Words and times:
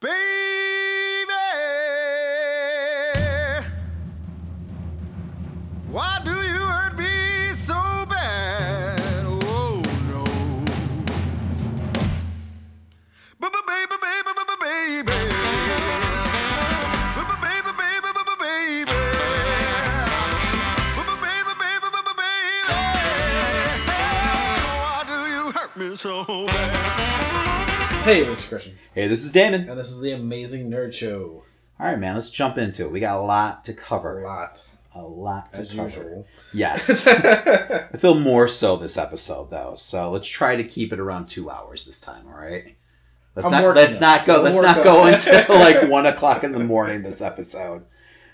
Baby, 0.00 0.27
Hey, 28.08 28.24
this 28.24 28.42
is 28.42 28.48
Christian, 28.48 28.78
Hey, 28.94 29.06
this 29.06 29.22
is 29.22 29.32
Damon. 29.32 29.68
and 29.68 29.78
this 29.78 29.90
is 29.90 30.00
the 30.00 30.12
Amazing 30.12 30.70
Nerd 30.70 30.94
Show. 30.94 31.42
All 31.78 31.86
right, 31.86 31.98
man, 31.98 32.14
let's 32.14 32.30
jump 32.30 32.56
into 32.56 32.84
it. 32.86 32.90
We 32.90 33.00
got 33.00 33.18
a 33.18 33.22
lot 33.22 33.64
to 33.66 33.74
cover. 33.74 34.22
A 34.22 34.26
lot, 34.26 34.66
A 34.94 35.02
lot 35.02 35.52
to 35.52 35.60
as 35.60 35.74
cover. 35.74 35.82
usual. 35.82 36.26
Yes. 36.54 37.06
I 37.06 37.88
feel 37.98 38.18
more 38.18 38.48
so 38.48 38.78
this 38.78 38.96
episode 38.96 39.50
though. 39.50 39.74
So 39.76 40.10
let's 40.10 40.26
try 40.26 40.56
to 40.56 40.64
keep 40.64 40.90
it 40.94 41.00
around 41.00 41.26
two 41.26 41.50
hours 41.50 41.84
this 41.84 42.00
time, 42.00 42.26
all 42.26 42.40
right? 42.40 42.76
Let's 43.36 43.44
I'm 43.44 43.52
not 43.52 43.76
let's 43.76 44.00
not 44.00 44.24
go 44.24 44.40
let's 44.40 44.56
not 44.56 44.82
go 44.82 45.04
until 45.04 45.44
like 45.58 45.86
one 45.90 46.06
o'clock 46.06 46.44
in 46.44 46.52
the 46.52 46.60
morning 46.60 47.02
this 47.02 47.20
episode. 47.20 47.84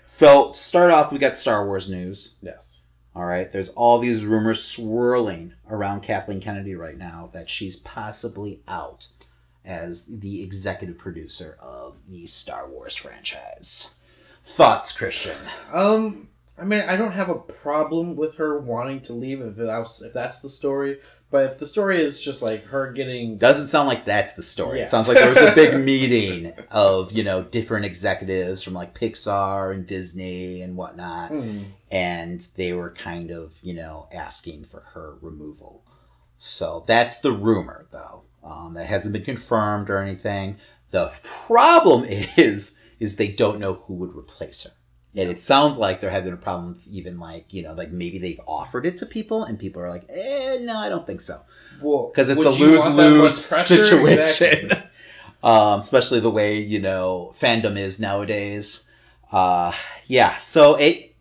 So 0.05 0.53
start 0.53 0.91
off 0.91 1.11
we 1.11 1.19
got 1.19 1.35
Star 1.35 1.65
Wars 1.65 1.89
news. 1.89 2.35
Yes. 2.41 2.83
All 3.13 3.25
right. 3.25 3.51
There's 3.51 3.71
all 3.71 3.99
these 3.99 4.23
rumors 4.23 4.63
swirling 4.63 5.51
around 5.69 6.01
Kathleen 6.01 6.39
Kennedy 6.39 6.75
right 6.75 6.97
now 6.97 7.29
that 7.33 7.49
she's 7.49 7.75
possibly 7.75 8.61
out 8.69 9.09
as 9.65 10.19
the 10.19 10.43
executive 10.43 10.97
producer 10.97 11.57
of 11.61 11.97
the 12.07 12.27
Star 12.27 12.69
Wars 12.69 12.95
franchise. 12.95 13.93
Thoughts, 14.45 14.91
Christian? 14.91 15.37
Um, 15.73 16.29
I 16.57 16.63
mean, 16.63 16.81
I 16.81 16.95
don't 16.95 17.13
have 17.13 17.29
a 17.29 17.35
problem 17.35 18.15
with 18.15 18.35
her 18.35 18.59
wanting 18.59 19.01
to 19.01 19.13
leave 19.13 19.41
if 19.41 19.55
that's 19.55 20.01
if 20.01 20.13
that's 20.13 20.41
the 20.41 20.49
story. 20.49 20.99
But 21.31 21.45
if 21.45 21.59
the 21.59 21.65
story 21.65 22.01
is 22.01 22.21
just 22.21 22.41
like 22.41 22.65
her 22.67 22.91
getting, 22.91 23.37
Doesn't 23.37 23.67
sound 23.67 23.87
like 23.87 24.05
that's 24.05 24.33
the 24.33 24.43
story. 24.43 24.77
Yeah. 24.77 24.85
It 24.85 24.89
sounds 24.89 25.07
like 25.07 25.17
there 25.17 25.29
was 25.29 25.41
a 25.41 25.55
big 25.55 25.77
meeting 25.85 26.53
of, 26.69 27.11
you 27.11 27.23
know, 27.23 27.43
different 27.43 27.85
executives 27.85 28.61
from 28.61 28.73
like 28.73 28.97
Pixar 28.97 29.73
and 29.73 29.87
Disney 29.87 30.61
and 30.61 30.77
whatnot. 30.77 31.31
Hmm. 31.31 31.63
And 31.89 32.47
they 32.55 32.73
were 32.73 32.91
kind 32.91 33.31
of, 33.31 33.57
you 33.63 33.73
know, 33.73 34.07
asking 34.13 34.65
for 34.65 34.81
her 34.93 35.15
removal. 35.19 35.83
So 36.37 36.83
that's 36.87 37.19
the 37.19 37.31
rumor, 37.31 37.87
though. 37.91 38.24
Um, 38.45 38.75
that 38.75 38.85
hasn't 38.85 39.11
been 39.11 39.25
confirmed 39.25 39.89
or 39.89 39.97
anything. 39.97 40.57
The 40.91 41.11
problem 41.23 42.05
is, 42.37 42.77
is 42.99 43.15
they 43.15 43.29
don't 43.29 43.59
know 43.59 43.73
who 43.85 43.95
would 43.95 44.15
replace 44.15 44.63
her. 44.63 44.71
And 45.17 45.29
it 45.29 45.39
sounds 45.39 45.77
like 45.77 45.99
they're 45.99 46.11
having 46.11 46.33
a 46.33 46.37
problem 46.37 46.79
even 46.89 47.19
like, 47.19 47.53
you 47.53 47.63
know, 47.63 47.73
like 47.73 47.91
maybe 47.91 48.19
they've 48.19 48.39
offered 48.45 48.85
it 48.85 48.97
to 48.97 49.05
people 49.05 49.45
and 49.45 49.57
people 49.57 49.81
are 49.81 49.89
like, 49.89 50.05
eh, 50.09 50.59
no, 50.61 50.77
I 50.77 50.89
don't 50.89 51.07
think 51.07 51.21
so 51.21 51.41
well, 51.81 52.11
because 52.13 52.29
it's 52.29 52.43
a 52.43 52.49
lose 52.49 52.79
want 52.79 52.97
that 52.97 53.09
much 53.11 53.21
lose 53.21 53.45
situation. 53.67 54.71
Exactly. 54.71 54.89
um, 55.43 55.79
especially 55.79 56.19
the 56.19 56.31
way 56.31 56.59
you 56.59 56.79
know 56.79 57.33
fandom 57.37 57.77
is 57.77 57.99
nowadays. 57.99 58.87
Uh, 59.31 59.73
yeah, 60.07 60.35
so 60.37 60.75
it 60.75 61.15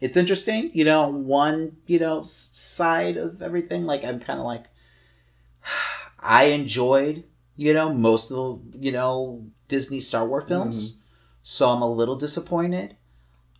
it's 0.00 0.16
interesting. 0.16 0.70
You 0.74 0.84
know, 0.84 1.08
one 1.08 1.76
you 1.86 1.98
know 1.98 2.22
side 2.22 3.16
of 3.16 3.42
everything. 3.42 3.86
Like 3.86 4.04
I'm 4.04 4.20
kind 4.20 4.38
of 4.38 4.46
like 4.46 4.64
I 6.24 6.44
enjoyed 6.44 7.24
you 7.56 7.72
know 7.72 7.92
most 7.92 8.30
of 8.32 8.72
the 8.72 8.78
you 8.78 8.90
know 8.92 9.44
Disney 9.68 10.00
Star 10.00 10.26
Wars 10.26 10.44
films, 10.48 11.02
so 11.42 11.70
I'm 11.70 11.82
a 11.82 11.90
little 11.90 12.16
disappointed. 12.16 12.96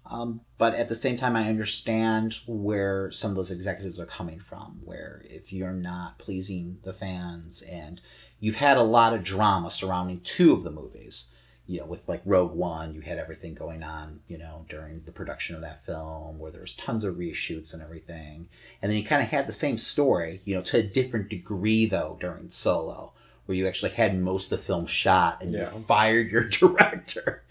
Um, 0.07 0.43
but 0.59 0.75
at 0.75 0.89
the 0.89 0.95
same 0.95 1.17
time, 1.17 1.35
I 1.35 1.49
understand 1.49 2.35
where 2.47 3.11
some 3.11 3.31
of 3.31 3.37
those 3.37 3.51
executives 3.51 3.99
are 3.99 4.07
coming 4.07 4.39
from. 4.39 4.81
Where 4.85 5.25
if 5.29 5.53
you're 5.53 5.73
not 5.73 6.19
pleasing 6.19 6.79
the 6.83 6.93
fans, 6.93 7.63
and 7.63 8.01
you've 8.41 8.57
had 8.57 8.77
a 8.77 8.83
lot 8.83 9.15
of 9.15 9.25
drama 9.25 9.71
surrounding 9.71 10.21
two 10.21 10.53
of 10.53 10.63
the 10.63 10.71
movies, 10.71 11.35
you 11.67 11.81
know, 11.81 11.87
with 11.87 12.09
like 12.09 12.21
Rogue 12.25 12.53
One, 12.53 12.95
you 12.95 13.01
had 13.01 13.19
everything 13.19 13.55
going 13.55 13.83
on, 13.83 14.21
you 14.29 14.37
know, 14.39 14.67
during 14.69 15.03
the 15.07 15.13
production 15.13 15.55
of 15.57 15.63
that 15.63 15.85
film, 15.87 16.39
where 16.39 16.51
there 16.51 16.61
was 16.61 16.75
tons 16.75 17.05
of 17.05 17.15
reshoots 17.17 17.73
and 17.73 17.83
everything, 17.83 18.49
and 18.83 18.91
then 18.91 18.99
you 18.99 19.05
kind 19.05 19.23
of 19.23 19.29
had 19.29 19.47
the 19.47 19.53
same 19.53 19.79
story, 19.79 20.43
you 20.45 20.55
know, 20.55 20.63
to 20.63 20.79
a 20.79 20.83
different 20.83 21.31
degree 21.31 21.87
though 21.87 22.17
during 22.21 22.51
Solo, 22.51 23.13
where 23.47 23.57
you 23.57 23.67
actually 23.67 23.93
had 23.93 24.19
most 24.19 24.53
of 24.53 24.59
the 24.59 24.65
film 24.65 24.87
shot 24.87 25.41
and 25.43 25.51
Yeah. 25.53 25.61
you 25.61 25.67
fired 25.67 26.31
your 26.31 26.45
director. 26.49 27.43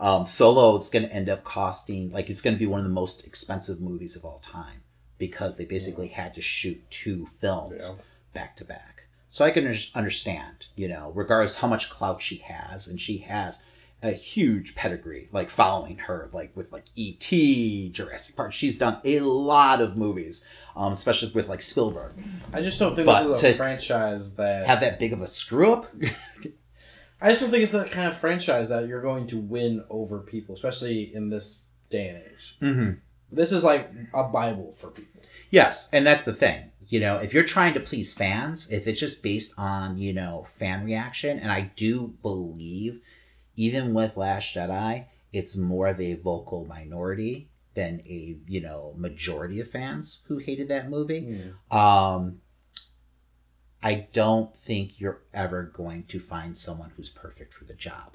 Um, 0.00 0.24
Solo 0.26 0.76
is 0.78 0.88
going 0.88 1.06
to 1.06 1.12
end 1.14 1.28
up 1.28 1.44
costing 1.44 2.10
like 2.10 2.30
it's 2.30 2.40
going 2.42 2.56
to 2.56 2.58
be 2.58 2.66
one 2.66 2.80
of 2.80 2.84
the 2.84 2.90
most 2.90 3.26
expensive 3.26 3.80
movies 3.80 4.16
of 4.16 4.24
all 4.24 4.38
time 4.42 4.80
because 5.18 5.58
they 5.58 5.66
basically 5.66 6.08
had 6.08 6.34
to 6.34 6.40
shoot 6.40 6.82
two 6.90 7.26
films 7.26 8.00
back 8.32 8.56
to 8.56 8.64
back. 8.64 8.99
So 9.30 9.44
I 9.44 9.50
can 9.50 9.72
understand, 9.94 10.66
you 10.74 10.88
know, 10.88 11.12
regardless 11.14 11.56
how 11.56 11.68
much 11.68 11.88
clout 11.88 12.20
she 12.20 12.38
has, 12.38 12.88
and 12.88 13.00
she 13.00 13.18
has 13.18 13.62
a 14.02 14.10
huge 14.10 14.74
pedigree, 14.74 15.28
like 15.30 15.50
following 15.50 15.98
her, 15.98 16.30
like 16.32 16.56
with 16.56 16.72
like 16.72 16.86
E.T., 16.96 17.90
Jurassic 17.90 18.34
Park. 18.34 18.52
She's 18.52 18.78
done 18.78 18.98
a 19.04 19.20
lot 19.20 19.80
of 19.80 19.96
movies, 19.96 20.46
um, 20.74 20.92
especially 20.92 21.30
with 21.32 21.48
like 21.48 21.62
Spielberg. 21.62 22.12
I 22.52 22.62
just 22.62 22.78
don't 22.78 22.96
think 22.96 23.06
But 23.06 23.28
this 23.28 23.42
is 23.42 23.54
a 23.54 23.56
franchise 23.56 24.34
that. 24.36 24.66
Have 24.66 24.80
that 24.80 24.98
big 24.98 25.12
of 25.12 25.22
a 25.22 25.28
screw 25.28 25.72
up? 25.74 25.94
I 27.22 27.28
just 27.28 27.42
don't 27.42 27.50
think 27.50 27.62
it's 27.62 27.72
that 27.72 27.90
kind 27.90 28.08
of 28.08 28.16
franchise 28.16 28.70
that 28.70 28.88
you're 28.88 29.02
going 29.02 29.26
to 29.28 29.38
win 29.38 29.84
over 29.90 30.20
people, 30.20 30.54
especially 30.54 31.14
in 31.14 31.28
this 31.28 31.64
day 31.90 32.08
and 32.08 32.18
age. 32.18 32.56
mm-hmm. 32.62 32.90
This 33.32 33.52
is 33.52 33.62
like 33.62 33.90
a 34.12 34.24
bible 34.24 34.72
for 34.72 34.90
people. 34.90 35.22
Yes, 35.50 35.88
and 35.92 36.06
that's 36.06 36.24
the 36.24 36.32
thing. 36.32 36.69
You 36.90 36.98
know, 36.98 37.18
if 37.18 37.32
you're 37.32 37.44
trying 37.44 37.74
to 37.74 37.80
please 37.80 38.12
fans, 38.12 38.70
if 38.70 38.88
it's 38.88 38.98
just 38.98 39.22
based 39.22 39.54
on, 39.56 39.96
you 39.96 40.12
know, 40.12 40.42
fan 40.42 40.84
reaction, 40.84 41.38
and 41.38 41.52
I 41.52 41.70
do 41.76 42.14
believe 42.20 43.00
even 43.54 43.94
with 43.94 44.16
Last 44.16 44.54
Jedi, 44.54 45.06
it's 45.32 45.56
more 45.56 45.86
of 45.86 46.00
a 46.00 46.14
vocal 46.14 46.64
minority 46.66 47.48
than 47.74 48.00
a, 48.06 48.36
you 48.48 48.60
know, 48.60 48.92
majority 48.96 49.60
of 49.60 49.70
fans 49.70 50.22
who 50.26 50.38
hated 50.38 50.66
that 50.68 50.90
movie. 50.90 51.20
Um 51.70 52.40
I 53.82 54.08
don't 54.12 54.54
think 54.54 55.00
you're 55.00 55.22
ever 55.32 55.62
going 55.62 56.04
to 56.08 56.18
find 56.20 56.58
someone 56.58 56.90
who's 56.96 57.10
perfect 57.10 57.54
for 57.54 57.64
the 57.64 57.72
job. 57.74 58.14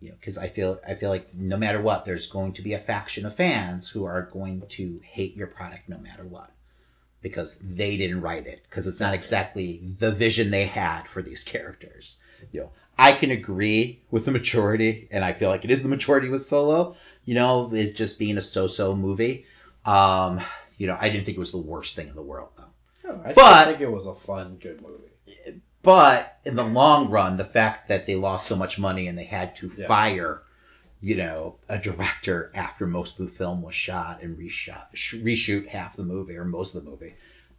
You 0.00 0.10
know, 0.10 0.14
because 0.20 0.38
I 0.38 0.46
feel 0.46 0.80
I 0.86 0.94
feel 0.94 1.10
like 1.10 1.34
no 1.34 1.56
matter 1.56 1.82
what, 1.82 2.04
there's 2.04 2.28
going 2.28 2.52
to 2.52 2.62
be 2.62 2.74
a 2.74 2.78
faction 2.78 3.26
of 3.26 3.34
fans 3.34 3.88
who 3.88 4.04
are 4.04 4.22
going 4.22 4.62
to 4.68 5.00
hate 5.02 5.34
your 5.34 5.48
product 5.48 5.88
no 5.88 5.98
matter 5.98 6.24
what, 6.24 6.52
because 7.22 7.58
they 7.60 7.96
didn't 7.96 8.20
write 8.20 8.46
it, 8.46 8.62
because 8.68 8.86
it's 8.86 9.00
not 9.00 9.14
exactly 9.14 9.80
the 9.98 10.10
vision 10.12 10.50
they 10.50 10.66
had 10.66 11.02
for 11.08 11.22
these 11.22 11.42
characters. 11.44 12.18
You 12.52 12.60
know, 12.60 12.70
I 12.98 13.12
can 13.12 13.30
agree 13.30 14.02
with 14.10 14.24
the 14.24 14.30
majority, 14.30 15.08
and 15.10 15.24
I 15.24 15.32
feel 15.32 15.48
like 15.50 15.64
it 15.64 15.70
is 15.70 15.82
the 15.82 15.88
majority 15.88 16.28
with 16.28 16.44
Solo. 16.44 16.96
You 17.24 17.34
know, 17.34 17.72
it 17.74 17.94
just 17.96 18.18
being 18.18 18.38
a 18.38 18.42
so-so 18.42 18.94
movie. 18.96 19.46
Um, 19.84 20.40
you 20.76 20.86
know, 20.86 20.96
I 21.00 21.08
didn't 21.08 21.24
think 21.24 21.36
it 21.36 21.40
was 21.40 21.52
the 21.52 21.58
worst 21.58 21.96
thing 21.96 22.08
in 22.08 22.14
the 22.14 22.22
world 22.22 22.50
though. 22.56 23.10
No, 23.12 23.22
I 23.24 23.32
But- 23.32 23.66
think 23.66 23.80
it 23.80 23.90
was 23.92 24.06
a 24.06 24.14
fun, 24.14 24.56
good 24.60 24.80
movie. 24.82 25.04
But 25.82 26.38
in 26.44 26.56
the 26.56 26.64
long 26.64 27.08
run, 27.08 27.36
the 27.36 27.44
fact 27.44 27.88
that 27.88 28.06
they 28.06 28.16
lost 28.16 28.46
so 28.46 28.56
much 28.56 28.78
money 28.78 29.06
and 29.06 29.16
they 29.16 29.24
had 29.24 29.54
to 29.56 29.70
Yeah. 29.76 29.86
fire, 29.86 30.42
you 31.00 31.16
know, 31.16 31.56
a 31.68 31.78
director 31.78 32.50
after 32.54 32.86
most 32.86 33.20
of 33.20 33.26
the 33.26 33.32
film 33.32 33.62
was 33.62 33.74
shot 33.74 34.22
and 34.22 34.36
reshot, 34.38 34.86
sh- 34.94 35.14
reshoot 35.16 35.68
half 35.68 35.96
the 35.96 36.02
movie 36.04 36.36
or 36.36 36.44
most 36.44 36.74
of 36.74 36.84
the 36.84 36.90
movie, 36.90 37.14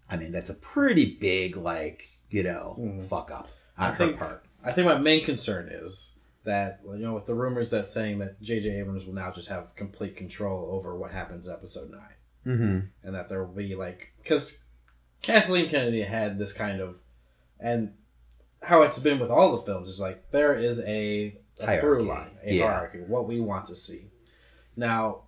I 0.10 0.18
mean, 0.18 0.32
that's 0.32 0.50
a 0.50 0.56
pretty 0.56 1.16
big, 1.16 1.56
like, 1.56 2.10
you 2.30 2.44
know, 2.44 2.76
Mhm. 2.80 3.06
fuck 3.08 3.32
up 3.32 3.48
I 3.78 3.88
on 3.88 3.92
her 3.94 3.98
think- 3.98 4.18
part. 4.20 4.44
I 4.64 4.72
think 4.74 4.88
my 4.88 4.98
main 4.98 5.24
concern 5.24 5.70
is 5.72 6.14
that 6.44 6.82
you 6.86 6.98
know 6.98 7.14
with 7.14 7.26
the 7.28 7.34
rumors 7.36 7.70
that 7.70 7.90
saying 7.90 8.20
that 8.20 8.42
J.J. 8.42 8.70
Abrams 8.80 9.06
will 9.06 9.14
now 9.14 9.32
just 9.32 9.50
have 9.50 9.76
complete 9.76 10.16
control 10.18 10.70
over 10.72 10.96
what 10.98 11.12
happens 11.12 11.48
in 11.48 11.54
Episode 11.54 11.92
Nine, 11.92 12.16
Mm-hmm. 12.46 12.80
and 13.04 13.16
that 13.16 13.30
there 13.30 13.44
will 13.44 13.54
be 13.54 13.76
like 13.76 14.14
because 14.22 14.64
Kathleen 15.22 15.70
Kennedy 15.70 16.02
had 16.02 16.38
this 16.40 16.52
kind 16.54 16.82
of 16.82 16.96
and 17.60 17.94
how 18.64 18.82
it's 18.82 19.00
been 19.00 19.20
with 19.20 19.30
all 19.30 19.56
the 19.56 19.64
films 19.64 19.88
is 19.90 20.00
like 20.02 20.32
there 20.32 20.54
is 20.56 20.82
a, 20.82 21.38
a 21.60 21.80
through 21.80 22.06
Hierarchy. 22.06 22.06
line, 22.06 22.38
a 22.44 22.54
Yeah. 22.56 22.68
hierarchy, 22.72 23.00
what 23.00 23.28
we 23.28 23.40
want 23.40 23.66
to 23.68 23.76
see. 23.76 24.12
Now, 24.76 25.24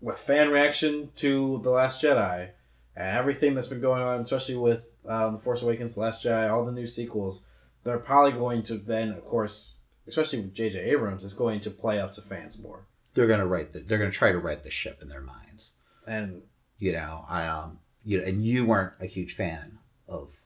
with 0.00 0.18
fan 0.18 0.50
reaction 0.50 1.10
to 1.16 1.60
the 1.62 1.70
Last 1.70 2.02
Jedi 2.02 2.50
and 2.96 3.16
everything 3.16 3.54
that's 3.54 3.68
been 3.68 3.80
going 3.80 4.02
on, 4.02 4.20
especially 4.20 4.56
with 4.56 4.84
um, 5.06 5.34
the 5.34 5.38
Force 5.40 5.62
Awakens, 5.62 5.94
the 5.94 6.00
Last 6.00 6.24
Jedi, 6.24 6.50
all 6.50 6.64
the 6.64 6.72
new 6.72 6.86
sequels, 6.86 7.46
they're 7.84 7.98
probably 7.98 8.32
going 8.32 8.62
to 8.64 8.76
then, 8.76 9.10
of 9.10 9.24
course, 9.24 9.76
especially 10.06 10.40
with 10.40 10.54
J.J. 10.54 10.78
Abrams, 10.78 11.24
is 11.24 11.34
going 11.34 11.60
to 11.60 11.70
play 11.70 12.00
up 12.00 12.12
to 12.14 12.22
fans 12.22 12.60
more. 12.62 12.86
They're 13.14 13.26
gonna 13.26 13.46
write 13.46 13.72
the. 13.72 13.80
They're 13.80 13.98
gonna 13.98 14.10
try 14.10 14.32
to 14.32 14.38
write 14.38 14.62
the 14.62 14.70
ship 14.70 15.00
in 15.02 15.08
their 15.08 15.20
minds. 15.20 15.72
And 16.06 16.42
You 16.78 16.92
know, 16.92 17.24
I 17.28 17.46
um, 17.46 17.78
you 18.04 18.18
know, 18.18 18.24
and 18.24 18.44
you 18.44 18.64
weren't 18.66 18.94
a 19.00 19.06
huge 19.06 19.34
fan 19.34 19.78
of 20.08 20.40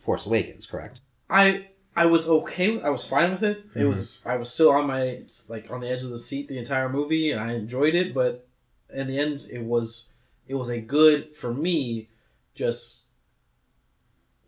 Force 0.00 0.26
Awakens, 0.26 0.66
correct? 0.66 1.00
I 1.30 1.68
I 1.96 2.06
was 2.06 2.28
okay. 2.28 2.72
with- 2.76 2.84
I 2.84 2.90
was 2.90 3.06
fine 3.08 3.30
with 3.30 3.42
it. 3.42 3.64
It 3.74 3.80
Mhm. 3.80 3.88
was. 3.88 4.20
I 4.24 4.36
was 4.36 4.52
still 4.52 4.70
on 4.70 4.86
my 4.86 5.22
like 5.48 5.70
on 5.70 5.80
the 5.80 5.88
edge 5.88 6.02
of 6.02 6.10
the 6.10 6.18
seat 6.18 6.46
the 6.48 6.58
entire 6.58 6.88
movie, 6.88 7.30
and 7.30 7.40
I 7.40 7.54
enjoyed 7.54 7.94
it. 7.94 8.12
But 8.12 8.46
in 8.92 9.06
the 9.08 9.18
end, 9.18 9.46
it 9.50 9.62
was 9.62 10.12
it 10.46 10.54
was 10.54 10.68
a 10.68 10.80
good 10.80 11.34
for 11.34 11.52
me, 11.52 12.08
just 12.54 13.04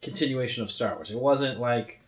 continuation 0.02 0.62
of 0.62 0.70
Star 0.70 0.94
Wars. 0.94 1.10
It 1.10 1.18
wasn't 1.18 1.58
like 1.60 2.00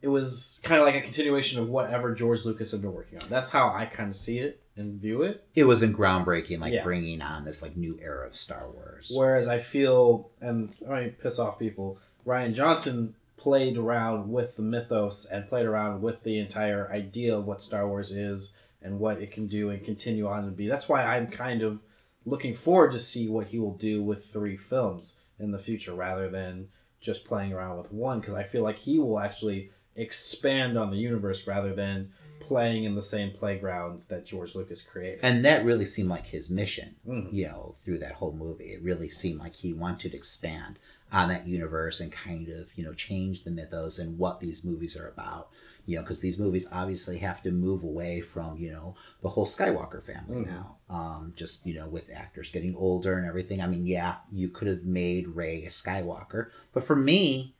it 0.00 0.08
was 0.08 0.60
kind 0.64 0.80
of 0.80 0.86
like 0.86 0.96
a 0.96 1.00
continuation 1.00 1.60
of 1.60 1.68
whatever 1.68 2.12
George 2.14 2.44
Lucas 2.44 2.72
had 2.72 2.82
been 2.82 2.92
working 2.92 3.22
on. 3.22 3.28
That's 3.28 3.50
how 3.50 3.72
I 3.72 3.84
kind 3.86 4.10
of 4.10 4.16
see 4.16 4.38
it 4.40 4.60
and 4.76 5.00
view 5.00 5.22
it. 5.22 5.44
It 5.54 5.64
wasn't 5.64 5.96
groundbreaking, 5.96 6.58
like 6.60 6.72
Yeah. 6.72 6.82
bringing 6.82 7.20
on 7.22 7.44
this 7.44 7.62
like 7.62 7.76
new 7.76 7.98
era 8.02 8.26
of 8.26 8.34
Star 8.36 8.68
Wars. 8.68 9.12
Whereas 9.14 9.46
I 9.46 9.58
feel, 9.58 10.30
and 10.40 10.74
I 10.86 10.90
might 10.90 11.20
piss 11.20 11.38
off 11.38 11.58
people, 11.58 11.98
Rian 12.26 12.52
Johnson 12.54 13.14
played 13.42 13.76
around 13.76 14.30
with 14.30 14.54
the 14.56 14.62
mythos 14.62 15.26
and 15.26 15.48
played 15.48 15.66
around 15.66 16.00
with 16.00 16.22
the 16.22 16.38
entire 16.38 16.88
idea 16.92 17.36
of 17.36 17.44
what 17.44 17.60
Star 17.60 17.88
Wars 17.88 18.12
is 18.12 18.54
and 18.80 19.00
what 19.00 19.20
it 19.20 19.32
can 19.32 19.48
do 19.48 19.68
and 19.70 19.84
continue 19.84 20.28
on 20.28 20.44
to 20.44 20.50
be. 20.52 20.68
That's 20.68 20.88
why 20.88 21.04
I'm 21.04 21.26
kind 21.26 21.60
of 21.62 21.82
looking 22.24 22.54
forward 22.54 22.92
to 22.92 23.00
see 23.00 23.28
what 23.28 23.48
he 23.48 23.58
will 23.58 23.74
do 23.76 24.00
with 24.00 24.24
three 24.24 24.56
films 24.56 25.18
in 25.40 25.50
the 25.50 25.58
future 25.58 25.92
rather 25.92 26.28
than 26.30 26.68
just 27.00 27.24
playing 27.24 27.52
around 27.52 27.78
with 27.78 27.90
one 27.92 28.20
because 28.20 28.34
I 28.34 28.44
feel 28.44 28.62
like 28.62 28.78
he 28.78 29.00
will 29.00 29.18
actually 29.18 29.70
expand 29.96 30.78
on 30.78 30.90
the 30.90 30.96
universe 30.96 31.46
rather 31.48 31.74
than 31.74 32.12
playing 32.38 32.84
in 32.84 32.94
the 32.94 33.02
same 33.02 33.30
playgrounds 33.32 34.04
that 34.06 34.24
George 34.26 34.54
Lucas 34.54 34.82
created. 34.82 35.20
and 35.22 35.44
that 35.44 35.64
really 35.64 35.84
seemed 35.84 36.08
like 36.08 36.26
his 36.26 36.48
mission 36.50 36.94
Mhm. 37.08 37.32
you 37.32 37.46
know 37.46 37.74
through 37.84 37.98
that 37.98 38.12
whole 38.14 38.32
movie 38.32 38.72
it 38.72 38.82
really 38.82 39.08
seemed 39.08 39.38
like 39.40 39.54
he 39.56 39.72
wanted 39.72 40.10
to 40.12 40.16
expand 40.16 40.78
on 41.12 41.28
that 41.28 41.46
universe 41.46 42.00
and 42.00 42.10
kind 42.10 42.48
of 42.48 42.76
you 42.76 42.84
know 42.84 42.94
change 42.94 43.44
the 43.44 43.50
mythos 43.50 43.98
and 43.98 44.18
what 44.18 44.40
these 44.40 44.64
movies 44.64 44.96
are 44.96 45.08
about 45.08 45.50
you 45.86 45.96
know 45.96 46.02
because 46.02 46.20
these 46.22 46.38
movies 46.38 46.66
obviously 46.72 47.18
have 47.18 47.42
to 47.42 47.50
move 47.50 47.82
away 47.82 48.20
from 48.20 48.56
you 48.56 48.70
know 48.70 48.94
the 49.20 49.28
whole 49.28 49.44
skywalker 49.46 50.02
family 50.02 50.36
Mhm. 50.38 50.46
now 50.46 50.76
um 50.88 51.32
just 51.36 51.66
you 51.66 51.74
know 51.74 51.86
with 51.86 52.08
actors 52.14 52.50
getting 52.50 52.74
older 52.76 53.18
and 53.18 53.26
everything 53.26 53.60
i 53.60 53.66
mean 53.66 53.86
yeah 53.86 54.16
you 54.30 54.48
could 54.48 54.68
have 54.68 54.84
made 54.84 55.28
ray 55.28 55.64
a 55.64 55.68
skywalker 55.68 56.48
but 56.72 56.82
for 56.84 56.96
me 56.96 57.54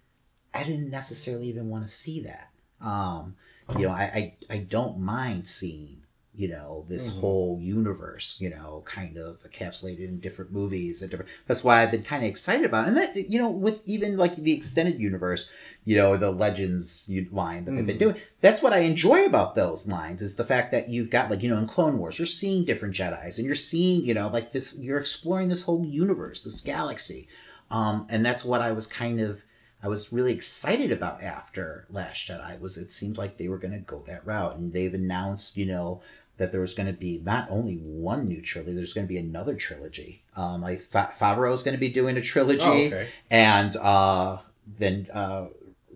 i 0.54 0.62
didn't 0.64 0.90
necessarily 0.90 1.46
even 1.48 1.68
want 1.68 1.84
to 1.86 1.92
see 1.92 2.20
that 2.20 2.50
um 2.80 3.36
you 3.76 3.86
know 3.86 3.92
i 3.92 4.02
i, 4.04 4.34
I 4.54 4.58
don't 4.58 4.98
mind 4.98 5.46
seeing 5.46 6.01
you 6.34 6.48
know 6.48 6.86
this 6.88 7.10
Mhm. 7.10 7.20
whole 7.20 7.58
universe 7.60 8.38
you 8.40 8.48
know 8.48 8.82
kind 8.86 9.18
of 9.18 9.42
encapsulated 9.42 10.08
in 10.08 10.18
different 10.18 10.50
movies 10.50 11.02
and 11.02 11.10
different 11.10 11.30
that's 11.46 11.62
why 11.62 11.82
i've 11.82 11.90
been 11.90 12.02
kind 12.02 12.24
of 12.24 12.28
excited 12.30 12.64
about 12.64 12.86
it. 12.86 12.88
and 12.88 12.96
that 12.96 13.30
you 13.30 13.38
know 13.38 13.50
with 13.50 13.82
even 13.86 14.16
like 14.16 14.36
the 14.36 14.52
extended 14.52 14.98
universe 14.98 15.50
you 15.84 15.94
know 15.94 16.16
the 16.16 16.30
legends 16.30 17.10
line 17.32 17.66
that 17.66 17.72
they've 17.72 17.86
been 17.86 17.96
Mhm. 17.96 18.00
doing 18.00 18.16
that's 18.40 18.62
what 18.62 18.72
i 18.72 18.78
enjoy 18.78 19.26
about 19.26 19.54
those 19.54 19.86
lines 19.86 20.22
is 20.22 20.36
the 20.36 20.44
fact 20.44 20.70
that 20.72 20.88
you've 20.88 21.10
got 21.10 21.30
like 21.30 21.42
you 21.42 21.50
know 21.50 21.58
in 21.58 21.66
clone 21.66 21.98
wars 21.98 22.18
you're 22.18 22.24
seeing 22.26 22.64
different 22.64 22.94
jedis 22.94 23.36
and 23.36 23.44
you're 23.44 23.54
seeing 23.54 24.02
you 24.02 24.14
know 24.14 24.28
like 24.28 24.52
this 24.52 24.80
you're 24.80 24.98
exploring 24.98 25.50
this 25.50 25.64
whole 25.64 25.84
universe 25.84 26.42
this 26.44 26.62
galaxy 26.62 27.28
um 27.70 28.06
and 28.08 28.24
that's 28.24 28.44
what 28.44 28.62
i 28.62 28.72
was 28.72 28.86
kind 28.86 29.20
of 29.20 29.42
I 29.84 29.88
was 29.88 30.12
really 30.12 30.32
excited 30.32 30.92
about 30.92 31.24
after 31.24 31.86
Last 31.90 32.28
Jedi 32.28 32.60
was 32.60 32.78
it 32.78 32.92
seemed 32.92 33.18
like 33.18 33.36
they 33.36 33.48
were 33.48 33.58
going 33.58 33.72
to 33.74 33.80
go 33.80 34.00
that 34.06 34.24
route 34.24 34.54
and 34.56 34.72
they've 34.72 34.94
announced 34.94 35.56
you 35.56 35.66
know 35.66 36.00
that 36.42 36.52
there 36.52 36.60
was 36.60 36.74
going 36.74 36.86
to 36.88 36.92
be 36.92 37.20
not 37.24 37.46
only 37.50 37.76
one 37.76 38.26
new 38.28 38.42
trilogy 38.42 38.74
there's 38.74 38.92
going 38.92 39.06
to 39.06 39.08
be 39.08 39.16
another 39.18 39.54
trilogy 39.54 40.22
um 40.36 40.60
like 40.60 40.82
Fa- 40.82 41.12
Favreau 41.18 41.52
is 41.54 41.62
going 41.62 41.74
to 41.74 41.80
be 41.80 41.88
doing 41.88 42.16
a 42.16 42.20
trilogy 42.20 42.60
Oh, 42.64 42.86
okay. 42.86 43.08
and 43.30 43.76
uh 43.76 44.38
then 44.66 45.06
uh 45.12 45.46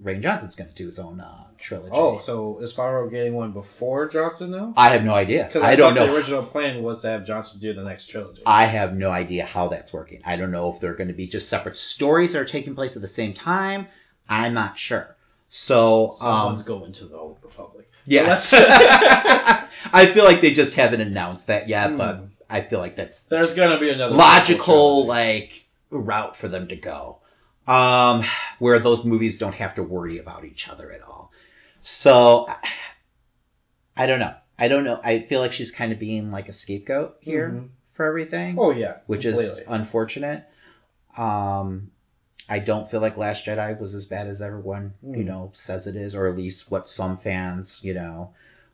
Rian 0.03 0.23
Johnson's 0.23 0.57
going 0.57 0.69
to 0.71 0.75
do 0.77 0.87
his 0.87 0.99
own 0.99 1.21
uh 1.21 1.45
trilogy 1.59 1.91
Oh, 1.95 2.19
so 2.21 2.59
is 2.59 2.75
Favreau 2.75 3.11
getting 3.11 3.35
one 3.35 3.53
before 3.53 4.07
Johnson 4.09 4.51
now? 4.51 4.75
I 4.77 4.91
have 4.91 5.05
no 5.05 5.15
idea 5.15 5.45
Because 5.45 5.63
I, 5.63 5.75
don't 5.75 5.95
know 5.95 6.07
The 6.07 6.15
original 6.15 6.45
plan 6.45 6.83
was 6.83 7.01
to 7.01 7.09
have 7.09 7.25
Johnson 7.27 7.61
do 7.61 7.73
the 7.73 7.83
next 7.83 8.07
trilogy. 8.09 8.43
I 8.47 8.65
have 8.67 8.95
no 8.95 9.11
idea 9.11 9.47
how 9.47 9.69
that's 9.69 9.93
working. 9.93 10.21
I 10.25 10.37
don't 10.37 10.51
know 10.51 10.71
if 10.71 10.81
they're 10.81 10.95
going 10.95 11.09
to 11.09 11.15
be 11.15 11.27
just 11.27 11.49
separate 11.49 11.79
stories 11.79 12.35
that 12.35 12.41
are 12.43 12.45
taking 12.45 12.75
place 12.75 12.95
at 12.95 13.03
the 13.03 13.09
same 13.09 13.33
time. 13.33 13.87
I'm 14.29 14.53
not 14.55 14.77
sure. 14.77 15.17
So, 15.49 16.11
um, 16.11 16.17
Someone's 16.19 16.63
going 16.65 16.93
to 16.93 17.05
the 17.07 17.17
Old 17.17 17.39
Republic. 17.43 17.86
Yes. 18.07 18.53
I 19.93 20.07
feel 20.13 20.25
like 20.25 20.41
they 20.41 20.53
just 20.53 20.75
haven't 20.75 21.01
announced 21.01 21.47
that 21.47 21.69
yet, 21.69 21.97
but 21.97 22.17
Hmm. 22.17 22.25
I 22.49 22.61
feel 22.61 22.79
like 22.79 22.97
that's 22.97 23.25
There's 23.25 23.55
gonna 23.55 23.79
be 23.81 23.91
another 23.91 24.15
logical, 24.15 25.07
like, 25.07 25.67
route 25.91 26.37
for 26.37 26.49
them 26.49 26.69
to 26.69 26.77
go. 26.77 27.19
Um, 27.67 28.25
where 28.61 28.79
those 28.79 29.05
movies 29.05 29.39
don't 29.39 29.55
have 29.57 29.75
to 29.75 29.83
worry 29.83 30.19
about 30.19 30.45
each 30.45 30.69
other 30.69 30.93
at 30.93 31.03
all. 31.03 31.33
So, 31.81 32.47
I- 33.97 34.07
don't 34.07 34.21
know. 34.21 34.35
I 34.59 34.69
don't 34.69 34.85
know. 34.85 35.01
I 35.03 35.21
feel 35.21 35.41
like 35.41 35.53
she's 35.53 35.71
kind 35.71 35.93
of 35.93 35.99
being 35.99 36.31
like 36.31 36.49
a 36.49 36.53
scapegoat 36.53 37.17
here 37.21 37.51
Mhm. 37.51 37.69
for 37.93 38.07
everything 38.07 38.57
Oh 38.59 38.71
yeah, 38.71 38.99
which 39.07 39.25
is 39.25 39.61
unfortunate. 39.69 40.45
Um, 41.17 41.91
I 42.49 42.59
don't 42.61 42.89
feel 42.91 43.01
like 43.01 43.17
Last 43.17 43.45
Jedi 43.47 43.79
was 43.81 43.95
as 43.95 44.07
bad 44.07 44.27
as 44.27 44.41
everyone 44.41 44.95
you 45.03 45.19
Mm. 45.25 45.27
know 45.27 45.51
says 45.53 45.87
it 45.87 45.97
is, 45.97 46.15
or 46.15 46.27
at 46.29 46.37
least 46.37 46.71
what 46.71 46.89
some 46.89 47.17
fans 47.17 47.81
you 47.85 47.95
know 47.95 48.31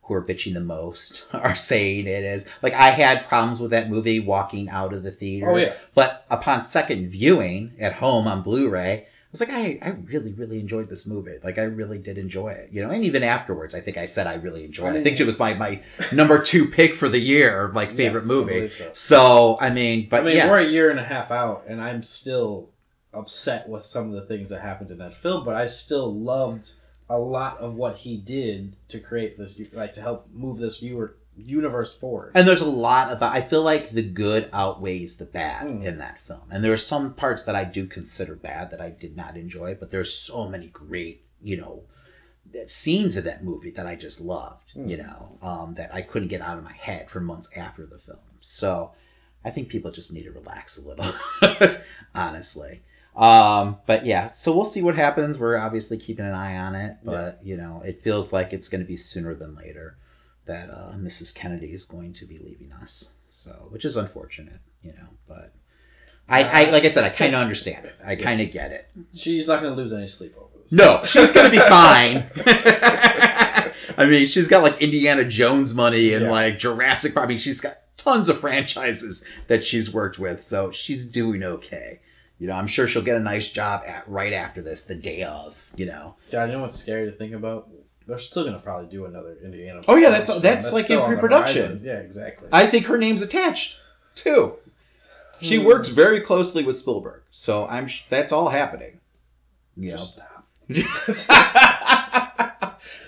who 0.07 0.15
are 0.15 0.23
bitching 0.25 0.53
the 0.55 0.61
most 0.61 1.27
are 1.33 1.55
saying 1.55 2.07
it 2.07 2.25
is. 2.25 2.45
Like 2.61 2.75
I 2.75 2.91
had 2.91 3.29
problems 3.29 3.61
with 3.61 3.71
that 3.71 3.89
movie 3.89 4.21
walking 4.21 4.69
out 4.69 4.93
of 4.93 5.03
the 5.05 5.13
theater. 5.13 5.49
Oh 5.51 5.57
yeah, 5.57 5.75
But 5.95 6.25
upon 6.31 6.61
second 6.61 7.09
viewing 7.11 7.73
at 7.79 7.95
home 7.95 8.27
on 8.27 8.43
Blu-ray, 8.43 9.07
I 9.07 9.07
was 9.31 9.41
like, 9.41 9.49
I, 9.51 9.79
I 9.81 9.89
really, 9.91 10.33
really 10.33 10.59
enjoyed 10.61 10.91
this 10.91 11.07
movie. 11.07 11.39
Like 11.43 11.57
I 11.57 11.63
really 11.63 11.99
did 11.99 12.19
enjoy 12.19 12.49
it. 12.51 12.69
You 12.73 12.83
know, 12.83 12.91
and 12.91 13.03
even 13.05 13.23
afterwards, 13.23 13.75
I 13.75 13.81
think 13.81 13.97
I 13.97 14.05
said 14.05 14.27
I 14.27 14.35
really 14.35 14.65
enjoyed 14.65 14.95
it. 14.95 14.99
I 14.99 15.03
think 15.05 15.21
it 15.21 15.25
was 15.25 15.39
my, 15.39 15.55
my 15.55 15.81
number 16.13 16.43
two 16.43 16.67
pick 16.69 16.95
for 16.97 17.09
the 17.09 17.21
year, 17.21 17.71
like 17.73 17.93
favorite 17.93 18.21
Yes, 18.23 18.29
movie. 18.29 18.53
believe 18.55 18.75
so. 18.75 18.91
So 18.93 19.59
I 19.61 19.71
mean, 19.71 20.09
but 20.11 20.21
I 20.21 20.25
mean, 20.25 20.37
yeah, 20.37 20.51
we're 20.51 20.61
a 20.61 20.67
year 20.69 20.91
and 20.91 20.99
a 21.01 21.05
half 21.05 21.31
out, 21.31 21.65
and 21.69 21.81
I'm 21.81 22.03
still 22.03 22.69
upset 23.15 23.69
with 23.69 23.85
some 23.85 24.09
of 24.09 24.13
the 24.15 24.23
things 24.27 24.51
that 24.51 24.61
happened 24.63 24.91
in 24.91 24.99
that 24.99 25.15
film. 25.15 25.45
But 25.45 25.55
I 25.55 25.67
still 25.67 26.13
loved 26.15 26.73
a 27.11 27.19
lot 27.19 27.59
of 27.59 27.75
what 27.75 27.99
he 27.99 28.17
did 28.17 28.77
to 28.89 28.99
create 28.99 29.37
this, 29.39 29.61
like 29.73 29.93
to 29.95 30.01
help 30.01 30.29
move 30.33 30.59
this 30.59 30.79
viewer 30.79 31.17
universe 31.37 31.97
forward. 31.97 32.33
And 32.35 32.47
there's 32.47 32.61
a 32.61 32.67
lot 32.67 33.11
about. 33.13 33.35
I 33.35 33.41
feel 33.43 33.63
like 33.63 33.91
the 33.91 34.03
good 34.03 34.49
outweighs 34.53 35.17
the 35.17 35.25
bad 35.25 35.67
Mm. 35.67 35.85
in 35.85 35.99
that 35.99 36.19
film, 36.21 36.43
and 36.51 36.63
there 36.63 36.73
are 36.73 36.77
some 36.77 37.15
parts 37.15 37.43
that 37.45 37.55
I 37.57 37.65
do 37.65 37.87
consider 37.87 38.35
bad 38.35 38.71
that 38.71 38.81
I 38.81 38.91
did 38.91 39.17
not 39.17 39.37
enjoy. 39.37 39.75
But 39.75 39.91
there's 39.91 40.13
so 40.15 40.49
many 40.49 40.67
great, 40.69 41.25
you 41.43 41.57
know, 41.57 41.85
scenes 42.67 43.17
of 43.17 43.25
that 43.25 43.43
movie 43.43 43.71
that 43.71 43.87
I 43.87 43.95
just 43.97 44.21
loved. 44.21 44.73
Mm. 44.77 44.89
You 44.91 44.97
know, 44.99 45.39
um, 45.43 45.75
that 45.75 45.95
I 45.95 46.03
couldn't 46.03 46.29
get 46.29 46.41
out 46.43 46.59
of 46.59 46.65
my 46.65 46.73
head 46.75 47.11
for 47.11 47.21
months 47.21 47.49
after 47.57 47.87
the 47.87 47.99
film. 47.99 48.19
So 48.41 48.93
I 49.45 49.51
think 49.51 49.69
people 49.69 49.91
just 49.91 50.13
need 50.13 50.25
to 50.25 50.33
relax 50.33 50.79
a 50.79 50.87
little, 50.87 51.13
honestly. 52.15 52.83
Um, 53.15 53.77
but 53.87 54.07
yeah, 54.07 54.31
so 54.31 54.55
we'll 54.55 54.65
see 54.65 54.83
what 54.83 54.95
happens. 54.97 55.39
We're 55.39 55.59
obviously 55.59 55.99
keeping 55.99 56.25
an 56.25 56.33
eye 56.35 56.57
on 56.57 56.75
it, 56.75 56.97
but 57.05 57.41
you 57.43 57.57
know, 57.57 57.83
it 57.85 58.01
feels 58.03 58.33
like 58.33 58.53
it's 58.53 58.69
going 58.69 58.81
to 58.81 58.87
be 58.87 58.97
sooner 58.97 59.35
than 59.35 59.55
later 59.55 59.97
that 60.47 60.71
uh, 60.71 60.93
Mrs. 60.97 61.35
Kennedy 61.35 61.73
is 61.73 61.85
going 61.85 62.15
to 62.15 62.25
be 62.25 62.39
leaving 62.39 62.73
us. 62.73 63.11
So, 63.29 63.67
which 63.71 63.85
is 63.85 63.97
unfortunate, 63.97 64.61
you 64.83 64.93
know. 64.93 65.09
But 65.29 65.53
I, 66.29 66.67
I 66.67 66.71
like 66.71 66.85
I 66.85 66.89
said, 66.89 67.05
I 67.05 67.11
kind 67.11 67.35
of 67.35 67.41
understand 67.43 67.85
it. 67.85 67.95
I 68.05 68.17
kind 68.17 68.41
of 68.41 68.51
get 68.51 68.73
it. 68.73 68.89
She's 69.15 69.47
not 69.47 69.61
going 69.61 69.75
to 69.75 69.81
lose 69.81 69.93
any 69.93 70.09
sleep 70.09 70.35
over 70.39 70.49
this. 70.63 70.73
No, 70.73 71.03
she's 71.05 71.33
gonna 71.33 71.51
be 71.51 71.59
fine. 71.69 72.25
I 73.99 74.07
mean, 74.07 74.27
she's 74.27 74.49
got 74.49 74.63
like 74.63 74.81
Indiana 74.81 75.25
Jones 75.25 75.75
money 75.75 76.15
and 76.15 76.25
Yeah. 76.25 76.31
like 76.31 76.59
Jurassic. 76.59 77.15
Park. 77.15 77.27
I 77.27 77.29
mean, 77.29 77.39
she's 77.39 77.61
got 77.61 77.79
tons 77.99 78.29
of 78.29 78.39
franchises 78.41 79.25
that 79.49 79.63
she's 79.65 79.93
worked 79.93 80.19
with, 80.19 80.41
so 80.41 80.71
she's 80.71 81.07
doing 81.07 81.43
okay. 81.43 82.01
You 82.43 82.49
know, 82.49 82.55
I'm 82.55 82.67
sure 82.67 82.89
she'll 82.89 83.03
get 83.03 83.17
a 83.17 83.21
nice 83.21 83.53
job 83.53 83.85
at 83.87 84.03
right 84.09 84.33
after 84.33 84.63
this, 84.63 84.85
the 84.87 84.97
day 84.97 85.23
of. 85.23 85.71
You 85.77 85.87
know, 85.87 86.17
God, 86.33 86.47
you 86.51 86.57
know 86.57 86.63
what's 86.63 86.75
scary 86.77 87.09
to 87.09 87.17
think 87.17 87.35
about? 87.35 87.69
They're 88.09 88.19
still 88.19 88.43
going 88.43 88.57
to 88.57 88.61
probably 88.61 88.89
do 88.91 89.05
another 89.05 89.37
Indiana. 89.45 89.81
Oh, 89.87 89.95
yeah, 89.95 90.11
that's- 90.11 90.27
Jones 90.27 90.43
that's 90.43 90.73
like 90.73 90.91
in 90.91 91.01
pre-production. 91.05 91.83
Yeah, 91.85 91.99
exactly. 92.01 92.49
I 92.53 92.67
think 92.67 92.87
her 92.87 92.99
name's 92.99 93.23
attached 93.23 93.81
too. 94.17 94.57
She 95.41 95.59
Hmm. 95.59 95.67
works 95.67 95.87
very 95.87 96.21
closely 96.21 96.65
with 96.65 96.77
Spielberg, 96.77 97.23
so 97.31 97.69
I'm 97.69 97.87
sh- 97.87 98.07
that's 98.11 98.33
all 98.33 98.49
happening. 98.49 98.99
Stop. 99.97 100.45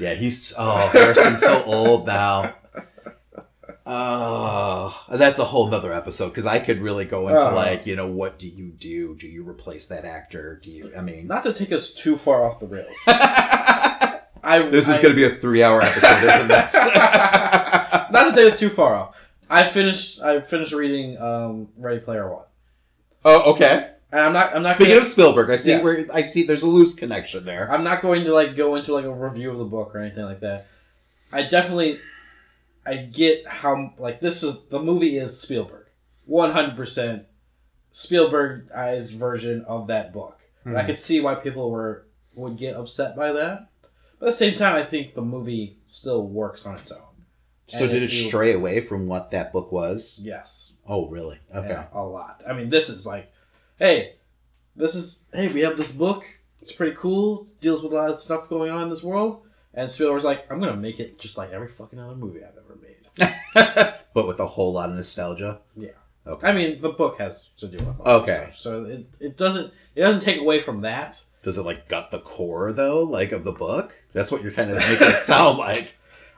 yeah, 0.00 0.14
he's 0.14 0.54
oh 0.56 0.88
Harrison's 0.92 1.40
so 1.40 1.64
old 1.64 2.06
now. 2.06 2.54
Oh, 3.86 5.04
that's 5.10 5.38
a 5.38 5.44
whole 5.44 5.68
nother 5.68 5.92
episode 5.92 6.28
because 6.28 6.46
I 6.46 6.58
could 6.58 6.80
really 6.80 7.04
go 7.04 7.28
into 7.28 7.50
Oh. 7.50 7.54
like 7.54 7.86
you 7.86 7.96
know 7.96 8.06
what 8.06 8.38
do 8.38 8.48
you 8.48 8.68
do? 8.70 9.14
Do 9.14 9.26
you 9.26 9.46
replace 9.48 9.88
that 9.88 10.04
actor? 10.04 10.58
Do 10.62 10.70
you? 10.70 10.92
I 10.96 11.00
mean, 11.02 11.26
Not 11.26 11.44
to 11.44 11.52
take 11.52 11.70
us 11.72 11.92
too 11.92 12.16
far 12.16 12.42
off 12.44 12.60
the 12.60 12.66
rails. 12.66 12.96
I, 14.46 14.68
this 14.70 14.88
is 14.90 14.98
going 14.98 15.14
to 15.14 15.14
be 15.14 15.24
a 15.24 15.30
three-hour 15.30 15.80
episode, 15.80 16.22
isn't 16.22 16.48
this? 16.48 16.74
not 18.10 18.28
to 18.28 18.32
take 18.34 18.52
us 18.52 18.58
too 18.58 18.68
far 18.68 18.94
off. 18.94 19.16
I 19.48 19.68
finished. 19.68 20.20
I 20.22 20.40
finished 20.40 20.72
reading 20.72 21.18
um, 21.18 21.68
Ready 21.78 22.00
Player 22.00 22.30
One. 22.30 22.44
oh, 23.24 23.52
okay. 23.54 23.90
And 24.12 24.20
I'm 24.20 24.32
not. 24.32 24.54
I'm 24.54 24.62
not. 24.62 24.74
Speaking 24.76 24.92
gonna, 24.92 25.00
of 25.00 25.06
Spielberg, 25.06 25.50
I 25.50 25.56
see 25.56 25.70
Yes. 25.70 25.82
where 25.84 25.96
I 26.12 26.22
see 26.22 26.44
there's 26.44 26.62
a 26.62 26.66
loose 26.68 26.94
connection 26.94 27.44
there. 27.44 27.70
I'm 27.70 27.84
not 27.84 28.00
going 28.02 28.24
to 28.24 28.32
like 28.34 28.54
go 28.54 28.74
into 28.76 28.92
like 28.94 29.04
a 29.06 29.12
review 29.12 29.50
of 29.50 29.58
the 29.58 29.64
book 29.64 29.94
or 29.94 29.98
anything 29.98 30.24
like 30.24 30.40
that. 30.40 30.66
I 31.32 31.42
definitely, 31.42 31.98
I 32.86 32.96
get 32.96 33.46
how 33.46 33.94
like 33.98 34.20
this 34.20 34.42
is 34.42 34.64
the 34.64 34.82
movie 34.82 35.16
is 35.16 35.40
Spielberg, 35.40 35.86
one 36.24 36.50
hundred 36.50 36.76
percent 36.76 37.26
Spielbergized 37.92 39.10
version 39.12 39.64
of 39.66 39.86
that 39.86 40.12
book. 40.12 40.40
And 40.64 40.76
I 40.76 40.82
hmm. 40.82 40.86
could 40.88 40.98
see 40.98 41.20
why 41.20 41.34
people 41.34 41.70
were 41.70 42.06
would 42.34 42.56
get 42.56 42.76
upset 42.76 43.16
by 43.16 43.32
that. 43.32 43.68
But 44.18 44.26
at 44.26 44.32
the 44.32 44.36
same 44.36 44.54
time, 44.54 44.76
I 44.76 44.82
think 44.82 45.14
the 45.14 45.22
movie 45.22 45.78
still 45.86 46.26
works 46.26 46.66
on 46.66 46.74
its 46.74 46.92
own. 46.92 47.00
So 47.66 47.84
And 47.84 47.92
did 47.92 48.02
it 48.02 48.12
you- 48.12 48.28
stray 48.28 48.52
away 48.52 48.80
from 48.80 49.06
what 49.06 49.30
that 49.30 49.52
book 49.52 49.72
was? 49.72 50.20
Yes. 50.22 50.72
Oh, 50.86 51.08
really? 51.08 51.38
Okay. 51.54 51.68
Yeah, 51.68 51.86
a 51.92 52.02
lot. 52.02 52.42
I 52.46 52.52
mean, 52.52 52.68
this 52.68 52.88
is 52.90 53.06
like, 53.06 53.32
hey, 53.78 54.16
this 54.76 54.94
is 54.94 55.24
hey, 55.32 55.48
we 55.48 55.60
have 55.60 55.76
this 55.76 55.96
book. 55.96 56.24
It's 56.60 56.72
pretty 56.72 56.96
cool. 56.96 57.46
Deals 57.60 57.82
with 57.82 57.92
a 57.92 57.96
lot 57.96 58.10
of 58.10 58.22
stuff 58.22 58.48
going 58.48 58.70
on 58.70 58.84
in 58.84 58.90
this 58.90 59.02
world. 59.02 59.43
And 59.76 59.90
Spielberg's 59.90 60.24
like, 60.24 60.50
I'm 60.50 60.60
gonna 60.60 60.76
make 60.76 61.00
it 61.00 61.18
just 61.18 61.36
like 61.36 61.50
every 61.50 61.68
fucking 61.68 61.98
other 61.98 62.14
movie 62.14 62.40
I've 62.44 62.56
ever 62.56 62.78
made. 62.80 63.34
but 64.14 64.26
with 64.26 64.38
a 64.40 64.46
whole 64.46 64.72
lot 64.72 64.88
of 64.90 64.96
nostalgia. 64.96 65.60
Yeah. 65.76 65.90
Okay. 66.26 66.48
I 66.48 66.52
mean, 66.52 66.80
the 66.80 66.90
book 66.90 67.18
has 67.18 67.50
to 67.58 67.68
do 67.68 67.76
with 67.84 68.00
Okay. 68.00 68.44
stuff, 68.44 68.56
so 68.56 68.84
it, 68.84 69.06
it 69.20 69.36
doesn't 69.36 69.72
it 69.94 70.00
doesn't 70.00 70.20
take 70.20 70.40
away 70.40 70.60
from 70.60 70.80
that. 70.82 71.22
Does 71.42 71.58
it 71.58 71.62
like 71.62 71.88
gut 71.88 72.10
the 72.10 72.20
core 72.20 72.72
though, 72.72 73.02
like 73.02 73.32
of 73.32 73.44
the 73.44 73.52
book? 73.52 73.92
That's 74.12 74.32
what 74.32 74.42
you're 74.42 74.52
kind 74.52 74.70
of 74.70 74.78
making 74.78 75.08
it 75.08 75.22
sound 75.22 75.58
like. 75.68 75.94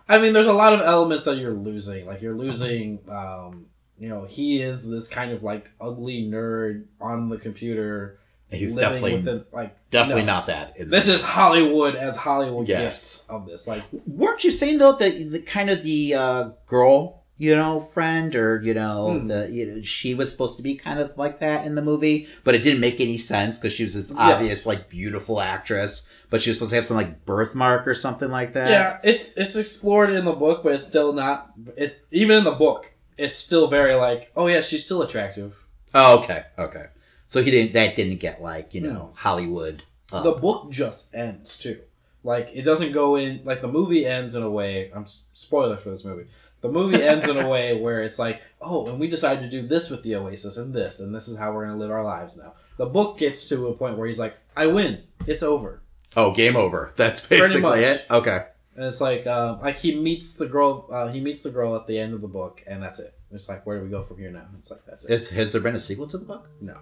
I 0.08 0.18
mean, 0.18 0.32
there's 0.32 0.46
a 0.46 0.52
lot 0.52 0.72
of 0.72 0.80
elements 0.80 1.24
that 1.24 1.36
you're 1.38 1.52
losing. 1.52 2.06
Like 2.06 2.20
you're 2.22 2.34
losing, 2.36 3.00
um, 3.08 3.66
you 3.98 4.08
know, 4.08 4.24
he 4.24 4.60
is 4.62 4.88
this 4.88 5.08
kind 5.08 5.30
of 5.32 5.42
like 5.42 5.70
ugly 5.80 6.24
nerd 6.28 6.84
on 7.00 7.28
the 7.28 7.38
computer. 7.38 8.18
He's 8.50 8.76
definitely 8.76 9.14
within, 9.14 9.44
like 9.52 9.76
definitely 9.90 10.22
no. 10.22 10.34
not 10.34 10.46
that. 10.46 10.76
in 10.76 10.88
This 10.90 11.08
is 11.08 11.22
Hollywood 11.24 11.96
as 11.96 12.16
Hollywood 12.16 12.68
Yes. 12.68 13.26
of 13.28 13.46
this. 13.46 13.66
Like 13.66 13.82
weren't 14.06 14.44
you 14.44 14.52
saying 14.52 14.78
though 14.78 14.92
that 14.92 15.30
the 15.30 15.40
kind 15.40 15.68
of 15.70 15.82
the 15.82 16.14
uh, 16.14 16.48
girl 16.66 17.22
you 17.38 17.54
know 17.54 17.80
friend 17.80 18.34
or 18.34 18.62
you 18.62 18.72
know 18.72 19.18
Hmm. 19.20 19.26
the 19.28 19.50
you 19.52 19.66
know 19.66 19.82
she 19.82 20.14
was 20.14 20.30
supposed 20.32 20.56
to 20.56 20.62
be 20.62 20.74
kind 20.76 20.98
of 21.00 21.18
like 21.18 21.40
that 21.40 21.66
in 21.66 21.74
the 21.74 21.82
movie 21.82 22.28
but 22.44 22.54
it 22.54 22.62
didn't 22.62 22.80
make 22.80 22.98
any 22.98 23.18
sense 23.18 23.58
because 23.58 23.74
she 23.74 23.82
was 23.82 23.92
this 23.94 24.10
obvious 24.16 24.64
like 24.64 24.88
beautiful 24.88 25.42
actress 25.42 26.10
but 26.30 26.40
she 26.40 26.48
was 26.48 26.56
supposed 26.56 26.70
to 26.70 26.76
have 26.76 26.86
some 26.86 26.96
like 26.96 27.26
birthmark 27.26 27.86
or 27.86 27.92
something 27.92 28.30
like 28.30 28.54
that 28.54 28.70
Yeah, 28.70 28.98
it's 29.04 29.36
it's 29.36 29.54
explored 29.54 30.10
in 30.10 30.24
the 30.24 30.32
book, 30.32 30.62
but 30.64 30.72
it's 30.74 30.86
still 30.86 31.12
not. 31.12 31.52
It 31.76 32.02
even 32.10 32.38
in 32.38 32.44
the 32.44 32.52
book, 32.52 32.92
it's 33.18 33.36
still 33.36 33.68
very 33.68 33.94
like, 33.94 34.32
oh 34.34 34.46
yeah, 34.46 34.60
she's 34.62 34.84
still 34.86 35.02
attractive. 35.02 35.54
oh 35.94 36.20
okay 36.20 36.44
okay 36.58 36.86
so 37.26 37.42
he 37.42 37.50
didn't 37.50 37.73
that 37.75 37.97
didn't 37.97 38.21
get 38.21 38.40
like 38.42 38.75
you 38.75 38.80
know 38.80 38.92
No. 38.92 39.11
hollywood 39.14 39.83
up. 40.12 40.23
The 40.25 40.33
book 40.33 40.71
just 40.71 41.14
ends 41.14 41.59
too. 41.59 41.80
Like 42.23 42.49
it 42.52 42.62
doesn't 42.62 42.92
go 42.92 43.16
in. 43.16 43.40
Like 43.45 43.61
the 43.61 43.68
movie 43.68 44.06
ends 44.06 44.35
in 44.35 44.42
a 44.42 44.50
way. 44.50 44.90
I'm 44.95 45.06
spoiler 45.06 45.76
for 45.76 45.90
this 45.90 46.04
movie. 46.04 46.26
The 46.61 46.68
movie 46.71 47.02
ends 47.02 47.28
in 47.28 47.37
a 47.37 47.49
way 47.49 47.80
where 47.80 48.02
it's 48.02 48.18
like, 48.18 48.40
oh, 48.61 48.87
and 48.88 48.99
we 48.99 49.09
decided 49.09 49.42
to 49.42 49.50
do 49.50 49.66
this 49.66 49.90
with 49.90 50.02
the 50.02 50.16
Oasis 50.16 50.56
and 50.56 50.73
this, 50.75 51.00
and 51.00 51.14
this 51.14 51.28
is 51.28 51.37
how 51.37 51.52
we're 51.52 51.66
gonna 51.66 51.78
live 51.78 51.90
our 51.90 52.02
lives 52.04 52.37
now. 52.38 52.54
The 52.78 52.87
book 52.87 53.18
gets 53.18 53.49
to 53.50 53.66
a 53.68 53.75
point 53.75 53.97
where 53.99 54.06
he's 54.06 54.18
like, 54.18 54.37
I 54.56 54.66
win. 54.68 55.02
It's 55.26 55.42
over. 55.42 55.83
oh 56.16 56.33
game 56.33 56.56
over 56.56 56.92
that's 56.97 57.21
basically 57.26 57.80
it 57.83 58.06
okay 58.11 58.47
And 58.76 58.85
it's 58.85 59.00
like, 59.00 59.26
um, 59.26 59.61
like 59.61 59.76
he 59.78 59.95
meets 59.99 60.35
the 60.35 60.47
girl. 60.47 60.87
Uh, 60.90 61.09
he 61.09 61.21
meets 61.21 61.42
the 61.42 61.50
girl 61.50 61.75
at 61.76 61.87
the 61.87 61.99
end 61.99 62.14
of 62.14 62.21
the 62.21 62.28
book, 62.28 62.62
and 62.66 62.83
that's 62.83 62.99
it. 63.00 63.12
It's 63.33 63.49
like, 63.49 63.66
where 63.66 63.78
do 63.78 63.85
we 63.85 63.90
go 63.90 64.02
from 64.02 64.18
here 64.18 64.30
now? 64.30 64.47
It's 64.59 64.71
like 64.71 64.85
that's 64.87 65.04
it. 65.04 65.12
Is, 65.14 65.30
has 65.30 65.52
there 65.52 65.61
been 65.61 65.75
a 65.75 65.80
sequel 65.80 66.06
to 66.09 66.18
the 66.18 66.25
book 66.25 66.49
no, 66.61 66.76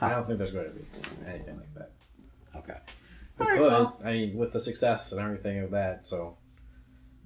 I 0.00 0.10
don't 0.10 0.26
think 0.26 0.38
there's 0.38 0.50
going 0.52 0.66
to 0.66 0.70
be 0.72 0.84
anything 1.26 1.56
like 1.56 1.74
that. 1.74 1.90
okay 2.56 2.72
It 2.74 3.40
All 3.40 3.46
right, 3.46 3.58
could. 3.58 3.62
well. 3.72 3.96
I 4.04 4.12
mean, 4.12 4.36
with 4.36 4.52
the 4.52 4.60
success 4.60 5.12
and 5.12 5.20
everything 5.20 5.58
of 5.60 5.70
that. 5.72 6.06
So 6.06 6.36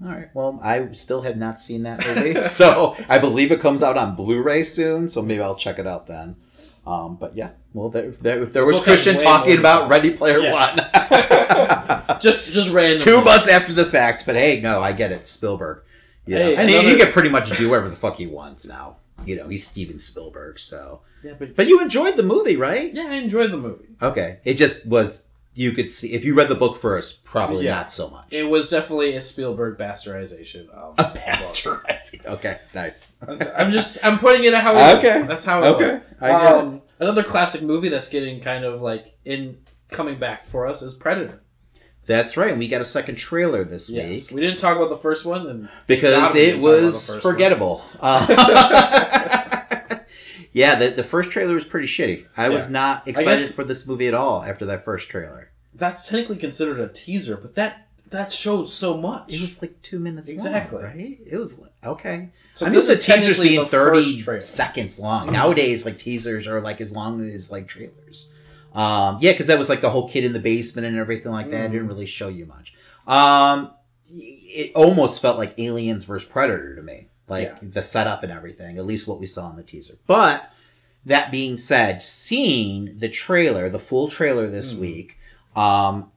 All 0.05 0.09
right. 0.11 0.29
Well, 0.35 0.59
I 0.63 0.91
still 0.93 1.23
have 1.23 1.37
not 1.39 1.61
seen 1.61 1.83
that 1.85 2.05
movie, 2.07 2.41
so 2.61 2.97
I 3.09 3.19
believe 3.19 3.53
it 3.53 3.61
comes 3.61 3.83
out 3.83 3.97
on 3.97 4.15
Blu-ray 4.17 4.65
soon. 4.65 5.09
So 5.09 5.23
maybe 5.23 5.41
I'll 5.43 5.55
check 5.55 5.79
it 5.79 5.87
out 5.87 6.07
then. 6.07 6.37
Um, 6.85 7.15
but 7.17 7.37
yeah, 7.37 7.51
well, 7.75 7.91
there, 7.91 8.11
there, 8.11 8.45
there 8.45 8.65
was 8.65 8.81
Christian 8.83 9.17
way 9.17 9.23
talking 9.23 9.51
more 9.53 9.61
about 9.61 9.89
Ready 9.89 10.11
Player 10.11 10.41
Yes. 10.41 10.77
One 12.09 12.21
just, 12.21 12.51
just 12.53 12.71
random. 12.71 12.99
two 12.99 13.23
months 13.23 13.47
after 13.49 13.73
the 13.73 13.85
fact. 13.85 14.25
But 14.27 14.35
hey, 14.35 14.61
no, 14.61 14.81
I 14.83 14.93
get 14.93 15.13
it, 15.13 15.25
Spielberg. 15.27 15.85
Yeah, 16.27 16.39
Hey, 16.39 16.57
and 16.57 16.69
he, 16.69 16.77
he 16.77 16.81
another- 16.89 17.05
can 17.05 17.13
pretty 17.13 17.29
much 17.29 17.57
do 17.57 17.71
whatever 17.71 17.89
the 17.89 17.95
fuck 17.97 18.17
he 18.17 18.27
wants 18.27 18.67
now. 18.67 18.97
You 19.25 19.37
know, 19.37 19.49
he's 19.49 19.67
Steven 19.67 19.99
Spielberg. 19.99 20.59
So, 20.59 21.01
Yeah, 21.23 21.35
but 21.39 21.55
but 21.57 21.67
you 21.69 21.81
enjoyed 21.81 22.17
the 22.17 22.23
movie, 22.23 22.57
right? 22.57 22.93
yeah, 22.95 23.07
I 23.09 23.15
enjoyed 23.15 23.51
the 23.51 23.57
movie. 23.59 23.89
Okay, 24.01 24.39
it 24.45 24.55
just 24.55 24.87
was. 24.87 25.29
You 25.55 25.73
could 25.73 25.93
see 25.93 26.15
if 26.15 26.25
you 26.25 26.35
read 26.35 26.49
the 26.49 26.55
book 26.55 26.79
first, 26.79 27.27
probably 27.27 27.67
Yeah. 27.67 27.75
not 27.75 27.93
so 27.93 28.09
much. 28.09 28.29
It 28.31 28.49
was 28.49 28.71
definitely 28.71 29.17
a 29.17 29.21
Spielberg 29.21 29.77
bastardization 29.77 30.71
of 30.71 30.95
a 30.99 31.05
bastardizing. 31.19 32.25
Okay, 32.25 32.59
nice. 32.75 33.17
I'm 33.27 33.39
just- 33.39 33.53
I'm 33.55 33.71
just, 33.71 34.05
I'm 34.07 34.19
putting 34.19 34.45
it 34.45 34.55
how 34.55 34.75
it 34.75 34.99
is. 34.99 35.05
Okay. 35.05 35.27
That's 35.27 35.45
how 35.45 35.63
it 35.63 35.67
Okay. 35.75 35.89
was. 35.89 36.05
Um, 36.23 36.81
Another 37.01 37.23
classic 37.23 37.61
movie 37.63 37.91
that's 37.91 38.09
getting 38.09 38.41
kind 38.41 38.65
of 38.65 38.81
like 38.81 39.15
in 39.27 39.59
coming 39.91 40.19
back 40.19 40.47
for 40.47 40.67
us 40.67 40.81
is 40.81 40.95
Predator. 40.95 41.42
That's 42.07 42.37
right. 42.37 42.51
and 42.51 42.59
We 42.59 42.69
got 42.69 42.81
a 42.81 42.85
second 42.85 43.15
trailer 43.17 43.65
this 43.65 43.89
Yes, 43.89 44.31
week 44.31 44.37
we 44.37 44.41
didn't 44.45 44.59
talk 44.59 44.77
about 44.77 44.89
the 44.91 44.97
first 44.97 45.25
one, 45.25 45.47
and 45.47 45.69
because 45.87 46.35
it 46.35 46.39
didn't 46.39 46.63
talk 46.63 46.71
about 46.71 46.81
the 46.81 46.87
was 46.87 47.21
forgettable. 47.21 47.85
Uh, 48.01 49.99
yeah, 50.53 50.75
the, 50.75 50.89
the 50.89 51.05
first 51.05 51.31
trailer 51.31 51.55
was 51.55 51.65
pretty 51.65 51.87
shitty. 51.87 52.27
I 52.37 52.49
was 52.49 52.69
not 52.69 53.07
excited 53.09 53.55
for 53.55 53.65
this 53.65 53.87
movie 53.87 54.09
at 54.09 54.15
all 54.15 54.43
after 54.43 54.67
that 54.67 54.85
first 54.85 55.09
trailer. 55.09 55.51
that's 55.75 56.09
technically 56.09 56.37
considered 56.37 56.81
a 56.81 56.89
teaser, 56.89 57.37
but 57.37 57.55
that 57.55 57.87
that 58.11 58.33
showed 58.33 58.69
so 58.69 58.99
much. 58.99 59.33
It 59.33 59.41
was 59.41 59.63
like 59.63 59.81
two 59.83 59.99
minutes 59.99 60.29
Exactly. 60.29 60.83
long, 60.83 60.93
right? 60.93 61.19
It 61.27 61.37
was 61.37 61.65
okay. 61.85 62.29
so 62.53 62.67
I'm 62.67 62.73
this 62.75 62.89
used 62.89 63.07
to 63.07 63.13
is 63.13 63.21
teasers 63.21 63.41
being 63.41 63.65
thirty 63.67 64.41
seconds 64.41 64.99
long. 65.01 65.33
Nowadays, 65.33 65.87
like 65.87 65.99
teasers 65.99 66.47
are 66.47 66.61
like 66.61 66.81
as 66.81 66.93
long 66.93 67.21
as 67.23 67.51
like 67.51 67.69
trailers. 67.69 68.29
Um, 68.75 69.19
yeah, 69.21 69.33
because 69.33 69.47
that 69.49 69.59
was 69.59 69.69
like 69.69 69.81
the 69.83 69.91
whole 69.91 70.09
kid 70.09 70.25
in 70.25 70.33
the 70.33 70.39
basement 70.41 70.87
and 70.87 70.97
everything 70.99 71.31
like 71.33 71.51
that. 71.51 71.65
It 71.67 71.69
Mm. 71.69 71.73
didn't 71.73 71.89
really 71.89 72.07
show 72.07 72.29
you 72.29 72.47
much. 72.47 72.73
Um, 73.07 73.71
it 74.15 74.73
almost 74.75 75.21
felt 75.21 75.39
like 75.39 75.55
Aliens 75.59 76.05
versus 76.05 76.29
Predator 76.29 76.75
to 76.77 76.83
me, 76.83 77.09
like 77.29 77.49
Yeah. 77.49 77.59
the 77.63 77.83
setup 77.83 78.23
and 78.23 78.33
everything. 78.33 78.79
At 78.79 78.87
least 78.87 79.07
what 79.09 79.21
we 79.21 79.27
saw 79.27 79.51
in 79.51 79.57
the 79.57 79.63
teaser. 79.63 79.95
But 80.07 80.51
that 81.05 81.31
being 81.31 81.59
said, 81.59 82.01
seeing 82.01 82.99
the 82.99 83.09
trailer, 83.09 83.69
the 83.69 83.79
full 83.79 84.09
trailer 84.09 84.49
this 84.49 84.73
Mm. 84.75 84.79
week, 84.79 85.19
um, 85.57 86.11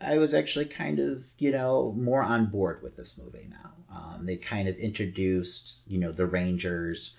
I 0.00 0.18
was 0.18 0.32
actually 0.34 0.66
kind 0.66 0.98
of, 0.98 1.24
you 1.38 1.50
know, 1.50 1.92
more 1.96 2.22
on 2.22 2.46
board 2.46 2.82
with 2.82 2.96
this 2.96 3.18
movie 3.18 3.48
now. 3.50 3.72
Um, 3.90 4.26
they 4.26 4.36
kind 4.36 4.68
of 4.68 4.76
introduced, 4.76 5.80
you 5.88 5.98
know, 5.98 6.12
the 6.12 6.26
Rangers. 6.26 7.14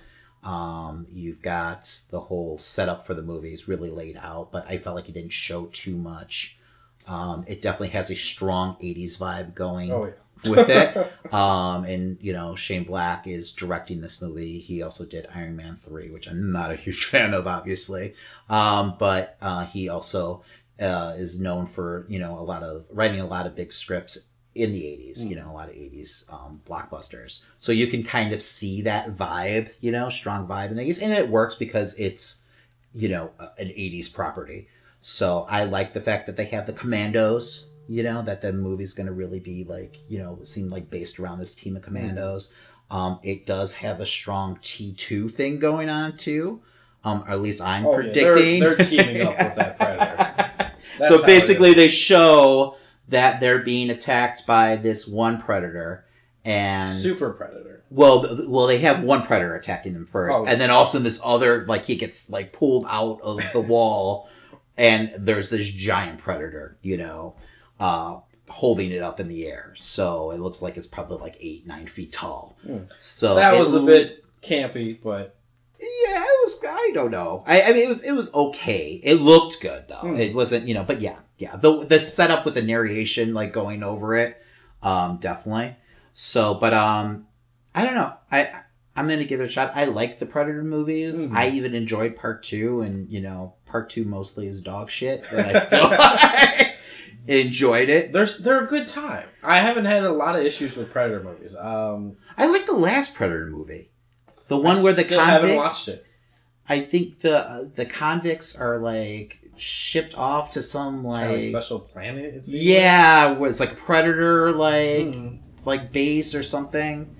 Um, 0.47 1.07
you've 1.11 1.41
got 1.41 1.83
the 2.09 2.21
whole 2.21 2.57
setup 2.57 3.05
for 3.05 3.13
the 3.13 3.21
movie 3.21 3.53
is 3.53 3.67
really 3.67 3.91
laid 3.91 4.15
out, 4.15 4.49
but 4.51 4.65
I 4.65 4.77
felt 4.77 4.95
like 4.95 5.09
it 5.09 5.13
didn't 5.13 5.33
show 5.33 5.65
too 5.67 5.97
much. 5.97 6.57
Um, 7.05 7.43
it 7.47 7.61
definitely 7.61 7.89
has 7.89 8.09
a 8.09 8.15
strong 8.15 8.77
80s 8.81 9.17
vibe 9.17 9.53
going 9.55 9.91
Oh 9.91 10.05
yeah. 10.05 10.11
with 10.49 10.69
it. 10.69 11.13
Um, 11.33 11.83
and 11.83 12.17
you 12.21 12.31
know, 12.31 12.55
Shane 12.55 12.85
Black 12.85 13.27
is 13.27 13.51
directing 13.51 13.99
this 13.99 14.21
movie. 14.21 14.59
He 14.59 14.81
also 14.81 15.05
did 15.05 15.27
Iron 15.35 15.57
Man 15.57 15.75
three, 15.75 16.09
which 16.09 16.29
I'm 16.29 16.53
not 16.53 16.71
a 16.71 16.75
huge 16.85 17.03
fan 17.03 17.33
of, 17.33 17.45
obviously. 17.47 18.13
Um, 18.49 18.95
but 18.97 19.35
uh, 19.41 19.65
he 19.65 19.89
also 19.89 20.43
uh, 20.79 21.15
is 21.17 21.41
known 21.41 21.65
for 21.65 22.05
you 22.07 22.19
know 22.19 22.39
a 22.39 22.45
lot 22.45 22.63
of 22.63 22.85
writing 22.89 23.19
a 23.19 23.27
lot 23.27 23.45
of 23.45 23.55
big 23.57 23.73
scripts 23.73 24.29
in 24.57 24.71
the 24.73 24.81
80s. 24.81 25.25
You 25.27 25.35
know, 25.35 25.49
a 25.49 25.53
lot 25.53 25.69
of 25.69 25.75
80s 25.75 26.31
um, 26.33 26.61
blockbusters. 26.67 27.43
So 27.59 27.71
you 27.71 27.87
can 27.87 28.03
kind 28.03 28.33
of 28.33 28.41
see 28.41 28.81
that 28.83 29.15
vibe, 29.15 29.71
you 29.79 29.91
know, 29.91 30.09
strong 30.09 30.47
vibe 30.47 30.71
in 30.71 30.77
the 30.77 30.83
80s, 30.89 31.01
and 31.01 31.13
it 31.13 31.29
works 31.29 31.55
because 31.55 31.97
it's 31.99 32.43
you 32.93 33.09
know 33.09 33.31
an 33.57 33.67
80s 33.67 34.13
property. 34.13 34.67
So 35.01 35.45
I 35.49 35.63
like 35.65 35.93
the 35.93 36.01
fact 36.01 36.25
that 36.25 36.35
they 36.37 36.45
have 36.45 36.65
the 36.65 36.73
commandos, 36.73 37.67
you 37.87 38.03
know, 38.03 38.21
that 38.23 38.41
the 38.41 38.51
movie's 38.51 38.93
going 38.93 39.07
to 39.07 39.13
really 39.13 39.39
be 39.39 39.63
like, 39.63 39.97
you 40.09 40.19
know, 40.19 40.39
seem 40.43 40.69
like 40.69 40.89
based 40.89 41.19
around 41.19 41.39
this 41.39 41.55
team 41.55 41.75
of 41.77 41.83
commandos. 41.83 42.53
Um, 42.89 43.19
it 43.23 43.45
does 43.45 43.77
have 43.77 43.99
a 44.01 44.05
strong 44.05 44.57
T2 44.57 45.31
thing 45.31 45.59
going 45.59 45.89
on 45.89 46.17
too. 46.17 46.61
Um, 47.03 47.23
or 47.27 47.31
at 47.31 47.41
least 47.41 47.61
I'm 47.61 47.85
Oh, 47.85 47.99
yeah. 47.99 48.11
They're- 48.11 48.33
predicting. 48.33 48.59
they're 48.61 48.75
teaming 48.77 49.21
up 49.27 49.37
with 49.37 49.55
that 49.55 49.77
Predator. 49.79 50.71
That's 50.99 51.15
so 51.15 51.25
basically, 51.25 51.73
they 51.73 51.89
show 51.89 52.75
that 53.09 53.39
they're 53.39 53.59
being 53.63 53.89
attacked 53.89 54.45
by 54.45 54.75
this 54.75 55.07
one 55.07 55.39
predator, 55.41 56.05
and 56.45 56.91
super 56.91 57.31
predator. 57.33 57.83
well, 57.89 58.39
well, 58.47 58.67
they 58.67 58.79
have 58.79 59.03
one 59.03 59.23
predator 59.25 59.55
attacking 59.55 59.93
them 59.93 60.05
first, 60.05 60.37
Oh. 60.37 60.45
and 60.45 60.59
then 60.59 60.69
all 60.69 60.83
of 60.83 60.87
a 60.87 60.91
sudden 60.91 61.03
this 61.05 61.21
other, 61.23 61.65
like 61.67 61.85
he 61.85 61.95
gets 61.95 62.29
like 62.29 62.53
pulled 62.53 62.85
out 62.87 63.19
of 63.21 63.41
the 63.53 63.59
wall, 63.73 64.29
and 64.77 65.13
there's 65.17 65.49
this 65.49 65.67
giant 65.69 66.19
predator, 66.19 66.77
you 66.81 66.97
know, 66.97 67.35
uh, 67.79 68.19
holding 68.49 68.91
it 68.91 69.01
up 69.01 69.19
in 69.19 69.27
the 69.27 69.45
air. 69.45 69.73
So 69.75 70.31
it 70.31 70.39
looks 70.39 70.61
like 70.61 70.77
it's 70.77 70.87
probably 70.87 71.17
like 71.17 71.37
eight, 71.41 71.67
nine 71.67 71.85
feet 71.87 72.13
tall. 72.13 72.57
Hmm. 72.65 72.77
So 72.97 73.35
That 73.35 73.57
was 73.59 73.73
a 73.73 73.81
bit 73.81 74.23
campy, 74.41 74.97
but 75.03 75.35
yeah, 75.79 76.23
it 76.23 76.39
was 76.45 76.63
I 76.67 76.91
don't 76.93 77.11
know. 77.11 77.43
I, 77.45 77.61
I 77.63 77.71
mean 77.73 77.83
it 77.85 77.87
was 77.89 78.03
it 78.03 78.11
was 78.13 78.33
okay. 78.33 78.99
It 79.03 79.15
looked 79.15 79.61
good 79.61 79.87
though. 79.87 79.95
Hmm. 79.97 80.15
It 80.19 80.33
wasn't 80.33 80.67
you 80.67 80.73
know, 80.73 80.83
but 80.83 81.01
yeah, 81.01 81.17
yeah. 81.37 81.55
The 81.55 81.85
the 81.85 81.99
setup 81.99 82.45
with 82.45 82.53
the 82.55 82.61
narration 82.61 83.33
like 83.33 83.53
going 83.53 83.83
over 83.83 84.15
it, 84.15 84.41
um, 84.83 85.17
definitely. 85.17 85.75
So, 86.13 86.55
but 86.55 86.73
um, 86.73 87.27
I 87.75 87.85
don't 87.85 87.95
know. 87.95 88.13
I 88.31 88.61
I'm 88.95 89.07
gonna 89.07 89.25
give 89.25 89.39
it 89.41 89.45
a 89.45 89.49
shot. 89.49 89.73
I 89.75 89.85
like 89.85 90.19
the 90.19 90.25
Predator 90.25 90.63
movies. 90.63 91.27
Mhm. 91.27 91.35
I 91.35 91.49
even 91.49 91.75
enjoyed 91.75 92.15
part 92.15 92.41
two, 92.43 92.81
and 92.81 93.07
you 93.11 93.21
know, 93.21 93.53
part 93.65 93.89
two 93.89 94.03
mostly 94.05 94.47
is 94.47 94.61
dog 94.61 94.89
shit, 94.89 95.23
but 95.31 95.45
I 95.55 95.59
still 95.59 96.73
enjoyed 97.27 97.89
it. 97.89 98.13
They're 98.13 98.25
they're 98.25 98.63
a 98.63 98.67
good 98.67 98.87
time. 98.87 99.27
I 99.43 99.59
haven't 99.59 99.85
had 99.85 100.03
a 100.03 100.11
lot 100.11 100.35
of 100.35 100.43
issues 100.45 100.75
with 100.77 100.91
Predator 100.91 101.23
movies. 101.23 101.55
Um, 101.55 102.17
I 102.37 102.47
like 102.47 102.65
the 102.65 102.73
last 102.73 103.13
Predator 103.13 103.47
movie, 103.47 103.91
the 104.47 104.57
one 104.57 104.77
I 104.77 104.83
where 104.83 104.93
the 104.93 105.03
convicts. 105.03 105.19
haven't 105.29 105.55
watched 105.55 105.87
it. 105.89 106.03
I 106.69 106.81
think 106.81 107.19
the 107.19 107.37
uh, 107.37 107.63
the 107.75 107.85
convicts 107.85 108.55
are 108.59 108.79
like 108.79 109.39
shipped 109.59 110.15
off 110.15 110.51
to 110.51 110.61
some 110.61 111.03
Kind 111.03 111.05
of 111.05 111.11
like 111.31 111.35
like 111.37 111.43
special 111.45 111.79
planet. 111.79 112.35
It 112.35 112.45
seems 112.45 112.63
yeah, 112.63 113.31
where 113.33 113.49
it's 113.49 113.59
like 113.59 113.77
predator 113.77 114.51
like 114.51 115.05
like. 115.05 115.07
Mhm. 115.15 115.39
like 115.65 115.91
base 115.91 116.33
or 116.35 116.43
something. 116.43 117.13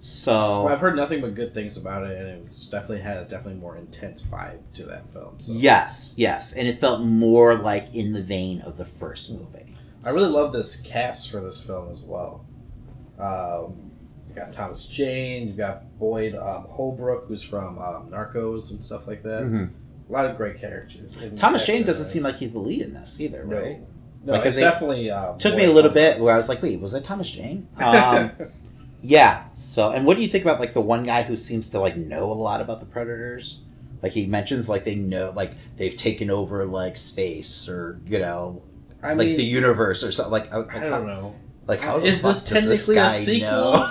So 0.00 0.62
Well, 0.64 0.68
I've 0.72 0.80
heard 0.80 0.94
nothing 0.94 1.20
but 1.20 1.34
good 1.34 1.52
things 1.54 1.76
about 1.76 2.04
it, 2.08 2.16
and 2.16 2.28
it 2.28 2.44
was 2.46 2.68
definitely 2.68 3.00
had 3.00 3.16
a 3.16 3.22
definitely 3.24 3.60
more 3.60 3.76
intense 3.76 4.22
vibe 4.22 4.60
to 4.74 4.84
that 4.84 5.12
film. 5.12 5.34
So. 5.40 5.52
yes, 5.54 6.14
yes, 6.16 6.52
and 6.52 6.68
it 6.68 6.78
felt 6.80 7.02
more 7.02 7.56
like 7.56 7.92
in 7.94 8.12
the 8.12 8.22
vein 8.22 8.60
of 8.60 8.76
the 8.76 8.84
first 8.84 9.32
movie. 9.32 9.76
I 10.04 10.10
really 10.10 10.30
love 10.30 10.52
this 10.52 10.80
cast 10.80 11.30
for 11.32 11.40
this 11.40 11.60
film 11.60 11.90
as 11.90 12.02
well. 12.02 12.46
Um, 13.18 13.90
you 14.28 14.34
got 14.36 14.52
Thomas 14.52 14.86
Jane, 14.86 15.48
you 15.48 15.54
got 15.54 15.98
Boyd 15.98 16.36
um, 16.36 16.66
Holbrook, 16.68 17.26
who's 17.26 17.42
from 17.42 17.78
um, 17.80 18.08
Narcos 18.10 18.70
and 18.70 18.82
stuff 18.84 19.08
like 19.08 19.24
that. 19.24 19.42
Mhm. 19.42 19.70
A 20.08 20.12
lot 20.12 20.24
of 20.26 20.36
great 20.36 20.56
characters. 20.58 21.12
Thomas 21.36 21.66
Jane 21.66 21.82
actors 21.82 21.98
doesn't 21.98 22.06
in 22.06 22.12
seem 22.12 22.22
like 22.22 22.36
he's 22.36 22.52
the 22.52 22.58
lead 22.60 22.82
in 22.82 22.94
this 22.94 23.20
either, 23.20 23.44
no, 23.44 23.60
right? 23.60 23.80
no, 24.24 24.32
Like, 24.32 24.42
'cause 24.44 24.56
it's 24.56 24.56
they- 24.56 24.62
definitely 24.70 25.10
um, 25.10 25.38
Took 25.38 25.54
me 25.56 25.64
a 25.64 25.66
little 25.66 25.90
Holbrook. 25.90 25.94
bit 25.94 26.20
where 26.20 26.32
I 26.34 26.36
was 26.36 26.48
like, 26.48 26.62
wait, 26.62 26.80
was 26.80 26.92
that 26.92 27.04
Thomas 27.04 27.30
Jane? 27.30 27.68
Um, 27.78 28.30
yeah. 29.02 29.44
So, 29.52 29.90
and 29.92 30.04
what 30.06 30.16
do 30.16 30.22
you 30.22 30.28
think 30.28 30.44
about 30.44 30.60
like 30.60 30.74
the 30.74 30.80
one 30.80 31.04
guy 31.04 31.22
who 31.22 31.36
seems 31.36 31.68
to 31.70 31.80
like 31.80 31.96
know 31.96 32.24
a 32.24 32.34
lot 32.34 32.60
about 32.60 32.80
the 32.80 32.86
predators? 32.86 33.60
Like 34.02 34.12
he 34.12 34.26
mentions, 34.26 34.68
like 34.68 34.84
they 34.84 34.94
know, 34.94 35.32
like 35.36 35.52
they've 35.76 35.96
taken 35.96 36.30
over 36.30 36.64
like 36.64 36.96
space 36.96 37.68
or 37.68 38.00
you 38.06 38.18
know, 38.18 38.62
I 39.02 39.08
like 39.14 39.28
mean, 39.28 39.36
the 39.36 39.44
universe 39.44 40.02
or 40.02 40.10
something. 40.12 40.32
Like, 40.32 40.52
I 40.52 40.80
don't 40.88 41.06
know. 41.06 41.34
Like, 41.66 41.80
how 41.82 41.98
is 41.98 42.02
the 42.02 42.08
Is 42.08 42.22
this 42.22 42.48
fuck 42.48 42.58
technically 42.60 42.96
a 42.96 43.10
sequel? 43.10 43.90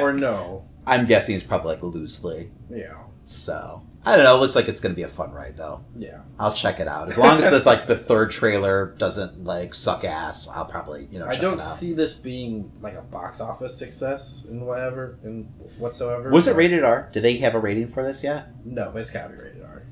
or 0.00 0.12
no? 0.12 0.64
I'm 0.86 1.06
guessing 1.06 1.34
it's 1.36 1.44
probably 1.44 1.74
like 1.74 1.82
loosely. 1.82 2.50
Yeah, 2.70 2.94
So 3.24 3.82
I 4.04 4.14
don't 4.16 4.24
know. 4.24 4.36
It 4.36 4.40
looks 4.40 4.54
like 4.54 4.68
it's 4.68 4.80
gonna 4.80 4.94
be 4.94 5.02
a 5.02 5.08
fun 5.08 5.32
ride 5.32 5.56
though. 5.56 5.84
yeah. 5.96 6.20
I'll 6.38 6.54
check 6.54 6.80
it 6.80 6.88
out 6.88 7.08
as 7.08 7.18
long 7.18 7.38
as 7.38 7.50
the 7.50 7.58
like 7.66 7.86
the 7.86 7.96
third 7.96 8.30
trailer 8.30 8.94
doesn't 8.96 9.44
like 9.44 9.74
suck 9.74 10.04
ass. 10.04 10.48
I'll 10.48 10.64
probably 10.64 11.08
you 11.10 11.18
know. 11.18 11.26
I 11.26 11.36
don't 11.36 11.54
it 11.54 11.62
out. 11.62 11.66
see 11.66 11.92
this 11.92 12.14
being 12.14 12.70
like 12.80 12.94
a 12.94 13.02
box 13.02 13.40
office 13.40 13.76
success 13.76 14.46
and 14.48 14.66
whatever 14.66 15.18
and 15.24 15.46
whatsoever. 15.78 16.30
Was 16.30 16.46
it 16.48 16.56
rated 16.56 16.84
R? 16.84 17.08
Did 17.12 17.22
they 17.24 17.38
have 17.38 17.54
a 17.54 17.58
rating 17.58 17.88
for 17.88 18.02
this 18.02 18.22
yet? 18.24 18.48
No, 18.64 18.90
but 18.92 19.02
it's 19.02 19.10
gotta 19.10 19.30
be 19.30 19.34
rated 19.36 19.62
R. 19.62 19.82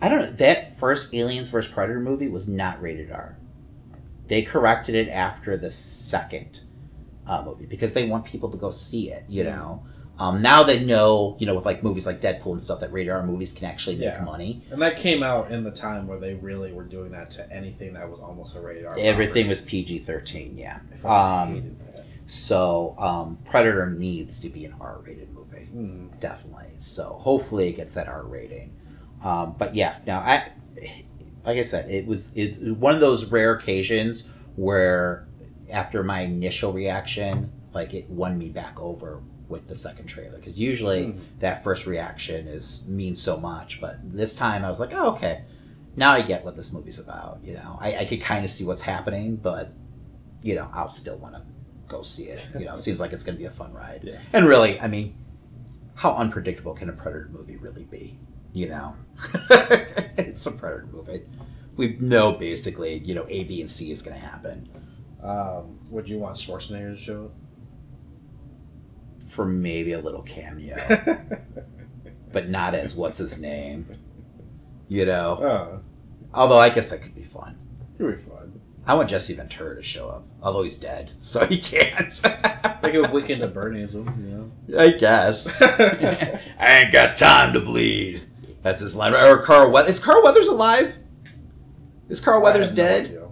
I 0.00 0.08
don't 0.08 0.20
know. 0.20 0.32
That 0.32 0.78
first 0.78 1.12
Aliens 1.12 1.48
vs 1.48 1.70
Predator 1.72 2.00
movie 2.00 2.28
was 2.28 2.46
not 2.48 2.80
rated 2.80 3.10
R. 3.10 3.36
They 4.28 4.42
corrected 4.42 4.94
it 4.94 5.08
after 5.08 5.56
the 5.56 5.70
second 5.70 6.64
uh, 7.26 7.42
movie 7.44 7.66
because 7.66 7.94
they 7.94 8.08
want 8.08 8.24
people 8.24 8.50
to 8.50 8.56
go 8.56 8.70
see 8.70 9.10
it. 9.10 9.24
You 9.28 9.44
know. 9.44 9.84
Um, 10.18 10.40
now 10.40 10.62
they 10.62 10.82
know, 10.82 11.36
you 11.38 11.46
know, 11.46 11.54
with 11.54 11.66
like 11.66 11.82
movies 11.82 12.06
like 12.06 12.20
Deadpool 12.22 12.52
and 12.52 12.62
stuff, 12.62 12.80
that 12.80 12.90
rated 12.92 13.12
R 13.12 13.24
movies 13.26 13.52
can 13.52 13.66
actually 13.66 13.96
make 13.96 14.14
Yeah. 14.14 14.22
money. 14.24 14.62
And 14.70 14.80
that 14.80 14.96
came 14.96 15.22
out 15.22 15.50
in 15.50 15.62
the 15.62 15.70
time 15.70 16.06
where 16.06 16.18
they 16.18 16.34
really 16.34 16.72
were 16.72 16.84
doing 16.84 17.10
that 17.12 17.30
to 17.32 17.52
anything 17.52 17.92
that 17.94 18.08
was 18.10 18.18
almost 18.20 18.56
a 18.56 18.60
rated 18.60 18.86
R. 18.86 18.96
Everything 18.98 19.46
was 19.48 19.60
PG 19.60 19.98
thirteen. 20.00 20.56
Yeah. 20.56 20.78
Um, 21.04 21.76
so 22.24 22.94
um, 22.98 23.38
Predator 23.44 23.90
needs 23.90 24.40
to 24.40 24.48
be 24.48 24.64
an 24.64 24.74
R 24.80 25.00
rated 25.04 25.32
movie. 25.32 25.68
Mm. 25.74 26.18
definitely. 26.20 26.72
So 26.76 27.18
hopefully 27.20 27.68
it 27.68 27.76
gets 27.76 27.94
that 27.94 28.08
R 28.08 28.22
rating. 28.24 28.74
Um, 29.22 29.54
but 29.58 29.74
yeah, 29.74 29.96
now 30.06 30.20
I, 30.20 30.48
like 31.44 31.58
I 31.58 31.62
said, 31.62 31.90
it 31.90 32.06
was 32.06 32.34
it's 32.36 32.58
one 32.58 32.94
of 32.94 33.00
those 33.00 33.26
rare 33.26 33.52
occasions 33.52 34.30
where 34.56 35.26
after 35.70 36.02
my 36.02 36.20
initial 36.20 36.72
reaction, 36.72 37.52
like 37.74 37.92
it 37.94 38.08
won 38.08 38.38
me 38.38 38.48
back 38.48 38.80
over 38.80 39.20
with 39.48 39.68
the 39.68 39.74
second 39.74 40.06
trailer 40.06 40.38
because 40.38 40.58
usually 40.58 41.04
Hmm. 41.12 41.18
that 41.40 41.62
first 41.62 41.86
reaction 41.86 42.48
is 42.48 42.88
means 42.88 43.20
so 43.20 43.36
much, 43.38 43.80
but 43.80 43.98
this 44.02 44.34
time 44.36 44.64
I 44.64 44.68
was 44.68 44.80
like, 44.80 44.92
oh 44.92 45.10
okay, 45.12 45.42
now 45.96 46.12
I 46.12 46.22
get 46.22 46.44
what 46.44 46.56
this 46.56 46.72
movie's 46.72 46.98
about. 46.98 47.40
You 47.44 47.54
know, 47.54 47.78
I, 47.80 47.96
I 47.98 48.04
could 48.04 48.20
kind 48.20 48.44
of 48.44 48.50
see 48.50 48.64
what's 48.64 48.82
happening, 48.82 49.36
but 49.36 49.72
you 50.42 50.54
know, 50.54 50.68
I'll 50.72 50.88
still 50.88 51.16
want 51.18 51.34
to 51.34 51.42
go 51.88 52.02
see 52.02 52.24
it. 52.24 52.46
You 52.58 52.66
know, 52.66 52.74
it 52.74 52.78
seems 52.86 53.00
like 53.00 53.12
it's 53.12 53.24
going 53.24 53.36
to 53.36 53.40
be 53.40 53.46
a 53.46 53.50
fun 53.50 53.72
ride. 53.72 54.00
Yes. 54.04 54.34
And 54.34 54.46
really, 54.46 54.78
I 54.80 54.88
mean, 54.88 55.16
how 55.94 56.14
unpredictable 56.14 56.74
can 56.74 56.88
a 56.88 56.92
Predator 56.92 57.30
movie 57.32 57.56
really 57.56 57.84
be? 57.84 58.18
You 58.52 58.68
know, 58.68 58.94
it's 60.18 60.46
a 60.46 60.50
Predator 60.52 60.88
movie. 60.92 61.22
We 61.76 61.96
know 62.00 62.32
basically, 62.32 62.98
you 62.98 63.14
know, 63.14 63.26
A, 63.28 63.44
B, 63.44 63.60
and 63.60 63.70
C 63.70 63.90
is 63.90 64.02
going 64.02 64.18
to 64.18 64.26
happen. 64.26 64.68
Um, 65.22 65.78
would 65.90 66.08
you 66.08 66.18
want 66.18 66.36
Schwarzenegger 66.36 66.96
to 66.96 67.00
show 67.00 67.30
For 69.28 69.44
maybe 69.44 69.92
a 69.92 70.00
little 70.00 70.22
cameo, 70.22 70.76
but 72.32 72.48
not 72.48 72.74
as 72.74 72.96
what's 72.96 73.18
his 73.18 73.40
name. 73.40 73.96
You 74.88 75.04
know, 75.04 75.38
oh, 75.42 75.80
although 76.32 76.58
I 76.58 76.70
guess 76.70 76.90
that 76.90 77.02
could 77.02 77.14
be 77.14 77.22
fun. 77.22 77.58
could 77.98 78.16
be 78.16 78.22
fun. 78.22 78.60
I 78.86 78.94
want 78.94 79.10
Jesse 79.10 79.34
Ventura 79.34 79.74
to 79.74 79.82
show 79.82 80.08
up, 80.08 80.26
although 80.40 80.62
he's 80.62 80.78
dead, 80.78 81.10
so 81.18 81.44
he 81.46 81.58
can't. 81.58 82.14
Like 82.82 82.94
a 82.94 83.02
weekend 83.10 83.42
of 83.42 83.52
Bernieism, 83.52 84.06
you 84.22 84.50
know? 84.68 84.78
I 84.78 84.90
guess. 84.92 85.60
I 85.62 86.40
ain't 86.60 86.92
got 86.92 87.16
time 87.16 87.52
to 87.54 87.60
bleed. 87.60 88.22
That's 88.62 88.80
his 88.80 88.94
line. 88.94 89.12
Or 89.12 89.38
Carl 89.38 89.72
Weathers. 89.72 89.96
Is 89.96 90.04
Carl 90.04 90.22
Weathers 90.22 90.46
alive? 90.46 90.94
Is 92.08 92.20
Carl 92.20 92.40
Weathers 92.42 92.70
I 92.72 92.74
dead? 92.76 93.12
no 93.12 93.30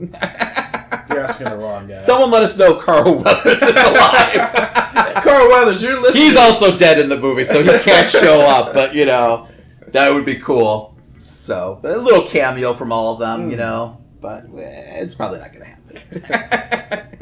You're 1.08 1.20
asking 1.20 1.50
the 1.50 1.56
wrong 1.56 1.86
guy. 1.86 1.94
Someone 1.94 2.32
let 2.32 2.42
us 2.42 2.58
know 2.58 2.78
if 2.78 2.84
Carl 2.84 3.14
Weathers 3.18 3.62
is 3.62 3.76
alive. 3.76 4.83
Carl 5.22 5.48
Weathers, 5.48 5.82
you're 5.82 6.00
listening. 6.00 6.22
He's 6.22 6.36
also 6.36 6.76
dead 6.76 6.98
in 6.98 7.08
the 7.08 7.18
movie, 7.18 7.44
so 7.44 7.62
he 7.62 7.78
can't 7.80 8.08
show 8.08 8.40
up. 8.40 8.72
But 8.74 8.94
you 8.94 9.04
know, 9.06 9.48
that 9.88 10.12
would 10.12 10.24
be 10.24 10.36
cool. 10.36 10.96
So 11.22 11.80
a 11.84 11.96
little 11.96 12.26
cameo 12.26 12.74
from 12.74 12.92
all 12.92 13.14
of 13.14 13.18
them, 13.20 13.50
you 13.50 13.56
Mm. 13.56 13.60
know. 13.60 14.00
But 14.20 14.44
eh, 14.56 15.00
it's 15.02 15.14
probably 15.14 15.38
not 15.38 15.52
going 15.52 15.64
to 15.66 16.32
happen. 16.32 17.18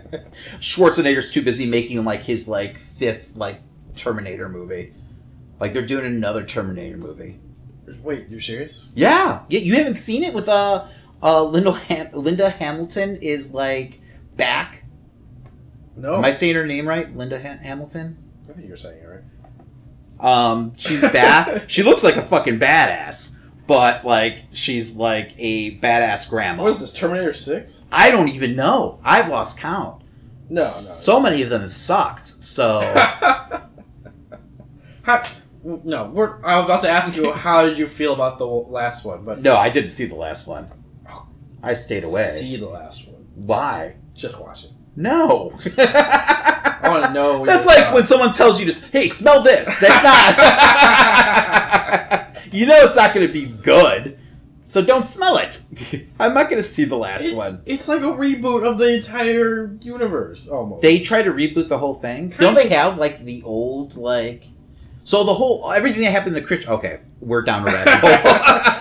Schwarzenegger's 0.60 1.30
too 1.32 1.42
busy 1.42 1.66
making 1.66 2.04
like 2.04 2.22
his 2.22 2.48
like 2.48 2.78
fifth 2.78 3.36
like 3.36 3.60
Terminator 3.96 4.48
movie. 4.48 4.94
Like 5.58 5.72
they're 5.72 5.86
doing 5.86 6.06
another 6.06 6.44
Terminator 6.44 6.96
movie. 6.96 7.38
Wait, 8.02 8.28
you're 8.30 8.40
serious? 8.40 8.88
Yeah, 8.94 9.40
yeah. 9.48 9.60
You 9.60 9.74
haven't 9.74 9.96
seen 9.96 10.22
it 10.24 10.32
with 10.32 10.48
uh, 10.48 10.86
uh, 11.22 11.42
Linda 11.44 11.72
Ham- 11.72 12.10
Linda 12.12 12.48
Hamilton 12.50 13.16
is 13.20 13.52
like 13.52 14.00
back. 14.36 14.79
No. 16.00 16.16
Am 16.16 16.24
I 16.24 16.30
saying 16.30 16.54
her 16.54 16.66
name 16.66 16.88
right? 16.88 17.14
Linda 17.16 17.40
ha- 17.40 17.58
Hamilton. 17.62 18.16
I 18.48 18.52
think 18.52 18.66
you're 18.66 18.76
saying 18.76 19.02
it 19.02 19.06
right. 19.06 19.22
Um, 20.20 20.74
she's 20.76 21.00
back. 21.12 21.64
she 21.68 21.82
looks 21.82 22.02
like 22.04 22.16
a 22.16 22.22
fucking 22.22 22.58
badass, 22.58 23.38
but 23.66 24.04
like 24.04 24.44
she's 24.52 24.96
like 24.96 25.34
a 25.38 25.78
badass 25.78 26.28
grandma. 26.28 26.62
What 26.62 26.70
is 26.72 26.80
this, 26.80 26.92
Terminator 26.92 27.32
6? 27.32 27.84
I 27.92 28.10
don't 28.10 28.28
even 28.28 28.56
know. 28.56 28.98
I've 29.04 29.28
lost 29.28 29.58
count. 29.58 30.02
No, 30.48 30.62
no. 30.62 30.66
So 30.66 31.20
many 31.20 31.42
of 31.42 31.50
them 31.50 31.62
have 31.62 31.72
sucked. 31.72 32.26
So 32.26 32.80
How, 35.02 35.22
no, 35.62 36.06
we're, 36.06 36.44
I 36.44 36.56
was 36.56 36.64
about 36.66 36.82
to 36.82 36.88
ask 36.90 37.16
you, 37.16 37.32
how 37.32 37.64
did 37.64 37.78
you 37.78 37.86
feel 37.86 38.12
about 38.14 38.38
the 38.38 38.46
last 38.46 39.04
one? 39.04 39.24
But 39.24 39.40
no, 39.42 39.56
I 39.56 39.70
didn't 39.70 39.90
see 39.90 40.06
the 40.06 40.16
last 40.16 40.46
one. 40.46 40.70
I 41.62 41.74
stayed 41.74 42.04
away. 42.04 42.22
see 42.24 42.56
the 42.56 42.68
last 42.68 43.06
one. 43.06 43.26
Why? 43.34 43.96
Just 44.14 44.38
watch 44.40 44.64
it. 44.64 44.70
No. 45.00 45.52
I 45.78 46.80
want 46.88 47.04
to 47.06 47.12
know. 47.12 47.44
That's 47.46 47.64
like 47.66 47.92
when 47.94 48.04
someone 48.04 48.32
tells 48.34 48.60
you 48.60 48.70
to, 48.70 48.86
hey, 48.90 49.08
smell 49.08 49.42
this. 49.42 49.66
That's 49.80 50.04
not. 50.04 50.36
you 52.52 52.66
know 52.66 52.76
it's 52.80 52.96
not 52.96 53.14
going 53.14 53.26
to 53.26 53.32
be 53.32 53.46
good, 53.46 54.18
so 54.62 54.84
don't 54.84 55.04
smell 55.04 55.38
it. 55.38 55.62
I'm 56.20 56.34
not 56.34 56.50
going 56.50 56.60
to 56.62 56.68
see 56.68 56.84
the 56.84 56.96
last 56.96 57.24
It- 57.24 57.34
one. 57.36 57.62
It's 57.64 57.88
like 57.88 58.02
a 58.02 58.06
reboot 58.06 58.66
of 58.70 58.78
the 58.78 58.94
entire 58.96 59.74
universe, 59.80 60.48
almost. 60.48 60.82
They 60.82 60.98
try 60.98 61.22
to 61.22 61.30
reboot 61.30 61.68
the 61.68 61.78
whole 61.78 61.94
thing. 61.94 62.28
Don't 62.38 62.54
they 62.54 62.68
have 62.68 62.98
like 62.98 63.24
the 63.24 63.42
old 63.44 63.96
like? 63.96 64.44
So 65.04 65.24
the 65.24 65.32
whole 65.34 65.72
everything 65.72 66.02
that 66.02 66.10
happened 66.10 66.36
in 66.36 66.42
the 66.42 66.46
Christian. 66.46 66.72
Okay, 66.72 67.00
we're 67.20 67.42
down 67.42 67.62
a 67.62 67.66
rabbit 67.72 67.94
hole. 67.94 68.10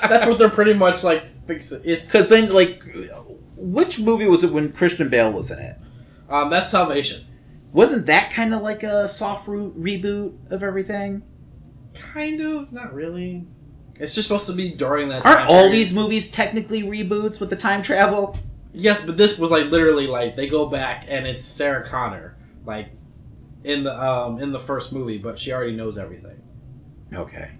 That's 0.10 0.26
what 0.26 0.38
they're 0.38 0.50
pretty 0.50 0.74
much 0.74 1.04
like 1.04 1.26
fixing. 1.48 1.82
It's 1.86 2.12
Because 2.12 2.28
then, 2.28 2.52
like, 2.54 2.84
which 3.56 4.00
movie 4.00 4.28
was 4.28 4.44
it 4.44 4.52
when 4.52 4.72
Christian 4.74 5.08
Bale 5.10 5.32
was 5.32 5.50
in 5.52 5.60
it? 5.60 5.78
Um, 6.30 6.50
that's 6.50 6.70
Salvation. 6.70 7.26
Wasn't 7.72 8.06
that 8.08 8.32
kind 8.32 8.54
of 8.54 8.62
like 8.62 8.84
a 8.84 9.08
soft 9.08 9.48
re- 9.48 10.00
reboot 10.00 10.52
of 10.52 10.64
everything? 10.64 11.24
Kind 11.94 12.42
of, 12.42 12.72
not 12.72 12.94
really. 12.94 13.46
It's 13.96 14.16
just 14.16 14.28
supposed 14.28 14.48
to 14.48 14.54
be 14.54 14.72
during 14.72 15.10
that. 15.10 15.26
Aren't 15.26 15.40
time 15.40 15.48
all 15.50 15.56
period. 15.64 15.74
these 15.74 15.94
movies 15.94 16.32
technically 16.32 16.84
reboots 16.84 17.40
with 17.40 17.50
the 17.50 17.56
time 17.56 17.82
travel? 17.82 18.38
Yes, 18.74 19.06
but 19.06 19.18
this 19.18 19.38
was 19.38 19.52
like 19.52 19.66
literally 19.66 20.08
like 20.08 20.36
they 20.36 20.48
go 20.48 20.68
back 20.68 21.06
and 21.08 21.28
it's 21.28 21.44
Sarah 21.44 21.86
Connor, 21.86 22.38
like 22.66 22.90
in 23.64 23.84
the 23.84 24.04
um 24.04 24.40
in 24.40 24.52
the 24.52 24.60
first 24.60 24.94
movie, 24.94 25.18
but 25.18 25.38
she 25.38 25.52
already 25.52 25.76
knows 25.76 25.98
everything. 25.98 26.42
Okay. 27.14 27.52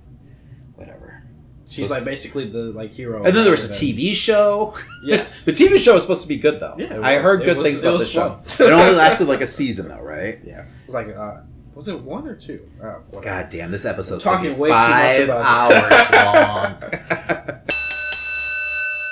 She's 1.70 1.88
So 1.88 1.94
like 1.94 2.04
basically 2.04 2.46
the 2.50 2.64
like 2.74 2.92
hero. 2.92 3.24
And 3.24 3.36
then 3.36 3.44
there 3.44 3.52
was 3.52 3.70
a 3.70 3.74
TV 3.74 4.16
show. 4.16 4.74
Yes. 5.04 5.46
the 5.46 5.52
TV 5.52 5.78
show 5.78 5.94
was 5.94 6.04
supposed 6.04 6.24
to 6.24 6.28
be 6.28 6.38
good 6.38 6.60
though. 6.60 6.74
Yeah, 6.78 6.96
it 6.96 7.02
I 7.04 7.16
heard 7.20 7.42
It 7.42 7.46
good 7.46 7.58
was- 7.58 7.68
things 7.68 7.80
about 7.82 8.00
the 8.00 8.06
show. 8.06 8.42
it 8.66 8.72
only 8.72 8.96
lasted 8.96 9.28
like 9.28 9.42
a 9.42 9.48
season 9.48 9.88
though, 9.88 10.02
right? 10.02 10.40
Yeah, 10.44 10.62
it 10.64 10.68
was 10.88 10.96
like 10.96 11.16
uh, 11.16 11.42
was 11.76 11.88
it 11.88 12.02
one 12.02 12.28
or 12.28 12.36
two? 12.36 12.68
Uh. 12.84 12.96
God 13.22 13.50
damn, 13.50 13.70
this 13.72 13.86
episode's 13.86 14.24
Talking 14.24 14.50
talking 14.50 14.60
way 14.60 14.70
too 14.70 14.74
much 14.74 14.90
five 14.90 15.24
about 15.30 16.12
hours 16.12 16.12
long. 17.54 17.59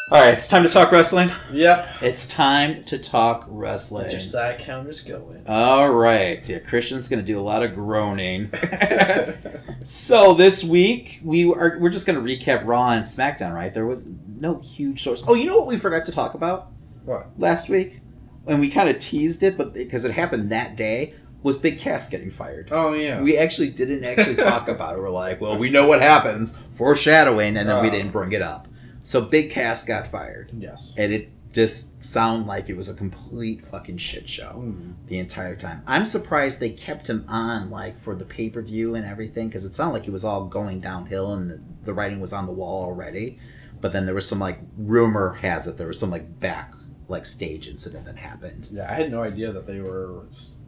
All 0.09 0.21
right, 0.21 0.31
it's 0.33 0.47
time 0.47 0.63
to 0.63 0.69
talk 0.69 0.93
wrestling. 0.93 1.29
Yep. 1.51 1.89
It's 2.01 2.29
time 2.29 2.85
to 2.85 2.97
talk 2.97 3.45
wrestling. 3.49 4.03
Get 4.03 4.13
your 4.13 4.21
side 4.21 4.57
counters 4.57 5.01
going. 5.03 5.45
All 5.47 5.89
right, 5.91 6.47
yeah, 6.47 6.59
Christian's 6.59 7.09
going 7.09 7.19
to 7.19 7.25
do 7.25 7.37
a 7.37 7.41
lot 7.41 7.61
of 7.61 7.75
groaning. 7.75 8.49
so 9.83 10.33
this 10.33 10.63
week 10.63 11.19
we 11.25 11.51
are 11.51 11.77
we're 11.79 11.89
just 11.89 12.07
going 12.07 12.17
to 12.17 12.23
recap 12.23 12.65
Raw 12.65 12.91
and 12.91 13.03
SmackDown. 13.03 13.53
Right, 13.53 13.73
there 13.73 13.85
was 13.85 14.05
no 14.39 14.59
huge 14.59 15.03
source. 15.03 15.23
Oh, 15.27 15.33
you 15.33 15.45
know 15.45 15.57
what 15.57 15.67
we 15.67 15.77
forgot 15.77 16.05
to 16.05 16.13
talk 16.13 16.35
about 16.35 16.71
what? 17.03 17.27
last 17.37 17.67
week, 17.67 17.99
and 18.45 18.61
we 18.61 18.69
kind 18.69 18.87
of 18.87 18.99
teased 18.99 19.43
it, 19.43 19.57
but 19.57 19.73
because 19.73 20.05
it 20.05 20.11
happened 20.11 20.51
that 20.51 20.77
day, 20.77 21.15
was 21.43 21.57
Big 21.57 21.79
Cass 21.79 22.07
getting 22.07 22.29
fired. 22.29 22.69
Oh 22.71 22.93
yeah. 22.93 23.21
We 23.21 23.37
actually 23.37 23.71
didn't 23.71 24.05
actually 24.05 24.37
talk 24.37 24.69
about 24.69 24.95
it. 24.95 25.01
We're 25.01 25.09
like, 25.09 25.41
well, 25.41 25.57
we 25.57 25.69
know 25.69 25.85
what 25.85 26.01
happens, 26.01 26.57
foreshadowing, 26.75 27.57
and 27.57 27.67
then 27.67 27.81
we 27.81 27.89
Oh. 27.89 27.91
didn't 27.91 28.11
bring 28.11 28.31
it 28.31 28.41
up. 28.41 28.66
So 29.07 29.21
Big 29.21 29.51
Cass 29.51 29.85
got 29.85 30.05
fired, 30.05 30.51
yes. 30.59 30.93
and 30.97 31.13
it 31.13 31.29
just 31.53 32.03
sounded 32.03 32.45
like 32.45 32.67
it 32.69 32.75
was 32.75 32.89
a 32.89 32.93
complete 32.93 33.65
fucking 33.65 33.95
shit 33.99 34.27
show 34.27 34.61
Mm. 34.65 34.95
the 35.07 35.17
entire 35.17 35.55
time. 35.55 35.81
I'm 35.87 36.05
surprised 36.05 36.59
they 36.59 36.71
kept 36.71 37.09
him 37.09 37.23
on 37.29 37.69
like 37.69 37.97
for 37.97 38.15
the 38.15 38.25
pay 38.25 38.49
per 38.49 38.61
view 38.61 38.95
and 38.95 39.05
everything 39.05 39.47
because 39.47 39.63
it 39.63 39.73
sounded 39.73 39.93
like 39.93 40.07
it 40.09 40.11
was 40.11 40.25
all 40.25 40.43
going 40.47 40.81
downhill 40.81 41.33
and 41.35 41.49
the, 41.49 41.61
the 41.85 41.93
writing 41.93 42.19
was 42.19 42.33
on 42.33 42.47
the 42.47 42.51
wall 42.51 42.83
already. 42.83 43.39
But 43.79 43.93
then 43.93 44.05
there 44.05 44.13
was 44.13 44.27
some 44.27 44.39
like 44.39 44.59
rumor 44.77 45.35
has 45.35 45.67
it 45.67 45.77
there 45.77 45.87
was 45.87 45.97
some 45.99 46.09
like 46.11 46.37
back 46.41 46.73
like 47.07 47.25
stage 47.25 47.69
incident 47.69 48.03
that 48.07 48.17
happened. 48.17 48.67
Yeah, 48.73 48.91
I 48.91 48.95
had 48.95 49.09
no 49.09 49.23
idea 49.23 49.53
that 49.53 49.65
they 49.67 49.79
were 49.79 50.25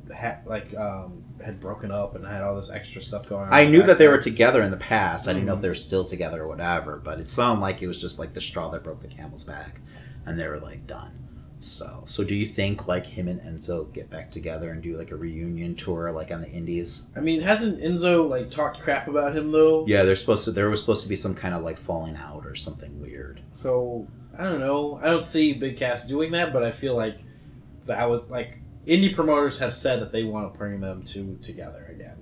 s- 0.10 0.18
ha- 0.18 0.38
like 0.46 0.76
um 0.76 1.24
had 1.44 1.60
broken 1.60 1.92
up 1.92 2.16
and 2.16 2.26
had 2.26 2.42
all 2.42 2.56
this 2.56 2.70
extra 2.70 3.02
stuff 3.02 3.28
going 3.30 3.48
on. 3.48 3.54
I 3.54 3.66
knew 3.66 3.84
that 3.84 3.98
they 3.98 4.08
were 4.08 4.18
together 4.18 4.62
in 4.62 4.72
the 4.72 4.78
past. 4.78 5.28
I 5.28 5.34
didn't 5.34 5.46
know 5.46 5.54
if 5.54 5.60
Mhm. 5.60 5.64
they 5.64 5.68
were 5.70 5.74
still 5.76 6.06
together 6.06 6.44
or 6.44 6.48
whatever, 6.48 6.98
but 6.98 7.20
it 7.20 7.28
sounded 7.28 7.62
like 7.62 7.82
it 7.82 7.88
was 7.88 8.00
just 8.00 8.20
like 8.20 8.34
the 8.34 8.42
straw 8.42 8.70
that 8.72 8.84
broke 8.84 9.02
the 9.02 9.08
camel's 9.08 9.44
back, 9.44 9.80
and 10.26 10.40
they 10.40 10.48
were 10.48 10.60
like 10.60 10.86
done. 10.88 11.12
So, 11.62 12.04
so 12.08 12.24
do 12.24 12.34
you 12.36 12.46
think 12.46 12.88
like 12.88 13.06
him 13.06 13.28
and 13.28 13.42
Enzo 13.42 13.92
get 13.94 14.10
back 14.10 14.32
together 14.32 14.72
and 14.72 14.82
do 14.82 14.98
like 14.98 15.12
a 15.12 15.18
reunion 15.18 15.76
tour 15.76 16.10
like 16.12 16.32
on 16.32 16.40
the 16.42 16.50
Indies? 16.50 17.08
I 17.18 17.20
mean, 17.20 17.42
hasn't 17.42 17.82
Enzo 17.82 18.30
like 18.30 18.50
talked 18.50 18.80
crap 18.80 19.10
about 19.10 19.36
him 19.36 19.52
though? 19.52 19.86
Yeah, 19.86 20.04
they're 20.04 20.16
supposed 20.16 20.46
to. 20.46 20.52
There 20.52 20.70
was 20.70 20.80
supposed 20.80 21.04
to 21.04 21.10
be 21.10 21.18
some 21.18 21.36
kind 21.36 21.54
of 21.54 21.62
like 21.64 21.78
falling 21.78 22.16
out 22.16 22.46
or 22.46 22.56
something 22.56 23.02
weird. 23.02 23.42
So 23.62 24.08
I 24.38 24.44
don't 24.44 24.62
know. 24.62 24.96
I 25.02 25.08
don't 25.08 25.24
see 25.24 25.52
Big 25.54 25.76
Cass 25.76 26.08
doing 26.08 26.32
that, 26.32 26.54
but 26.54 26.64
I 26.64 26.72
feel 26.72 26.96
like 26.96 27.18
that 27.88 28.10
would 28.10 28.30
like 28.30 28.60
indie 28.88 29.14
promoters 29.14 29.60
have 29.60 29.74
said 29.76 30.02
that 30.02 30.12
they 30.12 30.24
want 30.24 30.52
to 30.52 30.58
bring 30.58 30.80
them 30.80 31.04
two 31.04 31.38
together 31.42 31.86
again. 31.90 32.16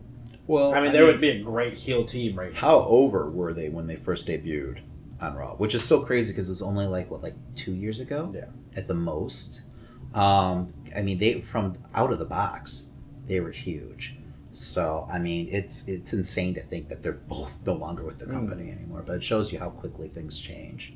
Well, 0.47 0.73
I 0.73 0.79
mean, 0.81 0.93
there 0.93 1.05
would 1.05 1.19
be 1.21 1.29
a 1.29 1.41
great 1.41 1.73
heel 1.73 2.05
team 2.05 2.37
right 2.39 2.53
now. 2.53 2.59
How 2.59 2.79
over 2.85 3.29
were 3.29 3.53
they 3.53 3.69
when 3.69 3.87
they 3.87 3.97
first 3.97 4.27
debuted 4.27 4.79
on 5.19 5.35
Raw? 5.35 5.55
Which 5.55 5.75
is 5.75 5.83
so 5.83 6.01
crazy 6.01 6.31
because 6.31 6.49
it's 6.49 6.61
only 6.61 6.85
like 6.85 7.11
what, 7.11 7.21
like 7.21 7.35
two 7.55 7.73
years 7.73 7.99
ago, 7.99 8.31
Yeah. 8.33 8.45
at 8.75 8.87
the 8.87 8.93
most. 8.93 9.63
Um, 10.13 10.73
I 10.95 11.01
mean, 11.01 11.17
they 11.17 11.41
from 11.41 11.77
out 11.93 12.13
of 12.13 12.19
the 12.19 12.25
box, 12.25 12.91
they 13.27 13.39
were 13.41 13.51
huge. 13.51 14.15
So 14.51 15.05
I 15.11 15.19
mean, 15.19 15.49
it's 15.51 15.87
it's 15.89 16.13
insane 16.13 16.53
to 16.55 16.63
think 16.63 16.87
that 16.89 17.03
they're 17.03 17.11
both 17.11 17.59
no 17.65 17.73
longer 17.73 18.03
with 18.03 18.17
the 18.17 18.25
company 18.25 18.71
anymore. 18.71 19.03
But 19.05 19.17
it 19.17 19.23
shows 19.23 19.51
you 19.51 19.59
how 19.59 19.69
quickly 19.69 20.07
things 20.07 20.39
change, 20.39 20.95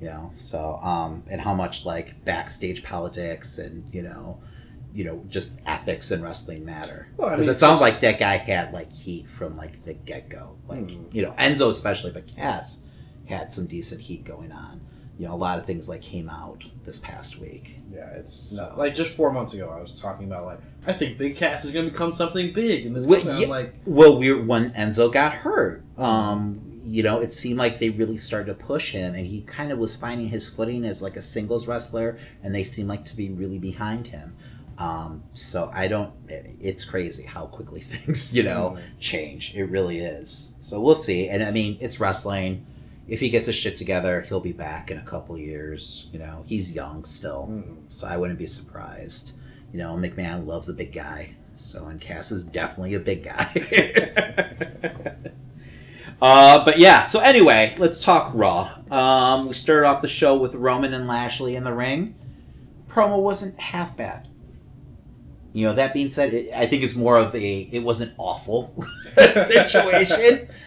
you 0.00 0.06
know. 0.06 0.30
So 0.32 0.76
um, 0.76 1.24
and 1.28 1.40
how 1.40 1.54
much 1.54 1.84
like 1.84 2.24
backstage 2.24 2.84
politics 2.84 3.58
and 3.58 3.84
you 3.92 4.02
know, 4.02 4.38
you 4.94 5.04
know, 5.04 5.24
just 5.28 5.60
ethics 5.66 6.10
and 6.10 6.22
wrestling 6.22 6.64
matter. 6.64 7.08
Well, 7.16 7.28
I 7.28 7.32
Because 7.32 7.46
mean, 7.46 7.54
it 7.54 7.58
sounds 7.58 7.80
just- 7.80 7.82
like 7.82 8.00
that 8.00 8.18
guy 8.18 8.36
had 8.36 8.72
like 8.72 8.92
heat 8.92 9.28
from 9.30 9.56
like 9.56 9.84
the 9.84 9.94
get 9.94 10.28
go. 10.28 10.56
Like 10.68 10.88
Mhm. 10.88 11.06
you 11.14 11.22
know, 11.22 11.32
Enzo 11.38 11.70
especially, 11.70 12.10
but 12.12 12.26
Cass 12.26 12.82
had 13.26 13.52
some 13.52 13.66
decent 13.66 14.02
heat 14.02 14.24
going 14.24 14.52
on. 14.52 14.80
You 15.18 15.28
know, 15.28 15.34
a 15.34 15.36
lot 15.36 15.58
of 15.58 15.66
things 15.66 15.88
like 15.88 16.02
came 16.02 16.28
out 16.28 16.64
this 16.84 16.98
past 16.98 17.38
week. 17.40 17.78
Yeah, 17.92 18.08
it's 18.10 18.32
So- 18.32 18.56
not, 18.56 18.78
like 18.78 18.94
just 18.94 19.14
four 19.14 19.32
months 19.32 19.54
ago. 19.54 19.68
I 19.74 19.80
was 19.80 20.00
talking 20.00 20.26
about 20.26 20.46
like 20.46 20.58
I 20.86 20.92
think 20.92 21.16
Big 21.16 21.36
Cass 21.36 21.64
is 21.64 21.70
going 21.70 21.84
to 21.84 21.92
become 21.92 22.12
something 22.12 22.52
big 22.52 22.84
in 22.86 22.92
this 22.92 23.06
Well, 23.06 23.20
yeah. 23.40 23.46
Like, 23.46 23.74
Well, 23.86 24.18
we 24.18 24.32
were, 24.32 24.42
when 24.42 24.70
Enzo 24.72 25.12
got 25.12 25.32
hurt, 25.32 25.84
um, 25.96 26.80
you 26.84 27.04
know, 27.04 27.20
it 27.20 27.30
seemed 27.30 27.56
like 27.60 27.78
they 27.78 27.90
really 27.90 28.16
started 28.18 28.46
to 28.46 28.54
push 28.54 28.90
him, 28.90 29.14
and 29.14 29.24
he 29.28 29.42
kind 29.42 29.70
of 29.70 29.78
was 29.78 29.94
finding 29.94 30.28
his 30.28 30.48
footing 30.50 30.84
as 30.84 31.00
like 31.00 31.16
a 31.16 31.22
singles 31.22 31.68
wrestler, 31.68 32.18
and 32.42 32.52
they 32.52 32.64
seemed 32.64 32.88
like 32.88 33.04
to 33.04 33.16
be 33.16 33.30
really 33.30 33.58
behind 33.60 34.08
him. 34.08 34.34
Um, 34.82 35.22
so 35.34 35.70
I 35.72 35.86
don't. 35.86 36.12
It's 36.28 36.84
crazy 36.84 37.22
how 37.24 37.46
quickly 37.46 37.80
things, 37.92 38.34
you 38.36 38.42
know, 38.42 38.76
Mhm. 38.78 38.82
change. 38.98 39.54
It 39.54 39.64
really 39.64 39.98
is. 40.00 40.54
So 40.60 40.80
we'll 40.80 40.94
see. 40.96 41.28
And 41.28 41.42
I 41.42 41.50
mean, 41.52 41.76
it's 41.80 42.00
wrestling. 42.00 42.66
If 43.06 43.20
he 43.20 43.30
gets 43.30 43.46
his 43.46 43.54
shit 43.54 43.76
together, 43.76 44.22
he'll 44.22 44.40
be 44.40 44.52
back 44.52 44.90
in 44.90 44.98
a 44.98 45.02
couple 45.02 45.36
years. 45.38 46.08
You 46.12 46.18
know, 46.18 46.42
he's 46.46 46.74
young 46.74 47.04
still, 47.04 47.48
Mhm. 47.50 47.76
so 47.88 48.06
I 48.08 48.16
wouldn't 48.16 48.38
be 48.38 48.46
surprised. 48.46 49.32
You 49.72 49.78
know, 49.78 49.94
McMahon 49.96 50.46
loves 50.46 50.68
a 50.68 50.72
big 50.74 50.92
guy, 50.92 51.30
so 51.54 51.86
and 51.86 52.00
Cass 52.00 52.30
is 52.32 52.42
definitely 52.44 52.94
a 52.94 53.00
big 53.00 53.22
guy. 53.24 53.50
uh, 56.22 56.64
but 56.64 56.78
yeah. 56.78 57.02
So 57.02 57.20
anyway, 57.20 57.74
let's 57.78 58.00
talk 58.00 58.30
Raw. 58.34 58.70
Um, 58.90 59.48
we 59.48 59.54
started 59.54 59.86
off 59.86 60.02
the 60.02 60.08
show 60.08 60.36
with 60.36 60.54
Roman 60.54 60.92
and 60.94 61.06
Lashley 61.06 61.56
in 61.56 61.64
the 61.64 61.72
ring. 61.72 62.14
Promo 62.88 63.18
wasn't 63.22 63.58
half 63.60 63.96
bad. 63.96 64.28
You 65.52 65.66
know, 65.66 65.74
that 65.74 65.92
being 65.92 66.08
said, 66.10 66.32
it, 66.32 66.50
I 66.54 66.66
think 66.66 66.82
it's 66.82 66.96
more 66.96 67.18
of 67.18 67.34
a 67.34 67.58
it 67.60 67.80
wasn't 67.80 68.12
awful 68.18 68.74
situation. 69.16 70.48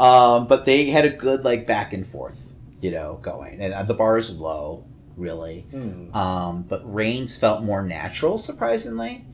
Um, 0.00 0.48
but 0.48 0.64
they 0.64 0.86
had 0.86 1.04
a 1.04 1.10
good 1.10 1.44
like 1.44 1.66
back 1.66 1.92
and 1.92 2.06
forth, 2.06 2.50
you 2.80 2.90
know, 2.90 3.18
going, 3.22 3.60
and 3.60 3.72
uh, 3.72 3.82
the 3.84 3.94
bar 3.94 4.18
is 4.18 4.38
low, 4.38 4.84
really. 5.16 5.66
Mhm. 5.72 6.14
Um, 6.14 6.62
but 6.68 6.82
Reigns 6.92 7.38
felt 7.38 7.62
more 7.62 7.82
natural, 7.82 8.36
surprisingly. 8.36 9.24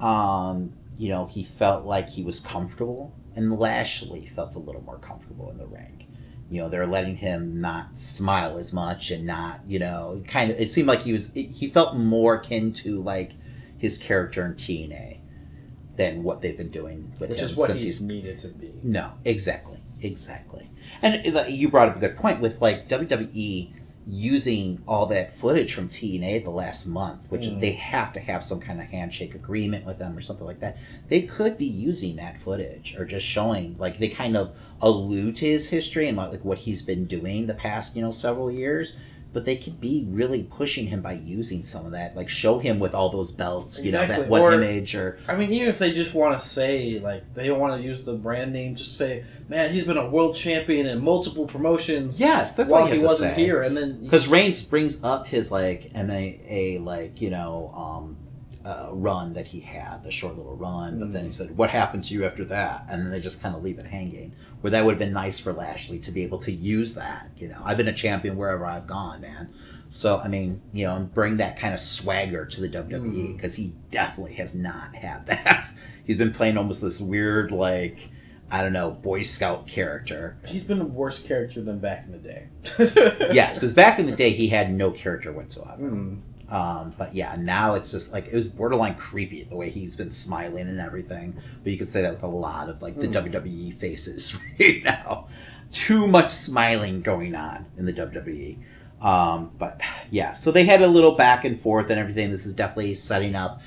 Um, 0.00 0.74
you 0.96 1.08
know, 1.08 1.26
he 1.26 1.42
felt 1.44 1.84
like 1.84 2.08
he 2.08 2.22
was 2.22 2.40
comfortable, 2.40 3.12
and 3.34 3.58
Lashley 3.58 4.26
felt 4.26 4.54
a 4.54 4.58
little 4.58 4.82
more 4.82 4.98
comfortable 4.98 5.50
in 5.50 5.58
the 5.58 5.66
ring. 5.66 6.06
You 6.50 6.62
know, 6.62 6.68
they're 6.68 6.86
letting 6.86 7.16
him 7.16 7.60
not 7.60 7.98
smile 7.98 8.58
as 8.58 8.72
much 8.72 9.10
and 9.10 9.26
not, 9.26 9.60
you 9.66 9.78
know, 9.78 10.22
kind 10.26 10.50
of. 10.50 10.60
It 10.60 10.70
seemed 10.70 10.88
like 10.88 11.00
he 11.02 11.12
was. 11.12 11.32
He 11.34 11.68
felt 11.68 11.96
more 11.96 12.34
akin 12.36 12.72
to 12.74 13.02
like 13.02 13.32
his 13.82 13.98
character 13.98 14.46
in 14.46 14.54
TNA 14.54 15.18
than 15.96 16.22
what 16.22 16.40
they've 16.40 16.56
been 16.56 16.70
doing 16.70 17.12
with 17.18 17.28
which 17.30 17.40
him 17.40 17.46
is 17.46 17.56
what 17.56 17.66
since 17.70 17.82
he's 17.82 17.98
he's 17.98 18.08
needed 18.08 18.38
to 18.38 18.48
be. 18.48 18.72
no, 18.82 19.12
exactly, 19.24 19.78
exactly. 20.00 20.70
And 21.02 21.36
uh, 21.36 21.44
you 21.48 21.68
brought 21.68 21.88
up 21.90 21.96
a 21.96 22.00
good 22.00 22.16
point 22.16 22.40
with 22.40 22.60
like 22.62 22.88
WWE 22.88 23.72
using 24.06 24.82
all 24.88 25.06
that 25.06 25.36
footage 25.36 25.74
from 25.74 25.88
TNA 25.88 26.42
the 26.44 26.50
last 26.50 26.86
month, 26.86 27.30
which 27.30 27.42
Mm. 27.46 27.60
they 27.60 27.72
have 27.72 28.12
to 28.14 28.20
have 28.20 28.42
some 28.42 28.58
kind 28.60 28.80
of 28.80 28.86
handshake 28.86 29.34
agreement 29.34 29.84
with 29.86 29.98
them 29.98 30.16
or 30.16 30.20
something 30.20 30.46
like 30.46 30.60
that. 30.60 30.76
They 31.08 31.22
could 31.22 31.56
be 31.58 31.66
using 31.66 32.16
that 32.16 32.40
footage 32.40 32.96
or 32.98 33.04
just 33.04 33.26
showing 33.26 33.76
like 33.78 33.98
they 33.98 34.08
kind 34.08 34.36
of 34.36 34.56
allude 34.80 35.36
to 35.36 35.46
his 35.46 35.70
history 35.70 36.08
and 36.08 36.16
like, 36.16 36.30
like 36.32 36.44
what 36.44 36.58
he's 36.58 36.82
been 36.82 37.04
doing 37.04 37.46
the 37.46 37.54
past 37.54 37.94
you 37.96 38.02
know 38.02 38.10
several 38.12 38.50
years. 38.50 38.94
But 39.32 39.44
they 39.46 39.56
could 39.56 39.80
be 39.80 40.06
really 40.10 40.42
pushing 40.42 40.88
him 40.88 41.00
by 41.00 41.14
using 41.14 41.62
some 41.64 41.86
of 41.86 41.92
that, 41.92 42.14
like 42.14 42.28
show 42.28 42.58
him 42.58 42.78
with 42.78 42.94
all 42.94 43.08
those 43.08 43.30
belts, 43.30 43.82
you 43.82 43.90
know, 43.90 44.06
that 44.06 44.28
one 44.28 44.42
Or- 44.42 44.52
image 44.52 44.94
or 44.94 45.18
I 45.26 45.34
mean, 45.36 45.50
even 45.52 45.68
if 45.68 45.78
they 45.78 45.92
just 45.92 46.12
want 46.14 46.38
to 46.38 46.46
say 46.46 46.98
like 46.98 47.32
they 47.34 47.46
don't 47.46 47.58
want 47.58 47.80
to 47.80 47.86
use 47.86 48.02
the 48.02 48.12
brand 48.12 48.52
name, 48.52 48.74
just 48.74 48.96
say, 48.98 49.24
"Man, 49.48 49.72
he's 49.72 49.84
been 49.84 49.96
a 49.96 50.10
world 50.10 50.36
champion 50.36 50.86
in 50.86 51.02
multiple 51.02 51.46
promotions." 51.46 52.20
yes, 52.20 52.54
that's 52.56 52.70
what 52.70 52.92
he 52.92 52.98
wasn't 52.98 53.34
say. 53.34 53.42
here, 53.42 53.62
and 53.62 53.76
then 53.76 54.02
because 54.04 54.28
Reigns 54.28 54.62
brings 54.62 55.02
up 55.02 55.26
his 55.28 55.50
like 55.50 55.92
MMA 55.94 56.84
like 56.84 57.20
you 57.20 57.30
know 57.30 57.72
um, 57.74 58.16
uh, 58.64 58.88
run 58.92 59.32
that 59.32 59.48
he 59.48 59.60
had, 59.60 60.04
the 60.04 60.10
short 60.10 60.36
little 60.36 60.56
run. 60.56 60.98
But 61.00 61.12
then 61.12 61.24
he 61.26 61.32
said, 61.32 61.56
"What 61.56 61.70
happened 61.70 62.04
to 62.04 62.14
you 62.14 62.24
after 62.24 62.44
that?" 62.46 62.86
And 62.88 63.02
then 63.02 63.10
they 63.10 63.20
just 63.20 63.42
kind 63.42 63.54
of 63.54 63.62
leave 63.62 63.78
it 63.78 63.86
hanging. 63.86 64.34
Where 64.60 64.70
that 64.70 64.84
would 64.84 64.92
have 64.92 64.98
been 64.98 65.12
nice 65.12 65.38
for 65.40 65.52
Lashley 65.52 65.98
to 66.00 66.12
be 66.12 66.22
able 66.22 66.38
to 66.40 66.52
use 66.52 66.94
that. 66.94 67.30
You 67.36 67.48
know, 67.48 67.60
I've 67.64 67.76
been 67.76 67.88
a 67.88 67.92
champion 67.92 68.36
wherever 68.36 68.64
I've 68.64 68.86
gone, 68.86 69.20
man. 69.20 69.52
So 69.88 70.18
I 70.18 70.28
mean, 70.28 70.62
you 70.72 70.86
know, 70.86 70.96
and 70.96 71.12
bring 71.12 71.38
that 71.38 71.58
kind 71.58 71.74
of 71.74 71.80
swagger 71.80 72.46
to 72.46 72.60
the 72.60 72.68
WWE 72.68 73.36
because 73.36 73.56
he 73.56 73.74
definitely 73.90 74.34
has 74.34 74.54
not 74.54 74.94
had 74.94 75.26
that. 75.26 75.66
He's 76.04 76.16
been 76.16 76.32
playing 76.32 76.56
almost 76.56 76.82
this 76.82 77.00
weird 77.00 77.50
like. 77.50 78.10
I 78.50 78.60
don't 78.62 78.74
know, 78.74 78.90
Boy 78.90 79.22
Scout 79.22 79.66
character. 79.66 80.36
He's 80.44 80.62
been 80.62 80.78
a 80.78 80.84
worse 80.84 81.26
character 81.26 81.62
than 81.62 81.78
back 81.78 82.04
in 82.04 82.12
the 82.12 82.18
day. 82.18 82.48
Yes, 83.32 83.56
because 83.56 83.72
back 83.72 83.98
in 83.98 84.04
the 84.04 84.12
day 84.16 84.28
he 84.28 84.48
had 84.48 84.70
no 84.70 84.90
character 84.90 85.32
whatsoever. 85.32 85.88
Hmm. 85.88 86.16
Um, 86.52 86.92
but 86.98 87.14
yeah, 87.14 87.34
now 87.38 87.76
it's 87.76 87.90
just 87.90 88.12
like 88.12 88.26
it 88.26 88.34
was 88.34 88.48
borderline 88.48 88.94
creepy 88.94 89.42
the 89.44 89.56
way 89.56 89.70
he's 89.70 89.96
been 89.96 90.10
smiling 90.10 90.68
and 90.68 90.78
everything. 90.78 91.34
But 91.62 91.72
you 91.72 91.78
could 91.78 91.88
say 91.88 92.02
that 92.02 92.12
with 92.12 92.22
a 92.22 92.26
lot 92.26 92.68
of 92.68 92.82
like 92.82 93.00
the 93.00 93.08
WWE 93.08 93.74
faces 93.74 94.38
right 94.60 94.84
now. 94.84 95.28
Too 95.70 96.06
much 96.06 96.30
smiling 96.30 97.00
going 97.00 97.34
on 97.34 97.64
in 97.78 97.86
the 97.86 97.92
WWE. 97.94 98.58
Um, 99.00 99.52
but 99.56 99.80
yeah, 100.10 100.32
so 100.32 100.52
they 100.52 100.64
had 100.64 100.82
a 100.82 100.86
little 100.86 101.12
back 101.12 101.46
and 101.46 101.58
forth 101.58 101.88
and 101.88 101.98
everything. 101.98 102.30
This 102.30 102.44
is 102.44 102.52
definitely 102.52 102.96
setting 102.96 103.34
up 103.34 103.62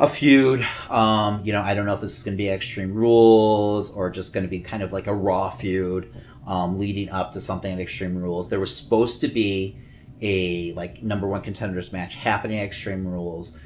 a 0.00 0.08
feud. 0.08 0.66
Um, 0.90 1.42
you 1.44 1.52
know, 1.52 1.62
I 1.62 1.74
don't 1.74 1.86
know 1.86 1.94
if 1.94 2.00
this 2.00 2.18
is 2.18 2.24
going 2.24 2.36
to 2.36 2.42
be 2.42 2.48
Extreme 2.48 2.92
Rules 2.92 3.94
or 3.94 4.10
just 4.10 4.34
going 4.34 4.44
to 4.44 4.50
be 4.50 4.58
kind 4.58 4.82
of 4.82 4.92
like 4.92 5.06
a 5.06 5.14
Raw 5.14 5.48
feud 5.48 6.12
um, 6.44 6.80
leading 6.80 7.08
up 7.10 7.30
to 7.34 7.40
something 7.40 7.72
at 7.72 7.78
Extreme 7.78 8.20
Rules. 8.20 8.48
There 8.48 8.58
was 8.58 8.76
supposed 8.76 9.20
to 9.20 9.28
be 9.28 9.78
a 10.20 10.72
like 10.74 11.02
number 11.02 11.26
one 11.26 11.42
contenders 11.42 11.92
match 11.92 12.14
happening 12.16 12.58
at 12.58 12.64
Extreme 12.66 13.06
Rules. 13.06 13.56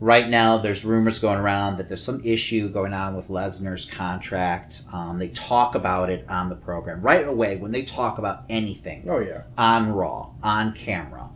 Right 0.00 0.28
now, 0.28 0.58
there's 0.58 0.84
rumors 0.84 1.18
going 1.18 1.40
around 1.40 1.78
that 1.78 1.88
there's 1.88 2.04
some 2.04 2.20
issue 2.24 2.68
going 2.68 2.92
on 2.92 3.16
with 3.16 3.26
Lesnar's 3.28 3.84
contract. 3.84 4.82
Um, 4.92 5.18
they 5.18 5.28
talk 5.30 5.74
about 5.74 6.08
it 6.08 6.24
on 6.28 6.48
the 6.50 6.54
program 6.54 7.00
right 7.02 7.26
away 7.26 7.56
when 7.56 7.72
they 7.72 7.82
talk 7.82 8.18
about 8.18 8.44
anything 8.48 9.04
oh 9.08 9.18
yeah. 9.18 9.42
on 9.56 9.90
Raw, 9.90 10.30
on 10.40 10.72
camera, 10.72 11.30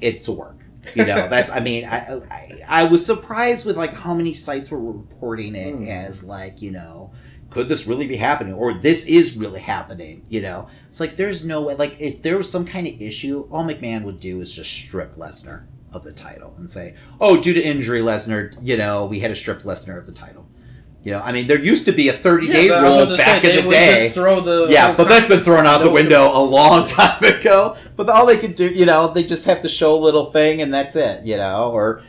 it's 0.00 0.28
a 0.28 0.32
work. 0.32 0.58
You 0.94 1.06
know, 1.06 1.28
that's. 1.30 1.50
I 1.50 1.58
mean, 1.60 1.84
I, 1.84 2.20
I 2.30 2.62
I 2.68 2.84
was 2.84 3.04
surprised 3.04 3.66
with 3.66 3.76
like 3.76 3.94
how 3.94 4.14
many 4.14 4.32
sites 4.32 4.70
were 4.70 4.80
reporting 4.80 5.54
it 5.56 5.74
Hmm. 5.74 5.88
as 5.88 6.22
like 6.22 6.62
you 6.62 6.70
know, 6.70 7.10
could 7.52 7.68
this 7.68 7.86
really 7.86 8.06
be 8.06 8.16
happening 8.16 8.54
or 8.54 8.74
this 8.74 9.06
is 9.06 9.36
really 9.36 9.60
happening? 9.60 10.24
You 10.28 10.42
know, 10.42 10.68
it's 10.88 11.00
like 11.00 11.16
there's 11.16 11.44
no 11.44 11.62
way. 11.62 11.74
Like 11.74 12.00
if 12.00 12.22
there 12.22 12.36
was 12.36 12.50
some 12.50 12.64
kind 12.64 12.86
of 12.86 13.00
issue, 13.00 13.46
all 13.50 13.64
McMahon 13.64 14.04
would 14.04 14.20
do 14.20 14.40
is 14.40 14.54
just 14.54 14.72
strip 14.72 15.14
Lesnar 15.16 15.64
of 15.92 16.04
the 16.04 16.12
title 16.12 16.54
and 16.58 16.68
say, 16.70 16.94
oh, 17.20 17.42
due 17.42 17.52
to 17.52 17.60
injury, 17.60 18.00
Lesnar, 18.00 18.56
you 18.62 18.76
know, 18.76 19.04
we 19.04 19.20
had 19.20 19.28
to 19.28 19.36
strip 19.36 19.60
Lesnar 19.60 19.98
of 19.98 20.06
the 20.06 20.12
title. 20.12 20.46
You 21.04 21.10
know, 21.12 21.20
I 21.20 21.32
mean, 21.32 21.48
there 21.48 21.58
used 21.58 21.84
to 21.86 21.92
be 21.92 22.08
a 22.08 22.12
30 22.12 22.46
day 22.46 22.70
was 22.70 22.80
rule 22.80 23.16
back 23.16 23.42
say, 23.42 23.58
in 23.58 23.64
the 23.64 23.70
day. 23.70 24.04
Just 24.04 24.14
throw 24.14 24.40
the 24.40 24.68
Yeah, 24.70 24.94
but 24.96 25.08
that's 25.08 25.26
been 25.26 25.42
thrown 25.42 25.66
out 25.66 25.82
the 25.82 25.90
window 25.90 26.30
a 26.32 26.38
long 26.42 26.86
time 26.86 27.22
ago. 27.24 27.76
But 27.96 28.08
all 28.08 28.24
they 28.24 28.38
could 28.38 28.54
do, 28.54 28.68
you 28.68 28.86
know, 28.86 29.12
they 29.12 29.24
just 29.24 29.44
have 29.46 29.62
to 29.62 29.68
show 29.68 29.96
a 29.96 30.00
little 30.00 30.26
thing 30.26 30.62
and 30.62 30.72
that's 30.72 30.94
it, 30.94 31.24
you 31.24 31.36
know, 31.36 31.72
or 31.72 32.02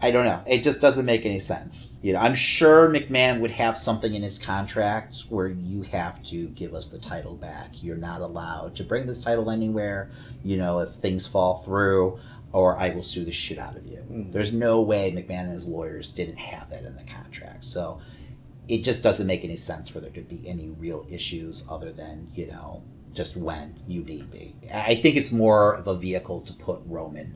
I 0.00 0.12
don't 0.12 0.24
know. 0.24 0.42
It 0.46 0.62
just 0.62 0.80
doesn't 0.80 1.04
make 1.04 1.26
any 1.26 1.40
sense. 1.40 1.98
You 2.02 2.12
know, 2.12 2.20
I'm 2.20 2.36
sure 2.36 2.88
McMahon 2.88 3.40
would 3.40 3.50
have 3.50 3.76
something 3.76 4.14
in 4.14 4.22
his 4.22 4.38
contract 4.38 5.24
where 5.28 5.48
you 5.48 5.82
have 5.82 6.22
to 6.24 6.48
give 6.48 6.72
us 6.74 6.90
the 6.90 6.98
title 6.98 7.34
back. 7.34 7.82
You're 7.82 7.96
not 7.96 8.20
allowed 8.20 8.76
to 8.76 8.84
bring 8.84 9.06
this 9.06 9.24
title 9.24 9.50
anywhere, 9.50 10.10
you 10.44 10.56
know, 10.56 10.78
if 10.78 10.90
things 10.90 11.26
fall 11.26 11.56
through 11.56 12.20
or 12.52 12.78
I 12.78 12.90
will 12.90 13.02
sue 13.02 13.24
the 13.24 13.32
shit 13.32 13.58
out 13.58 13.76
of 13.76 13.86
you. 13.86 14.04
Mm. 14.10 14.32
There's 14.32 14.52
no 14.52 14.80
way 14.80 15.10
McMahon 15.10 15.42
and 15.42 15.50
his 15.50 15.66
lawyers 15.66 16.10
didn't 16.12 16.38
have 16.38 16.70
that 16.70 16.84
in 16.84 16.96
the 16.96 17.02
contract. 17.02 17.64
So 17.64 18.00
it 18.68 18.84
just 18.84 19.02
doesn't 19.02 19.26
make 19.26 19.44
any 19.44 19.56
sense 19.56 19.88
for 19.88 20.00
there 20.00 20.10
to 20.10 20.20
be 20.20 20.46
any 20.46 20.68
real 20.68 21.06
issues 21.10 21.66
other 21.70 21.90
than 21.90 22.28
you 22.34 22.46
know 22.46 22.82
just 23.14 23.36
when 23.36 23.80
you 23.88 24.02
need 24.04 24.30
me. 24.30 24.54
i 24.72 24.94
think 24.94 25.16
it's 25.16 25.32
more 25.32 25.74
of 25.74 25.86
a 25.86 25.96
vehicle 25.96 26.42
to 26.42 26.52
put 26.52 26.80
roman 26.84 27.34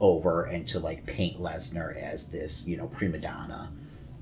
over 0.00 0.44
and 0.44 0.68
to 0.68 0.78
like 0.78 1.06
paint 1.06 1.40
lesnar 1.40 1.96
as 1.96 2.28
this 2.28 2.66
you 2.68 2.76
know 2.76 2.86
prima 2.88 3.18
donna 3.18 3.72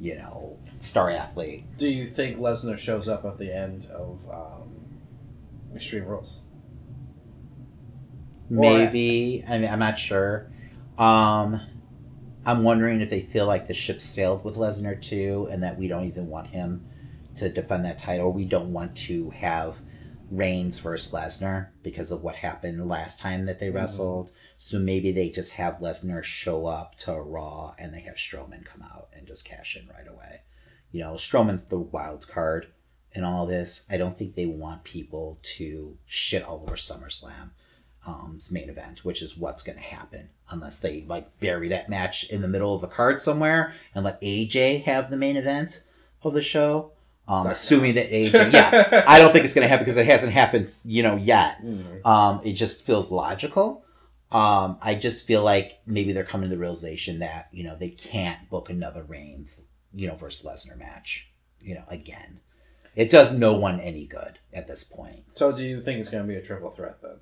you 0.00 0.14
know 0.16 0.56
star 0.76 1.10
athlete 1.10 1.64
Do 1.76 1.88
you 1.88 2.06
think 2.06 2.38
Lesnar 2.38 2.78
shows 2.78 3.08
up 3.08 3.24
at 3.24 3.38
the 3.38 3.52
end 3.54 3.87
of 3.87 4.20
um, 4.30 4.70
Extreme 5.74 6.04
Rules? 6.06 6.40
maybe 8.50 9.44
I 9.48 9.58
mean, 9.58 9.70
i'm 9.70 9.78
not 9.78 9.98
sure 9.98 10.50
um 10.98 11.60
i'm 12.44 12.62
wondering 12.62 13.00
if 13.00 13.08
they 13.10 13.20
feel 13.22 13.46
like 13.46 13.66
the 13.66 13.74
ship 13.74 14.00
sailed 14.00 14.44
with 14.44 14.56
lesnar 14.56 15.00
too 15.00 15.48
and 15.50 15.62
that 15.62 15.78
we 15.78 15.88
don't 15.88 16.04
even 16.04 16.28
want 16.28 16.48
him 16.48 16.84
to 17.37 17.48
defend 17.48 17.84
that 17.87 17.98
title 17.98 18.32
we 18.32 18.44
don't 18.44 18.72
want 18.72 18.94
to 18.96 19.30
have 19.30 19.76
Reigns 20.30 20.78
versus 20.78 21.12
Lesnar 21.12 21.68
because 21.82 22.10
of 22.10 22.22
what 22.22 22.37
happened 22.37 22.88
last 22.88 23.20
time 23.20 23.44
that 23.44 23.60
they 23.60 23.68
Mhm. 23.68 23.74
wrestled. 23.74 24.30
So 24.64 24.79
maybe 24.79 25.12
they 25.12 25.29
just 25.29 25.53
have 25.57 25.81
Lesnar 25.81 26.22
show 26.24 26.64
up 26.64 26.96
to 27.00 27.12
Raw 27.12 27.74
and 27.79 27.92
they 27.92 28.00
have 28.00 28.14
Strowman 28.14 28.64
come 28.64 28.81
out 28.81 29.09
and 29.12 29.27
just 29.27 29.44
cash 29.44 29.77
in 29.77 29.87
right 29.88 30.09
away. 30.09 30.40
You 30.90 31.03
know, 31.03 31.12
Strowman's 31.16 31.66
the 31.66 31.79
wild 31.79 32.27
card 32.29 32.68
in 33.12 33.24
all 33.24 33.44
this. 33.44 33.85
I 33.90 33.98
don't 33.98 34.16
think 34.16 34.35
they 34.35 34.46
want 34.46 34.83
people 34.83 35.38
to 35.57 35.98
shit 36.07 36.42
all 36.42 36.62
over 36.62 36.77
SummerSlam's 36.77 37.50
Um's 38.07 38.50
main 38.50 38.70
event, 38.70 39.05
which 39.05 39.20
is 39.20 39.37
what's 39.37 39.62
going 39.62 39.77
to 39.77 39.85
happen 39.85 40.31
unless 40.48 40.81
they 40.81 41.05
like 41.07 41.40
bury 41.40 41.68
that 41.68 41.90
match 41.90 42.24
in 42.31 42.40
the 42.40 42.48
middle 42.48 42.74
of 42.74 42.81
the 42.81 42.87
card 42.87 43.20
somewhere 43.20 43.74
and 43.94 44.03
let 44.03 44.18
AJ 44.22 44.85
have 44.85 45.11
the 45.11 45.18
main 45.18 45.37
event 45.37 45.83
of 46.22 46.33
the 46.33 46.40
show. 46.40 46.92
Um, 47.29 47.48
assuming 47.48 47.96
that 47.96 48.11
AJ, 48.11 48.55
yeah, 48.55 49.05
I 49.07 49.18
don't 49.18 49.31
think 49.31 49.44
it's 49.44 49.53
going 49.53 49.66
to 49.66 49.68
happen 49.68 49.85
because 49.85 49.98
it 49.98 50.07
hasn't 50.07 50.33
happened, 50.33 50.72
you 50.87 51.03
know, 51.03 51.16
yet. 51.16 51.62
Mm. 51.62 52.07
Um, 52.07 52.40
it 52.44 52.55
just 52.55 52.87
feels 52.87 53.11
logical. 53.11 53.84
Um, 54.35 54.79
I 54.83 54.97
just 54.97 55.29
feel 55.29 55.44
like 55.44 55.81
maybe 55.87 56.12
they're 56.12 56.25
coming 56.25 56.51
to 56.51 56.55
the 56.57 56.61
realization 56.61 57.20
that 57.20 57.49
you 57.53 57.62
know 57.62 57.77
they 57.77 57.90
can't 57.90 58.51
book 58.51 58.68
another 58.68 59.05
Reigns, 59.05 59.68
you 59.94 60.09
know, 60.09 60.16
versus 60.16 60.44
Lesnar 60.44 60.77
match, 60.77 61.31
you 61.61 61.77
know, 61.77 61.85
again. 61.88 62.40
It 62.97 63.11
does 63.11 63.33
no 63.33 63.55
one 63.55 63.81
any 63.81 64.07
good 64.07 64.40
at 64.53 64.66
this 64.66 64.85
point. 64.85 65.25
So, 65.35 65.53
do 65.57 65.62
you 65.62 65.83
think 65.83 66.01
it's 66.01 66.11
going 66.11 66.25
to 66.25 66.29
be 66.29 66.37
a 66.38 66.42
triple 66.42 66.70
threat 66.70 67.01
then? 67.01 67.18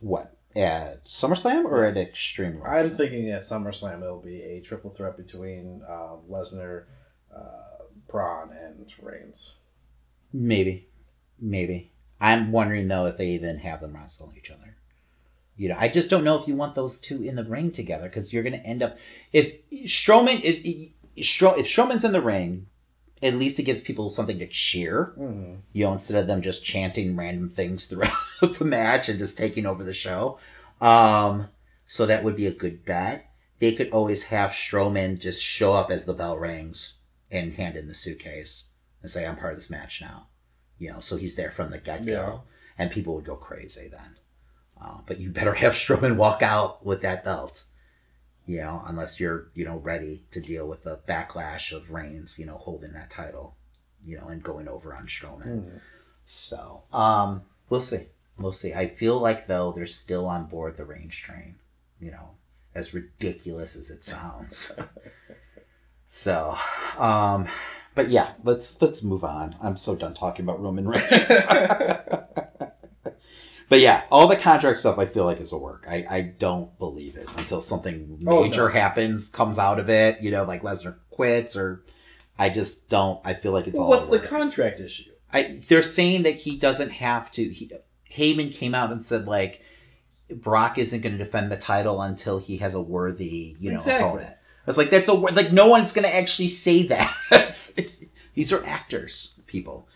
What 0.00 0.36
at 0.56 1.04
SummerSlam 1.04 1.64
or 1.64 1.84
at 1.84 1.96
Extreme 1.98 2.60
Rules? 2.62 2.66
I'm 2.66 2.96
thinking 2.96 3.30
at 3.30 3.42
SummerSlam 3.42 4.02
it'll 4.02 4.20
be 4.20 4.42
a 4.42 4.60
triple 4.60 4.90
threat 4.90 5.18
between 5.18 5.82
uh, 5.86 6.16
Lesnar, 6.30 6.84
uh, 7.34 7.84
Braun, 8.08 8.50
and 8.52 8.92
Reigns. 9.02 9.56
Maybe, 10.32 10.88
maybe. 11.38 11.92
I'm 12.20 12.52
wondering 12.52 12.88
though 12.88 13.04
if 13.04 13.18
they 13.18 13.28
even 13.28 13.58
have 13.58 13.82
them 13.82 13.94
wrestle 13.94 14.32
each 14.36 14.50
other. 14.50 14.76
You 15.56 15.68
know, 15.68 15.76
I 15.78 15.88
just 15.88 16.10
don't 16.10 16.24
know 16.24 16.38
if 16.38 16.48
you 16.48 16.56
want 16.56 16.74
those 16.74 16.98
two 17.00 17.22
in 17.22 17.36
the 17.36 17.44
ring 17.44 17.70
together 17.70 18.08
because 18.08 18.32
you're 18.32 18.42
going 18.42 18.58
to 18.58 18.66
end 18.66 18.82
up 18.82 18.96
if 19.32 19.52
Strowman 19.84 20.40
if 20.42 20.60
if 20.64 20.92
if 21.16 21.66
Strowman's 21.66 22.04
in 22.04 22.12
the 22.12 22.20
ring, 22.20 22.66
at 23.22 23.34
least 23.34 23.58
it 23.60 23.62
gives 23.64 23.80
people 23.80 24.10
something 24.10 24.38
to 24.40 24.48
cheer. 24.48 25.14
Mm. 25.18 25.58
You 25.72 25.84
know, 25.84 25.92
instead 25.92 26.20
of 26.20 26.26
them 26.26 26.42
just 26.42 26.64
chanting 26.64 27.16
random 27.16 27.48
things 27.48 27.86
throughout 27.86 28.12
the 28.42 28.64
match 28.64 29.08
and 29.08 29.18
just 29.18 29.38
taking 29.38 29.64
over 29.66 29.84
the 29.84 29.94
show. 29.94 30.38
Um, 30.80 31.48
so 31.86 32.04
that 32.06 32.24
would 32.24 32.34
be 32.36 32.46
a 32.46 32.52
good 32.54 32.84
bet. 32.84 33.30
They 33.60 33.74
could 33.74 33.90
always 33.90 34.24
have 34.24 34.50
Strowman 34.50 35.20
just 35.20 35.42
show 35.42 35.72
up 35.72 35.90
as 35.90 36.04
the 36.04 36.14
bell 36.14 36.36
rings 36.36 36.96
and 37.30 37.54
hand 37.54 37.76
in 37.76 37.86
the 37.86 37.94
suitcase 37.94 38.64
and 39.02 39.10
say, 39.10 39.24
"I'm 39.24 39.36
part 39.36 39.52
of 39.52 39.58
this 39.58 39.70
match 39.70 40.00
now." 40.00 40.26
You 40.78 40.90
know, 40.92 41.00
so 41.00 41.16
he's 41.16 41.36
there 41.36 41.52
from 41.52 41.70
the 41.70 41.78
get 41.78 42.04
go, 42.04 42.12
Yeah. 42.12 42.38
and 42.76 42.90
people 42.90 43.14
would 43.14 43.24
go 43.24 43.36
crazy 43.36 43.88
then. 43.88 44.16
Uh, 44.84 44.98
but 45.06 45.18
you 45.20 45.30
better 45.30 45.54
have 45.54 45.72
Strowman 45.72 46.16
walk 46.16 46.42
out 46.42 46.84
with 46.84 47.02
that 47.02 47.24
belt. 47.24 47.64
You 48.46 48.58
know, 48.58 48.82
unless 48.86 49.18
you're 49.18 49.48
you 49.54 49.64
know 49.64 49.78
ready 49.78 50.24
to 50.32 50.40
deal 50.40 50.68
with 50.68 50.84
the 50.84 51.00
backlash 51.08 51.72
of 51.72 51.90
Reigns, 51.90 52.38
you 52.38 52.44
know, 52.44 52.58
holding 52.58 52.92
that 52.92 53.08
title, 53.10 53.56
you 54.04 54.18
know, 54.18 54.28
and 54.28 54.42
going 54.42 54.68
over 54.68 54.94
on 54.94 55.06
Strowman. 55.06 55.46
Mm. 55.46 55.80
So, 56.24 56.82
um, 56.92 57.42
we'll 57.70 57.80
see. 57.80 58.08
We'll 58.38 58.52
see. 58.52 58.74
I 58.74 58.88
feel 58.88 59.18
like 59.18 59.46
though 59.46 59.72
they're 59.72 59.86
still 59.86 60.26
on 60.26 60.46
board 60.46 60.76
the 60.76 60.84
Reigns 60.84 61.16
train. 61.16 61.56
You 61.98 62.10
know, 62.10 62.30
as 62.74 62.92
ridiculous 62.92 63.76
as 63.76 63.90
it 63.90 64.04
sounds. 64.04 64.78
so, 66.06 66.58
um, 66.98 67.48
but 67.94 68.10
yeah, 68.10 68.32
let's 68.42 68.82
let's 68.82 69.02
move 69.02 69.24
on. 69.24 69.56
I'm 69.62 69.76
so 69.76 69.96
done 69.96 70.12
talking 70.12 70.44
about 70.44 70.60
Roman 70.60 70.86
Reigns. 70.86 71.08
but 73.68 73.80
yeah, 73.80 74.04
all 74.10 74.28
the 74.28 74.36
contract 74.36 74.78
stuff 74.78 74.98
I 74.98 75.06
feel 75.06 75.24
like 75.24 75.40
is 75.40 75.52
a 75.52 75.58
work. 75.58 75.86
I, 75.88 76.06
I 76.08 76.20
don't 76.22 76.76
believe 76.78 77.16
it 77.16 77.28
until 77.36 77.60
something 77.60 78.18
Oh, 78.26 78.42
major 78.44 78.66
no. 78.66 78.72
happens, 78.72 79.28
comes 79.30 79.58
out 79.58 79.78
of 79.78 79.88
it. 79.90 80.20
You 80.20 80.30
know, 80.30 80.44
like 80.44 80.62
Lesnar 80.62 80.96
quits 81.10 81.56
or. 81.56 81.82
I 82.36 82.48
just 82.50 82.90
don't. 82.90 83.20
I 83.24 83.34
feel 83.34 83.52
like 83.52 83.68
it's 83.68 83.74
Well, 83.76 83.84
all. 83.84 83.90
what's 83.90 84.08
the 84.08 84.18
contract 84.18 84.80
issue? 84.80 85.12
I 85.32 85.60
they're 85.68 85.82
saying 85.84 86.24
that 86.24 86.34
he 86.34 86.56
doesn't 86.56 86.90
have 86.90 87.30
to. 87.32 87.44
He, 87.48 87.70
Heyman 88.12 88.52
came 88.52 88.74
out 88.74 88.90
and 88.90 89.00
said 89.02 89.26
like 89.28 89.62
Brock 90.30 90.76
isn't 90.78 91.00
going 91.00 91.16
to 91.16 91.24
defend 91.24 91.52
the 91.52 91.56
title 91.56 92.02
until 92.02 92.38
he 92.40 92.56
has 92.56 92.74
a 92.74 92.80
worthy, 92.82 93.54
you 93.60 93.70
know, 93.70 93.76
Exactly. 93.76 94.08
opponent. 94.08 94.30
I 94.34 94.66
was 94.66 94.76
like, 94.78 94.90
that's 94.90 95.08
a 95.08 95.12
like 95.12 95.52
no 95.52 95.68
one's 95.68 95.92
going 95.92 96.06
to 96.08 96.16
actually 96.16 96.48
say 96.48 96.82
that. 96.88 97.14
These 98.34 98.52
are 98.52 98.64
actors, 98.66 99.38
people. 99.46 99.86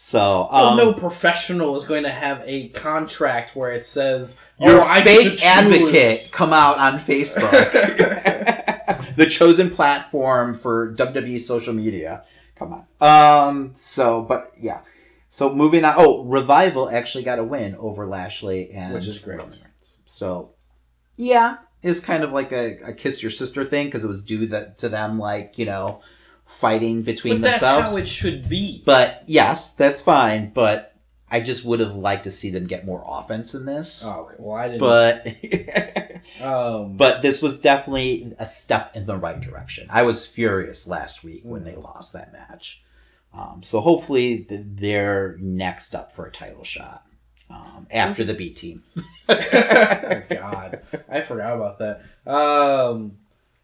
So 0.00 0.48
Well, 0.52 0.68
um, 0.68 0.76
no 0.76 0.92
professional 0.92 1.74
is 1.76 1.82
going 1.82 2.04
to 2.04 2.10
have 2.10 2.40
a 2.46 2.68
contract 2.68 3.56
where 3.56 3.72
it 3.72 3.84
says 3.84 4.40
your 4.60 4.80
"Oh, 4.80 5.00
fake 5.02 5.44
advocate 5.44 6.30
come 6.32 6.52
out 6.52 6.78
on 6.78 7.00
Facebook, 7.00 7.50
the 9.16 9.26
chosen 9.26 9.70
platform 9.70 10.54
for 10.54 10.94
WWE 10.94 11.40
social 11.40 11.74
media, 11.74 12.22
Come 12.58 12.84
on. 13.00 13.48
Um. 13.48 13.70
So, 13.74 14.22
but 14.22 14.52
yeah. 14.60 14.82
So 15.28 15.52
moving 15.52 15.84
on. 15.84 15.94
Oh, 15.96 16.24
Revival 16.24 16.88
actually 16.88 17.24
got 17.24 17.40
a 17.40 17.44
win 17.44 17.74
over 17.76 18.06
Lashley 18.06 18.70
and 18.70 18.94
Which 18.94 19.08
is 19.08 19.18
great. 19.18 19.40
So, 20.04 20.50
yeah, 21.16 21.58
it's 21.82 21.98
kind 21.98 22.22
of 22.22 22.32
like 22.32 22.52
a, 22.52 22.78
a 22.84 22.92
kiss 22.92 23.20
your 23.20 23.30
sister 23.30 23.64
thing 23.64 23.86
because 23.86 24.04
it 24.04 24.08
was 24.08 24.24
due 24.24 24.46
that 24.46 24.78
to 24.78 24.88
them, 24.88 25.18
like 25.18 25.58
you 25.58 25.66
know, 25.66 26.02
fighting 26.48 27.02
between 27.02 27.34
But 27.34 27.42
that's 27.42 27.60
themselves. 27.60 27.90
how 27.92 27.96
it 27.98 28.08
should 28.08 28.48
be. 28.48 28.82
but 28.84 29.22
yes, 29.26 29.74
that's 29.74 30.02
fine. 30.02 30.50
But 30.50 30.96
I 31.30 31.40
just 31.40 31.64
would 31.64 31.80
have 31.80 31.94
liked 31.94 32.24
to 32.24 32.30
see 32.30 32.50
them 32.50 32.66
get 32.66 32.86
more 32.86 33.04
offense 33.06 33.54
in 33.54 33.66
this. 33.66 34.02
Oh, 34.04 34.22
okay. 34.22 34.34
Well, 34.38 34.56
I 34.56 34.68
didn't. 34.68 34.80
But 36.40 36.40
um, 36.44 36.96
but 36.96 37.22
this 37.22 37.42
was 37.42 37.60
definitely 37.60 38.34
a 38.38 38.46
step 38.46 38.96
in 38.96 39.06
the 39.06 39.16
right 39.16 39.40
direction. 39.40 39.86
I 39.90 40.02
was 40.02 40.26
furious 40.26 40.88
last 40.88 41.22
week 41.22 41.42
when 41.44 41.64
they 41.64 41.76
lost 41.76 42.14
that 42.14 42.32
match. 42.32 42.82
Um, 43.34 43.62
so 43.62 43.80
hopefully 43.80 44.46
they're 44.48 45.36
next 45.38 45.94
up 45.94 46.12
for 46.12 46.24
a 46.26 46.32
title 46.32 46.64
shot 46.64 47.04
um, 47.50 47.86
after 47.90 48.24
the 48.24 48.32
B 48.32 48.50
team. 48.50 48.82
oh, 49.28 50.22
God, 50.30 50.80
I 51.10 51.20
forgot 51.20 51.54
about 51.56 51.78
that. 51.78 52.02
Um, 52.26 53.18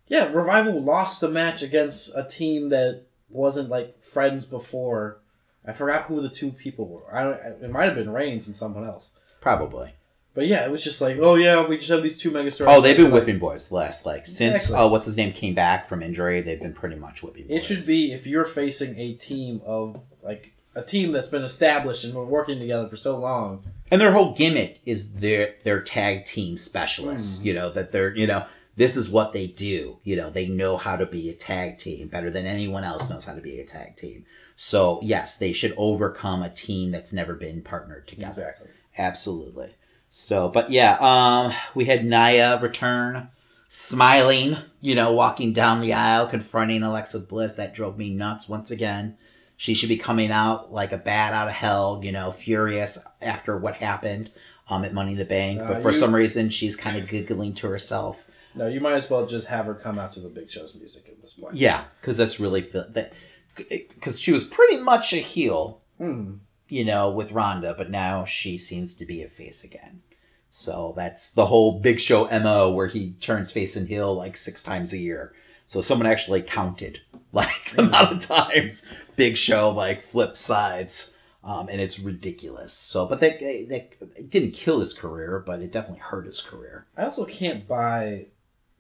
yeah, 0.09 0.31
Revival 0.33 0.81
lost 0.83 1.23
a 1.23 1.29
match 1.29 1.63
against 1.63 2.17
a 2.17 2.25
team 2.25 2.69
that 2.71 3.03
wasn't 3.31 3.69
like 3.69 4.03
friends 4.03 4.45
before. 4.45 5.19
I 5.67 5.73
forgot 5.73 6.05
who 6.07 6.21
the 6.21 6.29
two 6.29 6.51
people 6.53 6.87
were. 6.87 7.15
I 7.15 7.23
don't, 7.23 7.63
it 7.65 7.71
might 7.71 7.85
have 7.87 7.95
been 7.95 8.11
Reigns 8.11 8.47
and 8.47 8.55
someone 8.55 8.85
else. 8.85 9.17
Probably. 9.41 9.95
But 10.35 10.47
yeah, 10.49 10.65
it 10.65 10.71
was 10.71 10.83
just 10.83 11.01
like, 11.01 11.17
oh 11.21 11.37
yeah, 11.37 11.65
we 11.67 11.77
just 11.77 11.91
have 11.91 12.03
these 12.03 12.19
two 12.21 12.33
megastars. 12.33 12.67
Oh, 12.69 12.81
they've 12.81 12.97
been 12.97 13.13
whipping 13.13 13.39
boys 13.39 13.71
last 13.71 14.05
like 14.05 14.27
since 14.27 14.57
Exactly. 14.65 14.77
oh 14.79 14.89
what's 14.89 15.07
his 15.07 15.17
name 15.17 15.33
came 15.33 15.55
back 15.55 15.89
from 15.89 16.03
injury. 16.03 16.41
They've 16.41 16.61
been 16.61 16.75
pretty 16.75 16.97
much 16.97 17.23
whipping. 17.23 17.47
Boys. 17.47 17.57
It 17.59 17.65
should 17.65 17.87
be 17.87 18.13
if 18.13 18.27
you're 18.27 18.45
facing 18.45 18.99
a 18.99 19.15
team 19.15 19.61
of 19.65 20.03
like 20.23 20.53
a 20.75 20.83
team 20.83 21.13
that's 21.13 21.29
been 21.29 21.43
established 21.45 22.03
and 22.05 22.13
been 22.13 22.29
working 22.29 22.59
together 22.59 22.89
for 22.89 22.97
so 22.97 23.17
long. 23.17 23.63
and 23.93 24.01
their 24.01 24.11
whole 24.11 24.35
gimmick 24.35 24.81
is 24.85 25.13
their 25.15 25.55
their 25.63 25.81
tag 25.81 26.25
team 26.25 26.59
specialists. 26.59 27.39
Hmm. 27.41 27.47
You 27.47 27.55
know 27.55 27.71
that 27.71 27.93
they're 27.93 28.15
you 28.17 28.27
know 28.27 28.45
this 28.77 28.97
is 28.97 29.09
what 29.09 29.33
they 29.33 29.47
do. 29.47 29.99
You 30.05 30.17
know 30.17 30.31
they 30.31 30.47
know 30.49 30.77
how 30.77 30.97
to 30.97 31.07
be 31.07 31.29
a 31.31 31.35
tag 31.35 31.79
team 31.79 32.09
better 32.09 32.31
than 32.31 32.47
anyone 32.47 32.85
else 32.85 33.09
knows 33.11 33.25
how 33.25 33.35
to 33.35 33.41
be 33.41 33.61
a 33.61 33.67
tag 33.67 33.97
team. 33.97 34.25
So 34.57 35.01
yes, 35.03 35.37
they 35.37 35.53
should 35.53 35.75
overcome 35.77 36.43
a 36.43 36.49
team 36.51 36.91
that's 36.93 37.13
never 37.13 37.35
been 37.35 37.63
partnered 37.63 38.07
together. 38.07 38.43
Exactly. 38.43 38.69
Absolutely. 38.97 39.75
So, 40.11 40.49
but 40.49 40.71
yeah, 40.71 40.97
um, 41.01 41.53
we 41.75 41.87
had 41.87 42.05
Nia 42.05 42.61
return, 42.61 43.31
smiling, 43.67 44.57
you 44.81 44.95
know, 44.95 45.13
walking 45.13 45.53
down 45.53 45.81
the 45.81 45.93
aisle, 45.93 46.29
confronting 46.29 46.83
Alexa 46.85 47.19
Bliss. 47.21 47.55
That 47.55 47.75
drove 47.75 47.99
me 47.99 48.15
nuts 48.15 48.49
once 48.49 48.71
again. 48.71 49.17
She 49.57 49.75
should 49.75 49.89
be 49.89 49.97
coming 49.97 50.31
out 50.31 50.73
like 50.73 50.93
a 50.93 50.99
bat 50.99 51.33
out 51.33 51.49
of 51.49 51.55
hell, 51.55 52.01
you 52.03 52.13
know, 52.13 52.31
furious 52.31 52.99
after 53.21 53.57
what 53.59 53.77
happened 53.77 54.31
um, 54.69 54.85
at 54.85 54.95
Money 54.95 55.13
in 55.13 55.19
the 55.19 55.25
Bank. 55.25 55.61
Uh, 55.61 55.73
but 55.75 55.83
for 55.83 55.91
you- 55.91 55.99
some 55.99 56.15
reason, 56.15 56.49
she's 56.51 56.77
kind 56.77 56.97
of 56.97 57.09
giggling 57.09 57.55
to 57.55 57.69
herself. 57.69 58.29
No, 58.55 58.69
you 58.69 58.81
might 58.81 58.95
as 58.95 59.11
well 59.11 59.27
just 59.27 59.49
have 59.49 59.67
her 59.67 59.75
come 59.75 59.99
out 59.99 60.13
to 60.13 60.21
the 60.21 60.29
Big 60.29 60.51
Show's 60.51 60.75
music 60.75 61.09
at 61.09 61.21
this 61.21 61.35
point. 61.35 61.57
Yeah, 61.57 61.85
because 62.01 62.17
that's 62.17 62.39
really 62.39 62.61
that 62.63 63.13
because 63.57 64.21
she 64.21 64.33
was 64.33 64.45
pretty 64.47 64.79
much 64.79 65.13
a 65.13 65.17
heel, 65.19 65.81
Hmm. 65.99 66.35
you 66.69 66.85
know, 66.85 67.11
with 67.11 67.33
Ronda, 67.33 67.75
but 67.77 67.91
now 67.91 68.25
she 68.25 68.59
seems 68.59 68.95
to 68.97 69.05
be 69.07 69.23
a 69.23 69.29
face 69.29 69.63
again. 69.65 70.03
So 70.51 70.93
that's 70.97 71.33
the 71.33 71.47
whole 71.47 71.81
Big 71.81 71.99
Show 72.01 72.27
mo 72.29 72.73
where 72.73 72.87
he 72.87 73.13
turns 73.21 73.51
face 73.53 73.75
and 73.77 73.89
heel 73.89 74.15
like 74.15 74.37
six 74.37 74.63
times 74.63 74.93
a 74.93 74.99
year. 74.99 75.33
So 75.67 75.81
someone 75.81 76.07
actually 76.07 76.43
counted 76.43 77.01
like 77.33 77.73
the 77.75 77.83
amount 77.83 78.13
of 78.13 78.21
times 78.27 78.87
Big 79.17 79.37
Show 79.37 79.71
like 79.71 79.99
flips 80.01 80.41
sides, 80.41 81.19
um, 81.43 81.69
and 81.69 81.81
it's 81.81 81.99
ridiculous. 81.99 82.73
So, 82.73 83.07
but 83.07 83.21
that, 83.21 83.41
that 83.41 84.31
didn't 84.31 84.53
kill 84.53 84.81
his 84.81 84.95
career, 84.95 85.43
but 85.45 85.61
it 85.61 85.73
definitely 85.73 86.01
hurt 86.01 86.27
his 86.27 86.41
career. 86.41 86.87
I 86.97 87.05
also 87.05 87.25
can't 87.25 87.67
buy, 87.69 88.27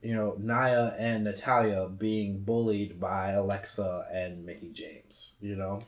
you 0.05 0.14
know, 0.14 0.37
Nia 0.38 0.95
and 0.99 1.25
Natalya 1.25 1.88
being 1.88 2.40
bullied 2.40 3.01
by 3.01 3.31
Alexa 3.33 4.07
and 4.12 4.45
Mickie 4.45 4.71
James. 4.73 5.35
You 5.40 5.57
know, 5.57 5.83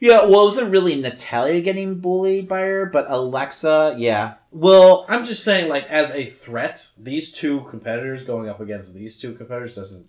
Yeah, 0.00 0.24
well, 0.24 0.42
it 0.42 0.44
wasn't 0.46 0.72
really 0.72 1.00
Natalya 1.00 1.60
getting 1.60 2.00
bullied 2.00 2.48
by 2.48 2.60
her, 2.62 2.86
but 2.86 3.06
Alexa, 3.08 3.94
yeah. 3.96 4.34
Well, 4.50 5.06
I'm 5.08 5.24
just 5.24 5.44
saying, 5.44 5.68
like, 5.68 5.88
as 5.90 6.10
a 6.10 6.26
threat, 6.26 6.90
these 6.98 7.32
two 7.32 7.60
competitors 7.70 8.22
going 8.24 8.48
up 8.48 8.60
against 8.60 8.94
these 8.94 9.16
two 9.16 9.32
competitors 9.34 9.76
doesn't. 9.76 10.06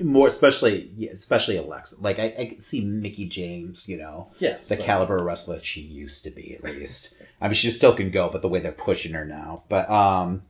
more 0.00 0.26
especially, 0.28 0.90
yeah, 0.96 1.10
especially 1.10 1.56
Alexa. 1.56 1.96
Like 2.00 2.18
I, 2.18 2.34
I 2.38 2.44
could 2.46 2.64
see 2.64 2.80
Mickie 2.84 3.28
James, 3.28 3.88
you 3.88 3.96
know, 3.98 4.30
Yes, 4.38 4.68
the 4.68 4.76
but- 4.76 4.84
caliber 4.84 5.18
of 5.18 5.24
wrestler 5.24 5.60
she 5.62 5.80
used 5.80 6.24
to 6.24 6.30
be, 6.30 6.54
at 6.54 6.64
least. 6.64 7.14
I 7.40 7.48
mean, 7.48 7.54
she 7.54 7.70
still 7.70 7.94
can 7.94 8.10
go, 8.10 8.28
but 8.28 8.42
the 8.42 8.48
way 8.48 8.58
they're 8.60 8.72
pushing 8.72 9.12
her 9.14 9.24
now. 9.24 9.64
But 9.68 9.88
um, 9.90 10.42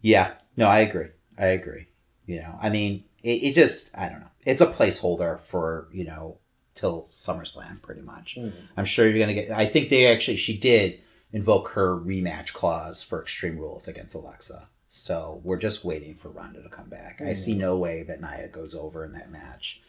yeah, 0.00 0.32
no, 0.56 0.66
I 0.68 0.80
agree. 0.80 1.08
I 1.38 1.46
agree. 1.46 1.86
You 2.26 2.40
know, 2.40 2.58
I 2.60 2.68
mean, 2.70 3.04
it, 3.22 3.42
it 3.42 3.54
just, 3.54 3.96
I 3.96 4.08
don't 4.08 4.20
know. 4.20 4.26
It's 4.44 4.60
a 4.62 4.66
placeholder 4.66 5.40
for 5.40 5.88
you 5.92 6.04
know 6.04 6.38
till 6.74 7.08
SummerSlam, 7.12 7.82
pretty 7.82 8.02
much. 8.02 8.36
Mhm. 8.38 8.52
I'm 8.76 8.84
sure 8.84 9.06
you're 9.08 9.18
gonna 9.18 9.34
get. 9.34 9.50
I 9.50 9.66
think 9.66 9.88
they 9.88 10.06
actually 10.06 10.36
she 10.36 10.56
did 10.56 11.00
invoke 11.32 11.70
her 11.70 11.96
rematch 11.96 12.52
clause 12.52 13.02
for 13.02 13.20
Extreme 13.20 13.58
Rules 13.58 13.86
against 13.86 14.14
Alexa. 14.14 14.68
So 14.88 15.40
we're 15.44 15.58
just 15.58 15.84
waiting 15.84 16.14
for 16.16 16.30
Ronda 16.30 16.62
to 16.62 16.68
come 16.68 16.88
back. 16.88 17.20
I 17.20 17.34
see 17.34 17.54
no 17.56 17.76
way 17.76 18.02
that 18.02 18.20
Nia 18.20 18.48
goes 18.48 18.74
over 18.74 19.04
in 19.04 19.12
that 19.12 19.30
match. 19.30 19.82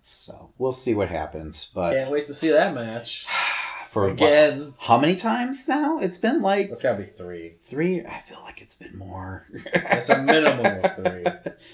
So 0.00 0.52
we'll 0.56 0.72
see 0.72 0.94
what 0.94 1.08
happens. 1.10 1.70
But 1.74 1.92
Can't 1.94 2.10
wait 2.10 2.26
to 2.28 2.34
see 2.34 2.50
that 2.50 2.74
match 2.74 3.26
for 3.96 4.04
what- 4.04 4.12
again. 4.12 4.74
how 4.78 4.98
many 4.98 5.16
times 5.16 5.66
now? 5.68 5.98
It's 5.98 6.18
been 6.18 6.42
like 6.42 6.70
it's 6.70 6.82
gotta 6.82 7.02
be 7.02 7.08
three. 7.10 7.56
three. 7.62 8.04
I 8.04 8.20
feel 8.20 8.40
like 8.42 8.60
it's 8.62 8.76
been 8.76 8.96
more. 8.96 9.46
It's 9.52 10.08
a 10.08 10.22
minimum 10.22 10.84
of 10.84 10.96
three. 11.02 11.24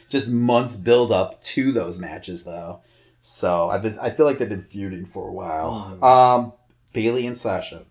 Just 0.09 0.31
months 0.31 0.77
build 0.77 1.11
up 1.13 1.41
to 1.43 1.73
those 1.73 1.99
matches 1.99 2.45
though. 2.45 2.81
So 3.21 3.69
I've 3.71 3.83
been. 3.83 3.99
I 3.99 4.11
feel 4.11 4.27
like 4.27 4.39
they've 4.39 4.49
been 4.49 4.63
feuding 4.65 5.05
for 5.05 5.29
a 5.29 5.33
while. 5.33 5.97
Mm. 6.01 6.03
Um, 6.05 6.53
Bayley 6.93 7.27
and 7.27 7.37
Sasha. 7.39 7.85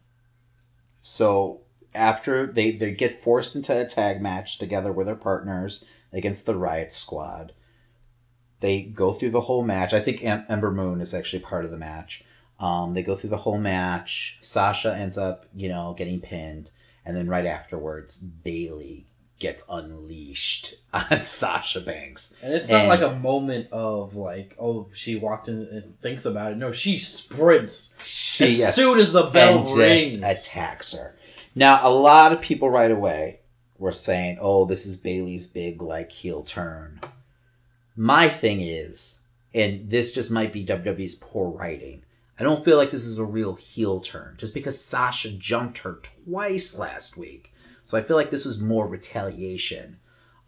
So 1.02 1.62
after 1.94 2.48
they 2.48 2.72
they 2.72 2.91
get 2.91 3.22
forced 3.24 3.56
into 3.56 3.80
a 3.80 3.86
tag 3.86 4.22
match 4.22 4.58
together 4.58 4.91
with 4.91 5.08
their 5.08 5.15
partners 5.15 5.84
against 6.13 6.46
the 6.46 6.56
Riot 6.56 6.91
Squad, 6.91 7.54
they 8.60 8.82
go 8.84 9.12
through 9.13 9.32
the 9.32 9.41
whole 9.41 9.63
match. 9.63 9.94
I 9.94 10.00
think 10.00 10.24
Em- 10.24 10.46
Ember 10.50 10.72
Moon 10.72 11.02
is 11.02 11.13
actually 11.13 11.41
part 11.41 11.65
of 11.65 11.72
the 11.72 11.78
match. 11.78 12.24
Um, 12.62 12.93
they 12.93 13.02
go 13.04 13.15
through 13.15 13.32
the 13.32 13.38
whole 13.38 13.58
match. 13.58 14.38
Sasha 14.39 14.95
ends 14.95 15.17
up, 15.17 15.45
you 15.56 15.67
know, 15.67 15.95
getting 15.97 16.19
pinned, 16.21 16.69
and 17.06 17.15
then 17.17 17.28
right 17.28 17.45
afterwards, 17.45 18.17
Bayley 18.17 19.08
gets 19.39 19.63
unleashed 19.67 20.76
on 20.93 21.24
Sasha 21.24 21.82
Banks. 21.82 22.36
And 22.43 22.54
it's 22.54 22.69
not 22.69 22.82
And- 22.82 22.89
like 22.89 23.02
a 23.02 23.15
moment 23.15 23.67
of 23.71 24.15
like, 24.15 24.56
oh, 24.60 24.88
she 24.93 25.15
walked 25.15 25.47
in 25.47 25.63
and 25.71 26.00
thinks 26.02 26.26
about 26.26 26.52
it. 26.52 26.58
No, 26.60 26.71
she 26.71 27.00
sprints 27.00 27.95
She, 28.06 28.45
as 28.45 28.60
yes, 28.60 28.76
soon 28.76 29.00
as 29.00 29.12
the 29.12 29.24
bell 29.24 29.63
rings. 29.76 30.21
attacks 30.21 30.93
her. 30.93 31.15
Now, 31.56 31.80
a 31.86 31.89
lot 31.91 32.32
of 32.32 32.41
people 32.41 32.69
right 32.69 32.91
away 32.91 33.39
were 33.80 33.91
saying, 33.91 34.38
"Oh, 34.39 34.65
this 34.65 34.86
is 34.86 34.97
Bayley's 34.97 35.47
big 35.47 35.82
like 35.82 36.12
heel 36.12 36.43
turn." 36.43 37.00
My 37.95 38.30
thing 38.30 38.62
is, 38.62 39.19
and 39.54 39.89
this 39.89 40.13
just 40.13 40.30
might 40.32 40.54
be 40.54 40.63
WWE's 40.63 41.15
poor 41.15 41.50
writing. 41.50 42.04
I 42.42 42.44
don't 42.44 42.66
feel 42.66 42.78
like 42.78 42.90
this 42.90 43.06
is 43.06 43.20
a 43.20 43.24
real 43.24 43.54
heel 43.54 44.00
turn 44.00 44.34
just 44.40 44.56
because 44.56 44.84
Sasha 44.84 45.30
jumped 45.30 45.78
her 45.80 46.00
twice 46.26 46.76
last 46.80 47.16
week. 47.16 47.54
So 47.86 48.00
I 48.00 48.02
feel 48.02 48.18
like 48.18 48.32
this 48.32 48.46
was 48.46 48.60
more 48.60 48.88
retaliation 48.88 50.00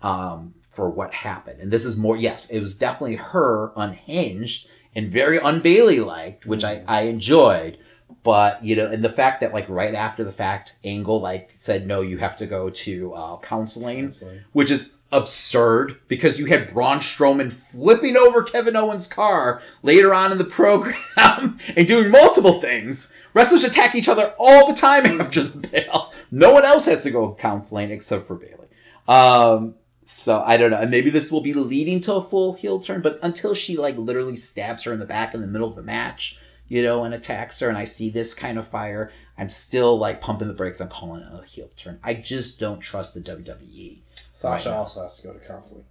um, 0.02 0.56
for 0.72 0.90
what 0.90 1.14
happened. 1.14 1.62
And 1.62 1.72
this 1.72 1.86
is 1.86 1.96
more, 1.96 2.18
yes, 2.18 2.50
it 2.50 2.60
was 2.60 2.76
definitely 2.76 3.18
her 3.18 3.72
unhinged 3.76 4.68
and 4.96 5.08
very 5.08 5.38
unbailey 5.38 6.04
like, 6.04 6.44
which 6.46 6.64
I, 6.64 6.84
I 6.88 7.02
enjoyed. 7.02 7.78
But, 8.24 8.66
you 8.66 8.76
know, 8.76 8.88
and 8.88 9.04
the 9.04 9.12
fact 9.12 9.42
that, 9.42 9.54
like, 9.54 9.70
right 9.70 9.94
after 9.94 10.24
the 10.24 10.32
fact, 10.32 10.80
Angle, 10.84 11.22
like, 11.22 11.52
said, 11.54 11.86
no, 11.86 12.02
you 12.02 12.18
have 12.18 12.38
to 12.38 12.48
go 12.48 12.72
to 12.72 13.14
uh, 13.14 13.38
counseling, 13.38 14.06
Counseling. 14.06 14.42
which 14.54 14.72
is 14.72 14.96
absurd 15.14 16.00
because 16.08 16.40
you 16.40 16.48
had 16.48 16.74
Braun 16.74 16.98
Strowman 16.98 17.54
flipping 17.54 18.18
over 18.18 18.44
Kevin 18.44 18.76
Owens' 18.76 19.08
car 19.08 19.62
later 19.84 20.14
on 20.14 20.32
in 20.32 20.38
the 20.38 20.44
program 20.44 20.98
and 21.78 21.88
doing 21.88 22.12
multiple 22.12 22.60
things. 22.60 23.14
Wrestlers 23.34 23.64
attack 23.64 23.96
each 23.96 24.10
other 24.10 24.34
all 24.38 24.68
the 24.68 24.80
time 24.80 25.06
after 25.22 25.44
the 25.44 25.68
bell. 25.68 26.12
No 26.32 26.52
one 26.52 26.66
else 26.66 26.86
has 26.86 27.04
to 27.04 27.12
go 27.12 27.36
counseling 27.36 27.92
except 27.92 28.28
for 28.28 28.36
Bayley. 28.36 28.68
Um, 29.08 29.76
so 30.06 30.42
I 30.46 30.58
don't 30.58 30.72
know. 30.72 30.80
And 30.80 30.92
maybe 30.92 31.10
this 31.10 31.32
will 31.32 31.42
be 31.42 31.54
leading 31.54 32.02
to 32.02 32.16
a 32.16 32.24
full 32.24 32.54
heel 32.54 32.80
turn, 32.80 33.02
but 33.02 33.20
until 33.22 33.54
she 33.54 33.78
like 33.78 33.98
literally 33.98 34.36
stabs 34.36 34.84
her 34.84 34.94
in 34.94 35.00
the 35.00 35.06
back 35.06 35.34
in 35.34 35.42
the 35.42 35.48
middle 35.48 35.70
of 35.70 35.76
the 35.76 35.84
match, 35.84 36.40
you 36.68 36.82
know, 36.82 37.04
and 37.04 37.14
attacks 37.14 37.60
her, 37.60 37.70
and 37.70 37.78
I 37.78 37.86
see 37.86 38.10
this 38.10 38.34
kind 38.34 38.58
of 38.58 38.68
fire, 38.68 39.12
I'm 39.38 39.50
still 39.50 39.98
like 39.98 40.22
pumping 40.22 40.48
the 40.48 40.54
brakes 40.54 40.82
on 40.82 40.90
calling 40.90 41.22
it 41.22 41.28
a 41.32 41.46
heel 41.46 41.70
turn. 41.76 42.00
I 42.04 42.14
just 42.16 42.60
don't 42.60 42.80
trust 42.80 43.14
the 43.14 43.22
WWE. 43.22 44.00
Sasha 44.36 44.70
Right. 44.72 44.76
also 44.78 45.04
has 45.04 45.18
to 45.18 45.28
go 45.28 45.34
to 45.34 45.40
counseling. 45.40 45.84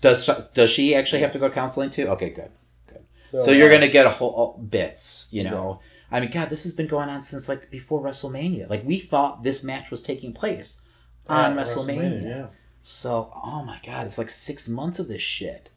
Does 0.00 0.28
does 0.54 0.70
she 0.70 0.94
actually 0.94 1.22
have 1.22 1.32
to 1.32 1.38
go 1.38 1.48
counseling 1.48 1.88
too? 1.90 2.08
Okay, 2.08 2.30
good, 2.30 2.50
good. 2.88 3.04
So 3.42 3.52
you're 3.52 3.70
gonna 3.70 3.88
get 3.88 4.06
a 4.06 4.10
whole 4.10 4.58
bits, 4.58 5.28
you 5.30 5.44
know. 5.44 5.80
I 6.10 6.18
mean, 6.20 6.30
God, 6.30 6.48
this 6.48 6.64
has 6.64 6.72
been 6.72 6.88
going 6.88 7.08
on 7.08 7.22
since 7.22 7.48
like 7.48 7.70
before 7.70 8.00
WrestleMania. 8.02 8.68
Like 8.68 8.84
we 8.84 8.98
thought 8.98 9.42
this 9.44 9.62
match 9.64 9.90
was 9.92 10.02
taking 10.02 10.32
place 10.32 10.80
on 11.28 11.52
At 11.58 11.64
WrestleMania. 11.66 12.22
yeah. 12.24 12.46
So, 12.82 13.32
oh 13.44 13.62
my 13.64 13.80
God, 13.86 14.06
it's 14.06 14.18
like 14.18 14.30
six 14.30 14.68
months 14.68 14.98
of 14.98 15.06
this 15.08 15.22
shit. 15.22 15.70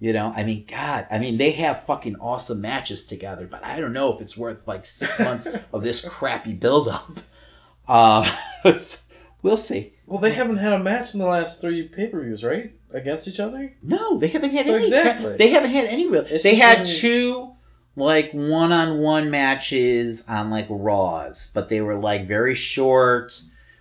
You 0.00 0.12
know, 0.12 0.32
I 0.36 0.44
mean, 0.44 0.64
God, 0.68 1.08
I 1.10 1.18
mean, 1.18 1.38
they 1.38 1.50
have 1.52 1.82
fucking 1.84 2.16
awesome 2.20 2.60
matches 2.60 3.04
together, 3.04 3.48
but 3.50 3.64
I 3.64 3.78
don't 3.80 3.92
know 3.92 4.12
if 4.14 4.20
it's 4.20 4.36
worth 4.38 4.66
like 4.68 4.86
six 4.86 5.18
months 5.18 5.48
of 5.72 5.82
this 5.82 6.08
crappy 6.08 6.54
buildup. 6.54 7.18
Uh, 7.88 8.32
we'll 9.42 9.56
see. 9.56 9.94
Well, 10.08 10.20
they 10.20 10.32
haven't 10.32 10.56
had 10.56 10.72
a 10.72 10.78
match 10.78 11.12
in 11.12 11.20
the 11.20 11.26
last 11.26 11.60
three 11.60 11.82
pay 11.82 12.06
per 12.06 12.22
views, 12.22 12.42
right? 12.42 12.72
Against 12.90 13.28
each 13.28 13.38
other. 13.38 13.74
No, 13.82 14.18
they 14.18 14.28
haven't 14.28 14.50
had 14.50 14.64
So 14.66 14.74
any. 14.76 14.84
exactly. 14.84 15.36
They 15.36 15.50
haven't 15.50 15.70
had 15.70 15.84
any 15.86 16.08
real. 16.08 16.24
It's 16.26 16.42
they 16.42 16.54
had 16.54 16.86
two 16.86 17.52
like 17.94 18.30
one-on-one 18.32 19.30
matches 19.30 20.26
on 20.28 20.50
like 20.50 20.66
Raws, 20.70 21.50
but 21.52 21.68
they 21.68 21.80
were 21.82 21.96
like 21.96 22.26
very 22.26 22.54
short, 22.54 23.38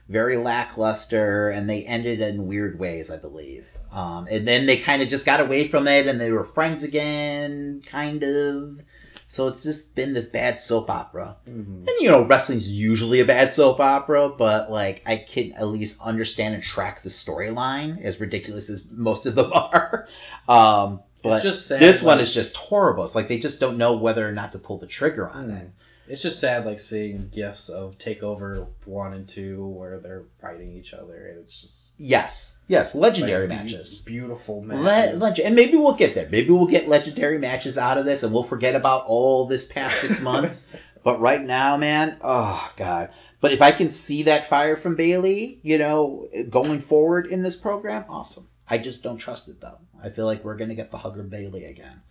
very 0.10 0.36
lackluster, 0.38 1.50
and 1.50 1.70
they 1.70 1.84
ended 1.86 2.20
in 2.20 2.48
weird 2.48 2.78
ways, 2.78 3.10
I 3.10 3.18
believe. 3.18 3.68
Um, 3.92 4.28
and 4.30 4.46
then 4.46 4.66
they 4.66 4.78
kind 4.78 5.02
of 5.02 5.08
just 5.08 5.26
got 5.26 5.40
away 5.40 5.68
from 5.68 5.88
it, 5.88 6.08
and 6.08 6.20
they 6.20 6.32
were 6.34 6.44
friends 6.44 6.84
again, 6.84 7.82
kind 7.86 8.22
of. 8.24 8.82
So 9.30 9.50
it's 9.50 9.62
just 9.62 9.94
been 9.94 10.14
this 10.14 10.30
bad 10.30 10.58
soap 10.58 10.90
opera. 10.90 11.36
Mm-hmm. 11.48 11.80
And 11.80 11.90
you 12.00 12.10
know, 12.10 12.24
wrestling's 12.24 12.72
usually 12.72 13.20
a 13.20 13.26
bad 13.26 13.52
soap 13.54 13.80
opera, 13.82 14.30
but 14.30 14.72
like 14.72 15.04
I 15.06 15.18
can 15.18 15.52
at 15.54 15.68
least 15.68 16.00
understand 16.02 16.56
and 16.56 16.64
track 16.64 17.02
the 17.02 17.10
storyline, 17.10 18.02
as 18.02 18.22
ridiculous 18.22 18.70
as 18.70 18.88
most 18.92 19.26
of 19.26 19.36
them 19.36 19.52
are. 19.54 20.08
Um, 20.48 21.02
but 21.24 21.36
It's 21.36 21.44
just 21.44 21.68
sad, 21.68 21.82
this 21.82 22.02
one 22.02 22.22
is 22.22 22.34
just 22.34 22.56
horrible. 22.56 23.04
It's 23.04 23.16
like 23.16 23.28
they 23.28 23.38
just 23.40 23.60
don't 23.60 23.78
know 23.78 23.98
whether 23.98 24.28
or 24.28 24.32
not 24.32 24.54
to 24.54 24.60
pull 24.60 24.78
the 24.78 24.88
trigger 24.88 25.28
on 25.30 25.48
Mm. 25.50 25.62
it. 25.62 25.70
It's 26.08 26.22
just 26.22 26.40
sad, 26.40 26.66
like 26.66 26.80
seeing 26.80 27.30
gifs 27.34 27.70
of 27.70 27.98
Takeover 27.98 28.68
one 28.86 29.14
and 29.14 29.28
two 29.28 29.66
where 29.68 30.00
they're 30.00 30.24
fighting 30.42 30.72
each 30.74 30.94
other, 30.94 31.28
and 31.28 31.40
it's 31.40 31.60
just 31.62 31.92
Yes, 31.98 32.60
yes, 32.68 32.96
legendary 32.96 33.48
like, 33.48 33.58
be- 33.58 33.64
matches. 33.64 34.02
beautiful 34.02 34.62
Le- 34.62 34.82
matches. 34.84 35.22
leg- 35.22 35.40
and 35.40 35.56
maybe 35.56 35.76
we'll 35.78 35.94
get 35.96 36.16
there. 36.16 36.30
Maybe 36.32 36.50
we'll 36.52 36.68
get 36.68 36.88
legendary 36.88 37.38
matches 37.40 37.78
out 37.78 37.98
of 37.98 38.06
this, 38.06 38.24
and 38.24 38.32
we'll 38.34 38.44
forget 38.44 38.76
about 38.76 39.06
all 39.08 39.46
this 39.48 39.72
past 39.72 40.00
six 40.00 40.22
months. 40.30 40.72
but 41.04 41.20
right 41.20 41.42
now, 41.42 41.76
man, 41.78 42.18
oh 42.22 42.72
god. 42.78 43.10
But 43.40 43.52
if 43.54 43.62
I 43.62 43.72
can 43.72 43.90
see 43.90 44.24
that 44.24 44.48
fire 44.48 44.76
from 44.76 44.96
Bayley, 44.96 45.60
you 45.62 45.78
know, 45.78 46.28
going 46.50 46.80
forward 46.80 47.28
in 47.28 47.44
this 47.44 47.56
program, 47.56 48.06
awesome. 48.10 48.48
I 48.70 48.78
just 48.80 49.04
don't 49.04 49.18
trust 49.18 49.48
it 49.50 49.62
though. 49.62 49.78
I 50.04 50.10
feel 50.10 50.26
like 50.26 50.44
we're 50.44 50.56
gonna 50.58 50.76
get 50.76 50.92
the 50.92 50.98
hugger 50.98 51.24
Bayley 51.24 51.66
again 51.66 52.02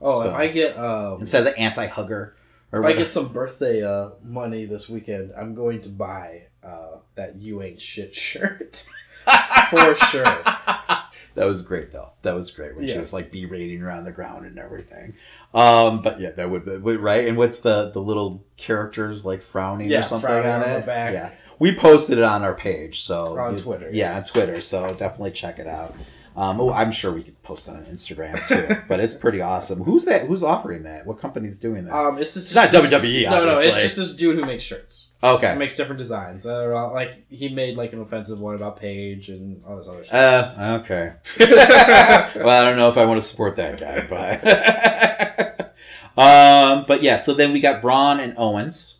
oh, 0.00 0.22
So- 0.22 0.30
if 0.30 0.34
I 0.36 0.46
get 0.48 0.78
um, 0.78 1.20
instead 1.20 1.46
of 1.46 1.52
the 1.52 1.58
anti-hugger. 1.58 2.36
Or 2.72 2.80
if 2.80 2.86
I 2.86 2.92
get 2.92 3.10
some 3.10 3.32
birthday 3.32 3.82
uh, 3.82 4.10
money 4.22 4.64
this 4.64 4.88
weekend, 4.88 5.32
I'm 5.36 5.54
going 5.54 5.80
to 5.82 5.88
buy 5.88 6.42
uh, 6.62 6.98
that 7.16 7.36
"You 7.36 7.62
Ain't 7.62 7.80
Shit" 7.80 8.14
shirt 8.26 8.86
for 9.70 9.94
sure. 9.96 10.22
that 11.34 11.44
was 11.46 11.62
great 11.62 11.92
though. 11.92 12.10
That 12.22 12.34
was 12.34 12.50
great 12.50 12.76
when 12.76 12.86
she 12.86 12.96
was 12.96 13.08
Yes. 13.08 13.12
like 13.12 13.32
berating 13.32 13.82
around 13.82 14.04
the 14.04 14.12
ground 14.12 14.46
and 14.46 14.58
everything. 14.58 15.14
Um, 15.52 16.00
but 16.02 16.20
yeah, 16.20 16.30
that 16.30 16.48
would 16.50 16.64
be 16.64 16.96
right. 16.96 17.26
And 17.26 17.36
what's 17.36 17.60
the 17.60 17.90
the 17.90 18.00
little 18.00 18.44
characters 18.56 19.24
like 19.24 19.42
frowning 19.42 19.90
Yeah, 19.90 20.00
or 20.00 20.02
something 20.02 20.28
frowning 20.28 20.50
on, 20.50 20.62
on 20.62 20.68
it? 20.70 20.86
back. 20.86 21.12
Yeah, 21.12 21.30
we 21.58 21.74
posted 21.74 22.18
it 22.18 22.24
on 22.24 22.42
our 22.44 22.54
page, 22.54 23.00
so 23.02 23.36
On 23.38 23.54
you- 23.54 23.58
Twitter, 23.58 23.86
Yeah, 23.86 24.04
yes. 24.04 24.22
on 24.22 24.28
Twitter. 24.28 24.60
So 24.60 24.94
definitely 24.94 25.32
check 25.32 25.58
it 25.58 25.66
out. 25.66 25.94
Um, 26.36 26.60
oh, 26.60 26.72
I'm 26.72 26.92
sure 26.92 27.12
we 27.12 27.22
could 27.24 27.42
post 27.42 27.66
it 27.68 27.72
on 27.72 27.84
Instagram 27.86 28.38
too, 28.46 28.82
but 28.88 29.00
it's 29.00 29.14
pretty 29.14 29.40
awesome. 29.40 29.82
Who's 29.82 30.04
that? 30.04 30.26
Who's 30.28 30.42
offering 30.44 30.84
that? 30.84 31.04
What 31.04 31.18
company's 31.20 31.58
doing 31.58 31.86
that? 31.86 31.94
Um, 31.94 32.18
it's 32.18 32.34
just 32.34 32.46
It's 32.46 32.54
not 32.54 32.70
WWE, 32.70 33.24
No, 33.24 33.46
no, 33.46 33.52
it's 33.60 33.82
just 33.82 33.96
this 33.96 34.14
dude 34.16 34.36
who 34.36 34.44
makes 34.44 34.62
shirts. 34.62 35.08
okay. 35.22 35.52
He 35.52 35.58
makes 35.58 35.76
different 35.76 35.98
designs. 35.98 36.46
Uh, 36.46 36.90
like 36.92 37.28
he 37.28 37.48
made 37.48 37.76
like 37.76 37.92
an 37.92 38.00
offensive 38.00 38.38
one 38.40 38.54
about 38.54 38.78
Paige 38.78 39.28
and 39.28 39.62
all 39.66 39.76
this 39.76 39.88
other 39.88 40.04
shit. 40.04 40.14
Uh, 40.14 40.78
okay. 40.82 41.12
well, 42.40 42.64
I 42.64 42.68
don't 42.68 42.78
know 42.78 42.88
if 42.90 42.96
I 42.96 43.04
want 43.06 43.20
to 43.20 43.26
support 43.26 43.56
that 43.56 43.80
guy, 43.80 44.06
but 44.08 45.74
um, 46.16 46.84
but 46.86 47.02
yeah. 47.02 47.16
So 47.16 47.34
then 47.34 47.52
we 47.52 47.60
got 47.60 47.82
Braun 47.82 48.20
and 48.20 48.34
Owens. 48.36 48.98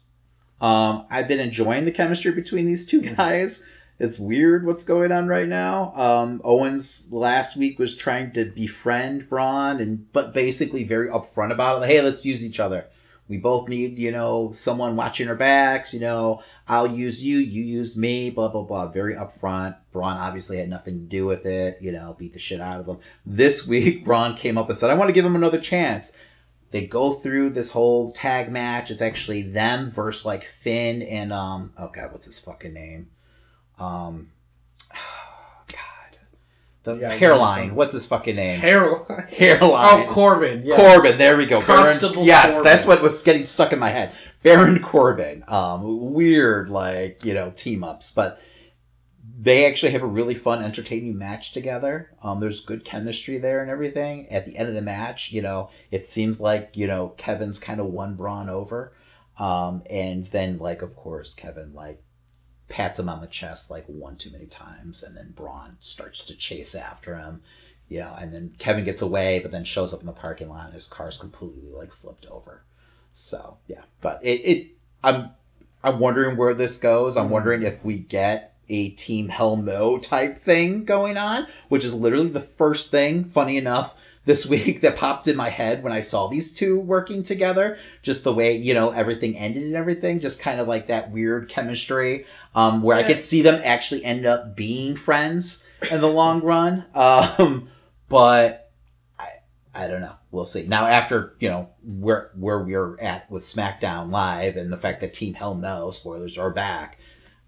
Um, 0.61 1.07
I've 1.11 1.27
been 1.29 1.41
enjoying 1.41 1.85
the 1.87 1.93
chemistry 1.93 2.33
between 2.33 2.67
these 2.67 2.87
two 2.87 3.01
guys. 3.01 3.63
It's 4.01 4.19
weird 4.19 4.65
what's 4.65 4.83
going 4.83 5.13
on 5.13 5.29
right 5.29 5.47
now. 5.47 5.93
Um, 5.95 6.41
Owens 6.43 7.13
last 7.13 7.55
week 7.55 7.79
was 7.79 7.95
trying 7.95 8.33
to 8.33 8.47
befriend 8.47 9.29
Braun, 9.29 9.79
and 9.79 10.11
but 10.11 10.33
basically 10.33 10.85
very 10.85 11.11
upfront 11.11 11.53
about 11.53 11.77
it. 11.77 11.81
Like, 11.81 11.91
hey, 11.91 12.01
let's 12.01 12.25
use 12.25 12.43
each 12.43 12.59
other. 12.59 12.87
We 13.29 13.37
both 13.37 13.69
need, 13.69 13.99
you 13.99 14.11
know, 14.11 14.53
someone 14.53 14.97
watching 14.97 15.29
our 15.29 15.35
backs. 15.35 15.93
You 15.93 16.01
know, 16.01 16.43
I'll 16.67 16.87
use 16.87 17.23
you, 17.23 17.37
you 17.37 17.63
use 17.63 17.95
me, 17.95 18.31
blah 18.31 18.49
blah 18.49 18.63
blah. 18.63 18.87
Very 18.87 19.15
upfront. 19.15 19.77
Braun 19.93 20.17
obviously 20.17 20.57
had 20.57 20.71
nothing 20.71 20.95
to 20.95 21.05
do 21.05 21.27
with 21.27 21.45
it. 21.45 21.77
You 21.83 21.93
know, 21.93 22.17
beat 22.19 22.33
the 22.33 22.39
shit 22.39 22.63
out 22.63 22.81
of 22.81 22.87
him. 22.87 23.01
This 23.27 23.69
week, 23.69 24.03
Braun 24.03 24.35
came 24.35 24.57
up 24.57 24.71
and 24.71 24.79
said, 24.79 24.89
"I 24.89 24.95
want 24.95 25.11
to 25.11 25.15
give 25.15 25.27
him 25.27 25.37
another 25.37 25.61
chance." 25.61 26.13
They 26.71 26.87
go 26.87 27.13
through 27.13 27.51
this 27.51 27.73
whole 27.73 28.13
tag 28.13 28.51
match. 28.51 28.91
It's 28.91 29.03
actually 29.03 29.43
them 29.43 29.91
versus 29.91 30.25
like 30.25 30.45
Finn 30.45 31.03
and 31.03 31.35
um. 31.35 31.75
Oh 31.77 31.89
god, 31.89 32.13
what's 32.13 32.25
his 32.25 32.39
fucking 32.39 32.73
name? 32.73 33.11
Um. 33.81 34.31
God, 35.69 36.19
the 36.85 36.97
Yeah, 36.97 37.13
hairline. 37.13 37.75
What's 37.75 37.93
his 37.93 38.07
fucking 38.07 38.37
name? 38.37 38.61
Hairline. 38.61 39.27
hairline. 39.31 40.03
Oh, 40.09 40.13
Corbin. 40.13 40.63
Yes. 40.65 40.77
Corbin, 40.79 41.19
there 41.19 41.37
we 41.37 41.47
go. 41.47 41.61
Constable 41.61 42.15
Baron, 42.15 42.27
yes, 42.27 42.55
Corbin. 42.57 42.65
that's 42.65 42.87
what 42.87 43.03
was 43.03 43.23
getting 43.23 43.47
stuck 43.47 43.73
in 43.73 43.79
my 43.79 43.89
head. 43.91 44.13
Baron 44.43 44.81
Corbin. 44.83 45.45
Um, 45.49 46.13
weird, 46.13 46.71
like 46.71 47.25
you 47.25 47.35
know, 47.35 47.51
team 47.51 47.85
ups, 47.85 48.13
but 48.13 48.41
they 49.43 49.65
actually 49.67 49.93
have 49.93 50.03
a 50.03 50.07
really 50.07 50.35
fun, 50.35 50.63
entertaining 50.63 51.17
match 51.17 51.53
together. 51.53 52.11
Um, 52.23 52.41
there's 52.41 52.61
good 52.65 52.85
chemistry 52.85 53.39
there 53.39 53.63
and 53.63 53.71
everything. 53.71 54.29
At 54.31 54.45
the 54.45 54.57
end 54.57 54.69
of 54.69 54.75
the 54.75 54.83
match, 54.83 55.33
you 55.33 55.41
know, 55.43 55.71
it 55.91 56.07
seems 56.07 56.41
like 56.41 56.77
you 56.77 56.87
know 56.87 57.09
Kevin's 57.17 57.59
kind 57.59 57.81
of 57.81 57.87
won 57.87 58.15
Braun 58.17 58.49
over, 58.49 58.93
um, 59.39 59.83
and 59.89 60.23
then 60.25 60.59
like 60.59 60.83
of 60.83 60.97
course 60.97 61.35
Kevin 61.35 61.73
like 61.75 62.03
pats 62.71 62.99
him 62.99 63.09
on 63.09 63.21
the 63.21 63.27
chest 63.27 63.71
like 63.71 63.85
one 63.87 64.17
too 64.17 64.31
many 64.31 64.47
times, 64.47 65.03
and 65.03 65.15
then 65.17 65.35
Braun 65.37 65.77
starts 65.81 66.25
to 66.25 66.37
chase 66.37 66.75
after 66.75 67.17
him. 67.17 67.43
You 67.89 68.01
know, 68.01 68.17
and 68.19 68.33
then 68.33 68.55
Kevin 68.59 68.85
gets 68.85 69.03
away, 69.03 69.41
but 69.41 69.51
then 69.51 69.65
shows 69.65 69.93
up 69.93 70.01
in 70.01 70.07
the 70.07 70.13
parking 70.13 70.49
lot 70.49 70.67
and 70.67 70.75
his 70.75 70.87
car's 70.87 71.19
completely 71.19 71.69
like 71.73 71.93
flipped 71.93 72.25
over. 72.27 72.63
So 73.13 73.57
yeah, 73.67 73.83
but 74.01 74.21
it, 74.23 74.41
it 74.41 74.69
I'm 75.03 75.31
I'm 75.83 75.99
wondering 75.99 76.37
where 76.37 76.55
this 76.55 76.79
goes. 76.79 77.17
I'm 77.17 77.25
mm-hmm. 77.25 77.33
wondering 77.33 77.63
if 77.63 77.85
we 77.85 77.99
get 77.99 78.55
a 78.69 78.91
Team 78.91 79.29
Hell 79.29 79.57
No 79.57 79.99
type 79.99 80.39
thing 80.39 80.85
going 80.85 81.17
on, 81.17 81.47
which 81.69 81.85
is 81.85 81.93
literally 81.93 82.29
the 82.29 82.41
first 82.41 82.91
thing, 82.91 83.25
funny 83.25 83.57
enough, 83.57 83.95
this 84.25 84.47
week 84.49 84.81
that 84.81 84.97
popped 84.97 85.27
in 85.27 85.37
my 85.37 85.49
head 85.49 85.83
when 85.83 85.93
I 85.93 86.01
saw 86.01 86.29
these 86.29 86.55
two 86.55 86.79
working 86.79 87.23
together. 87.23 87.79
Just 88.03 88.25
the 88.25 88.33
way, 88.33 88.57
you 88.57 88.75
know, 88.75 88.91
everything 88.91 89.37
ended 89.37 89.65
and 89.65 89.75
everything, 89.75 90.21
just 90.21 90.41
kind 90.41 90.61
of 90.61 90.69
like 90.69 90.87
that 90.87 91.11
weird 91.11 91.49
chemistry, 91.49 92.27
um, 92.55 92.83
where 92.83 92.97
I 92.97 93.03
could 93.03 93.21
see 93.21 93.43
them 93.43 93.61
actually 93.65 94.05
end 94.05 94.27
up 94.27 94.57
being 94.57 94.97
friends 94.97 95.67
in 95.91 96.01
the 96.01 96.09
long 96.09 96.41
run. 96.43 96.85
Um, 96.95 97.69
but 98.09 98.71
I, 99.19 99.29
I 99.75 99.87
don't 99.87 100.01
know. 100.01 100.15
We'll 100.31 100.45
see. 100.45 100.67
Now, 100.67 100.87
after 100.87 101.35
you 101.41 101.49
know 101.49 101.71
where 101.83 102.31
where 102.37 102.61
we're 102.61 103.01
at 103.01 103.29
with 103.31 103.43
SmackDown 103.43 104.13
Live 104.13 104.57
and 104.57 104.73
the 104.73 104.77
fact 104.77 105.01
that 105.01 105.13
Team 105.13 105.35
Hell 105.35 105.57
No 105.57 105.91
spoilers 105.91 106.39
are 106.39 106.51
back, 106.51 107.00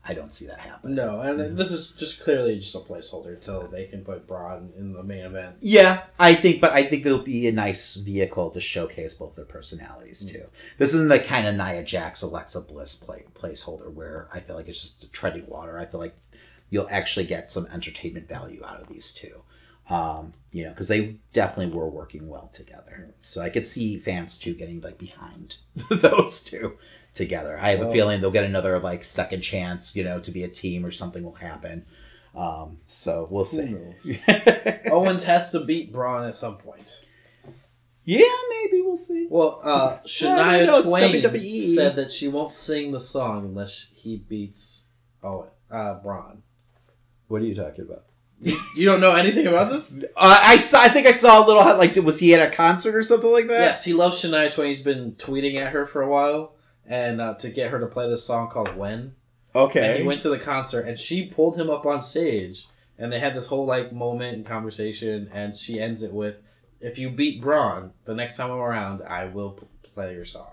I 0.05 0.15
don't 0.15 0.33
see 0.33 0.47
that 0.47 0.59
happen. 0.59 0.97
No, 0.97 1.21
and 1.21 1.39
mm-hmm. 1.39 1.57
this 1.57 1.71
is 1.71 1.93
just 1.93 2.23
clearly 2.23 2.59
just 2.59 2.75
a 2.75 2.79
placeholder 2.79 3.35
until 3.35 3.69
they 3.69 3.85
can 3.85 4.05
put 4.05 4.27
Braun 4.27 4.73
in 4.77 4.93
the 4.93 5.03
main 5.03 5.25
event. 5.25 5.57
Yeah, 5.61 6.05
I 6.19 6.35
think, 6.35 6.61
but 6.61 6.73
I 6.73 6.83
think 6.83 7.07
it'll 7.07 7.19
be 7.19 7.47
a 7.47 7.53
nice 7.53 7.95
vehicle 7.95 8.51
to 8.51 8.61
showcase 8.61 9.15
both 9.15 9.37
their 9.37 9.45
personalities 9.45 10.27
mm. 10.27 10.33
too. 10.33 10.47
This 10.79 10.93
isn't 10.95 11.09
the 11.09 11.21
kind 11.21 11.47
of 11.47 11.55
Nia 11.55 11.85
Jax, 11.85 12.23
Alexa 12.23 12.63
Bliss 12.63 12.97
play, 12.97 13.25
placeholder 13.35 13.93
where 13.93 14.29
I 14.33 14.41
feel 14.41 14.57
like 14.57 14.69
it's 14.69 14.81
just 14.81 15.13
treading 15.13 15.47
water. 15.47 15.79
I 15.79 15.87
feel 15.87 16.01
like 16.01 16.17
you'll 16.69 16.89
actually 16.91 17.27
get 17.27 17.53
some 17.53 17.67
entertainment 17.67 18.29
value 18.29 18.65
out 18.65 18.81
of 18.81 18.89
these 18.89 19.13
two. 19.13 19.43
Um, 19.89 20.33
you 20.53 20.65
know, 20.65 20.71
because 20.71 20.89
they 20.89 21.17
definitely 21.33 21.75
were 21.77 21.89
working 21.89 22.29
well 22.29 22.49
together. 22.53 23.09
Mm. 23.09 23.13
So 23.21 23.41
I 23.41 23.51
could 23.51 23.69
see 23.69 23.99
fans 23.99 24.37
too 24.37 24.55
getting 24.55 24.81
like 24.81 24.99
behind 24.99 25.59
those 25.91 26.43
two 26.43 26.77
together. 27.15 27.59
I 27.61 27.71
have 27.71 27.81
a 27.81 27.93
feeling 27.93 28.21
they'll 28.21 28.31
get 28.31 28.45
another 28.45 28.79
like 28.79 29.05
second 29.05 29.41
chance, 29.43 29.95
you 29.97 30.05
know, 30.05 30.21
to 30.21 30.31
be 30.31 30.43
a 30.45 30.49
team 30.49 30.85
or 30.85 30.91
something 30.91 31.23
will 31.23 31.33
happen. 31.35 31.85
Um, 32.35 32.79
so 32.87 33.27
we'll 33.31 33.45
see. 33.45 33.77
Owens 34.91 35.25
has 35.25 35.51
to 35.53 35.65
beat 35.65 35.93
Braun 35.93 36.27
at 36.27 36.37
some 36.37 36.57
point. 36.57 37.01
Yeah, 38.05 38.27
maybe 38.51 38.83
we'll 38.83 38.97
see. 38.97 39.29
Well, 39.31 39.61
uh, 39.63 39.67
Well, 39.67 40.01
you 40.17 40.29
know, 40.29 40.43
Shania 40.43 40.79
it's 40.79 40.89
Twain 40.89 41.23
WWE. 41.23 41.75
said 41.75 41.97
that 41.97 42.11
she 42.11 42.29
won't 42.29 42.53
sing 42.53 42.91
the 42.93 43.01
song 43.01 43.45
unless 43.45 43.89
he 43.95 44.17
beats 44.17 44.89
Owen, 45.23 45.51
uh, 45.71 45.95
Braun. 45.95 46.43
What 47.29 47.43
are 47.43 47.45
you 47.45 47.55
talking 47.55 47.85
about? 47.85 48.05
You 48.75 48.87
don't 48.87 49.01
know 49.01 49.15
anything 49.15 49.47
about 49.47 49.71
this? 49.71 50.03
Uh, 50.03 50.41
I 50.43 50.57
saw. 50.57 50.81
I 50.83 50.89
think 50.89 51.07
I 51.07 51.13
saw 51.13 51.45
a 51.45 51.47
little. 51.47 51.63
Like, 51.79 51.95
was 51.97 52.19
he 52.19 52.35
at 52.35 52.47
a 52.47 52.51
concert 52.53 52.97
or 52.97 53.03
something 53.03 53.31
like 53.31 53.47
that? 53.47 53.61
Yes, 53.61 53.85
he 53.85 53.93
loves 53.93 54.21
Shania 54.21 54.53
Twain. 54.53 54.67
He's 54.67 54.83
been 54.83 55.13
tweeting 55.13 55.55
at 55.61 55.73
her 55.73 55.87
for 55.87 56.03
a 56.03 56.09
while, 56.09 56.57
and 56.87 57.21
uh, 57.21 57.35
to 57.35 57.49
get 57.49 57.71
her 57.71 57.79
to 57.81 57.87
play 57.87 58.09
this 58.09 58.25
song 58.25 58.49
called 58.49 58.77
"When." 58.77 59.15
Okay. 59.55 59.87
And 59.91 60.01
he 60.01 60.07
went 60.07 60.23
to 60.23 60.31
the 60.31 60.39
concert, 60.39 60.87
and 60.89 60.99
she 60.99 61.27
pulled 61.27 61.57
him 61.59 61.69
up 61.69 61.85
on 61.85 62.03
stage, 62.03 62.67
and 62.99 63.13
they 63.13 63.21
had 63.21 63.35
this 63.35 63.49
whole 63.49 63.67
like 63.67 63.93
moment 63.93 64.37
and 64.37 64.47
conversation, 64.47 65.29
and 65.33 65.55
she 65.57 65.81
ends 65.81 66.03
it 66.03 66.13
with, 66.13 66.37
"If 66.81 66.99
you 66.99 67.11
beat 67.11 67.41
Braun, 67.43 67.93
the 68.05 68.15
next 68.15 68.37
time 68.37 68.51
I'm 68.51 68.59
around, 68.59 69.03
I 69.03 69.27
will 69.27 69.51
p- 69.53 69.67
play 69.95 70.15
your 70.15 70.25
song." 70.25 70.49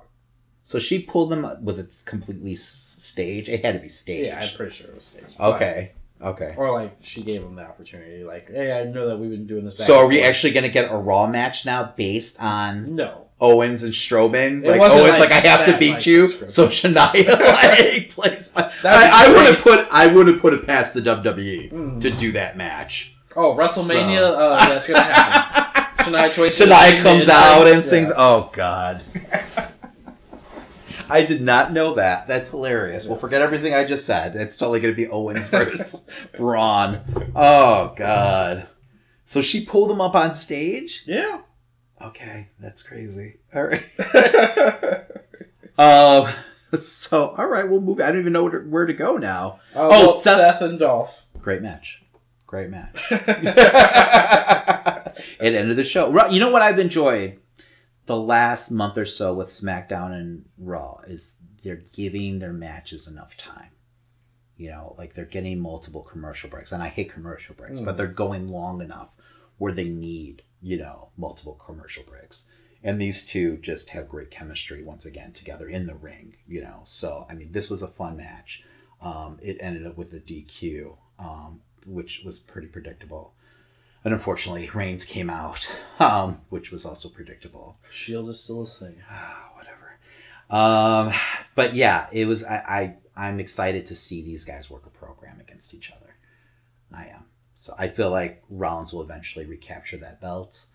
so 0.63 0.77
she 0.77 1.01
pulled 1.01 1.31
them. 1.31 1.47
Was 1.63 1.79
it 1.79 2.05
completely 2.05 2.55
stage? 2.55 3.49
It 3.49 3.65
had 3.65 3.73
to 3.73 3.79
be 3.79 3.87
stage. 3.87 4.27
Yeah, 4.27 4.39
I'm 4.39 4.55
pretty 4.55 4.75
sure 4.75 4.87
it 4.87 4.95
was 4.95 5.05
staged. 5.05 5.39
Okay. 5.39 5.93
Okay. 6.21 6.53
Or 6.57 6.71
like 6.73 6.97
she 7.01 7.23
gave 7.23 7.41
him 7.41 7.55
the 7.55 7.63
opportunity, 7.63 8.23
like, 8.23 8.49
"Hey, 8.51 8.77
I 8.79 8.83
know 8.83 9.07
that 9.07 9.17
we've 9.17 9.31
been 9.31 9.47
doing 9.47 9.63
this." 9.65 9.73
Back 9.73 9.87
So 9.87 9.97
are 9.97 10.05
we 10.07 10.17
forth." 10.17 10.27
actually 10.27 10.51
going 10.51 10.65
to 10.65 10.69
get 10.69 10.91
a 10.91 10.97
Raw 10.97 11.25
match 11.27 11.65
now 11.65 11.93
based 11.95 12.39
on 12.41 12.95
No. 12.95 13.28
Owens 13.41 13.83
and 13.83 13.93
Strowman? 13.93 14.63
It 14.63 14.69
Like 14.77 14.91
Owens, 14.91 15.09
like 15.11 15.19
like, 15.19 15.31
I 15.31 15.35
have 15.47 15.65
to 15.67 15.77
beat 15.77 15.93
like, 15.93 16.05
you. 16.05 16.27
So 16.27 16.67
Shania 16.67 17.27
like 17.39 18.09
plays. 18.09 18.51
My, 18.55 18.71
I, 18.83 19.25
I 19.25 19.29
wouldn't 19.29 19.63
great. 19.63 19.77
put. 19.77 19.87
I 19.93 20.07
wouldn't 20.07 20.41
put 20.41 20.53
it 20.53 20.65
past 20.67 20.93
the 20.93 21.01
WWE 21.01 21.71
Mm. 21.71 22.01
to 22.01 22.11
do 22.11 22.31
that 22.33 22.57
match. 22.57 23.15
Oh, 23.35 23.55
WrestleMania. 23.55 24.17
So- 24.19 24.39
Uh, 24.39 24.69
it's 24.75 24.85
gonna 24.87 25.01
happen. 25.01 25.65
Shania. 26.13 26.31
Shania 26.31 27.01
comes 27.03 27.29
out 27.29 27.67
and 27.67 27.83
sings. 27.83 28.07
Yeah. 28.09 28.15
Oh 28.17 28.49
God. 28.53 29.03
I 31.11 31.25
did 31.25 31.41
not 31.41 31.71
know 31.73 31.95
that. 31.95 32.27
That's 32.27 32.51
hilarious. 32.51 33.07
We'll 33.07 33.17
forget 33.17 33.41
everything 33.41 33.73
I 33.73 33.83
just 33.83 34.05
said. 34.05 34.35
It's 34.35 34.57
totally 34.57 34.79
going 34.79 34.93
to 34.93 34.95
be 34.95 35.07
Owens 35.07 35.47
versus 35.49 36.05
Braun. 36.37 36.99
Oh 37.35 37.93
God. 37.95 38.67
So 39.25 39.41
she 39.41 39.65
pulled 39.65 39.89
him 39.91 40.01
up 40.01 40.13
on 40.15 40.33
stage. 40.35 41.03
Yeah. 41.07 41.41
Okay, 42.01 42.47
that's 42.59 42.81
crazy. 42.83 43.37
All 43.53 43.63
right. 43.65 43.85
Um. 45.77 46.27
So 46.77 47.29
all 47.29 47.47
right, 47.47 47.67
we'll 47.67 47.81
move. 47.81 47.99
I 47.99 48.09
don't 48.11 48.19
even 48.19 48.31
know 48.33 48.43
where 48.43 48.59
to, 48.61 48.69
where 48.69 48.85
to 48.85 48.93
go 48.93 49.17
now. 49.17 49.59
Oh, 49.75 49.87
Oh, 49.87 49.89
well, 49.89 50.09
Seth- 50.11 50.37
Seth 50.37 50.61
and 50.61 50.77
Dolph. 50.77 51.25
Great 51.41 51.61
match. 51.63 52.03
Great 52.45 52.69
match. 52.69 53.01
it 53.11 53.17
ended 55.55 55.77
the 55.77 55.83
show. 55.83 56.27
You 56.29 56.39
know 56.39 56.49
what 56.51 56.61
I've 56.61 56.79
enjoyed 56.79 57.39
the 58.05 58.17
last 58.17 58.71
month 58.71 58.97
or 58.97 59.05
so 59.05 59.33
with 59.33 59.47
SmackDown 59.47 60.11
and 60.13 60.45
Raw 60.57 60.99
is 61.07 61.37
they're 61.63 61.83
giving 61.93 62.39
their 62.39 62.53
matches 62.53 63.07
enough 63.07 63.35
time. 63.37 63.69
You 64.57 64.71
know, 64.71 64.95
like 64.97 65.13
they're 65.13 65.25
getting 65.25 65.59
multiple 65.59 66.01
commercial 66.03 66.49
breaks, 66.49 66.71
and 66.71 66.83
I 66.83 66.89
hate 66.89 67.11
commercial 67.13 67.55
breaks, 67.55 67.79
but 67.79 67.95
Mm. 67.95 67.97
they're 67.97 68.07
going 68.07 68.49
long 68.49 68.81
enough 68.81 69.15
where 69.57 69.73
they 69.73 69.89
need 69.89 70.43
you 70.61 70.77
know 70.77 71.09
multiple 71.17 71.59
commercial 71.65 72.03
breaks. 72.03 72.45
And 72.81 72.99
these 72.99 73.27
two 73.27 73.57
just 73.57 73.89
have 73.89 74.07
great 74.07 74.31
chemistry 74.31 74.83
once 74.83 75.05
again 75.05 75.33
together 75.33 75.67
in 75.67 75.85
the 75.85 75.95
ring. 75.95 76.37
You 76.47 76.61
know, 76.61 76.81
so 76.83 77.25
I 77.29 77.33
mean, 77.33 77.51
this 77.51 77.69
was 77.69 77.81
a 77.81 77.87
fun 77.87 78.17
match. 78.17 78.63
Um, 79.01 79.39
it 79.41 79.57
ended 79.59 79.85
up 79.85 79.97
with 79.97 80.13
a 80.13 80.19
DQ, 80.19 80.95
um, 81.17 81.61
which 81.85 82.21
was 82.25 82.39
pretty 82.39 82.67
predictable. 82.67 83.33
And 84.03 84.13
unfortunately, 84.13 84.69
Reigns 84.73 85.03
came 85.05 85.29
out, 85.29 85.69
um, 85.99 86.41
which 86.49 86.71
was 86.71 86.85
also 86.85 87.09
predictable. 87.09 87.77
Shield 87.89 88.29
is 88.29 88.41
still 88.41 88.63
a 88.63 88.65
thing. 88.65 89.01
Ah, 89.09 89.51
whatever. 89.55 89.99
Um, 90.49 91.13
but 91.55 91.75
yeah, 91.75 92.07
it 92.11 92.25
was. 92.25 92.43
I, 92.43 92.55
I 92.55 92.95
I'm 93.15 93.39
excited 93.39 93.85
to 93.87 93.95
see 93.95 94.21
these 94.21 94.45
guys 94.45 94.69
work 94.69 94.85
a 94.85 94.89
program 94.89 95.39
against 95.41 95.73
each 95.73 95.91
other. 95.91 96.15
I 96.93 97.07
am. 97.07 97.25
So 97.59 97.75
I 97.77 97.89
feel 97.89 98.09
like 98.09 98.41
Rollins 98.49 98.93
will 98.93 99.01
eventually 99.01 99.45
recapture 99.45 99.97
that 99.97 100.21
belt. 100.21 100.67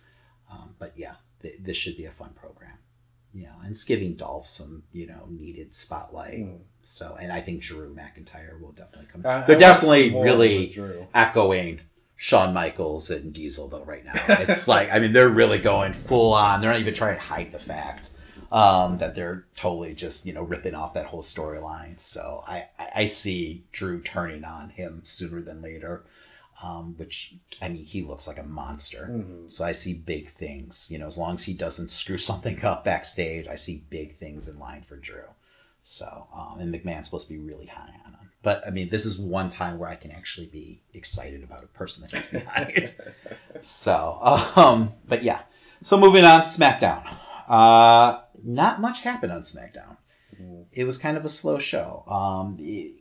Um, 0.52 0.74
but 0.78 0.92
yeah, 0.96 1.14
th- 1.40 1.54
this 1.58 1.78
should 1.78 1.96
be 1.96 2.04
a 2.04 2.10
fun 2.10 2.32
program. 2.34 2.76
You 3.32 3.44
know, 3.44 3.54
and 3.62 3.70
it's 3.72 3.84
giving 3.84 4.16
Dolph 4.16 4.46
some 4.46 4.82
you 4.92 5.06
know 5.06 5.26
needed 5.30 5.74
spotlight. 5.74 6.40
Mm. 6.40 6.58
So, 6.82 7.16
and 7.18 7.32
I 7.32 7.40
think 7.40 7.62
Drew 7.62 7.94
McIntyre 7.94 8.60
will 8.60 8.72
definitely 8.72 9.08
come. 9.10 9.22
I- 9.24 9.44
I 9.44 9.46
They're 9.46 9.56
want 9.56 9.60
definitely 9.60 10.10
really 10.10 10.74
echoing 11.14 11.80
Shawn 12.16 12.52
Michaels 12.52 13.10
and 13.10 13.32
Diesel 13.32 13.68
though 13.68 13.84
right 13.84 14.04
now. 14.04 14.12
It's 14.28 14.68
like 14.68 14.92
I 14.92 14.98
mean 14.98 15.14
they're 15.14 15.30
really 15.30 15.60
going 15.60 15.94
full 15.94 16.34
on. 16.34 16.60
They're 16.60 16.70
not 16.70 16.80
even 16.80 16.92
trying 16.92 17.16
to 17.16 17.22
hide 17.22 17.50
the 17.50 17.58
fact 17.58 18.10
um, 18.52 18.98
that 18.98 19.14
they're 19.14 19.46
totally 19.56 19.94
just 19.94 20.26
you 20.26 20.34
know 20.34 20.42
ripping 20.42 20.74
off 20.74 20.92
that 20.94 21.06
whole 21.06 21.22
storyline. 21.22 21.98
So 21.98 22.44
I 22.46 22.68
I 22.78 22.90
I 22.94 23.06
see 23.06 23.64
Drew 23.72 24.02
turning 24.02 24.44
on 24.44 24.68
him 24.68 25.00
sooner 25.02 25.40
than 25.40 25.62
later. 25.62 26.04
Um, 26.64 26.94
which 26.96 27.34
I 27.60 27.68
mean 27.68 27.84
he 27.84 28.00
looks 28.02 28.26
like 28.26 28.38
a 28.38 28.42
monster. 28.60 29.08
Mhm. 29.10 29.50
So 29.50 29.64
I 29.64 29.72
see 29.72 29.92
big 29.94 30.30
things. 30.30 30.88
You 30.90 30.98
know, 30.98 31.06
as 31.06 31.18
long 31.18 31.34
as 31.34 31.42
he 31.44 31.52
doesn't 31.54 31.90
screw 31.90 32.18
something 32.30 32.64
up 32.64 32.84
backstage, 32.84 33.46
I 33.48 33.56
see 33.56 33.84
big 33.90 34.16
things 34.18 34.48
in 34.48 34.58
line 34.58 34.82
for 34.82 34.96
Drew. 34.96 35.28
So, 35.82 36.26
um, 36.34 36.58
and 36.60 36.72
McMahon's 36.74 37.06
supposed 37.06 37.26
to 37.28 37.32
be 37.34 37.38
really 37.38 37.66
high 37.66 37.92
on 38.06 38.12
him. 38.12 38.30
But 38.42 38.66
I 38.66 38.70
mean, 38.70 38.88
this 38.88 39.04
is 39.04 39.18
one 39.18 39.50
time 39.50 39.78
where 39.78 39.90
I 39.90 39.96
can 39.96 40.10
actually 40.10 40.46
be 40.46 40.80
excited 40.94 41.42
about 41.44 41.62
a 41.64 41.66
person 41.80 42.02
that 42.02 42.12
he's 42.16 42.30
behind. 42.40 42.94
so, 43.60 44.18
um, 44.56 44.92
but 45.06 45.22
yeah. 45.22 45.40
So 45.82 45.98
moving 45.98 46.24
on, 46.24 46.42
SmackDown. 46.42 47.04
Uh, 47.48 48.20
not 48.42 48.80
much 48.80 49.02
happened 49.02 49.32
on 49.32 49.42
SmackDown. 49.42 49.96
Mhm. 50.40 50.64
It 50.72 50.84
was 50.84 50.96
kind 50.98 51.16
of 51.18 51.24
a 51.24 51.28
slow 51.28 51.58
show. 51.58 52.04
Um, 52.06 52.56
it- 52.60 52.92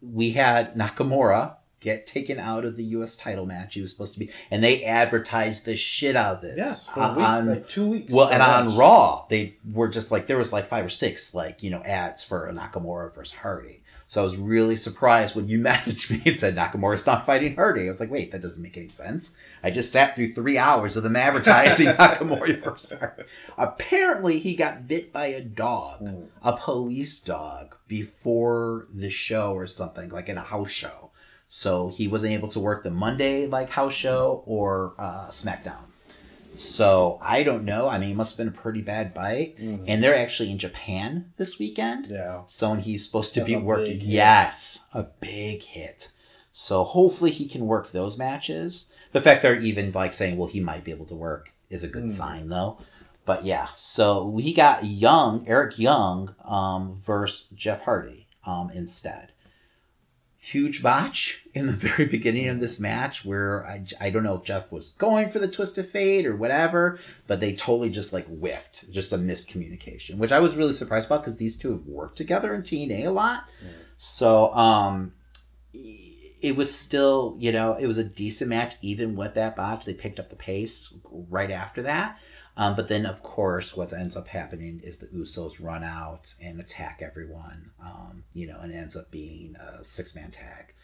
we 0.00 0.32
had 0.32 0.74
Nakamura 0.74 1.56
get 1.82 2.06
taken 2.06 2.38
out 2.38 2.64
of 2.64 2.76
the 2.76 2.84
U.S. 2.84 3.16
title 3.18 3.44
match. 3.44 3.74
He 3.74 3.80
was 3.82 3.90
supposed 3.92 4.14
to 4.14 4.20
be, 4.20 4.30
and 4.50 4.64
they 4.64 4.84
advertised 4.84 5.66
the 5.66 5.76
shit 5.76 6.16
out 6.16 6.36
of 6.36 6.40
this. 6.42 6.56
Yes, 6.56 6.86
for 6.88 7.00
uh, 7.00 7.12
a 7.12 7.16
week, 7.16 7.26
on- 7.26 7.46
like 7.46 7.68
two 7.68 7.90
weeks. 7.90 8.14
well, 8.14 8.28
and 8.28 8.42
on. 8.42 8.76
Raw, 8.76 9.26
they 9.28 9.56
were 9.70 9.88
just 9.88 10.10
like 10.10 10.26
there 10.26 10.38
was 10.38 10.52
like 10.52 10.66
five 10.66 10.86
or 10.86 10.88
six 10.90 11.34
like 11.34 11.62
you 11.62 11.70
know 11.70 11.82
ads 11.82 12.24
for 12.24 12.50
Nakamura 12.52 13.14
versus 13.14 13.34
Hardy. 13.34 13.80
So 14.08 14.20
I 14.20 14.24
was 14.24 14.36
really 14.36 14.76
surprised 14.76 15.34
when 15.34 15.48
you 15.48 15.58
messaged 15.62 16.10
me 16.10 16.20
and 16.26 16.38
said 16.38 16.54
Nakamura's 16.54 17.06
not 17.06 17.24
fighting 17.24 17.54
Hardy. 17.56 17.86
I 17.86 17.88
was 17.88 17.98
like, 17.98 18.10
wait, 18.10 18.30
that 18.32 18.42
doesn't 18.42 18.60
make 18.62 18.76
any 18.76 18.88
sense. 18.88 19.38
I 19.64 19.70
just 19.70 19.90
sat 19.90 20.14
through 20.14 20.34
three 20.34 20.58
hours 20.58 20.98
of 20.98 21.02
them 21.02 21.16
advertising 21.16 21.86
Nakamura 21.96 22.62
versus 22.62 22.98
Hardy. 22.98 23.22
Apparently, 23.56 24.38
he 24.38 24.54
got 24.54 24.86
bit 24.86 25.14
by 25.14 25.26
a 25.28 25.40
dog, 25.40 26.00
Mm. 26.02 26.26
a 26.42 26.54
police 26.58 27.20
dog, 27.20 27.74
before 27.88 28.86
the 28.92 29.08
show 29.08 29.54
or 29.54 29.66
something, 29.66 30.10
like 30.10 30.28
in 30.28 30.36
a 30.36 30.42
house 30.42 30.70
show. 30.70 31.11
So 31.54 31.88
he 31.90 32.08
wasn't 32.08 32.32
able 32.32 32.48
to 32.48 32.60
work 32.60 32.82
the 32.82 32.88
Monday 32.90 33.46
like 33.46 33.68
house 33.68 33.92
show 33.92 34.42
or 34.46 34.94
uh, 34.98 35.26
SmackDown. 35.26 35.84
So 36.56 37.18
I 37.20 37.42
don't 37.42 37.64
know. 37.66 37.90
I 37.90 37.98
mean, 37.98 38.12
it 38.12 38.16
must 38.16 38.32
have 38.32 38.38
been 38.46 38.54
a 38.58 38.58
pretty 38.58 38.80
bad 38.80 39.12
bite. 39.12 39.58
Mhm. 39.58 39.84
And 39.86 40.02
they're 40.02 40.16
actually 40.16 40.50
in 40.50 40.56
Japan 40.56 41.32
this 41.36 41.58
weekend. 41.58 42.06
Yeah. 42.06 42.40
So 42.46 42.72
and 42.72 42.82
he's 42.82 43.04
supposed 43.04 43.34
to 43.34 43.40
That's 43.40 43.50
be 43.52 43.56
working. 43.56 43.98
Yes, 44.00 44.86
a 44.94 45.02
big 45.02 45.62
hit. 45.62 46.12
So 46.52 46.84
hopefully 46.84 47.30
he 47.30 47.46
can 47.46 47.66
work 47.66 47.92
those 47.92 48.16
matches. 48.16 48.90
The 49.12 49.20
fact 49.20 49.42
they're 49.42 49.54
even 49.60 49.92
like 49.92 50.14
saying, 50.14 50.38
well, 50.38 50.48
he 50.48 50.60
might 50.60 50.84
be 50.84 50.90
able 50.90 51.04
to 51.06 51.14
work 51.14 51.52
is 51.68 51.84
a 51.84 51.88
good 51.88 52.04
Mm. 52.04 52.10
sign, 52.10 52.48
though. 52.48 52.78
But 53.26 53.44
yeah, 53.44 53.68
so 53.74 54.24
we 54.26 54.54
got 54.54 54.86
Young, 54.86 55.46
Eric 55.46 55.78
Young, 55.78 56.34
um, 56.46 56.98
versus 57.04 57.48
Jeff 57.54 57.82
Hardy 57.82 58.26
um, 58.46 58.70
instead. 58.72 59.31
Huge 60.44 60.82
botch 60.82 61.46
in 61.54 61.66
the 61.66 61.72
very 61.88 62.04
beginning 62.04 62.48
of 62.48 62.58
this 62.58 62.80
match 62.80 63.24
where 63.24 63.64
I, 63.64 63.84
I 64.00 64.10
don't 64.10 64.24
know 64.24 64.34
if 64.34 64.42
Jeff 64.42 64.72
was 64.72 64.90
going 64.90 65.28
for 65.30 65.38
the 65.38 65.46
twist 65.46 65.78
of 65.78 65.88
fate 65.88 66.26
or 66.26 66.34
whatever, 66.34 66.98
but 67.28 67.38
they 67.38 67.54
totally 67.54 67.90
just 67.90 68.12
like 68.12 68.26
whiffed, 68.26 68.90
just 68.90 69.12
a 69.12 69.18
miscommunication, 69.18 70.16
which 70.16 70.32
I 70.32 70.40
was 70.40 70.56
really 70.56 70.72
surprised 70.72 71.06
about 71.06 71.22
because 71.22 71.36
these 71.36 71.56
two 71.56 71.70
have 71.70 71.86
worked 71.86 72.16
together 72.16 72.52
in 72.54 72.62
TNA 72.62 73.06
a 73.06 73.10
lot. 73.10 73.44
Mm. 73.64 73.68
So 73.96 74.52
um, 74.52 75.12
it 75.72 76.56
was 76.56 76.76
still, 76.76 77.36
you 77.38 77.52
know, 77.52 77.76
it 77.76 77.86
was 77.86 77.98
a 77.98 78.04
decent 78.04 78.50
match 78.50 78.74
even 78.82 79.14
with 79.14 79.34
that 79.34 79.54
botch. 79.54 79.84
They 79.84 79.94
picked 79.94 80.18
up 80.18 80.28
the 80.28 80.36
pace 80.36 80.92
right 81.30 81.52
after 81.52 81.82
that. 81.82 82.18
Um, 82.56 82.76
but 82.76 82.88
then, 82.88 83.06
of 83.06 83.22
course, 83.22 83.76
what 83.76 83.92
ends 83.92 84.16
up 84.16 84.28
happening 84.28 84.80
is 84.84 84.98
the 84.98 85.06
Usos 85.06 85.54
run 85.58 85.82
out 85.82 86.34
and 86.40 86.60
attack 86.60 87.00
everyone, 87.02 87.70
um, 87.82 88.24
you 88.34 88.46
know, 88.46 88.58
and 88.60 88.72
it 88.72 88.76
ends 88.76 88.94
up 88.94 89.10
being 89.10 89.56
a 89.56 89.82
six 89.82 90.14
man 90.14 90.30
tag. 90.30 90.74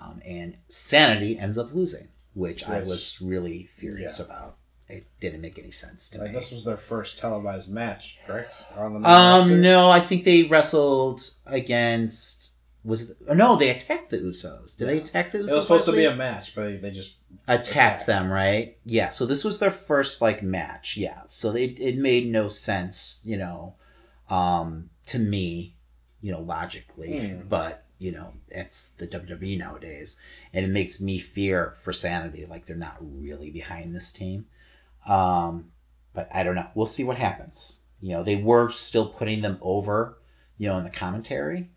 Um, 0.00 0.22
and 0.24 0.56
Sanity 0.68 1.38
ends 1.38 1.58
up 1.58 1.74
losing, 1.74 2.08
which 2.34 2.66
I 2.68 2.80
was 2.82 3.20
really 3.20 3.64
furious 3.64 4.18
yeah. 4.20 4.26
about. 4.26 4.56
It 4.88 5.06
didn't 5.20 5.40
make 5.40 5.58
any 5.58 5.70
sense 5.70 6.10
to 6.10 6.18
Like 6.18 6.28
me. 6.32 6.34
this 6.34 6.50
was 6.50 6.64
their 6.64 6.76
first 6.76 7.18
televised 7.18 7.70
match, 7.70 8.18
correct? 8.26 8.64
On 8.76 9.00
the? 9.00 9.08
Um, 9.08 9.60
no, 9.60 9.88
I 9.90 10.00
think 10.00 10.24
they 10.24 10.44
wrestled 10.44 11.22
against. 11.46 12.49
Was 12.82 13.10
it? 13.10 13.16
No, 13.34 13.56
they 13.56 13.70
attacked 13.70 14.10
the 14.10 14.18
Usos. 14.18 14.76
Did 14.76 14.88
they 14.88 14.98
attack 14.98 15.32
the 15.32 15.38
Usos? 15.38 15.50
It 15.50 15.54
was 15.56 15.62
supposed 15.64 15.84
to 15.86 15.92
be 15.92 16.06
a 16.06 16.14
match, 16.14 16.54
but 16.54 16.80
they 16.80 16.90
just 16.90 17.16
attacked 17.46 17.68
attacked. 17.68 18.06
them, 18.06 18.30
right? 18.30 18.78
Yeah. 18.84 19.10
So 19.10 19.26
this 19.26 19.44
was 19.44 19.58
their 19.58 19.70
first 19.70 20.22
like 20.22 20.42
match. 20.42 20.96
Yeah. 20.96 21.20
So 21.26 21.54
it 21.54 21.78
it 21.78 21.98
made 21.98 22.28
no 22.28 22.48
sense, 22.48 23.20
you 23.24 23.36
know, 23.36 23.74
um, 24.30 24.88
to 25.06 25.18
me, 25.18 25.76
you 26.22 26.32
know, 26.32 26.40
logically. 26.40 27.28
Hmm. 27.28 27.48
But 27.48 27.84
you 28.00 28.12
know, 28.12 28.32
it's 28.48 28.92
the 28.92 29.06
WWE 29.06 29.58
nowadays. 29.58 30.18
And 30.52 30.64
it 30.64 30.70
makes 30.70 31.00
me 31.00 31.18
fear 31.18 31.74
for 31.78 31.92
sanity, 31.92 32.46
like 32.46 32.64
they're 32.64 32.76
not 32.76 32.96
really 32.98 33.50
behind 33.50 33.94
this 33.94 34.10
team. 34.10 34.46
Um, 35.06 35.66
but 36.14 36.28
I 36.34 36.42
don't 36.42 36.54
know. 36.54 36.68
We'll 36.74 36.86
see 36.86 37.04
what 37.04 37.18
happens. 37.18 37.78
You 38.00 38.14
know, 38.14 38.22
they 38.22 38.36
were 38.36 38.70
still 38.70 39.06
putting 39.06 39.42
them 39.42 39.58
over, 39.60 40.18
you 40.56 40.68
know, 40.68 40.78
in 40.78 40.84
the 40.84 40.90
commentary. 40.90 41.68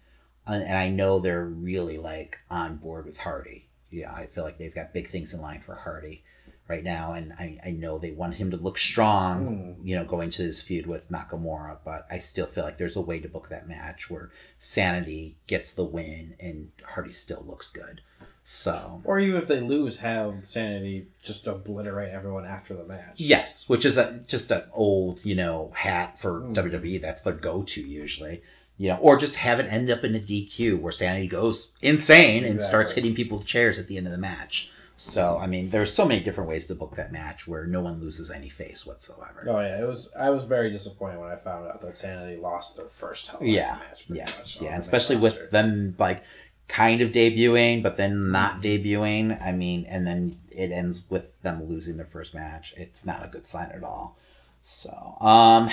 And, 0.46 0.64
and 0.64 0.78
I 0.78 0.90
know 0.90 1.20
they're 1.20 1.46
really 1.46 1.98
like 1.98 2.40
on 2.50 2.78
board 2.78 3.06
with 3.06 3.20
Hardy. 3.20 3.70
Yeah, 3.90 4.12
I 4.12 4.26
feel 4.26 4.44
like 4.44 4.58
they've 4.58 4.74
got 4.74 4.94
big 4.94 5.10
things 5.10 5.34
in 5.34 5.42
line 5.42 5.62
for 5.62 5.76
Hardy 5.76 6.24
right 6.68 6.84
now, 6.84 7.14
and 7.14 7.34
I, 7.34 7.60
I 7.66 7.72
know 7.72 7.98
they 7.98 8.12
want 8.12 8.36
him 8.36 8.52
to 8.52 8.58
look 8.58 8.78
strong, 8.78 9.76
hmm. 9.76 9.88
you 9.88 9.96
know, 9.96 10.06
going 10.06 10.30
to 10.32 10.44
this 10.44 10.62
feud 10.62 10.88
with 10.88 11.12
Nakamura. 11.12 11.78
But 11.84 12.08
I 12.10 12.18
still 12.18 12.48
feel 12.48 12.64
like 12.64 12.78
there's 12.78 12.96
a 12.96 13.02
way 13.02 13.20
to 13.20 13.28
book 13.28 13.50
that 13.50 13.68
match 13.68 14.10
where 14.10 14.32
Sanity 14.58 15.38
gets 15.48 15.74
the 15.74 15.84
win 15.84 16.36
and 16.40 16.72
Hardy 16.84 17.12
still 17.12 17.44
looks 17.46 17.72
good. 17.72 18.02
So 18.46 19.02
Or 19.06 19.20
even 19.20 19.38
if 19.38 19.48
they 19.48 19.62
lose, 19.62 20.00
have 20.00 20.46
Sanity 20.46 21.08
just 21.22 21.48
obliterate 21.48 22.14
everyone 22.14 22.46
after 22.46 22.74
the 22.74 22.84
match. 22.84 23.16
yes, 23.16 23.70
which 23.70 23.86
is 23.86 23.98
a, 23.98 24.22
just 24.28 24.52
an 24.52 24.64
old 24.74 25.24
you 25.24 25.36
know 25.36 25.72
hat 25.76 26.20
for 26.20 26.40
hmm. 26.40 26.54
WWE. 26.54 27.02
That's 27.02 27.22
their 27.22 27.34
go-to 27.34 27.82
usually. 27.82 28.42
You 28.78 28.90
know, 28.90 28.98
or 28.98 29.18
just 29.18 29.36
have 29.38 29.60
it 29.60 29.68
end 29.72 29.90
up 29.92 30.04
in 30.04 30.16
a 30.16 30.20
DQ 30.20 30.80
where 30.80 30.92
Sanity 30.92 31.28
goes 31.28 31.76
insane 31.82 32.44
and 32.44 32.62
starts 32.62 32.94
hitting 32.94 33.14
people 33.14 33.38
with 33.38 33.48
chairs 33.48 33.78
at 33.78 33.88
the 33.88 33.98
end 33.98 34.08
of 34.08 34.12
the 34.12 34.18
match. 34.18 34.72
So 34.98 35.38
I 35.40 35.48
mean, 35.48 35.70
there's 35.70 35.94
so 35.94 36.06
many 36.06 36.22
different 36.22 36.50
ways 36.50 36.68
to 36.68 36.76
book 36.76 36.96
that 36.96 37.12
match 37.12 37.48
where 37.48 37.66
no 37.66 37.82
one 37.82 38.00
loses 38.02 38.32
any 38.32 38.50
face 38.50 38.86
whatsoever. 38.86 39.46
Oh 39.48 39.60
yeah, 39.60 39.82
it 39.82 39.88
was. 39.88 40.14
I 40.20 40.30
was 40.32 40.44
very 40.46 40.70
disappointed 40.72 41.20
when 41.20 41.30
I 41.30 41.36
found 41.36 41.68
out 41.68 41.82
that 41.82 41.96
Sanity 41.98 42.40
lost 42.42 42.76
their 42.78 42.88
first 42.88 43.28
Hell 43.30 43.40
yeah, 43.44 43.78
match. 43.90 44.06
yeah, 44.10 44.26
much, 44.38 44.62
yeah, 44.62 44.78
especially 44.78 45.18
roster. 45.18 45.42
with 45.42 45.52
them 45.52 45.96
like 46.00 46.24
kind 46.68 47.02
of 47.02 47.12
debuting, 47.12 47.84
but 47.84 47.98
then 47.98 48.32
not 48.32 48.62
Mm-hmm. 48.62 48.88
debuting. 48.88 49.42
I 49.46 49.52
mean, 49.52 49.86
and 49.88 50.06
then 50.08 50.40
it 50.50 50.72
ends 50.72 51.06
with 51.10 51.40
them 51.42 51.64
losing 51.68 51.98
their 51.98 52.06
first 52.06 52.34
match. 52.34 52.74
It's 52.78 53.06
not 53.06 53.24
a 53.24 53.28
good 53.28 53.46
sign 53.46 53.72
at 53.72 53.84
all. 53.84 54.18
So, 54.62 55.18
um, 55.22 55.70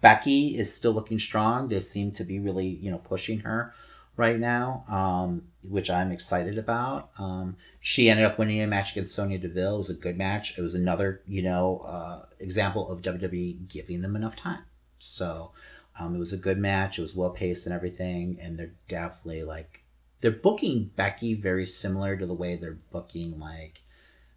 Becky 0.00 0.56
is 0.56 0.74
still 0.74 0.92
looking 0.92 1.18
strong. 1.18 1.68
They 1.68 1.80
seem 1.80 2.12
to 2.12 2.24
be 2.24 2.38
really, 2.38 2.66
you 2.66 2.90
know, 2.90 2.98
pushing 2.98 3.40
her 3.40 3.74
right 4.16 4.38
now, 4.38 4.84
um, 4.88 5.42
which 5.62 5.90
I'm 5.90 6.10
excited 6.12 6.58
about. 6.58 7.10
Um, 7.18 7.56
she 7.80 8.10
ended 8.10 8.26
up 8.26 8.38
winning 8.38 8.60
a 8.60 8.66
match 8.66 8.92
against 8.92 9.14
Sonya 9.14 9.38
Deville. 9.38 9.76
It 9.76 9.78
was 9.78 9.90
a 9.90 9.94
good 9.94 10.16
match. 10.16 10.58
It 10.58 10.62
was 10.62 10.74
another, 10.74 11.22
you 11.26 11.42
know, 11.42 11.78
uh, 11.86 12.26
example 12.38 12.90
of 12.90 13.02
WWE 13.02 13.68
giving 13.68 14.02
them 14.02 14.16
enough 14.16 14.36
time. 14.36 14.64
So, 14.98 15.52
um, 15.98 16.14
it 16.14 16.18
was 16.18 16.32
a 16.32 16.38
good 16.38 16.58
match. 16.58 16.98
It 16.98 17.02
was 17.02 17.14
well 17.14 17.30
paced 17.30 17.66
and 17.66 17.74
everything, 17.74 18.38
and 18.40 18.58
they're 18.58 18.72
definitely 18.88 19.44
like 19.44 19.82
they're 20.20 20.30
booking 20.30 20.90
Becky 20.96 21.34
very 21.34 21.66
similar 21.66 22.16
to 22.16 22.26
the 22.26 22.34
way 22.34 22.56
they're 22.56 22.78
booking 22.90 23.38
like 23.38 23.82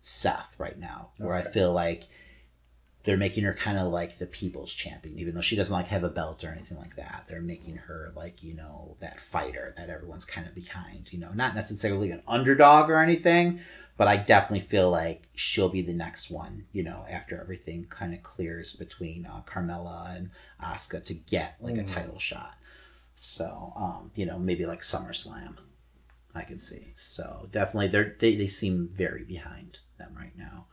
Seth 0.01 0.55
right 0.57 0.77
now, 0.77 1.09
where 1.17 1.33
I 1.33 1.41
feel 1.41 1.73
like 1.73 2.07
they're 3.03 3.17
making 3.17 3.43
her 3.43 3.53
kind 3.53 3.77
of 3.77 3.91
like 3.91 4.17
the 4.17 4.25
people's 4.25 4.73
champion, 4.73 5.19
even 5.19 5.35
though 5.35 5.41
she 5.41 5.55
doesn't 5.57 5.75
like 5.75 5.87
have 5.87 6.03
a 6.05 6.09
belt 6.09 6.43
or 6.43 6.49
anything 6.49 6.77
like 6.77 6.95
that. 6.95 7.25
They're 7.27 7.41
making 7.41 7.75
her 7.75 8.11
like 8.15 8.41
you 8.43 8.53
know 8.53 8.95
that 9.01 9.19
fighter 9.19 9.73
that 9.77 9.89
everyone's 9.89 10.25
kind 10.25 10.47
of 10.47 10.55
behind. 10.55 11.11
You 11.11 11.19
know, 11.19 11.31
not 11.33 11.55
necessarily 11.55 12.11
an 12.11 12.23
underdog 12.27 12.89
or 12.89 12.99
anything, 12.99 13.59
but 13.97 14.07
I 14.07 14.17
definitely 14.17 14.65
feel 14.65 14.89
like 14.89 15.23
she'll 15.35 15.69
be 15.69 15.81
the 15.81 15.93
next 15.93 16.31
one. 16.31 16.65
You 16.71 16.83
know, 16.83 17.05
after 17.09 17.39
everything 17.39 17.85
kind 17.89 18.13
of 18.13 18.23
clears 18.23 18.73
between 18.75 19.25
uh, 19.25 19.41
Carmella 19.45 20.15
and 20.15 20.29
Asuka 20.63 21.03
to 21.05 21.13
get 21.13 21.57
like 21.59 21.77
a 21.77 21.83
Mhm. 21.83 21.87
title 21.93 22.19
shot. 22.19 22.55
So, 23.15 23.73
um, 23.75 24.11
you 24.15 24.25
know, 24.25 24.39
maybe 24.39 24.65
like 24.65 24.81
SummerSlam, 24.81 25.57
I 26.33 26.41
can 26.43 26.57
see. 26.57 26.93
So 26.95 27.47
definitely, 27.51 27.89
they're 27.89 28.15
they, 28.17 28.35
they 28.35 28.47
seem 28.47 28.87
very 28.87 29.23
behind 29.23 29.79
them 29.97 30.15
right 30.17 30.35
now. 30.37 30.65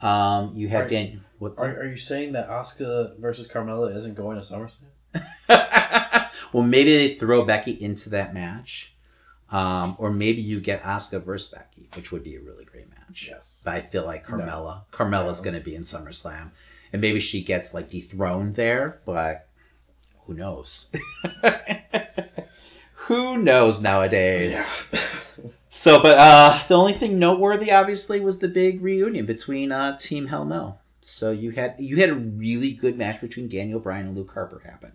Um, 0.00 0.52
you 0.56 0.68
have 0.68 0.86
Are- 0.86 0.88
Dan. 0.88 1.24
What's 1.38 1.60
Are, 1.60 1.82
are 1.82 1.86
you 1.86 1.96
saying 1.96 2.32
that 2.32 2.48
Asuka 2.48 3.16
versus 3.18 3.46
Carmella 3.46 3.94
isn't 3.96 4.14
going 4.16 4.40
to 4.40 4.42
SummerSlam? 4.42 6.30
well, 6.52 6.64
maybe 6.64 6.96
they 6.96 7.14
throw 7.14 7.44
Becky 7.44 7.70
into 7.80 8.10
that 8.10 8.34
match, 8.34 8.94
um, 9.50 9.94
or 9.98 10.10
maybe 10.12 10.40
you 10.42 10.60
get 10.60 10.82
Asuka 10.82 11.22
versus 11.22 11.48
Becky, 11.50 11.88
which 11.94 12.10
would 12.10 12.24
be 12.24 12.34
a 12.34 12.40
really 12.40 12.64
great 12.64 12.90
match. 12.90 13.28
Yes. 13.30 13.62
But 13.64 13.74
I 13.74 13.80
feel 13.82 14.04
like 14.04 14.26
Carmella, 14.26 14.82
Carmella's 14.92 15.38
No. 15.44 15.50
going 15.50 15.62
to 15.62 15.64
be 15.64 15.76
in 15.76 15.82
SummerSlam, 15.82 16.50
and 16.92 17.00
maybe 17.00 17.20
she 17.20 17.42
gets 17.44 17.72
like 17.72 17.88
dethroned 17.88 18.56
there, 18.56 18.98
but 19.06 19.46
who 20.26 20.34
knows? 20.34 20.90
who 22.94 23.36
knows 23.38 23.80
nowadays? 23.80 24.90
So, 25.78 26.02
but 26.02 26.18
uh, 26.18 26.60
the 26.66 26.74
only 26.76 26.92
thing 26.92 27.18
noteworthy, 27.18 27.70
obviously, 27.70 28.20
was 28.20 28.40
the 28.40 28.48
big 28.48 28.82
reunion 28.82 29.26
between 29.26 29.70
uh, 29.70 29.96
Team 29.96 30.26
Hell 30.26 30.44
No. 30.44 30.78
So 31.00 31.30
you 31.30 31.52
had 31.52 31.76
you 31.78 31.96
had 31.98 32.10
a 32.10 32.14
really 32.14 32.72
good 32.72 32.98
match 32.98 33.20
between 33.20 33.48
Daniel 33.48 33.78
Bryan 33.80 34.08
and 34.08 34.16
Luke 34.16 34.32
Harper 34.34 34.60
happen. 34.64 34.92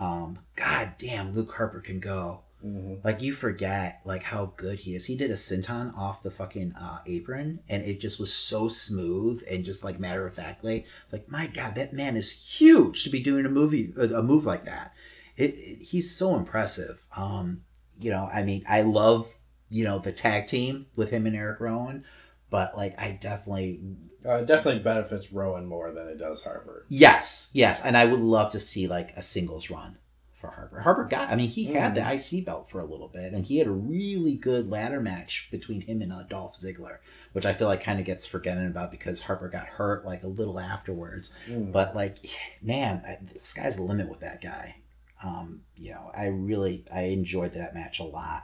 Um, 0.00 0.38
God 0.56 0.92
damn, 0.98 1.34
Luke 1.34 1.52
Harper 1.54 1.80
can 1.80 2.00
go. 2.00 2.42
hmm 2.62 2.94
Like 3.04 3.22
you 3.22 3.32
forget 3.34 4.00
like 4.04 4.22
how 4.22 4.52
good 4.56 4.80
he 4.80 4.94
is. 4.94 5.06
He 5.06 5.16
did 5.16 5.30
a 5.32 5.34
senton 5.34 5.96
off 5.96 6.22
the 6.22 6.30
fucking 6.30 6.74
uh, 6.80 7.00
apron, 7.06 7.60
and 7.68 7.82
it 7.84 8.00
just 8.00 8.20
was 8.20 8.32
so 8.32 8.68
smooth 8.68 9.42
and 9.50 9.64
just 9.64 9.84
like 9.84 10.00
matter 10.00 10.26
of 10.26 10.34
factly. 10.34 10.86
Like 11.12 11.28
my 11.30 11.48
God, 11.48 11.74
that 11.74 11.92
man 11.92 12.16
is 12.16 12.30
huge 12.32 13.04
to 13.04 13.10
be 13.10 13.20
doing 13.20 13.46
a 13.46 13.50
movie 13.50 13.92
a 13.98 14.20
a 14.20 14.22
move 14.22 14.46
like 14.46 14.64
that. 14.66 14.92
It, 15.36 15.54
it- 15.56 15.82
he's 15.82 16.14
so 16.14 16.36
impressive. 16.36 17.04
Um, 17.16 17.62
you 18.00 18.10
know, 18.10 18.28
I 18.32 18.42
mean, 18.44 18.64
I 18.68 18.82
love 18.82 19.34
you 19.74 19.82
know 19.84 19.98
the 19.98 20.12
tag 20.12 20.46
team 20.46 20.86
with 20.94 21.10
him 21.10 21.26
and 21.26 21.34
Eric 21.34 21.58
Rowan, 21.58 22.04
but 22.48 22.76
like 22.76 22.98
I 22.98 23.18
definitely 23.20 23.80
Uh, 24.24 24.36
it 24.36 24.46
definitely 24.46 24.80
benefits 24.82 25.32
Rowan 25.32 25.66
more 25.66 25.90
than 25.90 26.06
it 26.06 26.18
does 26.18 26.44
Harper. 26.44 26.86
Yes, 26.88 27.50
yes, 27.52 27.84
and 27.84 27.96
I 27.96 28.06
would 28.06 28.20
love 28.20 28.52
to 28.52 28.60
see 28.60 28.86
like 28.86 29.12
a 29.16 29.22
singles 29.22 29.70
run 29.70 29.98
for 30.40 30.50
Harper. 30.50 30.80
Harper 30.80 31.04
got, 31.04 31.30
I 31.30 31.36
mean, 31.36 31.48
he 31.48 31.64
had 31.64 31.94
the 31.94 32.14
IC 32.14 32.44
belt 32.44 32.70
for 32.70 32.80
a 32.80 32.84
little 32.84 33.08
bit, 33.08 33.32
and 33.32 33.44
he 33.44 33.58
had 33.58 33.66
a 33.66 33.72
really 33.72 34.34
good 34.34 34.70
ladder 34.70 35.00
match 35.00 35.48
between 35.50 35.80
him 35.80 36.02
and 36.02 36.12
uh, 36.12 36.22
Dolph 36.22 36.56
Ziggler, 36.56 36.98
which 37.32 37.46
I 37.46 37.52
feel 37.52 37.66
like 37.66 37.82
kind 37.82 37.98
of 37.98 38.06
gets 38.06 38.26
forgotten 38.26 38.66
about 38.66 38.90
because 38.90 39.22
Harper 39.22 39.48
got 39.48 39.66
hurt 39.66 40.04
like 40.04 40.22
a 40.22 40.28
little 40.28 40.60
afterwards. 40.60 41.32
Mm. 41.48 41.72
But 41.72 41.96
like, 41.96 42.18
man, 42.62 43.02
I, 43.06 43.18
the 43.32 43.40
sky's 43.40 43.76
the 43.76 43.82
limit 43.82 44.08
with 44.08 44.20
that 44.20 44.40
guy. 44.40 44.76
Um, 45.22 45.62
you 45.76 45.92
know, 45.92 46.10
I 46.14 46.26
really 46.26 46.84
I 46.92 47.02
enjoyed 47.04 47.54
that 47.54 47.74
match 47.74 47.98
a 47.98 48.04
lot. 48.04 48.42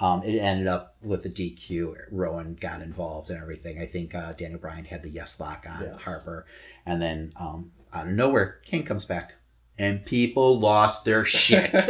Um, 0.00 0.22
it 0.24 0.38
ended 0.38 0.66
up 0.66 0.96
with 1.02 1.24
a 1.26 1.28
DQ. 1.28 1.94
Rowan 2.10 2.56
got 2.60 2.82
involved 2.82 3.30
and 3.30 3.40
everything. 3.40 3.80
I 3.80 3.86
think 3.86 4.14
uh, 4.14 4.32
Daniel 4.32 4.58
Bryan 4.58 4.84
had 4.84 5.02
the 5.02 5.10
yes 5.10 5.38
lock 5.38 5.64
on 5.68 5.82
Yes. 5.82 6.02
Harper, 6.02 6.46
and 6.84 7.00
then 7.00 7.32
um, 7.36 7.70
out 7.92 8.08
of 8.08 8.12
nowhere, 8.12 8.60
Kane 8.64 8.84
comes 8.84 9.04
back, 9.04 9.34
and 9.78 10.04
people 10.04 10.58
lost 10.58 11.04
their 11.04 11.24
shit. 11.24 11.70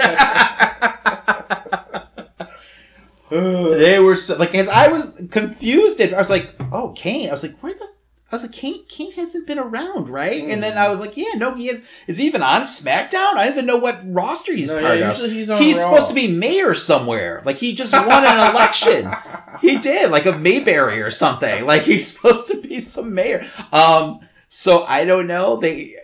they 3.30 3.98
were 3.98 4.16
so, 4.16 4.36
like, 4.36 4.55
as 4.55 4.68
I 4.68 4.88
was 4.88 5.18
confused. 5.30 6.00
At, 6.00 6.12
I 6.12 6.18
was 6.18 6.30
like, 6.30 6.55
"Oh, 6.70 6.92
Kane." 6.96 7.28
I 7.28 7.30
was 7.30 7.42
like, 7.42 7.59
"Where 7.61 7.74
the?" 7.74 7.88
I 8.32 8.36
was 8.36 8.42
like, 8.44 8.52
"Kane, 8.52 8.84
Kane 8.88 9.12
hasn't 9.12 9.46
been 9.46 9.58
around, 9.58 10.08
right?" 10.08 10.42
And 10.42 10.62
then 10.62 10.78
I 10.78 10.88
was 10.88 11.00
like, 11.00 11.18
"Yeah, 11.18 11.34
no, 11.36 11.54
he 11.54 11.68
is. 11.68 11.82
Is 12.06 12.16
he 12.16 12.24
even 12.26 12.42
on 12.42 12.62
SmackDown? 12.62 13.34
I 13.36 13.44
don't 13.44 13.52
even 13.52 13.66
know 13.66 13.76
what 13.76 14.00
roster 14.04 14.54
he's 14.54 14.70
No, 14.70 14.80
part 14.80 14.98
yeah, 14.98 15.10
of. 15.10 15.18
usually 15.18 15.34
he's 15.34 15.50
on 15.50 15.60
He's 15.60 15.78
supposed 15.78 16.08
to 16.08 16.14
be 16.14 16.28
mayor 16.34 16.72
somewhere. 16.72 17.42
Like 17.44 17.56
he 17.56 17.74
just 17.74 17.92
won 17.92 18.24
an 18.24 18.50
election. 18.54 19.12
He 19.60 19.78
did, 19.78 20.10
like 20.10 20.26
a 20.26 20.36
Mayberry 20.36 21.02
or 21.02 21.10
something. 21.10 21.66
Like 21.66 21.82
he's 21.82 22.10
supposed 22.16 22.48
to 22.48 22.60
be 22.60 22.80
some 22.80 23.14
mayor. 23.14 23.46
Um, 23.70 24.20
so 24.48 24.82
I 24.84 25.04
don't 25.04 25.28
know. 25.28 25.56
They 25.58 25.94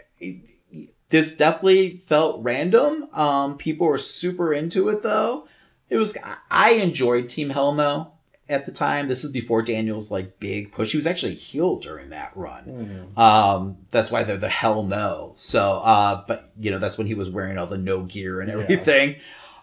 this 1.09 1.37
definitely 1.37 1.97
felt 1.97 2.45
random. 2.45 3.09
Um, 3.15 3.57
people 3.57 3.87
were 3.89 3.99
super 3.99 4.53
into 4.53 4.91
it 4.91 5.03
though. 5.03 5.49
It 5.89 5.97
was 5.97 6.17
I 6.51 6.73
enjoyed 6.73 7.29
Team 7.31 7.51
Hell 7.51 7.73
No 7.73 8.13
at 8.49 8.65
the 8.67 8.73
time. 8.73 9.09
This 9.09 9.25
is 9.25 9.31
before 9.31 9.63
Daniel's 9.63 10.11
like 10.11 10.39
big 10.41 10.73
push. 10.73 10.93
He 10.93 10.97
was 10.99 11.07
actually 11.07 11.35
healed 11.35 11.83
during 11.83 12.11
that 12.11 12.33
run. 12.35 13.11
Mhm. 13.17 13.19
Um, 13.21 13.77
that's 13.91 14.11
why 14.11 14.25
they're 14.25 14.37
the 14.37 14.49
hell 14.49 14.83
no. 14.83 15.33
So, 15.37 15.81
uh, 15.85 16.23
but 16.27 16.51
you 16.59 16.71
know, 16.71 16.79
that's 16.79 16.97
when 16.99 17.07
he 17.07 17.15
was 17.15 17.29
wearing 17.31 17.59
all 17.59 17.67
the 17.67 17.79
no 17.79 18.03
gear 18.03 18.41
and 18.41 18.49
Yeah. 18.51 18.59
everything. 18.65 19.17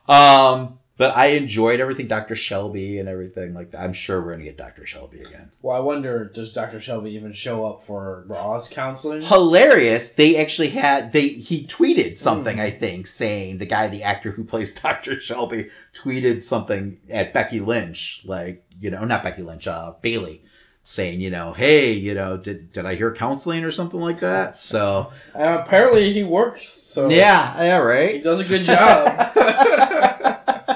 Um, 0.08 0.80
but 0.98 1.16
I 1.18 1.28
enjoyed 1.28 1.80
everything, 1.80 2.08
Dr. 2.08 2.36
Shelby 2.36 3.00
and 3.00 3.10
everything 3.10 3.54
like 3.54 3.72
that. 3.72 3.82
I'm 3.82 3.93
sure 3.93 4.22
we're 4.22 4.32
gonna 4.32 4.43
get 4.46 4.58
Dr. 4.58 4.86
Shelby 4.86 5.22
again. 5.22 5.52
Well, 5.62 5.76
I 5.76 5.80
wonder, 5.80 6.26
does 6.26 6.54
Dr. 6.54 6.80
Shelby 6.80 7.12
even 7.16 7.34
show 7.34 7.66
up 7.66 7.84
for 7.84 8.24
Raw's 8.28 8.70
counseling? 8.70 9.22
Hilarious. 9.22 10.14
They 10.14 10.38
actually 10.38 10.70
had 10.70 11.12
they 11.12 11.28
he 11.28 11.66
tweeted 11.66 12.18
something, 12.18 12.60
I 12.60 12.70
think, 12.70 13.08
saying 13.08 13.58
the 13.58 13.66
guy, 13.66 13.88
the 13.88 14.04
actor 14.04 14.32
who 14.32 14.43
plays 14.43 14.74
Dr. 14.82 15.20
Shelby, 15.20 15.70
tweeted 15.93 16.43
something 16.43 16.98
at 17.10 17.34
Becky 17.34 17.60
Lynch, 17.60 18.22
like, 18.26 18.64
you 18.80 18.89
know, 18.91 19.04
not 19.06 19.24
Becky 19.24 19.41
Lynch, 19.41 19.68
uh 19.68 19.93
Bayley. 20.02 20.41
Saying, 20.88 21.20
you 21.20 21.32
know, 21.32 21.52
hey, 21.54 21.93
you 21.93 22.14
know, 22.14 22.38
did 22.38 22.72
did 22.72 22.86
I 22.86 22.93
hear 22.93 23.12
counseling 23.12 23.64
or 23.64 23.72
something 23.72 24.00
like 24.00 24.20
that? 24.20 24.56
So 24.58 25.12
Uh, 25.34 25.58
apparently, 25.66 26.14
he 26.14 26.24
works, 26.24 26.68
so 26.70 27.10
Yeah, 27.10 27.60
yeah, 27.60 27.78
right. 27.78 28.16
he 28.18 28.22
does 28.22 28.48
a 28.48 28.58
good 28.58 28.66
job. 28.66 29.08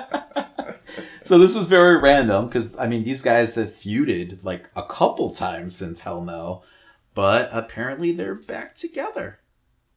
so 1.29 1.37
this 1.37 1.55
was 1.55 1.67
very 1.67 1.95
random 1.97 2.47
because 2.47 2.75
I 2.79 2.87
mean 2.87 3.03
these 3.03 3.21
guys 3.21 3.53
have 3.53 3.71
feuded 3.71 4.43
like 4.43 4.67
a 4.75 4.81
couple 4.81 5.35
times 5.35 5.75
since 5.75 6.01
Hell 6.01 6.21
No, 6.23 6.63
but 7.13 7.51
apparently 7.53 8.11
they're 8.11 8.33
back 8.33 8.73
together. 8.75 9.37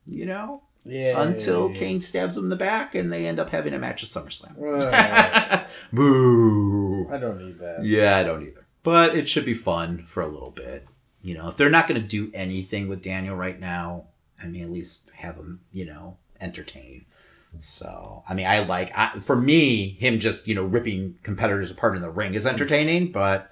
You 0.06 0.26
know, 0.26 0.62
Yeah. 0.84 1.22
until 1.22 1.70
Kane 1.72 2.02
stabs 2.02 2.36
him 2.36 2.44
in 2.44 2.50
the 2.50 2.56
back 2.56 2.94
and 2.94 3.10
they 3.10 3.26
end 3.26 3.38
up 3.40 3.48
having 3.48 3.72
a 3.72 3.78
match 3.78 4.02
at 4.02 4.10
SummerSlam. 4.10 4.56
Boo. 5.92 7.08
I 7.10 7.16
don't 7.16 7.42
need 7.42 7.58
that. 7.60 7.82
Yeah, 7.82 8.18
I 8.18 8.24
don't 8.24 8.42
either. 8.42 8.66
But 8.82 9.16
it 9.16 9.26
should 9.26 9.46
be 9.46 9.54
fun 9.54 10.04
for 10.08 10.22
a 10.22 10.28
little 10.28 10.50
bit. 10.50 10.86
You 11.22 11.32
know, 11.34 11.48
if 11.48 11.56
they're 11.56 11.70
not 11.70 11.88
going 11.88 12.00
to 12.02 12.06
do 12.06 12.30
anything 12.34 12.88
with 12.88 13.00
Daniel 13.02 13.36
right 13.36 13.58
now, 13.58 14.04
I 14.42 14.48
mean, 14.48 14.64
at 14.64 14.70
least 14.70 15.10
have 15.14 15.36
him, 15.36 15.60
you 15.72 15.86
know, 15.86 16.18
entertain. 16.40 17.06
So, 17.60 18.24
I 18.28 18.34
mean, 18.34 18.46
I 18.46 18.60
like, 18.60 18.90
I, 18.96 19.18
for 19.20 19.36
me, 19.36 19.90
him 19.90 20.18
just, 20.20 20.48
you 20.48 20.54
know, 20.54 20.64
ripping 20.64 21.18
competitors 21.22 21.70
apart 21.70 21.94
in 21.94 22.02
the 22.02 22.10
ring 22.10 22.34
is 22.34 22.46
entertaining, 22.46 23.12
but 23.12 23.50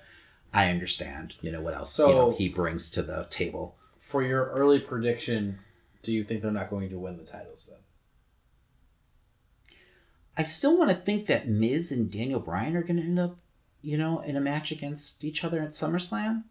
I 0.53 0.71
understand, 0.71 1.35
you 1.43 1.53
know, 1.53 1.61
what 1.61 1.75
else, 1.75 1.99
you 1.99 2.07
know, 2.07 2.33
So- 2.33 2.37
he 2.37 2.49
brings 2.49 2.91
to 2.93 3.03
the 3.03 3.27
table. 3.31 3.77
For 3.99 4.23
your 4.23 4.47
early 4.47 4.81
prediction, 4.81 5.61
do 6.03 6.13
you 6.13 6.25
think 6.25 6.43
they're 6.43 6.51
not 6.51 6.71
going 6.71 6.91
to 6.91 6.99
win 6.99 7.17
the 7.19 7.25
titles 7.25 7.67
then? 7.71 7.79
I 10.37 10.43
still 10.43 10.79
want 10.79 10.91
to 10.91 10.97
think 10.97 11.27
that 11.27 11.49
Miz 11.49 11.93
and 11.93 12.11
Daniel 12.11 12.41
Bryan 12.41 12.75
are 12.77 12.83
going 12.83 12.97
to 12.97 13.03
end 13.03 13.19
up, 13.21 13.37
you 13.83 13.99
know, 13.99 14.21
in 14.21 14.37
a 14.37 14.41
match 14.41 14.73
against 14.73 15.23
each 15.23 15.45
other 15.45 15.63
at 15.63 15.71
SummerSlam. 15.71 16.45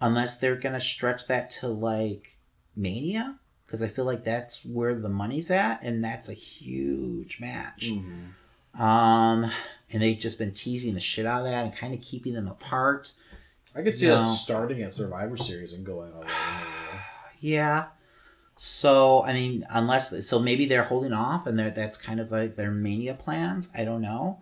Unless 0.00 0.40
they're 0.40 0.56
going 0.56 0.74
to 0.74 0.80
stretch 0.80 1.26
that 1.26 1.50
to 1.50 1.68
like 1.68 2.38
Mania. 2.74 3.38
Because 3.66 3.82
I 3.82 3.88
feel 3.88 4.04
like 4.04 4.22
that's 4.24 4.64
where 4.64 4.94
the 4.94 5.08
money's 5.08 5.50
at, 5.50 5.80
and 5.82 6.04
that's 6.04 6.28
a 6.28 6.32
huge 6.34 7.40
match. 7.40 7.90
Um, 8.78 9.50
and 9.90 10.02
they've 10.02 10.18
just 10.18 10.38
been 10.38 10.52
teasing 10.52 10.94
the 10.94 11.00
shit 11.00 11.26
out 11.26 11.40
of 11.40 11.44
that 11.46 11.64
and 11.64 11.74
kind 11.74 11.92
of 11.94 12.00
keeping 12.00 12.34
them 12.34 12.46
apart. 12.46 13.12
I 13.74 13.82
could 13.82 13.94
see 13.96 14.06
No. 14.06 14.18
that 14.18 14.24
starting 14.24 14.82
at 14.82 14.94
Survivor 14.94 15.36
Series 15.36 15.72
and 15.72 15.84
going 15.84 16.12
all 16.12 16.20
the 16.20 16.26
way. 16.26 16.32
Yeah. 17.40 17.86
So 18.56 19.22
I 19.24 19.34
mean, 19.34 19.66
unless 19.68 20.26
so, 20.26 20.38
maybe 20.38 20.64
they're 20.66 20.84
holding 20.84 21.12
off, 21.12 21.46
and 21.46 21.58
that's 21.58 21.98
kind 21.98 22.18
of 22.20 22.30
like 22.32 22.56
their 22.56 22.70
mania 22.70 23.12
plans. 23.14 23.70
I 23.74 23.84
don't 23.84 24.00
know. 24.00 24.40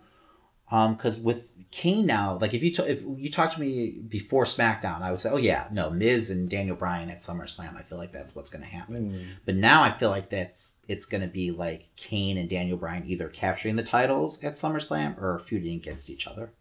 Um, 0.71 0.95
because 0.95 1.19
with 1.19 1.51
Kane 1.71 2.05
now, 2.05 2.37
like 2.39 2.53
if 2.53 2.63
you 2.63 2.71
t- 2.71 2.83
if 2.83 3.03
you 3.03 3.29
talked 3.29 3.55
to 3.55 3.59
me 3.59 3.91
before 3.91 4.45
SmackDown, 4.45 5.01
I 5.01 5.11
would 5.11 5.19
say, 5.19 5.29
oh 5.29 5.37
yeah, 5.37 5.67
no, 5.71 5.89
Miz 5.89 6.31
and 6.31 6.49
Daniel 6.49 6.75
Bryan 6.75 7.09
at 7.09 7.19
SummerSlam. 7.19 7.75
I 7.77 7.81
feel 7.81 7.97
like 7.97 8.11
that's 8.11 8.33
what's 8.35 8.49
going 8.49 8.63
to 8.63 8.69
happen. 8.69 9.11
Mm. 9.11 9.25
But 9.45 9.55
now 9.55 9.83
I 9.83 9.91
feel 9.91 10.09
like 10.09 10.29
that's 10.29 10.73
it's 10.87 11.05
going 11.05 11.21
to 11.21 11.27
be 11.27 11.51
like 11.51 11.89
Kane 11.95 12.37
and 12.37 12.49
Daniel 12.49 12.77
Bryan 12.77 13.03
either 13.05 13.27
capturing 13.27 13.75
the 13.75 13.83
titles 13.83 14.43
at 14.43 14.53
SummerSlam 14.53 15.21
or 15.21 15.39
feuding 15.39 15.75
against 15.75 16.09
each 16.09 16.27
other 16.27 16.53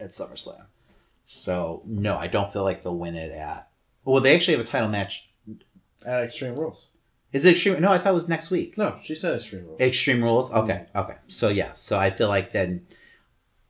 at 0.00 0.10
SummerSlam. 0.10 0.66
So 1.24 1.82
no, 1.86 2.16
I 2.16 2.26
don't 2.26 2.52
feel 2.52 2.64
like 2.64 2.82
they'll 2.82 2.96
win 2.98 3.14
it 3.14 3.32
at. 3.32 3.68
Well, 4.04 4.20
they 4.20 4.34
actually 4.34 4.56
have 4.56 4.66
a 4.66 4.68
title 4.68 4.88
match 4.88 5.30
At 6.04 6.24
Extreme 6.24 6.56
Rules. 6.56 6.88
is 7.32 7.44
it 7.44 7.52
Extreme? 7.52 7.80
No, 7.80 7.92
I 7.92 7.98
thought 7.98 8.10
it 8.10 8.14
was 8.14 8.28
next 8.28 8.50
week. 8.50 8.76
No, 8.78 8.98
she 9.02 9.14
said 9.14 9.36
Extreme 9.36 9.66
Rules. 9.66 9.80
Extreme 9.80 10.24
Rules. 10.24 10.52
Okay, 10.52 10.86
okay. 10.96 11.16
So 11.28 11.48
yeah, 11.48 11.72
so 11.72 11.98
I 11.98 12.10
feel 12.10 12.28
like 12.28 12.52
then, 12.52 12.86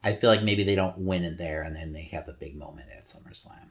I 0.03 0.14
feel 0.14 0.30
like 0.30 0.42
maybe 0.42 0.64
they 0.64 0.74
don't 0.74 0.98
win 0.98 1.24
it 1.24 1.36
there, 1.36 1.62
and 1.62 1.76
then 1.76 1.92
they 1.92 2.05
have 2.12 2.26
the 2.26 2.32
big 2.32 2.57
moment 2.57 2.88
at 2.96 3.05
SummerSlam. 3.05 3.70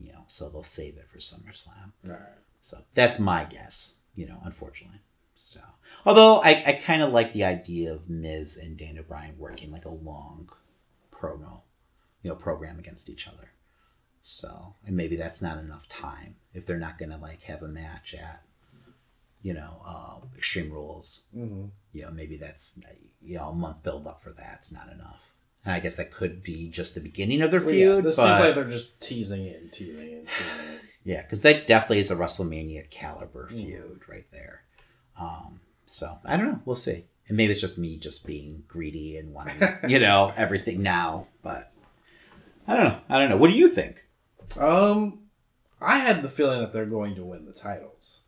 You 0.00 0.12
know, 0.12 0.24
so 0.26 0.48
they'll 0.48 0.62
save 0.62 0.96
it 0.96 1.08
for 1.08 1.18
SummerSlam. 1.18 1.92
All 2.06 2.12
right. 2.12 2.20
So 2.60 2.78
that's 2.94 3.18
my 3.18 3.44
guess. 3.44 3.98
You 4.16 4.26
know, 4.26 4.38
unfortunately. 4.44 5.00
So 5.34 5.60
although 6.06 6.40
I, 6.42 6.62
I 6.66 6.72
kind 6.72 7.02
of 7.02 7.12
like 7.12 7.32
the 7.32 7.44
idea 7.44 7.92
of 7.92 8.08
Miz 8.08 8.56
and 8.56 8.76
Daniel 8.76 9.04
Bryan 9.04 9.36
working 9.38 9.70
like 9.70 9.84
a 9.84 9.90
long 9.90 10.48
promo, 11.12 11.60
you 12.22 12.30
know, 12.30 12.36
program 12.36 12.78
against 12.78 13.08
each 13.10 13.26
other. 13.28 13.50
So 14.22 14.74
and 14.86 14.96
maybe 14.96 15.16
that's 15.16 15.42
not 15.42 15.58
enough 15.58 15.88
time 15.88 16.36
if 16.52 16.66
they're 16.66 16.78
not 16.78 16.98
gonna 16.98 17.18
like 17.18 17.42
have 17.42 17.62
a 17.62 17.68
match 17.68 18.14
at, 18.14 18.42
you 19.42 19.52
know, 19.52 19.82
uh, 19.84 20.26
Extreme 20.36 20.70
Rules. 20.72 21.24
Mm-hmm. 21.36 21.66
You 21.92 22.02
know, 22.02 22.10
maybe 22.10 22.36
that's 22.36 22.80
you 23.22 23.36
know 23.38 23.50
a 23.50 23.54
month 23.54 23.82
build 23.82 24.06
up 24.06 24.22
for 24.22 24.30
that's 24.30 24.72
not 24.72 24.90
enough. 24.90 25.33
And 25.64 25.72
I 25.74 25.80
guess 25.80 25.96
that 25.96 26.10
could 26.12 26.42
be 26.42 26.68
just 26.68 26.94
the 26.94 27.00
beginning 27.00 27.40
of 27.42 27.50
their 27.50 27.60
Well, 27.60 27.70
yeah, 27.74 27.86
feud. 27.94 28.04
this 28.04 28.16
but... 28.16 28.22
seems 28.26 28.40
like 28.40 28.54
they're 28.54 28.64
just 28.64 29.00
teasing 29.00 29.46
it 29.46 29.60
and 29.62 29.72
teasing 29.72 30.08
it 30.08 30.18
and 30.18 30.28
teasing 30.28 30.74
it. 30.74 30.80
Yeah, 31.04 31.22
because 31.22 31.42
that 31.42 31.66
definitely 31.66 31.98
is 32.00 32.10
a 32.10 32.16
WrestleMania 32.16 32.88
caliber 32.90 33.48
Mm. 33.50 33.62
feud 33.64 34.00
right 34.08 34.26
there. 34.30 34.62
Um, 35.18 35.60
so 35.86 36.18
I 36.24 36.36
don't 36.36 36.46
know. 36.46 36.60
We'll 36.64 36.76
see. 36.76 37.04
And 37.28 37.36
maybe 37.36 37.52
it's 37.52 37.60
just 37.60 37.78
me 37.78 37.96
just 37.96 38.26
being 38.26 38.64
greedy 38.68 39.16
and 39.16 39.32
wanting, 39.32 39.56
you 39.88 39.98
know, 39.98 40.32
everything 40.36 40.82
now. 40.82 41.28
But 41.42 41.72
I 42.68 42.74
don't 42.76 42.84
know. 42.84 42.98
I 43.08 43.18
don't 43.20 43.30
know. 43.30 43.36
What 43.38 43.50
do 43.50 43.56
you 43.56 43.68
think? 43.68 44.04
Um, 44.58 45.20
I 45.80 45.98
had 45.98 46.22
the 46.22 46.28
feeling 46.28 46.60
that 46.60 46.72
they're 46.74 46.84
going 46.86 47.14
to 47.14 47.24
win 47.24 47.46
the 47.46 47.52
titles. 47.52 48.18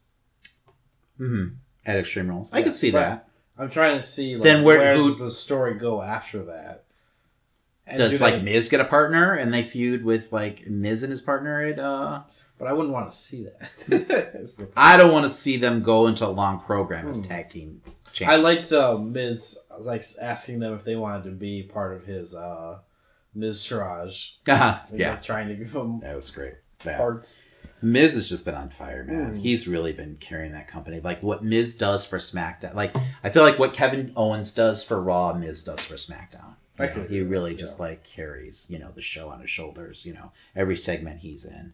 Mm-hmm. 1.21 1.55
At 1.85 1.99
Extreme 1.99 2.29
Rules, 2.29 2.53
I 2.53 2.63
could 2.63 2.75
see 2.75 2.91
right. 2.91 3.01
that. 3.01 3.29
I'm 3.59 3.71
trying 3.71 3.97
to 3.97 4.03
see 4.03 4.35
like, 4.37 4.43
Then 4.43 4.65
where- 4.65 4.79
where 4.79 4.97
does 4.97 5.19
the 5.19 5.31
story 5.31 5.75
go 5.75 6.03
after 6.03 6.43
that? 6.45 6.85
And 7.87 7.99
Does 7.99 8.13
do 8.13 8.19
like 8.19 8.35
they- 8.37 8.43
Miz 8.43 8.69
get 8.69 8.81
a 8.81 8.85
partner 8.85 9.35
and 9.35 9.53
they 9.55 9.63
feud 9.63 10.05
with 10.05 10.33
like 10.33 10.67
Miz 10.67 11.03
and 11.03 11.11
his 11.11 11.23
partner 11.23 11.61
at? 11.63 11.79
uh 11.79 12.23
But 12.59 12.69
I 12.69 12.73
wouldn't 12.73 12.93
want 12.95 13.11
to 13.13 13.17
see 13.17 13.45
that. 13.45 14.71
I 14.77 14.97
don't 14.97 15.13
want 15.13 15.25
to 15.25 15.31
see 15.31 15.57
them 15.57 15.83
go 15.83 16.07
into 16.07 16.27
a 16.27 16.29
long 16.29 16.61
program 16.61 17.07
as 17.09 17.21
Hmm. 17.21 17.29
tag 17.29 17.51
team. 17.51 17.83
I 17.87 17.91
champs. 18.13 18.43
liked 18.45 18.73
uh, 18.73 18.97
Miz 18.99 19.59
like 19.79 20.05
asking 20.21 20.61
them 20.61 20.73
if 20.75 20.85
they 20.85 20.97
wanted 20.97 21.25
to 21.25 21.31
be 21.33 21.63
part 21.63 21.95
of 21.95 22.05
his 22.07 22.35
uh, 22.35 22.79
Miztourage. 23.37 24.37
Uh-huh. 24.49 24.79
Like, 24.91 25.01
Yeah, 25.01 25.17
trying 25.17 25.49
to 25.49 25.55
give 25.55 25.73
him 25.73 26.01
that 26.01 26.17
was 26.17 26.31
great. 26.31 26.55
Yeah. 26.85 26.97
parts. 26.97 27.49
Miz 27.83 28.15
has 28.15 28.29
just 28.29 28.45
been 28.47 28.55
on 28.55 28.71
fire, 28.71 29.05
man. 29.05 29.37
Mm. 29.37 29.39
He's 29.39 29.69
really 29.69 29.93
been 29.93 30.17
carrying 30.19 30.53
that 30.53 30.67
company. 30.67 30.99
Like 31.01 31.23
what 31.23 31.45
Miz 31.45 31.77
does 31.77 32.05
for 32.07 32.19
SmackDown. 32.19 32.75
Like 32.75 32.95
I 33.23 33.31
feel 33.31 33.43
like 33.43 33.59
what 33.59 33.75
Kevin 33.75 34.13
Owens 34.17 34.53
does 34.53 34.83
for 34.83 35.01
Raw, 35.01 35.35
Miz 35.35 35.63
does 35.63 35.85
for 35.85 35.95
SmackDown. 35.95 36.56
I 36.79 36.89
You 36.89 36.95
know, 36.97 37.03
he 37.05 37.21
really 37.23 37.53
that, 37.53 37.59
just 37.61 37.79
yeah. 37.79 37.85
like 37.87 38.05
carries, 38.05 38.67
you 38.71 38.79
know, 38.79 38.91
the 38.91 39.01
show 39.03 39.29
on 39.31 39.41
his 39.41 39.51
shoulders. 39.51 40.05
You 40.07 40.15
know, 40.15 40.33
every 40.55 40.77
segment 40.77 41.21
he's 41.21 41.45
in, 41.45 41.73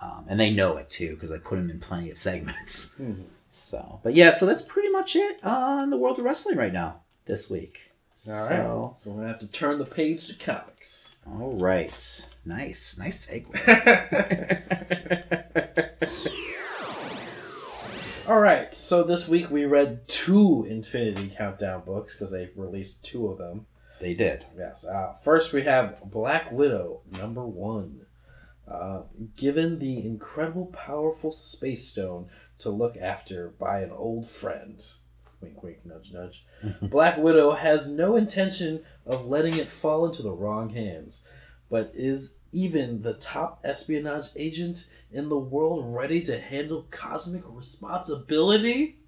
um, 0.00 0.24
and 0.28 0.38
they 0.40 0.50
know 0.52 0.76
it 0.76 0.90
too 0.90 1.14
because 1.14 1.30
I 1.32 1.38
put 1.38 1.58
him 1.58 1.70
in 1.70 1.80
plenty 1.80 2.10
of 2.10 2.18
segments. 2.28 2.96
Mhm. 2.98 3.24
So, 3.50 4.00
but 4.02 4.14
yeah, 4.14 4.30
so 4.30 4.46
that's 4.46 4.62
pretty 4.62 4.88
much 4.88 5.14
it 5.14 5.44
on 5.44 5.90
the 5.90 5.98
world 5.98 6.18
of 6.18 6.24
wrestling 6.24 6.56
right 6.56 6.72
now 6.72 7.00
this 7.26 7.50
week. 7.50 7.90
All 8.28 8.48
right. 8.48 8.56
So, 8.56 8.94
So 8.96 9.10
we're 9.10 9.16
gonna 9.16 9.28
have 9.28 9.38
to 9.40 9.46
turn 9.48 9.78
the 9.78 9.84
page 9.84 10.26
to 10.28 10.34
comics. 10.34 11.16
all 11.26 11.52
right, 11.58 12.30
nice, 12.44 12.98
nice 12.98 13.28
segue. 13.28 13.52
All 18.28 18.38
right. 18.38 18.72
So 18.72 19.02
this 19.02 19.28
week 19.28 19.50
we 19.50 19.64
read 19.64 20.06
two 20.06 20.64
Infinity 20.68 21.34
Countdown 21.36 21.82
books 21.84 22.14
because 22.14 22.30
they 22.30 22.50
released 22.56 23.04
two 23.04 23.26
of 23.26 23.38
them. 23.38 23.66
They 24.02 24.14
did. 24.14 24.44
Yes. 24.58 24.84
Uh, 24.84 25.14
first, 25.22 25.52
we 25.52 25.62
have 25.62 26.10
Black 26.10 26.50
Widow, 26.50 27.02
number 27.18 27.46
one. 27.46 28.00
Uh, 28.66 29.02
given 29.36 29.78
the 29.78 30.04
incredible, 30.04 30.66
powerful 30.66 31.30
space 31.30 31.88
stone 31.88 32.26
to 32.58 32.70
look 32.70 32.96
after 32.96 33.50
by 33.58 33.80
an 33.80 33.90
old 33.90 34.26
friend, 34.26 34.82
wink, 35.40 35.62
wink, 35.62 35.78
nudge, 35.84 36.12
nudge, 36.12 36.44
Black 36.82 37.16
Widow 37.16 37.52
has 37.52 37.88
no 37.88 38.16
intention 38.16 38.82
of 39.06 39.26
letting 39.26 39.56
it 39.56 39.68
fall 39.68 40.06
into 40.06 40.22
the 40.22 40.32
wrong 40.32 40.70
hands, 40.70 41.24
but 41.70 41.92
is 41.94 42.36
even 42.52 43.02
the 43.02 43.14
top 43.14 43.60
espionage 43.64 44.28
agent 44.36 44.88
in 45.12 45.28
the 45.28 45.38
world 45.38 45.84
ready 45.94 46.20
to 46.22 46.40
handle 46.40 46.86
cosmic 46.90 47.42
responsibility? 47.46 48.98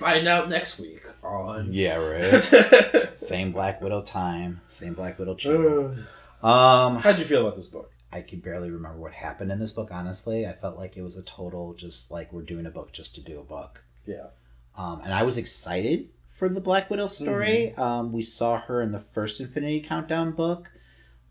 Find 0.00 0.26
out 0.26 0.48
next 0.48 0.80
week 0.80 1.02
on. 1.22 1.68
Yeah, 1.74 1.96
right. 1.96 2.42
Same 3.14 3.52
Black 3.52 3.82
Widow 3.82 4.00
time, 4.00 4.62
same 4.66 4.94
Black 4.94 5.18
Widow 5.18 5.34
channel. 5.34 5.94
Um, 6.42 6.96
How'd 7.00 7.18
you 7.18 7.24
feel 7.26 7.42
about 7.42 7.54
this 7.54 7.68
book? 7.68 7.92
I 8.10 8.22
can 8.22 8.40
barely 8.40 8.70
remember 8.70 8.98
what 8.98 9.12
happened 9.12 9.52
in 9.52 9.58
this 9.60 9.72
book. 9.72 9.90
Honestly, 9.92 10.46
I 10.46 10.54
felt 10.54 10.78
like 10.78 10.96
it 10.96 11.02
was 11.02 11.18
a 11.18 11.22
total 11.22 11.74
just 11.74 12.10
like 12.10 12.32
we're 12.32 12.40
doing 12.40 12.64
a 12.64 12.70
book 12.70 12.92
just 12.92 13.14
to 13.16 13.20
do 13.20 13.38
a 13.38 13.42
book. 13.44 13.84
Yeah. 14.06 14.28
Um, 14.74 15.02
and 15.04 15.12
I 15.12 15.22
was 15.22 15.36
excited 15.36 16.08
for 16.28 16.48
the 16.48 16.62
Black 16.62 16.88
Widow 16.88 17.06
story. 17.06 17.74
Um, 17.74 18.10
we 18.10 18.22
saw 18.22 18.58
her 18.58 18.80
in 18.80 18.92
the 18.92 19.00
first 19.00 19.38
Infinity 19.38 19.82
Countdown 19.82 20.32
book, 20.32 20.70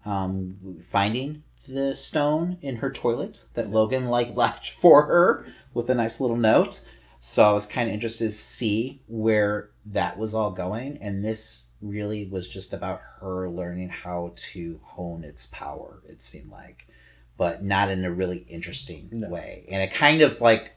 um, 0.05 0.77
finding 0.83 1.41
the 1.67 1.95
stone 1.95 2.57
in 2.61 2.77
her 2.77 2.91
toilet 2.91 3.45
that 3.55 3.65
Yes. 3.65 3.73
Logan 3.73 4.09
like 4.09 4.35
left 4.35 4.69
for 4.81 5.07
her 5.07 5.47
with 5.73 5.89
a 5.89 5.95
nice 5.95 6.21
little 6.21 6.37
note. 6.37 6.85
So 7.19 7.43
I 7.43 7.51
was 7.51 7.65
kind 7.65 7.89
of 7.89 7.93
interested 7.93 8.25
to 8.25 8.31
see 8.31 9.01
where 9.07 9.69
that 9.85 10.17
was 10.17 10.33
all 10.33 10.51
going, 10.51 10.97
and 11.01 11.23
this 11.23 11.69
really 11.81 12.27
was 12.27 12.47
just 12.47 12.73
about 12.73 13.01
her 13.19 13.49
learning 13.49 13.89
how 13.89 14.33
to 14.35 14.79
hone 14.83 15.23
its 15.23 15.47
power. 15.47 16.01
It 16.07 16.21
seemed 16.21 16.51
like, 16.51 16.87
but 17.37 17.63
not 17.63 17.89
in 17.89 18.05
a 18.05 18.11
really 18.11 18.45
interesting 18.49 19.09
No. 19.11 19.29
way, 19.29 19.65
and 19.69 19.81
it 19.81 19.93
kind 19.93 20.21
of 20.21 20.39
like 20.41 20.71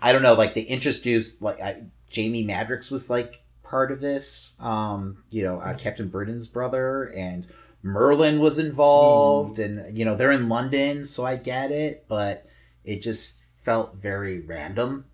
I 0.00 0.12
don't 0.12 0.22
know, 0.22 0.34
like 0.34 0.54
they 0.54 0.62
introduced 0.62 1.42
like 1.42 1.60
I, 1.60 1.82
Jamie 2.10 2.46
Madrox 2.46 2.90
was 2.90 3.08
like 3.10 3.40
part 3.62 3.90
of 3.90 4.00
this. 4.00 4.56
Um, 4.60 5.24
you 5.30 5.42
know, 5.42 5.58
uh, 5.60 5.74
Captain 5.74 6.08
Britain's 6.08 6.48
brother 6.48 7.04
and 7.16 7.46
Merlin 7.82 8.40
was 8.40 8.58
involved, 8.58 9.58
and 9.58 9.96
you 9.96 10.04
know 10.04 10.16
they're 10.16 10.32
in 10.32 10.48
London, 10.48 11.04
so 11.04 11.24
I 11.24 11.36
get 11.36 11.70
it, 11.70 12.04
but 12.08 12.46
it 12.84 13.00
just 13.02 13.40
felt 13.62 13.96
very 13.96 14.40
random, 14.40 15.04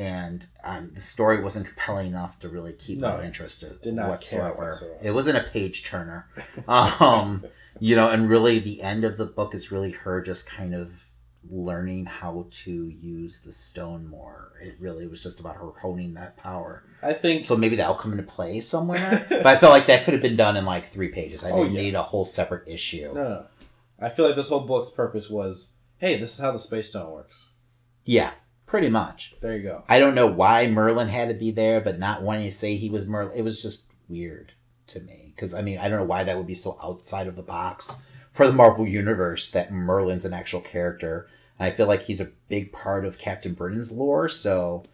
and 0.00 0.46
um, 0.64 0.90
the 0.94 1.00
story 1.00 1.42
wasn't 1.42 1.66
compelling 1.66 2.06
enough 2.08 2.38
to 2.40 2.48
really 2.48 2.72
keep 2.72 2.98
No, 2.98 3.18
me 3.18 3.26
interested 3.26 3.80
did 3.82 3.94
not 3.94 4.08
whatsoever. 4.08 4.74
It 5.02 5.10
wasn't 5.12 5.36
a 5.38 5.42
page 5.50 5.84
turner, 5.84 6.26
um, 6.66 7.44
you 7.78 7.96
know, 7.96 8.10
and 8.10 8.28
really 8.28 8.58
the 8.58 8.82
end 8.82 9.04
of 9.04 9.16
the 9.18 9.26
book 9.26 9.54
is 9.54 9.70
really 9.70 9.90
her 9.92 10.22
just 10.22 10.46
kind 10.46 10.74
of 10.74 11.04
learning 11.50 12.04
how 12.06 12.46
to 12.50 12.70
use 12.88 13.40
the 13.40 13.52
stone 13.52 14.06
more. 14.08 14.52
It 14.62 14.76
really 14.78 15.06
was 15.06 15.22
just 15.22 15.40
about 15.40 15.56
her 15.56 15.70
honing 15.80 16.14
that 16.14 16.36
power. 16.36 16.82
I 17.02 17.12
think 17.14 17.44
So 17.46 17.56
maybe 17.56 17.76
that'll 17.76 17.94
come 17.94 18.12
into 18.12 18.24
play 18.24 18.60
somewhere. 18.60 19.26
but 19.30 19.46
I 19.46 19.56
felt 19.56 19.72
like 19.72 19.86
that 19.86 20.04
could 20.04 20.12
have 20.14 20.22
been 20.22 20.36
done 20.36 20.56
in 20.56 20.64
like 20.66 20.84
three 20.86 21.08
pages. 21.08 21.42
I 21.44 21.50
Oh, 21.50 21.62
didn't 21.62 21.76
yeah. 21.76 21.82
need 21.82 21.94
a 21.94 22.02
whole 22.02 22.24
separate 22.24 22.68
issue. 22.68 23.12
no, 23.14 23.28
no. 23.28 23.46
I 24.02 24.08
feel 24.08 24.26
like 24.26 24.36
this 24.36 24.48
whole 24.48 24.60
book's 24.66 24.88
purpose 24.90 25.28
was, 25.28 25.74
hey, 25.98 26.16
this 26.18 26.32
is 26.34 26.40
how 26.40 26.52
the 26.52 26.58
space 26.58 26.88
stone 26.88 27.10
works. 27.12 27.46
Yeah, 28.06 28.30
pretty 28.70 28.88
much. 28.88 29.34
There 29.40 29.56
you 29.56 29.64
go. 29.64 29.82
I 29.88 29.98
don't 29.98 30.14
know 30.14 30.28
why 30.28 30.68
Merlin 30.68 31.08
had 31.08 31.28
to 31.28 31.34
be 31.34 31.50
there, 31.50 31.80
but 31.80 31.98
not 31.98 32.22
wanting 32.22 32.44
to 32.44 32.52
say 32.52 32.76
he 32.76 32.88
was 32.88 33.04
Merlin. 33.04 33.36
It 33.36 33.42
was 33.42 33.60
just 33.60 33.90
weird 34.08 34.52
to 34.86 35.00
me. 35.00 35.32
Because, 35.34 35.54
I 35.54 35.60
mean, 35.60 35.78
I 35.78 35.88
don't 35.88 35.98
know 35.98 36.04
why 36.04 36.22
that 36.22 36.36
would 36.36 36.46
be 36.46 36.54
so 36.54 36.78
outside 36.80 37.26
of 37.26 37.34
the 37.34 37.42
box 37.42 38.02
for 38.32 38.46
the 38.46 38.52
Marvel 38.52 38.86
Universe 38.86 39.50
that 39.50 39.72
Merlin's 39.72 40.24
an 40.24 40.32
actual 40.32 40.60
character. 40.60 41.28
And 41.58 41.66
I 41.66 41.74
feel 41.74 41.88
like 41.88 42.02
he's 42.02 42.20
a 42.20 42.30
big 42.46 42.70
part 42.72 43.04
of 43.04 43.18
Captain 43.18 43.54
Britain's 43.54 43.90
lore, 43.90 44.28
so 44.28 44.84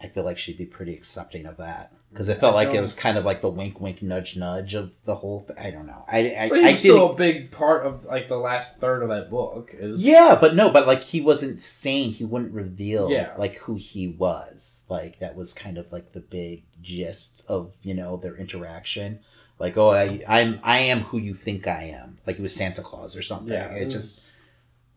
I 0.00 0.06
feel 0.06 0.22
like 0.22 0.38
she'd 0.38 0.56
be 0.56 0.66
pretty 0.66 0.94
accepting 0.94 1.44
of 1.44 1.56
that. 1.56 1.92
Because 2.12 2.28
it 2.28 2.38
felt 2.38 2.52
I 2.52 2.56
like 2.56 2.68
it 2.68 2.72
don't- 2.74 2.82
was 2.82 2.94
kind 2.94 3.16
of 3.16 3.24
like 3.24 3.40
the 3.40 3.48
wink, 3.48 3.80
wink, 3.80 4.02
nudge, 4.02 4.36
nudge 4.36 4.74
of 4.74 4.92
the 5.04 5.14
whole 5.14 5.40
thing. 5.40 5.56
I 5.58 5.70
don't 5.70 5.86
know. 5.86 6.04
I, 6.06 6.18
I, 6.38 6.48
But 6.50 6.58
he 6.60 6.68
I 6.68 6.70
was 6.72 6.80
still 6.80 7.12
a 7.12 7.14
big 7.16 7.50
part 7.50 7.86
of 7.86 8.04
like 8.04 8.28
the 8.28 8.36
last 8.36 8.78
third 8.80 9.02
of 9.02 9.08
that 9.08 9.30
book. 9.30 9.70
Is 9.72 10.04
Yeah, 10.06 10.36
but 10.40 10.54
no, 10.54 10.70
but 10.70 10.86
like 10.86 11.02
he 11.02 11.20
wasn't 11.22 11.60
saying 11.60 12.12
he 12.12 12.24
wouldn't 12.24 12.52
reveal 12.52 13.10
Yeah. 13.10 13.32
like 13.38 13.56
who 13.60 13.76
he 13.76 14.08
was. 14.08 14.84
Like 14.90 15.20
that 15.20 15.34
was 15.36 15.54
kind 15.54 15.78
of 15.78 15.90
like 15.90 16.12
the 16.12 16.20
big 16.20 16.64
gist 16.82 17.44
of, 17.48 17.72
you 17.82 17.94
know, 17.94 18.16
their 18.18 18.36
interaction. 18.36 19.20
Like, 19.58 19.76
oh 19.78 19.90
I 19.90 20.22
I'm 20.28 20.60
I 20.62 20.78
am 20.80 21.00
who 21.00 21.18
you 21.18 21.34
think 21.34 21.66
I 21.66 21.84
am. 21.84 22.18
Like 22.26 22.38
it 22.38 22.42
was 22.42 22.54
Santa 22.54 22.82
Claus 22.82 23.16
or 23.16 23.22
something. 23.22 23.52
yeah. 23.52 23.72
it 23.72 23.86
was- 23.86 23.94
just 23.94 24.41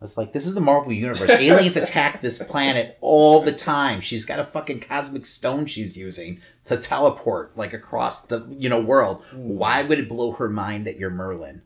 was 0.05 0.17
like 0.17 0.33
this 0.33 0.45
is 0.45 0.53
the 0.53 0.61
Marvel 0.61 0.93
universe. 0.93 1.29
Aliens 1.29 1.75
attack 1.75 2.21
this 2.21 2.43
planet 2.43 2.97
all 3.01 3.41
the 3.41 3.51
time. 3.51 4.01
She's 4.01 4.25
got 4.25 4.39
a 4.39 4.43
fucking 4.43 4.81
cosmic 4.81 5.25
stone 5.25 5.65
she's 5.65 5.97
using 5.97 6.41
to 6.65 6.77
teleport 6.77 7.57
like 7.57 7.73
across 7.73 8.25
the 8.25 8.45
you 8.57 8.69
know 8.69 8.79
world. 8.79 9.23
Why 9.33 9.81
would 9.81 9.99
it 9.99 10.07
blow 10.09 10.33
her 10.33 10.49
mind 10.49 10.85
that 10.85 10.99
you're 10.99 11.09
Merlin? 11.09 11.63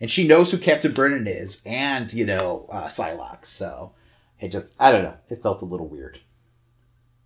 And 0.00 0.10
she 0.10 0.26
knows 0.26 0.50
who 0.50 0.58
Captain 0.58 0.92
Britain 0.92 1.26
is 1.26 1.62
and, 1.64 2.12
you 2.12 2.26
know, 2.26 2.66
uh, 2.70 2.84
Psylocke. 2.84 3.46
So 3.46 3.92
it 4.38 4.48
just, 4.48 4.74
I 4.78 4.92
don't 4.92 5.02
know. 5.02 5.14
It 5.30 5.42
felt 5.42 5.62
a 5.62 5.64
little 5.64 5.88
weird. 5.88 6.20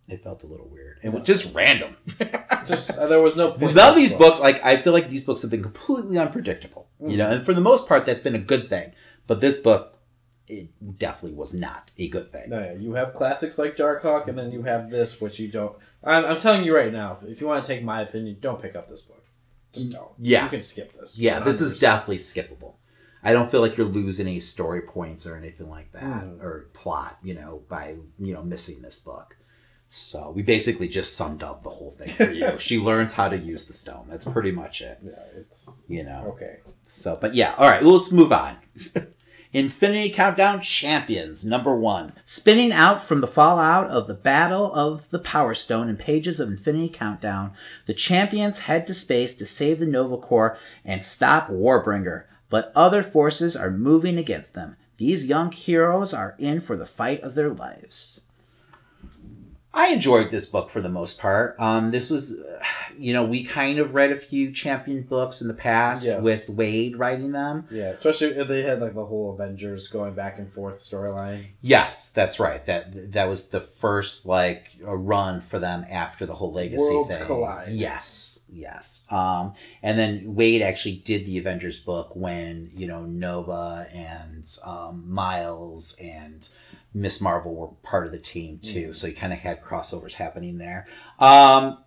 It 0.07 0.23
felt 0.23 0.43
a 0.45 0.47
little 0.47 0.69
weird. 0.69 1.01
Was 1.03 1.25
just 1.25 1.55
random. 1.55 1.97
just 2.67 2.97
uh, 2.97 3.09
there 3.09 3.21
was 3.21 3.37
no 3.37 3.51
point. 3.53 3.75
None 3.75 3.91
of 3.91 3.97
these 3.97 4.13
book. 4.13 4.35
books, 4.35 4.41
like, 4.41 4.65
I 4.65 4.81
feel 4.81 4.93
like 4.93 5.11
these 5.11 5.25
books 5.25 5.43
have 5.43 5.51
been 5.51 5.63
completely 5.63 6.19
unpredictable. 6.19 6.89
You 7.05 7.17
know, 7.17 7.29
and 7.29 7.45
for 7.45 7.53
the 7.53 7.61
most 7.61 7.89
part, 7.89 8.07
that's 8.07 8.21
been 8.21 8.35
a 8.35 8.39
good 8.39 8.69
thing. 8.69 8.93
But 9.27 9.41
this 9.41 9.59
book, 9.59 9.98
it 10.49 10.99
definitely 10.99 11.37
was 11.37 11.53
not 11.55 11.91
a 11.99 12.09
good 12.09 12.33
thing. 12.33 12.51
No, 12.51 12.59
yeah, 12.61 12.73
you 12.73 12.95
have 12.95 13.13
classics 13.15 13.59
like 13.59 13.77
Darkhawk, 13.77 14.29
and 14.29 14.39
then 14.39 14.51
you 14.51 14.63
have 14.63 14.91
this, 14.91 15.21
which 15.21 15.39
you 15.39 15.49
don't. 15.49 15.77
I'm, 16.03 16.25
I'm 16.25 16.39
telling 16.39 16.65
you 16.65 16.75
right 16.75 16.93
now, 16.93 17.19
if 17.27 17.41
you 17.41 17.47
want 17.47 17.65
to 17.65 17.73
take 17.75 17.85
my 17.85 18.01
opinion, 18.03 18.39
don't 18.41 18.61
pick 18.63 18.75
up 18.77 18.89
this 18.89 19.03
book. 19.03 19.25
Just 19.73 19.91
don't. 19.91 20.11
Yeah. 20.19 20.45
you 20.45 20.51
can 20.51 20.63
skip 20.63 20.99
this. 20.99 21.19
Yeah, 21.19 21.41
this 21.41 21.61
is 21.61 21.79
definitely 21.79 22.19
skippable. 22.19 22.75
I 23.23 23.33
don't 23.33 23.51
feel 23.51 23.61
like 23.61 23.77
you're 23.77 23.87
losing 23.87 24.27
any 24.29 24.41
story 24.41 24.81
points 24.81 25.27
or 25.27 25.37
anything 25.37 25.69
like 25.69 25.91
that 25.93 26.03
Mm. 26.05 26.41
or 26.43 26.69
plot, 26.73 27.19
you 27.23 27.35
know, 27.35 27.63
by 27.69 27.97
you 28.19 28.33
know 28.33 28.43
missing 28.43 28.81
this 28.81 29.01
book. 29.01 29.37
So 29.91 30.31
we 30.31 30.43
basically 30.43 30.87
just 30.87 31.17
summed 31.17 31.43
up 31.43 31.63
the 31.63 31.71
whole 31.71 31.91
thing 31.91 32.09
for 32.11 32.31
you. 32.31 32.59
she 32.59 32.79
learns 32.79 33.15
how 33.15 33.29
to 33.29 33.37
use 33.37 33.67
the 33.67 33.73
stone. 33.73 34.07
That's 34.09 34.25
pretty 34.27 34.53
much 34.53 34.81
it, 34.83 34.99
Yeah, 35.03 35.13
it's 35.37 35.83
you 35.89 36.05
know. 36.05 36.33
okay. 36.35 36.59
So, 36.87 37.19
but 37.21 37.35
yeah, 37.35 37.55
all 37.59 37.69
right, 37.69 37.83
well, 37.83 37.95
let's 37.97 38.13
move 38.13 38.33
on. 38.33 38.57
Infinity 39.53 40.11
Countdown 40.11 40.61
Champions, 40.61 41.43
number 41.43 41.75
one. 41.75 42.13
Spinning 42.27 42.71
out 42.71 43.03
from 43.03 43.23
the 43.23 43.27
fallout 43.27 43.89
of 43.89 44.07
the 44.07 44.13
Battle 44.13 44.71
of 44.75 45.09
the 45.09 45.19
Power 45.19 45.55
Stone 45.55 45.89
and 45.89 45.99
pages 45.99 46.39
of 46.39 46.51
Infinity 46.51 46.91
Countdown, 46.91 47.53
the 47.87 47.95
champions 47.95 48.61
head 48.61 48.87
to 48.87 48.93
space 48.93 49.37
to 49.37 49.47
save 49.47 49.79
the 49.79 49.87
Nova 49.87 50.19
Corps 50.19 50.59
and 50.85 51.03
stop 51.03 51.49
Warbringer, 51.49 52.25
but 52.51 52.71
other 52.77 53.03
forces 53.03 53.57
are 53.57 53.71
moving 53.71 54.19
against 54.19 54.53
them. 54.53 54.77
These 54.99 55.31
young 55.31 55.51
heroes 55.51 56.13
are 56.13 56.35
in 56.39 56.61
for 56.61 56.77
the 56.77 56.85
fight 56.85 57.23
of 57.23 57.35
their 57.35 57.49
lives. 57.49 58.21
I 59.75 59.89
enjoyed 59.89 60.31
this 60.31 60.47
book 60.47 60.71
for 60.71 60.81
the 60.81 60.89
most 60.89 61.21
part. 61.21 61.55
Um, 61.61 61.91
this 61.91 62.09
was, 62.11 62.39
uh, 62.41 62.59
you 62.97 63.13
know, 63.13 63.23
we 63.25 63.45
kind 63.45 63.79
of 63.79 63.95
read 63.95 64.11
a 64.11 64.17
few 64.17 64.51
champion 64.51 65.03
books 65.03 65.41
in 65.43 65.47
the 65.47 65.55
past 65.55 66.05
Yes. 66.07 66.23
with 66.23 66.49
Wade 66.49 66.97
writing 66.99 67.33
them. 67.33 67.67
Yeah, 67.71 67.91
especially 67.91 68.29
if 68.29 68.49
they 68.49 68.63
had 68.63 68.81
like 68.81 68.95
the 68.95 69.05
whole 69.05 69.35
Avengers 69.35 69.87
going 69.89 70.15
back 70.15 70.39
and 70.39 70.51
forth 70.53 70.79
storyline. 70.79 71.49
Yes, 71.61 72.11
that's 72.13 72.41
right. 72.41 72.65
That 72.67 73.13
that 73.13 73.29
was 73.29 73.51
the 73.51 73.61
first 73.61 74.27
like 74.27 74.73
a 74.85 74.97
run 74.97 75.41
for 75.43 75.59
them 75.59 75.85
after 75.89 76.25
the 76.27 76.35
whole 76.35 76.53
legacy 76.53 76.81
Worlds 76.83 77.17
thing. 77.17 77.27
collide. 77.27 77.69
Yes, 77.73 78.41
yes. 78.53 79.05
Um, 79.11 79.53
and 79.83 79.99
then 79.99 80.35
Wade 80.35 80.63
actually 80.63 80.97
did 81.05 81.27
the 81.27 81.39
Avengers 81.39 81.79
book 81.79 82.17
when 82.17 82.71
you 82.75 82.87
know 82.89 83.03
Nova 83.05 83.87
and 83.93 84.45
um, 84.65 85.05
Miles 85.07 85.97
and 86.03 86.49
Miss 86.95 87.21
Marvel 87.21 87.55
were 87.55 87.69
part 87.83 88.07
of 88.07 88.13
the 88.13 88.19
team 88.19 88.59
too. 88.61 88.93
So 88.95 89.07
he 89.07 89.13
kind 89.13 89.33
of 89.33 89.39
had 89.41 89.63
crossovers 89.63 90.15
happening 90.15 90.59
there. 90.59 90.87
Um, 91.19 91.79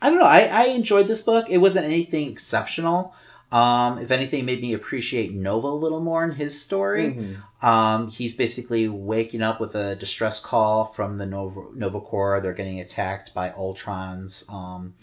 I 0.00 0.10
don't 0.10 0.18
know. 0.18 0.24
I, 0.24 0.42
I 0.44 0.64
enjoyed 0.68 1.06
this 1.08 1.22
book. 1.22 1.46
It 1.50 1.58
wasn't 1.58 1.84
anything 1.86 2.30
exceptional. 2.30 3.14
Um, 3.50 3.98
if 3.98 4.10
anything, 4.10 4.44
made 4.44 4.60
me 4.60 4.74
appreciate 4.74 5.32
Nova 5.32 5.68
a 5.68 5.70
little 5.70 6.00
more 6.00 6.22
in 6.22 6.32
his 6.32 6.60
story. 6.60 7.14
Mhm. 7.62 7.66
Um, 7.66 8.08
he's 8.08 8.36
basically 8.36 8.88
waking 8.88 9.42
up 9.42 9.58
with 9.58 9.74
a 9.74 9.96
distress 9.96 10.38
call 10.38 10.84
from 10.84 11.18
the 11.18 11.26
Nova, 11.26 11.62
Nova 11.74 12.00
Corps. 12.00 12.40
They're 12.40 12.52
getting 12.52 12.78
attacked 12.78 13.32
by 13.34 13.50
Ultron's, 13.50 14.44
um, 14.50 14.94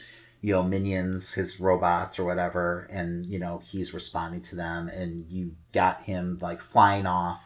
you 0.41 0.53
know, 0.53 0.63
minions, 0.63 1.34
his 1.34 1.59
robots 1.59 2.20
or 2.20 2.24
whatever, 2.24 2.88
and 2.91 3.26
you 3.26 3.39
know 3.39 3.61
he's 3.66 3.93
responding 3.95 4.41
to 4.43 4.55
them. 4.55 4.88
And 4.89 5.26
you 5.28 5.55
got 5.74 6.03
him 6.03 6.38
like 6.39 6.61
flying 6.61 7.07
off. 7.07 7.44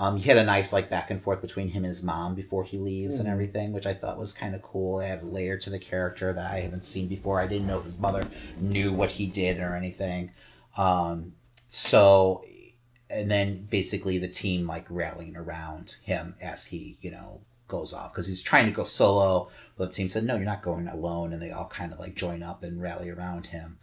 Um, 0.00 0.16
you 0.16 0.22
had 0.24 0.38
a 0.38 0.44
nice 0.44 0.72
like 0.72 0.88
back 0.88 1.10
and 1.10 1.22
forth 1.22 1.42
between 1.42 1.68
him 1.68 1.84
and 1.84 1.90
his 1.90 2.02
mom 2.02 2.34
before 2.34 2.64
he 2.64 2.78
leaves 2.78 3.18
and 3.20 3.28
Mhm. 3.28 3.32
everything, 3.32 3.72
which 3.74 3.84
I 3.86 3.92
thought 3.92 4.18
was 4.18 4.32
kind 4.32 4.54
of 4.54 4.62
cool. 4.62 4.98
It 5.00 5.08
had 5.08 5.22
a 5.22 5.26
layer 5.26 5.58
to 5.58 5.68
the 5.68 5.78
character 5.78 6.32
that 6.32 6.50
I 6.50 6.60
haven't 6.60 6.84
seen 6.84 7.06
before. 7.06 7.38
I 7.38 7.46
didn't 7.46 7.66
know 7.66 7.82
his 7.82 7.98
mother 7.98 8.26
knew 8.58 8.94
what 8.94 9.10
he 9.12 9.26
did 9.26 9.60
or 9.60 9.76
anything. 9.76 10.30
Um, 10.78 11.34
so 11.68 12.42
and 13.10 13.30
then 13.30 13.66
basically 13.70 14.16
the 14.18 14.28
team 14.28 14.66
like 14.66 14.86
rallying 14.88 15.36
around 15.36 15.96
him 16.02 16.34
as 16.40 16.66
he 16.66 16.96
you 17.02 17.10
know 17.10 17.40
goes 17.68 17.92
off 17.92 18.12
because 18.12 18.26
he's 18.26 18.42
trying 18.42 18.66
to 18.66 18.72
go 18.72 18.84
solo 18.84 19.48
but 19.76 19.88
the 19.88 19.94
team 19.94 20.08
said 20.08 20.24
no 20.24 20.36
you're 20.36 20.44
not 20.44 20.62
going 20.62 20.86
alone 20.88 21.32
and 21.32 21.42
they 21.42 21.50
all 21.50 21.66
kind 21.66 21.92
of 21.92 21.98
like 21.98 22.14
join 22.14 22.42
up 22.42 22.62
and 22.62 22.80
rally 22.80 23.10
around 23.10 23.48
him 23.48 23.78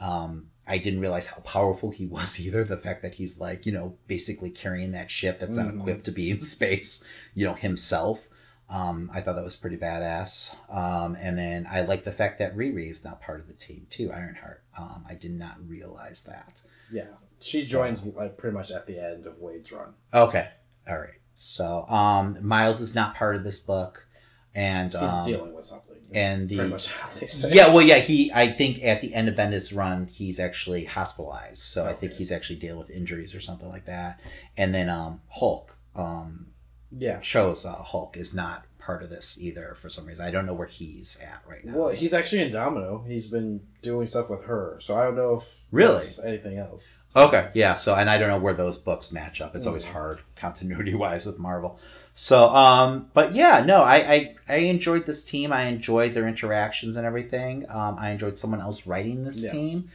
um, 0.00 0.48
i 0.70 0.78
didn't 0.78 1.00
realize 1.00 1.26
how 1.26 1.40
powerful 1.40 1.90
he 1.90 2.06
was 2.06 2.40
either 2.44 2.64
the 2.64 2.76
fact 2.76 3.02
that 3.02 3.14
he's 3.14 3.38
like 3.38 3.66
you 3.66 3.72
know 3.72 3.96
basically 4.06 4.50
carrying 4.50 4.92
that 4.92 5.10
ship 5.10 5.38
that's 5.40 5.56
not 5.56 5.66
Mhm. 5.66 5.80
equipped 5.80 6.04
to 6.04 6.12
be 6.12 6.30
in 6.30 6.40
space 6.56 7.04
you 7.34 7.44
know 7.46 7.54
himself 7.54 8.28
um, 8.72 9.10
I 9.12 9.20
thought 9.20 9.34
that 9.34 9.42
was 9.42 9.56
pretty 9.56 9.76
badass. 9.78 10.54
Um, 10.72 11.16
and 11.20 11.36
then 11.36 11.66
I 11.68 11.80
like 11.80 12.04
the 12.04 12.12
fact 12.12 12.38
that 12.38 12.56
Riri 12.56 12.88
is 12.88 13.04
now 13.04 13.14
part 13.20 13.40
of 13.40 13.48
the 13.48 13.52
team 13.52 13.88
too, 13.90 14.12
Ironheart. 14.12 14.62
Um, 14.78 15.04
I 15.08 15.14
did 15.14 15.32
not 15.32 15.56
realize 15.66 16.22
that. 16.22 16.62
Yeah, 16.88 17.06
she 17.40 17.62
So- 17.62 17.68
joins 17.68 18.06
like 18.14 18.36
pretty 18.38 18.54
much 18.56 18.70
at 18.70 18.86
the 18.86 18.96
end 19.04 19.26
of 19.26 19.40
Wade's 19.40 19.72
run. 19.72 19.94
Okay. 20.14 20.50
All 20.88 20.98
right. 21.00 21.18
So, 21.34 21.84
um, 21.88 22.38
Miles 22.46 22.80
is 22.80 22.94
not 22.94 23.16
part 23.16 23.34
of 23.34 23.42
this 23.42 23.58
book, 23.58 24.06
and 24.54 24.92
He's 24.92 25.02
um, 25.02 25.26
dealing 25.26 25.52
with 25.52 25.64
something. 25.64 25.89
And 26.12 26.48
the- 26.48 26.56
pretty 26.56 26.70
much 26.70 26.92
how 26.92 27.08
they 27.18 27.26
say. 27.26 27.50
yeah, 27.52 27.68
well, 27.72 27.84
yeah, 27.84 27.98
he. 27.98 28.32
I 28.34 28.48
think 28.50 28.82
at 28.82 29.00
the 29.00 29.14
end 29.14 29.28
of 29.28 29.34
Bendis' 29.34 29.74
run, 29.76 30.06
he's 30.06 30.40
actually 30.40 30.84
hospitalized. 30.84 31.62
So 31.62 31.86
I 31.86 31.92
think 31.92 32.14
he's 32.14 32.32
actually 32.32 32.56
dealing 32.58 32.78
with 32.78 32.90
injuries 32.90 33.34
or 33.34 33.40
something 33.40 33.68
like 33.68 33.84
that. 33.86 34.20
And 34.56 34.74
then 34.74 34.88
um, 34.88 35.20
Hulk, 35.28 35.76
um, 35.94 36.46
yeah. 36.96 37.20
shows 37.20 37.64
uh, 37.64 37.74
Hulk 37.74 38.16
is 38.16 38.34
not 38.34 38.64
part 38.78 39.02
of 39.02 39.10
this 39.10 39.38
either 39.40 39.76
for 39.78 39.90
some 39.90 40.06
reason. 40.06 40.24
I 40.24 40.30
don't 40.30 40.46
know 40.46 40.54
where 40.54 40.66
he's 40.66 41.20
at 41.22 41.42
right 41.46 41.62
now. 41.64 41.74
Well, 41.76 41.88
he's 41.90 42.14
actually 42.14 42.42
in 42.42 42.50
Domino. 42.52 43.04
He's 43.06 43.26
been 43.28 43.60
doing 43.82 44.06
stuff 44.06 44.30
with 44.30 44.42
her, 44.44 44.78
so 44.82 44.96
I 44.96 45.04
don't 45.04 45.16
know 45.16 45.34
if 45.36 45.62
Really? 45.70 46.00
anything 46.26 46.56
else. 46.58 47.02
Okay, 47.14 47.50
yeah. 47.54 47.74
So, 47.74 47.94
and 47.94 48.08
I 48.08 48.16
don't 48.18 48.28
know 48.28 48.38
where 48.38 48.54
those 48.54 48.78
books 48.78 49.12
match 49.12 49.40
up. 49.42 49.54
It's 49.54 49.66
always 49.66 49.84
Mm. 49.84 49.92
hard 49.92 50.20
continuity 50.34 50.94
wise 50.94 51.26
with 51.26 51.38
Marvel. 51.38 51.78
So, 52.12 52.48
um, 52.54 53.08
but 53.14 53.34
yeah, 53.34 53.64
no, 53.64 53.82
I, 53.82 53.96
I, 53.96 54.36
I 54.48 54.56
enjoyed 54.56 55.06
this 55.06 55.24
team. 55.24 55.52
I 55.52 55.64
enjoyed 55.64 56.12
their 56.14 56.26
interactions 56.28 56.96
and 56.96 57.06
everything. 57.06 57.68
Um, 57.70 57.96
I 57.98 58.10
enjoyed 58.10 58.36
someone 58.36 58.60
else 58.60 58.86
writing 58.86 59.24
this 59.24 59.42
Yes. 59.42 59.52
team. 59.52 59.90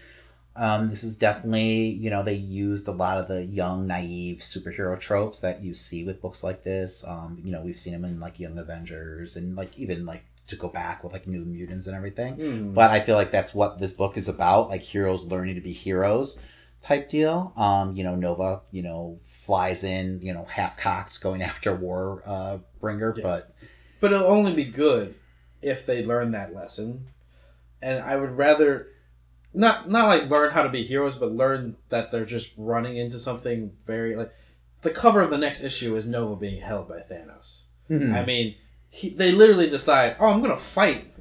Um, 0.58 0.88
this 0.90 1.04
is 1.04 1.18
definitely, 1.18 1.90
you 1.90 2.10
know, 2.10 2.24
they 2.24 2.34
used 2.36 2.88
a 2.88 2.92
lot 2.94 3.18
of 3.18 3.28
the 3.28 3.44
young, 3.44 3.88
naive 3.88 4.38
superhero 4.40 4.98
tropes 4.98 5.40
that 5.42 5.62
you 5.62 5.74
see 5.74 6.06
with 6.06 6.22
books 6.22 6.44
like 6.44 6.64
this. 6.64 7.06
Um, 7.06 7.42
you 7.44 7.52
know, 7.52 7.62
we've 7.62 7.78
seen 7.78 7.92
them 7.92 8.06
in 8.06 8.22
like 8.22 8.40
Young 8.40 8.58
Avengers 8.58 9.36
and 9.36 9.56
like 9.58 9.78
even 9.78 10.06
like 10.06 10.24
to 10.48 10.56
go 10.56 10.70
back 10.70 11.04
with 11.04 11.12
like 11.12 11.28
New 11.28 11.44
Mutants 11.44 11.88
and 11.88 11.96
everything. 11.96 12.36
Hmm. 12.36 12.74
But 12.74 12.92
I 12.92 13.02
feel 13.02 13.16
like 13.16 13.32
that's 13.32 13.54
what 13.54 13.80
this 13.80 13.92
book 13.92 14.16
is 14.16 14.30
about, 14.30 14.70
like 14.70 14.82
heroes 14.82 15.24
learning 15.26 15.56
to 15.56 15.62
be 15.62 15.74
heroes 15.74 16.42
type 16.86 17.10
deal. 17.10 17.52
Um, 17.58 17.96
you 17.96 18.04
know, 18.04 18.16
Nova, 18.16 18.62
you 18.72 18.82
know, 18.84 19.18
flies 19.26 19.84
in, 19.84 20.22
you 20.22 20.34
know, 20.34 20.46
half 20.46 20.78
cocked 20.78 21.20
going 21.22 21.42
after 21.52 21.76
War 21.76 22.22
uh, 22.26 22.58
Bringer, 22.80 23.14
Yeah. 23.18 23.24
but 23.24 23.56
But 24.00 24.14
it'll 24.14 24.28
only 24.28 24.54
be 24.54 24.66
good 24.66 25.16
if 25.62 25.86
they 25.86 26.06
learn 26.06 26.32
that 26.32 26.54
lesson. 26.54 27.08
And 27.82 28.00
I 28.04 28.16
would 28.18 28.38
rather 28.38 28.88
not 29.54 29.90
not 29.90 30.08
like 30.08 30.30
learn 30.30 30.52
how 30.52 30.64
to 30.64 30.70
be 30.70 30.84
heroes, 30.84 31.18
but 31.18 31.32
learn 31.32 31.76
that 31.90 32.12
they're 32.12 32.26
just 32.26 32.54
running 32.58 32.98
into 32.98 33.20
something 33.20 33.72
very 33.86 34.16
like 34.16 34.32
the 34.82 34.90
cover 34.92 35.22
of 35.22 35.30
the 35.32 35.38
next 35.38 35.64
issue 35.64 35.96
is 35.96 36.06
Nova 36.06 36.36
being 36.36 36.62
held 36.62 36.88
by 36.88 37.00
Thanos. 37.00 37.64
I 37.90 38.26
mean, 38.26 38.56
he, 38.90 39.10
they 39.10 39.32
literally 39.32 39.70
decide, 39.70 40.16
"Oh, 40.20 40.28
I'm 40.32 40.42
going 40.42 40.52
to 40.56 40.62
fight 40.62 41.14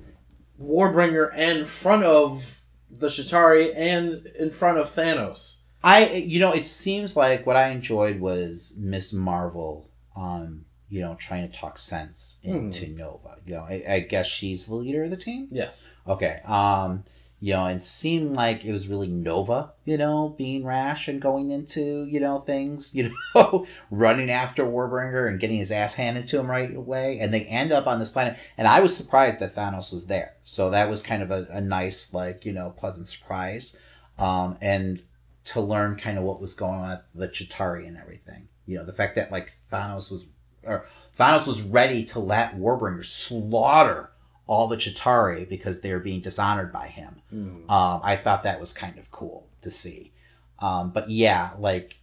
Warbringer 0.60 1.34
in 1.36 1.66
front 1.66 2.04
of 2.04 2.60
the 2.98 3.08
Chitauri 3.08 3.72
and 3.76 4.26
in 4.38 4.50
front 4.50 4.78
of 4.78 4.94
Thanos." 4.94 5.60
I, 5.82 6.12
you 6.12 6.40
know, 6.40 6.52
it 6.52 6.64
seems 6.64 7.14
like 7.14 7.46
what 7.46 7.56
I 7.56 7.68
enjoyed 7.68 8.18
was 8.18 8.74
Miss 8.78 9.12
Marvel, 9.12 9.90
um, 10.16 10.64
you 10.88 11.02
know, 11.02 11.14
trying 11.16 11.46
to 11.46 11.58
talk 11.58 11.76
sense 11.76 12.38
into 12.42 12.88
Nova. 12.88 13.36
You 13.44 13.56
know, 13.56 13.66
I, 13.68 13.84
I 13.86 14.00
guess 14.00 14.26
she's 14.26 14.64
the 14.64 14.76
leader 14.76 15.04
of 15.04 15.10
the 15.10 15.18
team. 15.18 15.48
Yes. 15.50 15.86
Okay. 16.08 16.40
Um, 16.46 17.04
you 17.40 17.52
know, 17.52 17.66
and 17.66 17.84
seemed 17.84 18.34
like 18.34 18.64
it 18.64 18.72
was 18.72 18.88
really 18.88 19.08
Nova, 19.08 19.72
you 19.84 19.98
know, 19.98 20.34
being 20.38 20.64
rash 20.64 21.08
and 21.08 21.20
going 21.20 21.50
into, 21.50 22.04
you 22.06 22.18
know, 22.20 22.38
things, 22.38 22.94
you 22.94 23.14
know, 23.34 23.66
running 23.90 24.30
after 24.30 24.64
Warbringer 24.64 25.28
and 25.28 25.40
getting 25.40 25.58
his 25.58 25.70
ass 25.70 25.94
handed 25.94 26.26
to 26.28 26.38
him 26.38 26.50
right 26.50 26.74
away. 26.74 27.18
And 27.18 27.34
they 27.34 27.42
end 27.42 27.72
up 27.72 27.86
on 27.86 27.98
this 27.98 28.10
planet. 28.10 28.38
And 28.56 28.66
I 28.66 28.80
was 28.80 28.96
surprised 28.96 29.40
that 29.40 29.54
Thanos 29.54 29.92
was 29.92 30.06
there. 30.06 30.34
So 30.44 30.70
that 30.70 30.88
was 30.88 31.02
kind 31.02 31.22
of 31.22 31.30
a, 31.30 31.46
a 31.50 31.60
nice, 31.60 32.14
like, 32.14 32.46
you 32.46 32.52
know, 32.52 32.70
pleasant 32.70 33.08
surprise. 33.08 33.76
Um, 34.18 34.56
and 34.60 35.02
to 35.46 35.60
learn 35.60 35.96
kind 35.96 36.16
of 36.18 36.24
what 36.24 36.40
was 36.40 36.54
going 36.54 36.80
on 36.80 36.90
at 36.92 37.04
the 37.14 37.28
Chitauri 37.28 37.86
and 37.86 37.98
everything. 37.98 38.48
You 38.66 38.78
know, 38.78 38.84
the 38.84 38.92
fact 38.92 39.16
that 39.16 39.30
like 39.30 39.52
Thanos 39.70 40.10
was 40.10 40.26
or 40.62 40.86
Thanos 41.18 41.46
was 41.46 41.62
ready 41.62 42.04
to 42.06 42.20
let 42.20 42.56
Warbringer 42.56 43.04
slaughter 43.04 44.10
all 44.46 44.68
the 44.68 44.76
Chitauri 44.76 45.48
because 45.48 45.80
they 45.80 45.92
were 45.92 46.00
being 46.00 46.20
dishonored 46.20 46.72
by 46.72 46.88
him. 46.88 47.22
Hmm. 47.30 47.70
Um, 47.70 48.00
I 48.02 48.16
thought 48.16 48.42
that 48.42 48.60
was 48.60 48.72
kind 48.72 48.98
of 48.98 49.10
cool 49.10 49.48
to 49.62 49.70
see. 49.70 50.12
Um, 50.58 50.90
but 50.90 51.10
yeah, 51.10 51.50
like 51.58 51.98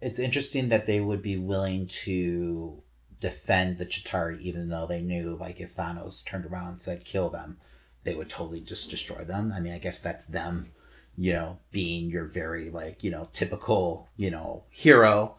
it's 0.00 0.18
interesting 0.18 0.68
that 0.68 0.86
they 0.86 1.00
would 1.00 1.22
be 1.22 1.38
willing 1.38 1.86
to 1.86 2.82
defend 3.20 3.78
the 3.78 3.86
Chitauri 3.86 4.38
even 4.40 4.68
though 4.68 4.86
they 4.86 5.00
knew 5.00 5.36
like 5.40 5.60
if 5.60 5.76
Thanos 5.76 6.24
turned 6.24 6.44
around 6.44 6.68
and 6.68 6.80
said 6.80 7.04
kill 7.04 7.30
them, 7.30 7.56
they 8.04 8.14
would 8.14 8.28
totally 8.28 8.60
just 8.60 8.90
destroy 8.90 9.24
them. 9.24 9.52
I 9.54 9.60
mean, 9.60 9.72
I 9.72 9.78
guess 9.78 10.02
that's 10.02 10.26
them, 10.26 10.72
you 11.16 11.32
know, 11.32 11.58
being 11.70 12.10
your 12.10 12.26
very 12.26 12.68
like, 12.68 13.02
you 13.02 13.10
know, 13.10 13.28
typical, 13.32 14.08
you 14.16 14.30
know, 14.30 14.64
hero. 14.68 15.36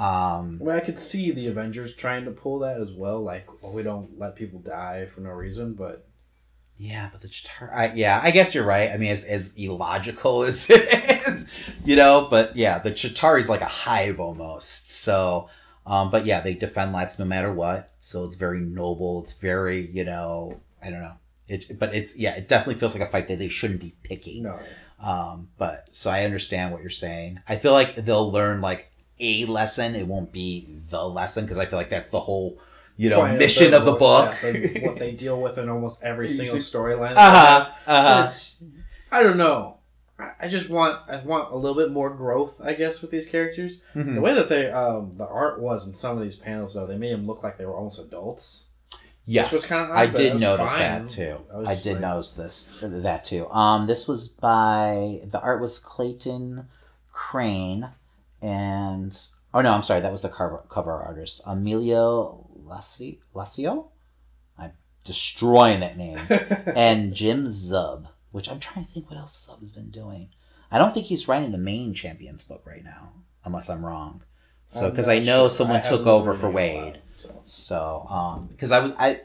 Um 0.00 0.58
Well, 0.60 0.76
I 0.76 0.80
could 0.80 0.98
see 0.98 1.30
the 1.30 1.48
Avengers 1.48 1.94
trying 1.94 2.24
to 2.24 2.30
pull 2.30 2.60
that 2.60 2.80
as 2.80 2.90
well. 2.92 3.20
Like, 3.20 3.46
well, 3.62 3.72
we 3.72 3.82
don't 3.82 4.18
let 4.18 4.34
people 4.34 4.58
die 4.60 5.06
for 5.06 5.20
no 5.20 5.30
reason, 5.30 5.74
but 5.74 6.08
Yeah, 6.78 7.10
but 7.12 7.20
the 7.20 7.28
Chitauri. 7.28 7.74
I, 7.74 7.92
yeah, 7.92 8.18
I 8.22 8.30
guess 8.30 8.54
you're 8.54 8.64
right. 8.64 8.90
I 8.90 8.96
mean, 8.96 9.10
as, 9.10 9.24
as 9.24 9.54
illogical 9.56 10.42
as 10.50 10.70
it 10.70 11.26
is, 11.26 11.50
you 11.84 11.96
know, 11.96 12.26
but 12.30 12.56
yeah, 12.56 12.78
the 12.78 12.92
Chitauri's 12.92 13.48
like 13.50 13.60
a 13.60 13.66
hive 13.66 14.18
almost. 14.18 14.90
So, 14.90 15.50
um, 15.86 16.10
but 16.10 16.24
yeah, 16.24 16.40
they 16.40 16.54
defend 16.54 16.92
lives 16.92 17.18
no 17.18 17.26
matter 17.26 17.52
what. 17.52 17.92
So 17.98 18.24
it's 18.24 18.36
very 18.36 18.60
noble. 18.60 19.22
It's 19.22 19.34
very, 19.34 19.86
you 19.86 20.04
know, 20.04 20.60
I 20.82 20.90
don't 20.90 21.02
know. 21.02 21.16
It, 21.48 21.78
but 21.78 21.94
it's 21.94 22.16
yeah, 22.16 22.36
it 22.36 22.48
definitely 22.48 22.78
feels 22.80 22.94
like 22.94 23.02
a 23.02 23.10
fight 23.10 23.28
that 23.28 23.38
they 23.38 23.48
shouldn't 23.48 23.80
be 23.80 23.94
picking. 24.02 24.44
no. 24.44 24.58
Um, 25.02 25.48
but 25.56 25.88
so 25.92 26.10
I 26.10 26.24
understand 26.24 26.72
what 26.72 26.82
you're 26.82 26.90
saying. 26.90 27.40
I 27.48 27.56
feel 27.56 27.72
like 27.72 27.96
they'll 27.96 28.30
learn 28.30 28.60
like 28.60 28.89
a 29.20 29.44
lesson. 29.46 29.94
It 29.94 30.06
won't 30.06 30.32
be 30.32 30.68
the 30.88 31.06
lesson 31.08 31.44
because 31.44 31.58
I 31.58 31.66
feel 31.66 31.78
like 31.78 31.90
that's 31.90 32.10
the 32.10 32.20
whole, 32.20 32.58
you 32.96 33.10
know, 33.10 33.20
Point 33.20 33.38
mission 33.38 33.74
of 33.74 33.84
the 33.84 33.92
book. 33.92 34.30
yes, 34.30 34.44
and 34.44 34.82
what 34.82 34.98
they 34.98 35.12
deal 35.12 35.40
with 35.40 35.58
in 35.58 35.68
almost 35.68 36.02
every 36.02 36.28
single 36.28 36.56
storyline. 36.56 37.12
Uh-huh, 37.16 37.70
uh-huh. 37.86 38.28
I 39.12 39.22
don't 39.22 39.36
know. 39.36 39.76
I- 40.18 40.32
I 40.42 40.48
just 40.48 40.68
want 40.68 40.98
I 41.08 41.16
want 41.18 41.50
a 41.52 41.56
little 41.56 41.76
bit 41.76 41.90
more 41.92 42.10
growth, 42.10 42.60
I 42.62 42.74
guess, 42.74 43.00
with 43.00 43.10
these 43.10 43.26
characters. 43.26 43.82
Mhm. 43.94 44.14
The 44.16 44.20
way 44.20 44.34
that 44.34 44.48
they 44.50 44.70
um 44.70 45.14
the 45.16 45.26
art 45.26 45.60
was 45.60 45.86
in 45.88 45.94
some 45.94 46.16
of 46.16 46.22
these 46.22 46.36
panels, 46.36 46.74
though, 46.74 46.86
they 46.86 46.98
made 46.98 47.12
them 47.14 47.26
look 47.26 47.42
like 47.42 47.56
they 47.56 47.64
were 47.66 47.74
almost 47.76 47.98
adults. 47.98 48.66
Yes, 49.26 49.46
which 49.52 49.60
was 49.62 49.66
kinda 49.68 49.84
odd, 49.92 49.96
I 49.96 50.06
did 50.06 50.32
was 50.34 50.42
notice 50.42 50.72
fine. 50.72 50.80
that 50.80 51.08
too. 51.08 51.36
I 51.54 51.70
I 51.70 51.74
did 51.74 51.92
like- 51.94 52.00
notice 52.00 52.34
this 52.34 52.76
that 52.82 53.24
too. 53.24 53.48
Um, 53.50 53.86
this 53.86 54.06
was 54.08 54.28
by 54.28 55.20
the 55.24 55.40
art 55.40 55.60
was 55.60 55.78
Clayton 55.78 56.66
Crain, 57.12 57.88
and 58.42 59.18
oh 59.52 59.60
no, 59.60 59.72
I'm 59.72 59.82
sorry, 59.82 60.00
that 60.00 60.12
was 60.12 60.22
the 60.22 60.28
cover 60.28 60.64
cover 60.68 60.92
artist 60.92 61.40
Emilio 61.46 62.46
Lacio. 62.64 63.18
Lacio, 63.34 63.88
I'm 64.58 64.72
destroying 65.04 65.80
that 65.80 65.96
name, 65.96 66.18
and 66.76 67.14
Jim 67.14 67.46
Zub, 67.46 68.06
which 68.30 68.48
I'm 68.48 68.60
trying 68.60 68.84
to 68.84 68.90
think 68.90 69.10
what 69.10 69.18
else 69.18 69.48
Zub 69.50 69.60
has 69.60 69.72
been 69.72 69.90
doing. 69.90 70.30
I 70.70 70.78
don't 70.78 70.94
think 70.94 71.06
he's 71.06 71.26
writing 71.26 71.52
the 71.52 71.58
main 71.58 71.94
Champions 71.94 72.44
book 72.44 72.62
right 72.64 72.84
now, 72.84 73.12
unless 73.44 73.68
I'm 73.68 73.84
wrong. 73.84 74.22
So 74.68 74.88
because 74.88 75.08
I 75.08 75.18
know 75.18 75.42
sure. 75.42 75.50
someone 75.50 75.76
I 75.78 75.80
took 75.80 76.06
over 76.06 76.34
for 76.34 76.48
Waid. 76.48 76.98
so. 77.12 77.40
So, 77.42 78.06
um, 78.08 78.46
because 78.46 78.70
I 78.70 78.78
was 78.78 78.92
I, 78.98 79.22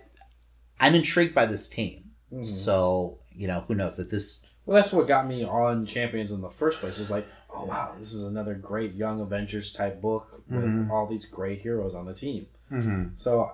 I'm 0.80 0.96
intrigued 0.96 1.36
by 1.36 1.46
this 1.46 1.70
team. 1.70 2.12
Mhm. 2.34 2.46
So 2.46 3.20
you 3.32 3.48
know, 3.48 3.64
who 3.68 3.76
knows 3.76 3.98
that 3.98 4.10
this? 4.10 4.46
Well, 4.66 4.76
that's 4.76 4.92
what 4.92 5.08
got 5.08 5.28
me 5.28 5.44
on 5.44 5.86
Champions 5.86 6.32
in 6.32 6.42
the 6.42 6.50
first 6.50 6.80
place. 6.80 6.98
Is 6.98 7.12
like, 7.12 7.28
oh 7.56 7.66
wow, 7.66 7.96
this 7.98 8.14
is 8.14 8.24
another 8.24 8.54
great 8.56 8.94
young 8.94 9.20
Avengers 9.22 9.72
type 9.74 10.02
book 10.02 10.44
with 10.50 10.64
Mhm. 10.66 10.90
all 10.90 11.08
these 11.08 11.26
great 11.26 11.62
heroes 11.62 11.96
on 11.96 12.06
the 12.06 12.14
team. 12.14 12.48
Mm-hmm. 12.72 13.10
So, 13.16 13.52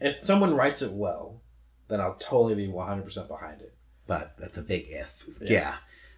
if 0.00 0.16
someone 0.16 0.54
writes 0.54 0.82
it 0.82 0.92
well, 0.92 1.40
then 1.88 2.00
I'll 2.00 2.14
totally 2.14 2.54
be 2.54 2.68
one 2.68 2.86
hundred 2.88 3.04
percent 3.04 3.28
behind 3.28 3.60
it. 3.60 3.74
But 4.06 4.34
that's 4.38 4.58
a 4.58 4.62
big 4.62 4.86
if. 4.88 5.24
Yes. 5.40 5.48
Yeah. 5.50 5.74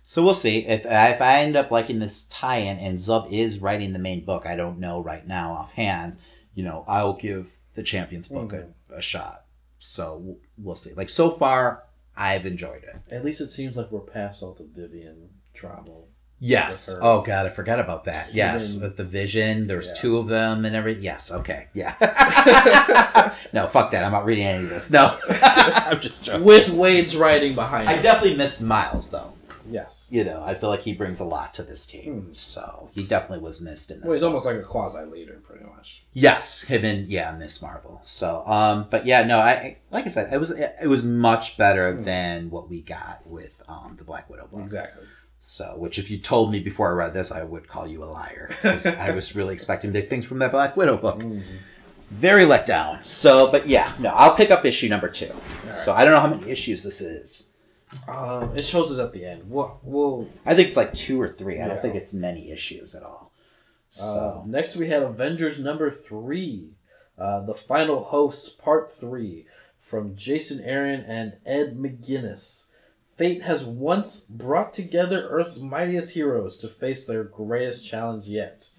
So 0.06 0.22
we'll 0.22 0.34
see 0.34 0.66
if 0.66 0.84
if 0.84 1.20
I 1.20 1.40
end 1.42 1.56
up 1.56 1.70
liking 1.70 1.98
this 1.98 2.24
tie-in 2.26 2.78
and 2.78 2.98
Zub 2.98 3.30
is 3.32 3.58
writing 3.60 3.92
the 3.92 3.98
main 3.98 4.24
book. 4.24 4.46
I 4.46 4.54
don't 4.56 4.78
know 4.78 5.02
right 5.02 5.26
now 5.26 5.52
offhand. 5.52 6.16
You 6.54 6.64
know, 6.64 6.84
I'll 6.86 7.14
give 7.14 7.56
the 7.74 7.82
Champions 7.82 8.28
book 8.28 8.50
Mhm. 8.52 8.72
a, 8.90 8.94
a 8.96 9.02
shot. 9.02 9.44
So 9.78 10.16
we'll- 10.18 10.38
we'll 10.58 10.74
see. 10.76 10.92
Like 10.94 11.08
so 11.10 11.30
far, 11.30 11.84
I've 12.16 12.46
enjoyed 12.46 12.84
it. 12.84 12.96
At 13.10 13.24
least 13.24 13.40
it 13.40 13.48
seems 13.50 13.76
like 13.76 13.90
we're 13.90 14.00
past 14.00 14.42
all 14.42 14.54
the 14.54 14.64
Vivian 14.64 15.30
drama. 15.52 15.90
Yes. 16.40 16.94
Oh 17.00 17.22
God, 17.22 17.46
I 17.46 17.48
forgot 17.48 17.80
about 17.80 18.04
that. 18.04 18.34
Yes, 18.34 18.78
with 18.78 18.96
the 18.96 19.04
vision, 19.04 19.66
there's 19.66 19.86
Yeah. 19.88 19.94
two 19.94 20.18
of 20.18 20.28
them 20.28 20.64
and 20.64 20.76
everything. 20.76 21.02
Yes. 21.02 21.32
Okay. 21.32 21.68
Yeah. 21.72 21.94
no, 23.52 23.66
fuck 23.68 23.90
that. 23.92 24.04
I'm 24.04 24.12
not 24.12 24.24
reading 24.24 24.44
any 24.46 24.64
of 24.64 24.68
this. 24.70 24.90
No, 24.90 25.18
I'm 25.28 26.00
just 26.00 26.22
joking. 26.22 26.44
With 26.44 26.68
Waid's 26.68 27.16
writing 27.16 27.54
behind 27.54 27.88
I 27.88 27.94
it. 27.94 28.02
definitely 28.02 28.36
missed 28.36 28.60
Miles 28.62 29.10
though. 29.10 29.32
yes. 29.70 30.06
You 30.10 30.24
know, 30.24 30.42
I 30.44 30.54
feel 30.54 30.68
like 30.68 30.80
he 30.80 30.92
brings 30.94 31.20
a 31.20 31.24
lot 31.24 31.54
to 31.54 31.62
this 31.62 31.86
team. 31.86 32.20
Hmm. 32.20 32.32
So 32.34 32.90
he 32.92 33.04
definitely 33.04 33.38
was 33.42 33.60
missed 33.60 33.90
in 33.90 33.98
this. 33.98 34.04
Well, 34.04 34.12
he's 34.14 34.20
book. 34.20 34.28
almost 34.28 34.46
like 34.46 34.56
a 34.56 34.62
quasi 34.62 35.04
leader, 35.06 35.40
pretty 35.44 35.64
much. 35.64 36.02
Yes, 36.12 36.62
him 36.64 36.84
and 36.84 37.06
yeah, 37.06 37.34
Miss 37.38 37.62
Marvel. 37.62 38.00
So, 38.02 38.46
um, 38.46 38.86
but 38.90 39.06
yeah, 39.06 39.24
no, 39.24 39.38
I 39.38 39.78
like 39.90 40.04
I 40.04 40.08
said, 40.08 40.32
it 40.32 40.38
was 40.38 40.50
it 40.50 40.86
was 40.88 41.02
much 41.04 41.56
better 41.56 41.94
Hmm. 41.94 42.04
than 42.04 42.50
what 42.50 42.68
we 42.68 42.82
got 42.82 43.26
with 43.26 43.62
um 43.68 43.94
the 43.98 44.04
Black 44.04 44.28
Widow 44.28 44.46
book. 44.48 44.60
Exactly. 44.62 45.04
So, 45.46 45.74
which 45.76 45.98
if 45.98 46.10
you 46.10 46.16
told 46.16 46.50
me 46.50 46.58
before 46.60 46.88
I 46.88 46.92
read 46.92 47.12
this, 47.12 47.30
I 47.30 47.44
would 47.44 47.68
call 47.68 47.86
you 47.86 48.02
a 48.02 48.06
liar. 48.06 48.48
'cause 48.62 48.86
I 48.86 49.10
was 49.10 49.36
really 49.36 49.52
expecting 49.52 49.92
big 49.92 50.08
things 50.08 50.24
from 50.24 50.38
that 50.38 50.50
Black 50.52 50.74
Widow 50.74 50.96
book. 50.96 51.18
Mhm. 51.20 51.42
Very 52.10 52.46
let 52.46 52.64
down. 52.64 53.04
So, 53.04 53.50
but 53.52 53.66
yeah, 53.68 53.92
no, 53.98 54.08
I'll 54.14 54.34
pick 54.36 54.50
up 54.50 54.64
issue 54.64 54.88
number 54.88 55.08
two. 55.08 55.30
right. 55.66 55.74
So 55.76 55.92
I 55.92 56.02
don't 56.04 56.14
know 56.14 56.20
how 56.20 56.28
many 56.34 56.50
issues 56.50 56.82
this 56.82 57.02
is. 57.02 57.50
Um, 58.08 58.56
it 58.56 58.62
shows 58.64 58.90
us 58.90 58.98
at 58.98 59.12
the 59.12 59.26
end. 59.26 59.42
We'll, 59.50 59.78
we'll 59.82 60.28
I 60.46 60.54
think 60.54 60.68
it's 60.68 60.78
like 60.78 60.94
two 60.94 61.20
or 61.20 61.28
three. 61.28 61.60
I 61.60 61.68
don't 61.68 61.80
think 61.80 61.94
it's 61.94 62.14
many 62.14 62.50
issues 62.50 62.94
at 62.94 63.02
all. 63.02 63.30
Uh, 64.00 64.00
So, 64.00 64.44
next, 64.46 64.76
we 64.76 64.88
had 64.88 65.02
Avengers 65.02 65.58
number 65.58 65.90
three, 65.90 66.70
uh, 67.18 67.42
the 67.42 67.54
final 67.54 68.02
hosts 68.04 68.48
part 68.48 68.90
three, 68.90 69.44
from 69.78 70.16
Jason 70.16 70.64
Aaron 70.64 71.02
and 71.02 71.34
Ed 71.44 71.76
McGuinness. 71.76 72.70
Fate 73.16 73.42
has 73.42 73.64
once 73.64 74.22
brought 74.22 74.72
together 74.72 75.28
Earth's 75.28 75.60
mightiest 75.60 76.14
heroes 76.14 76.56
to 76.56 76.68
face 76.68 77.06
their 77.06 77.22
greatest 77.22 77.88
challenge 77.88 78.26
yet. 78.26 78.70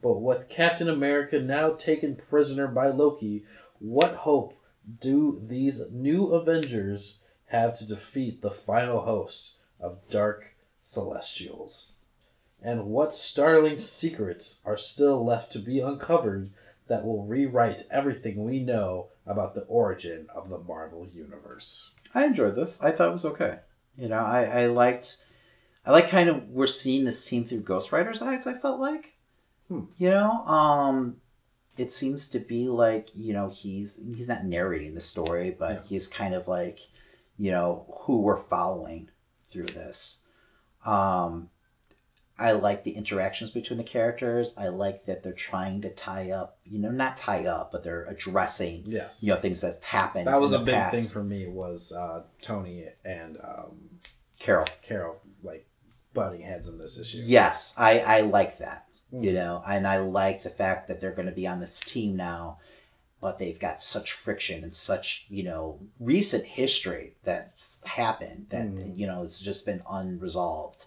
But 0.00 0.20
with 0.20 0.48
Captain 0.48 0.88
America 0.88 1.40
now 1.40 1.72
taken 1.72 2.14
prisoner 2.14 2.68
by 2.68 2.88
Loki, 2.88 3.44
what 3.80 4.14
hope 4.14 4.54
do 5.00 5.36
these 5.44 5.82
new 5.90 6.26
Avengers 6.26 7.24
have 7.46 7.74
to 7.74 7.88
defeat 7.88 8.40
the 8.40 8.52
final 8.52 9.00
host 9.00 9.58
of 9.80 10.08
Dark 10.08 10.54
Celestials? 10.80 11.92
And 12.62 12.86
what 12.86 13.12
startling 13.12 13.78
secrets 13.78 14.62
are 14.64 14.76
still 14.76 15.24
left 15.24 15.50
to 15.52 15.58
be 15.58 15.80
uncovered 15.80 16.50
that 16.86 17.04
will 17.04 17.24
rewrite 17.24 17.82
everything 17.90 18.44
we 18.44 18.60
know 18.60 19.08
about 19.26 19.54
the 19.54 19.62
origin 19.62 20.28
of 20.32 20.48
the 20.48 20.58
Marvel 20.58 21.04
Universe? 21.12 21.90
I 22.14 22.26
enjoyed 22.26 22.54
this. 22.54 22.80
I 22.80 22.92
thought 22.92 23.08
it 23.08 23.14
was 23.14 23.24
okay. 23.24 23.58
You 23.96 24.08
know, 24.08 24.18
I, 24.18 24.44
I 24.44 24.66
liked, 24.66 25.18
I 25.84 25.90
like 25.90 26.08
kind 26.08 26.28
of 26.28 26.48
we're 26.48 26.66
seeing 26.66 27.04
this 27.04 27.24
team 27.24 27.44
through 27.44 27.60
Ghost 27.60 27.92
Rider's 27.92 28.22
eyes. 28.22 28.46
I 28.46 28.54
felt 28.54 28.80
like, 28.80 29.16
Hmm. 29.68 29.82
you 29.96 30.10
know, 30.10 30.44
um, 30.46 31.16
it 31.78 31.90
seems 31.92 32.28
to 32.30 32.38
be 32.38 32.68
like 32.68 33.08
you 33.14 33.32
know 33.32 33.48
he's 33.48 34.00
he's 34.14 34.28
not 34.28 34.44
narrating 34.44 34.94
the 34.94 35.00
story, 35.00 35.54
but 35.56 35.70
Yeah. 35.72 35.82
he's 35.88 36.08
kind 36.08 36.34
of 36.34 36.48
like, 36.48 36.80
you 37.38 37.50
know, 37.52 37.86
who 38.02 38.20
we're 38.20 38.36
following 38.36 39.08
through 39.48 39.66
this. 39.66 40.22
Um, 40.84 41.50
I 42.42 42.52
like 42.52 42.84
the 42.84 42.92
interactions 42.92 43.50
between 43.52 43.78
the 43.78 43.84
characters. 43.84 44.54
I 44.58 44.68
like 44.68 45.06
that 45.06 45.22
they're 45.22 45.32
trying 45.32 45.80
to 45.82 45.90
tie 45.90 46.30
up, 46.30 46.58
you 46.64 46.78
know, 46.78 46.90
not 46.90 47.16
tie 47.16 47.46
up, 47.46 47.70
but 47.72 47.82
they're 47.84 48.04
addressing, 48.06 48.84
Yes. 48.86 49.22
you 49.22 49.30
know, 49.32 49.36
things 49.40 49.60
that 49.62 49.74
have 49.74 49.84
happened. 49.84 50.26
That 50.26 50.40
was 50.40 50.52
a 50.52 50.58
big 50.58 50.74
past. 50.74 50.94
thing 50.94 51.04
for 51.04 51.22
me 51.22 51.46
was 51.46 51.92
uh, 51.92 52.22
Tony 52.40 52.86
and 53.04 53.38
um, 53.42 53.76
Carol. 54.38 54.66
Carol 54.82 55.20
like 55.42 55.66
butting 56.14 56.42
heads 56.42 56.68
in 56.68 56.78
this 56.78 56.98
issue. 56.98 57.22
Yes, 57.24 57.74
I 57.78 58.00
I 58.00 58.20
like 58.22 58.58
that. 58.58 58.86
Mm. 59.12 59.24
You 59.24 59.32
know, 59.34 59.62
and 59.66 59.86
I 59.86 59.98
like 59.98 60.42
the 60.42 60.50
fact 60.50 60.88
that 60.88 61.00
they're 61.00 61.12
going 61.18 61.28
to 61.28 61.34
be 61.34 61.46
on 61.46 61.60
this 61.60 61.80
team 61.80 62.16
now, 62.16 62.58
but 63.20 63.38
they've 63.38 63.58
got 63.60 63.82
such 63.82 64.10
friction 64.12 64.62
and 64.64 64.74
such 64.74 65.26
you 65.28 65.44
know 65.44 65.78
recent 66.00 66.44
history 66.44 67.14
that's 67.24 67.82
happened 67.84 68.46
that 68.50 68.64
Mm. 68.66 68.96
you 68.96 69.06
know 69.06 69.22
it's 69.22 69.40
just 69.40 69.64
been 69.66 69.82
unresolved. 69.88 70.86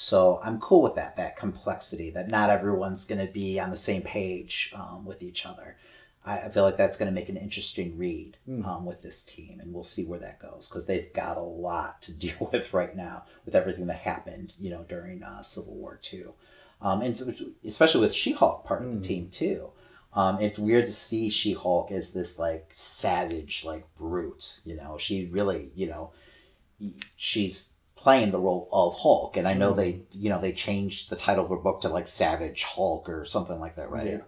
So 0.00 0.38
I'm 0.44 0.60
cool 0.60 0.82
with 0.82 0.94
that. 0.94 1.16
That 1.16 1.34
complexity 1.34 2.10
that 2.10 2.28
not 2.28 2.50
everyone's 2.50 3.04
going 3.04 3.26
to 3.26 3.32
be 3.32 3.58
on 3.58 3.70
the 3.72 3.76
same 3.76 4.02
page 4.02 4.72
um, 4.76 5.04
with 5.04 5.24
each 5.24 5.44
other. 5.44 5.76
I, 6.24 6.42
I 6.42 6.48
feel 6.50 6.62
like 6.62 6.76
that's 6.76 6.96
going 6.96 7.08
to 7.12 7.14
make 7.14 7.28
an 7.28 7.36
interesting 7.36 7.98
read 7.98 8.36
Mm. 8.48 8.64
um, 8.64 8.86
with 8.86 9.02
this 9.02 9.24
team, 9.24 9.58
and 9.60 9.74
we'll 9.74 9.82
see 9.82 10.04
where 10.04 10.20
that 10.20 10.38
goes 10.38 10.68
because 10.68 10.86
they've 10.86 11.12
got 11.12 11.36
a 11.36 11.40
lot 11.40 12.00
to 12.02 12.16
deal 12.26 12.48
with 12.52 12.72
right 12.72 12.94
now 12.94 13.24
with 13.44 13.56
everything 13.56 13.88
that 13.88 13.96
happened, 13.98 14.54
you 14.60 14.70
know, 14.70 14.84
during 14.88 15.24
uh, 15.24 15.42
Civil 15.42 15.74
War 15.74 15.98
Two, 16.00 16.34
um, 16.80 17.02
and 17.02 17.16
so, 17.16 17.32
especially 17.64 18.00
with 18.02 18.14
She-Hulk 18.14 18.64
part 18.64 18.84
of 18.84 18.92
the 18.92 18.98
Mm. 18.98 19.02
team 19.02 19.28
too. 19.30 19.70
Um, 20.14 20.40
it's 20.40 20.60
weird 20.60 20.86
to 20.86 20.92
see 20.92 21.28
She-Hulk 21.28 21.90
as 21.90 22.12
this 22.12 22.38
like 22.38 22.70
savage, 22.72 23.64
like 23.64 23.84
brute. 23.96 24.60
You 24.64 24.76
know, 24.76 24.96
she 24.96 25.26
really, 25.26 25.72
you 25.74 25.88
know, 25.88 26.12
she's 27.16 27.72
playing 27.98 28.30
the 28.30 28.38
role 28.38 28.68
of 28.72 28.94
Hulk, 29.00 29.36
and 29.36 29.46
I 29.48 29.54
know 29.54 29.72
Mm. 29.72 29.76
they, 29.76 30.00
you 30.12 30.30
know, 30.30 30.40
they 30.40 30.52
changed 30.52 31.10
the 31.10 31.16
title 31.16 31.44
of 31.44 31.50
her 31.50 31.56
book 31.56 31.80
to 31.82 31.88
like 31.88 32.06
Savage 32.06 32.62
Hulk 32.64 33.08
or 33.08 33.24
something 33.24 33.58
like 33.58 33.74
that, 33.76 33.90
right? 33.90 34.06
Yeah. 34.06 34.20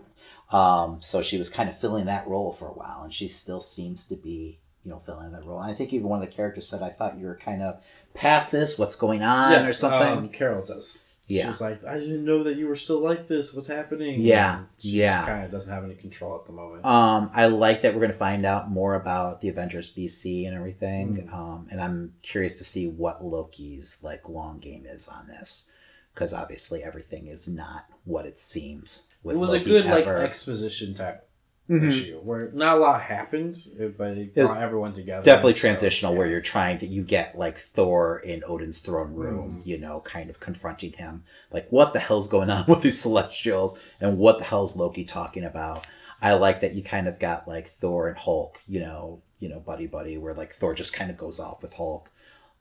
Um, 0.53 0.99
so 1.01 1.23
she 1.23 1.39
was 1.39 1.49
kind 1.49 1.69
of 1.71 1.79
filling 1.79 2.07
that 2.07 2.27
role 2.27 2.53
for 2.53 2.67
a 2.69 2.73
while, 2.73 3.03
and 3.05 3.15
she 3.15 3.29
still 3.29 3.61
seems 3.61 4.07
to 4.09 4.17
be, 4.17 4.59
you 4.85 4.91
know, 4.91 4.99
filling 4.99 5.31
that 5.33 5.45
role. 5.45 5.61
And 5.61 5.71
I 5.71 5.75
think 5.75 5.93
even 5.93 6.09
one 6.09 6.21
of 6.21 6.29
the 6.29 6.35
characters 6.35 6.67
said, 6.69 6.83
"I 6.83 6.91
thought 6.91 7.17
you 7.19 7.27
were 7.27 7.37
kind 7.37 7.63
of 7.63 7.81
past 8.15 8.51
this. 8.51 8.77
What's 8.77 8.97
going 8.97 9.23
on, 9.23 9.65
or 9.65 9.73
something?" 9.73 10.19
Um, 10.19 10.29
Carol 10.31 10.65
does. 10.67 11.05
Yeah. 11.31 11.47
She's 11.47 11.61
like, 11.61 11.85
I 11.85 11.95
didn't 11.95 12.25
know 12.25 12.43
that 12.43 12.57
you 12.57 12.67
were 12.67 12.75
still 12.75 13.01
like 13.01 13.29
this. 13.29 13.55
What's 13.55 13.69
happening? 13.69 14.21
Yeah, 14.21 14.59
And 14.59 14.67
she 14.79 14.89
yeah. 14.89 15.25
kind 15.25 15.45
of 15.45 15.53
doesn't 15.53 15.73
have 15.73 15.85
any 15.85 15.95
control 15.95 16.35
at 16.35 16.45
the 16.45 16.53
moment. 16.53 16.85
Um, 16.85 17.31
I 17.33 17.47
like 17.47 17.83
that 17.83 17.95
we're 17.95 18.01
going 18.01 18.11
to 18.11 18.19
find 18.19 18.45
out 18.45 18.69
more 18.69 18.97
about 18.97 19.41
the 19.41 19.49
Avengers 19.49 19.95
BC 19.95 20.49
and 20.49 20.57
everything. 20.57 21.29
Mm. 21.29 21.33
Um, 21.33 21.69
and 21.71 21.81
I'm 21.81 22.15
curious 22.23 22.59
to 22.59 22.65
see 22.65 22.89
what 22.89 23.25
Loki's 23.25 24.01
like 24.03 24.29
long 24.29 24.59
game 24.59 24.87
is 24.87 25.07
on 25.07 25.29
this, 25.29 25.71
because 26.13 26.35
obviously 26.35 26.83
everything 26.83 27.29
is 27.29 27.47
not 27.47 27.87
what 28.05 28.27
it 28.27 28.37
seems. 28.37 29.07
With 29.23 29.37
it 29.37 29.39
was 29.39 29.51
Loki 29.51 29.63
a 29.63 29.83
good 29.83 29.87
like 29.87 30.09
exposition 30.09 30.95
type 30.95 31.30
Mhm. 31.71 31.87
issue 31.89 32.19
where 32.21 32.51
not 32.53 32.77
a 32.79 32.81
lot 32.81 33.01
happened, 33.03 33.57
it- 33.79 33.97
but 33.97 34.19
it 34.19 34.33
It 34.35 34.47
brought 34.47 34.61
everyone 34.61 34.93
together. 34.93 35.23
definitely 35.23 35.55
So, 35.55 35.61
transitional 35.61 36.13
yeah. 36.13 36.19
where 36.19 36.27
you're 36.27 36.41
trying 36.41 36.79
to 36.79 36.87
you 36.87 37.03
get 37.03 37.39
like 37.39 37.57
thor 37.59 38.19
in 38.19 38.43
odin's 38.45 38.79
throne 38.81 39.15
room 39.15 39.63
Mm. 39.63 39.67
you 39.67 39.79
know 39.79 40.01
kind 40.01 40.29
of 40.31 40.41
confronting 40.41 40.93
him 40.95 41.23
like 41.53 41.69
what 41.71 41.93
the 41.93 42.01
hell's 42.01 42.29
going 42.29 42.51
on 42.51 42.65
with 42.69 42.83
these 42.83 43.01
celestials 43.01 43.79
and 44.01 44.19
what 44.19 44.39
the 44.39 44.45
hell's 44.45 44.77
loki 44.77 45.05
talking 45.05 45.45
about 45.45 45.87
i 46.21 46.33
like 46.35 46.61
that 46.61 46.75
you 46.75 46.83
kind 46.83 47.07
of 47.07 47.19
got 47.21 47.47
like 47.47 47.69
thor 47.69 48.09
and 48.09 48.19
hulk 48.19 48.59
you 48.67 48.81
know 48.81 49.23
you 49.39 49.49
know 49.49 49.61
buddy 49.61 49.87
buddy 49.87 50.19
where 50.19 50.35
like 50.35 50.53
thor 50.53 50.75
just 50.75 50.93
kind 50.93 51.11
of 51.11 51.17
goes 51.17 51.39
off 51.39 51.63
with 51.63 51.75
hulk 51.75 52.11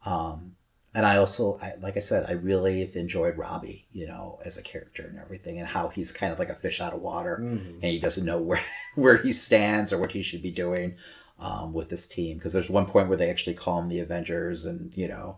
um 0.05 0.55
and 0.99 1.05
i 1.07 1.15
also 1.17 1.57
I, 1.61 1.73
like 1.81 1.95
i 1.95 2.01
said 2.01 2.25
i 2.27 2.33
really 2.33 2.81
have 2.81 2.95
enjoyed 2.95 3.37
robbie 3.37 3.85
you 3.93 4.05
know 4.05 4.39
as 4.43 4.57
a 4.57 4.61
character 4.61 5.03
and 5.07 5.17
everything 5.17 5.57
and 5.59 5.67
how 5.67 5.87
he's 5.87 6.11
kind 6.11 6.33
of 6.33 6.39
like 6.39 6.49
a 6.49 6.55
fish 6.55 6.81
out 6.81 6.93
of 6.93 7.01
water 7.01 7.39
Mhm. 7.41 7.75
and 7.75 7.83
he 7.95 7.99
doesn't 7.99 8.25
know 8.25 8.39
where 8.49 8.61
where 8.95 9.17
he 9.17 9.31
stands 9.33 9.93
or 9.93 9.97
what 9.97 10.11
he 10.11 10.21
should 10.21 10.41
be 10.43 10.51
doing 10.51 10.95
um, 11.39 11.71
with 11.71 11.87
this 11.87 12.05
team 12.07 12.37
because 12.37 12.51
there's 12.51 12.69
one 12.69 12.85
point 12.85 13.07
where 13.07 13.17
they 13.17 13.29
actually 13.29 13.53
call 13.53 13.79
him 13.81 13.87
the 13.87 14.01
Avengers 14.01 14.65
and 14.65 14.91
you 14.93 15.07
know 15.07 15.37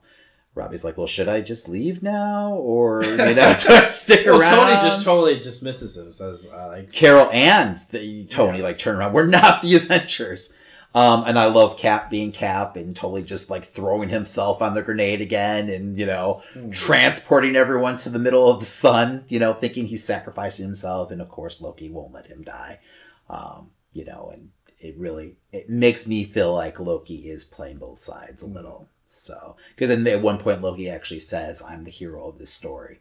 Robbie's 0.56 0.84
like 0.84 0.98
well 0.98 1.06
should 1.16 1.30
I 1.30 1.42
just 1.42 1.70
leave 1.70 2.02
now 2.02 2.54
or 2.54 3.04
you 3.06 3.36
know 3.36 3.54
stick 3.88 4.26
Well, 4.26 4.42
around 4.42 4.68
Tony 4.68 4.82
just 4.82 5.04
totally 5.06 5.40
dismisses 5.40 5.96
him. 5.98 6.12
Says 6.12 6.50
uh, 6.52 6.70
like, 6.70 6.92
Carol 6.92 7.30
and 7.32 7.78
the 7.92 8.26
Tony 8.26 8.58
Yeah. 8.58 8.64
like 8.64 8.80
turn 8.80 8.96
around 8.98 9.14
we're 9.14 9.28
not 9.28 9.62
the 9.62 9.76
Avengers 9.76 10.54
um, 10.94 11.24
and 11.26 11.40
I 11.40 11.46
love 11.46 11.78
Cap 11.78 12.10
being 12.10 12.32
Cap 12.32 12.76
and 12.76 12.96
totally 12.96 13.24
just 13.24 13.50
like 13.50 13.64
throwing 13.64 14.10
himself 14.10 14.62
on 14.62 14.74
the 14.74 14.82
grenade 14.82 15.22
again 15.22 15.70
and 15.70 15.98
you 15.98 16.06
know 16.06 16.44
mm. 16.54 16.74
transporting 16.74 17.56
everyone 17.56 17.98
to 17.98 18.10
the 18.10 18.20
middle 18.20 18.50
of 18.50 18.60
the 18.60 18.66
sun, 18.66 19.24
you 19.30 19.40
know, 19.40 19.54
thinking 19.54 19.88
he's 19.88 20.04
sacrificing 20.04 20.66
himself, 20.66 21.12
and 21.12 21.22
of 21.22 21.30
course 21.30 21.62
Loki 21.62 21.90
won't 21.90 22.14
let 22.14 22.28
him 22.28 22.44
die. 22.44 22.80
Um, 23.30 23.70
you 23.94 24.04
know, 24.04 24.32
and 24.34 24.50
it 24.80 24.98
really 24.98 25.38
it 25.54 25.70
makes 25.70 26.08
me 26.08 26.26
feel 26.26 26.54
like 26.54 26.80
Loki 26.80 27.30
is 27.30 27.46
playing 27.46 27.78
both 27.78 28.00
sides 28.00 28.42
a 28.42 28.48
little. 28.48 28.88
So, 29.06 29.58
because 29.76 29.90
then 29.90 30.08
at 30.08 30.22
one 30.22 30.38
point 30.38 30.62
Loki 30.62 30.90
actually 30.90 31.20
says, 31.22 31.62
"I'm 31.62 31.86
the 31.86 31.92
hero 31.92 32.28
of 32.28 32.38
this 32.38 32.52
story." 32.52 33.00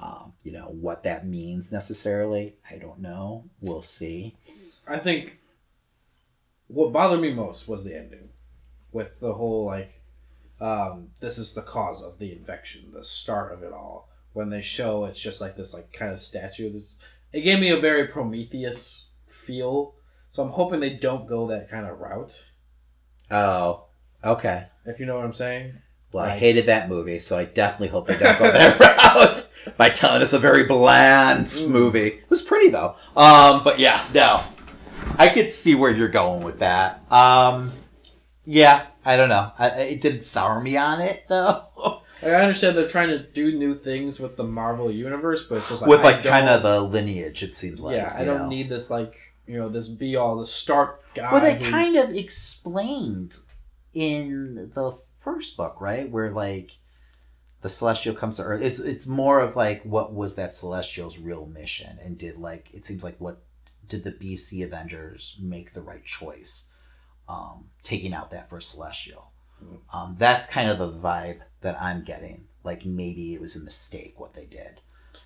Um, 0.00 0.32
you 0.42 0.52
know 0.52 0.68
what 0.68 1.02
that 1.04 1.26
means 1.26 1.72
necessarily, 1.72 2.54
I 2.70 2.76
don't 2.76 3.00
know. 3.00 3.44
We'll 3.60 3.82
see. 3.82 4.34
I 4.88 4.96
think 4.96 5.38
what 6.72 6.92
bothered 6.92 7.20
me 7.20 7.32
most 7.32 7.68
was 7.68 7.84
the 7.84 7.96
ending, 7.96 8.30
with 8.92 9.20
the 9.20 9.34
whole 9.34 9.66
like, 9.66 10.00
um, 10.60 11.08
this 11.20 11.38
is 11.38 11.54
the 11.54 11.62
cause 11.62 12.02
of 12.04 12.18
the 12.18 12.32
infection, 12.32 12.90
the 12.92 13.04
start 13.04 13.52
of 13.52 13.62
it 13.62 13.72
all. 13.72 14.08
When 14.32 14.50
they 14.50 14.60
show 14.60 15.04
it's 15.06 15.20
just 15.20 15.40
like 15.40 15.56
this 15.56 15.74
like 15.74 15.92
kind 15.92 16.12
of 16.12 16.20
statue. 16.20 16.72
That's 16.72 16.98
it 17.32 17.40
gave 17.42 17.58
me 17.60 17.70
a 17.70 17.76
very 17.80 18.06
Prometheus 18.06 19.06
feel. 19.26 19.94
So 20.30 20.42
I'm 20.44 20.50
hoping 20.50 20.78
they 20.80 20.94
don't 20.94 21.26
go 21.26 21.48
that 21.48 21.68
kind 21.68 21.86
of 21.86 21.98
route. 21.98 22.48
Oh, 23.30 23.84
okay. 24.24 24.66
If 24.84 25.00
you 25.00 25.06
know 25.06 25.16
what 25.16 25.24
I'm 25.24 25.32
saying. 25.32 25.74
Well, 26.12 26.24
I 26.24 26.36
hated 26.36 26.66
that 26.66 26.88
movie, 26.88 27.18
so 27.20 27.38
I 27.38 27.44
definitely 27.44 27.88
hope 27.88 28.08
they 28.08 28.18
don't 28.18 28.38
go 28.38 28.50
that 28.50 28.80
route 29.14 29.76
by 29.76 29.90
telling 29.90 30.22
us 30.22 30.32
a 30.32 30.38
very 30.40 30.64
bland 30.64 31.46
Mm. 31.46 31.68
movie. 31.68 32.06
It 32.08 32.30
was 32.30 32.42
pretty 32.42 32.68
though. 32.68 32.96
Um, 33.16 33.62
but 33.62 33.78
yeah, 33.78 34.04
no, 34.12 34.42
I 35.18 35.28
could 35.28 35.48
see 35.50 35.74
where 35.74 35.90
you're 35.90 36.08
going 36.08 36.42
with 36.42 36.60
that. 36.60 37.02
Um, 37.12 37.72
yeah, 38.44 38.86
I 39.04 39.16
don't 39.16 39.28
know. 39.28 39.52
I, 39.58 39.68
it 39.82 40.00
didn't 40.00 40.22
sour 40.22 40.60
me 40.60 40.76
on 40.76 41.00
it 41.00 41.24
though. 41.28 42.02
I 42.22 42.26
understand 42.32 42.76
they're 42.76 42.88
trying 42.88 43.08
to 43.08 43.18
do 43.18 43.56
new 43.56 43.74
things 43.74 44.20
with 44.20 44.36
the 44.36 44.44
Marvel 44.44 44.90
universe, 44.90 45.46
but 45.46 45.58
it's 45.58 45.68
just 45.70 45.82
like 45.82 45.88
with 45.88 46.02
like 46.04 46.22
kind 46.22 46.48
of 46.48 46.62
the 46.62 46.80
lineage, 46.80 47.42
it 47.42 47.54
seems 47.54 47.80
like. 47.80 47.96
yeah. 47.96 48.14
I 48.16 48.24
don't 48.24 48.42
know. 48.42 48.48
need 48.48 48.68
this 48.68 48.90
like 48.90 49.16
you 49.46 49.58
know 49.58 49.68
this 49.68 49.88
be 49.88 50.16
all 50.16 50.36
the 50.36 50.46
start 50.46 51.02
guy. 51.14 51.32
Well, 51.32 51.40
they 51.42 51.58
who- 51.58 51.70
kind 51.70 51.96
of 51.96 52.10
explained 52.10 53.36
in 53.94 54.70
the 54.74 54.96
first 55.18 55.56
book, 55.56 55.80
right? 55.80 56.10
Where 56.10 56.30
like 56.30 56.72
the 57.62 57.68
celestial 57.68 58.14
comes 58.14 58.36
to 58.36 58.42
Earth. 58.42 58.62
It's 58.62 58.80
it's 58.80 59.06
more 59.06 59.40
of 59.40 59.56
like 59.56 59.82
what 59.84 60.12
was 60.12 60.34
that 60.34 60.52
celestial's 60.54 61.18
real 61.18 61.46
mission, 61.46 61.98
and 62.02 62.18
did 62.18 62.36
like 62.36 62.68
it 62.74 62.84
seems 62.84 63.02
like 63.02 63.16
what 63.18 63.40
did 63.90 64.04
the 64.04 64.12
BC 64.12 64.64
Avengers 64.64 65.36
make 65.40 65.72
the 65.72 65.82
right 65.82 66.04
choice, 66.04 66.72
um, 67.28 67.66
taking 67.82 68.14
out 68.14 68.30
that 68.30 68.48
first 68.48 68.70
celestial. 68.70 69.32
Um, 69.92 70.16
that's 70.18 70.46
kind 70.46 70.70
of 70.70 70.78
the 70.78 70.90
vibe 70.90 71.40
that 71.60 71.80
I'm 71.80 72.02
getting. 72.02 72.46
Like 72.64 72.86
maybe 72.86 73.34
it 73.34 73.40
was 73.40 73.56
a 73.56 73.62
mistake 73.62 74.18
what 74.18 74.32
they 74.34 74.46
did. 74.46 74.80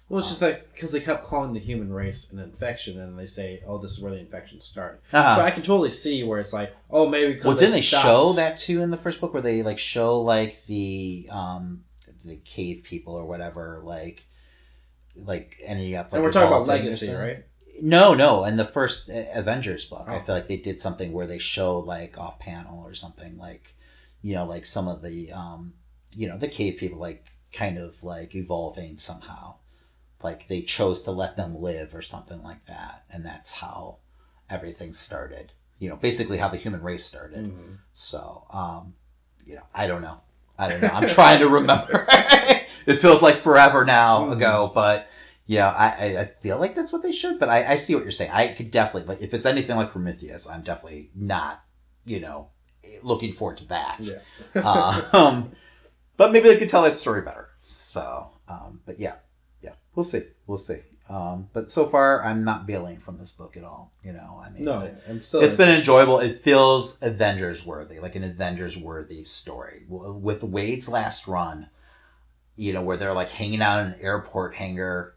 Well, 0.09 0.21
it's 0.21 0.29
just 0.29 0.43
like 0.43 0.73
because 0.73 0.93
they 0.93 1.01
kept 1.01 1.25
calling 1.25 1.55
the 1.55 1.61
human 1.61 1.93
race 1.93 2.31
an 2.33 2.39
infection, 2.39 3.01
and 3.01 3.19
they 3.19 3.27
say, 3.27 3.63
"Oh, 3.67 3.79
this 3.79 3.93
is 3.93 4.01
where 4.01 4.13
the 4.13 4.19
infection 4.19 4.61
started." 4.61 5.01
Uh-huh. 5.13 5.37
But 5.37 5.45
I 5.45 5.51
can 5.51 5.63
totally 5.63 5.91
see 5.91 6.23
where 6.25 6.39
it's 6.39 6.53
like, 6.53 6.75
"Oh, 6.91 7.09
maybe 7.09 7.41
Well, 7.43 7.57
didn't 7.57 7.73
they 7.73 7.81
show 7.81 8.33
that 8.35 8.59
too 8.59 8.83
in 8.83 8.91
the 8.91 8.97
first 8.97 9.21
book, 9.21 9.33
where 9.33 9.43
they 9.43 9.63
like 9.63 9.79
show 9.79 10.21
like 10.21 10.65
the 10.67 11.29
um 11.31 11.85
the 12.25 12.37
cave 12.37 12.83
people 12.85 13.15
or 13.15 13.25
whatever, 13.25 13.81
like 13.83 14.27
like 15.17 15.59
ending 15.65 15.97
up. 15.97 16.13
Like, 16.13 16.19
and 16.19 16.25
we're 16.25 16.33
talking 16.33 16.49
about 16.49 16.67
legacy, 16.67 17.13
right? 17.13 17.45
No, 17.83 18.15
no. 18.15 18.45
In 18.45 18.57
the 18.57 18.65
first 18.65 19.11
uh, 19.11 19.25
Avengers 19.35 19.85
book, 19.87 20.05
I 20.09 20.17
Oh. 20.17 20.21
feel 20.21 20.35
like 20.35 20.49
they 20.49 20.57
did 20.57 20.81
something 20.81 21.13
where 21.13 21.27
they 21.27 21.39
showed 21.39 21.87
like 21.87 22.17
off 22.19 22.39
panel 22.39 22.85
or 22.85 22.95
something 22.95 23.37
like, 23.39 23.75
you 24.23 24.35
know, 24.35 24.45
like 24.47 24.67
some 24.67 24.89
of 24.89 25.03
the, 25.03 25.33
um, 25.33 25.75
you 26.17 26.29
know, 26.29 26.39
the 26.39 26.49
cave 26.49 26.79
people 26.79 26.99
like 26.99 27.27
kind 27.53 27.79
of 27.79 28.03
like 28.03 28.35
evolving 28.35 28.97
somehow, 28.97 29.55
like 30.23 30.49
they 30.49 30.63
chose 30.63 31.03
to 31.03 31.11
let 31.11 31.37
them 31.37 31.61
live 31.61 31.95
or 31.95 32.03
something 32.03 32.43
like 32.43 32.65
that, 32.67 33.05
and 33.11 33.25
that's 33.25 33.53
how 33.53 33.99
everything 34.49 34.93
started. 34.93 35.53
You 35.79 35.89
know, 35.91 35.97
basically 35.97 36.39
how 36.39 36.49
the 36.49 36.57
human 36.57 36.83
race 36.83 37.05
started. 37.05 37.45
Mhm. 37.53 37.79
So, 37.93 38.47
um, 38.51 38.95
you 39.45 39.57
know, 39.57 39.65
I 39.75 39.87
don't 39.87 40.03
know. 40.03 40.21
I 40.59 40.69
don't 40.69 40.81
know. 40.81 40.89
I'm 40.93 41.09
trying 41.09 41.41
to 41.41 41.49
remember. 41.61 42.07
it 42.87 42.97
feels 42.97 43.23
like 43.23 43.35
forever 43.37 43.85
now 43.85 44.21
Mhm. 44.27 44.33
ago, 44.33 44.71
but 44.73 45.09
yeah, 45.47 45.71
I, 45.71 45.89
I, 45.89 46.21
I 46.21 46.25
feel 46.27 46.59
like 46.59 46.75
that's 46.75 46.93
what 46.93 47.03
they 47.03 47.13
should. 47.13 47.39
But 47.39 47.49
I, 47.49 47.73
I 47.73 47.75
see 47.77 47.95
what 47.95 48.05
you're 48.05 48.11
saying. 48.11 48.31
I 48.33 48.49
could 48.49 48.71
definitely, 48.71 49.09
like, 49.09 49.23
if 49.23 49.35
it's 49.35 49.47
anything 49.47 49.77
like 49.77 49.93
Prometheus, 49.93 50.49
I'm 50.49 50.63
definitely 50.63 51.11
not, 51.15 51.63
you 52.05 52.21
know, 52.21 52.49
looking 53.03 53.33
forward 53.33 53.59
to 53.59 53.69
that. 53.69 54.01
Yeah. 54.55 55.03
um, 55.13 55.53
but 56.17 56.33
maybe 56.33 56.49
they 56.49 56.57
could 56.59 56.69
tell 56.69 56.83
that 56.83 56.97
story 56.97 57.23
better. 57.23 57.51
So, 57.63 58.31
um, 58.49 58.81
but 58.87 58.99
yeah, 59.01 59.15
yeah, 59.63 59.73
we'll 59.95 60.05
see. 60.05 60.23
We'll 60.47 60.59
see. 60.59 60.79
Um, 61.09 61.49
but 61.53 61.71
so 61.71 61.87
far, 61.87 62.25
I'm 62.25 62.45
not 62.45 62.67
bailing 62.67 62.99
from 62.99 63.19
this 63.19 63.33
book 63.33 63.57
at 63.57 63.65
all. 63.65 63.93
You 64.03 64.13
know, 64.15 64.43
I 64.43 64.51
mean, 64.51 64.65
No, 64.65 64.91
I'm 65.09 65.21
still. 65.21 65.43
it's 65.43 65.55
been 65.55 65.71
enjoyable. 65.71 66.19
It 66.19 66.41
feels 66.41 67.03
Avengers 67.03 67.67
worthy, 67.67 68.01
like 68.01 68.17
an 68.17 68.25
Avengers 68.25 68.77
worthy 68.77 69.25
story. 69.25 69.85
With 69.89 70.43
Waid's 70.43 70.89
last 70.89 71.27
run, 71.29 71.69
you 72.57 72.73
know, 72.73 72.81
where 72.83 72.97
they're 72.97 73.13
like 73.13 73.31
hanging 73.31 73.61
out 73.61 73.81
in 73.81 73.93
an 73.93 74.01
airport 74.01 74.55
hangar, 74.55 75.14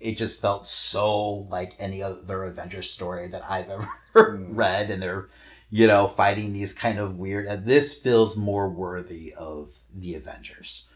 it 0.00 0.16
just 0.16 0.40
felt 0.40 0.66
so 0.66 1.46
like 1.50 1.74
any 1.78 2.02
other 2.02 2.44
Avengers 2.44 2.90
story 2.90 3.28
that 3.28 3.44
I've 3.48 3.70
ever 3.70 3.88
Mm. 4.14 4.56
read. 4.56 4.90
And 4.90 5.02
they're, 5.02 5.28
you 5.70 5.86
know, 5.86 6.06
fighting 6.08 6.52
these 6.54 6.72
kind 6.72 6.98
of 6.98 7.18
weird. 7.18 7.46
And 7.46 7.66
this 7.66 7.92
feels 8.00 8.36
more 8.36 8.68
worthy 8.68 9.34
of 9.34 9.78
the 9.94 10.14
Avengers. 10.14 10.86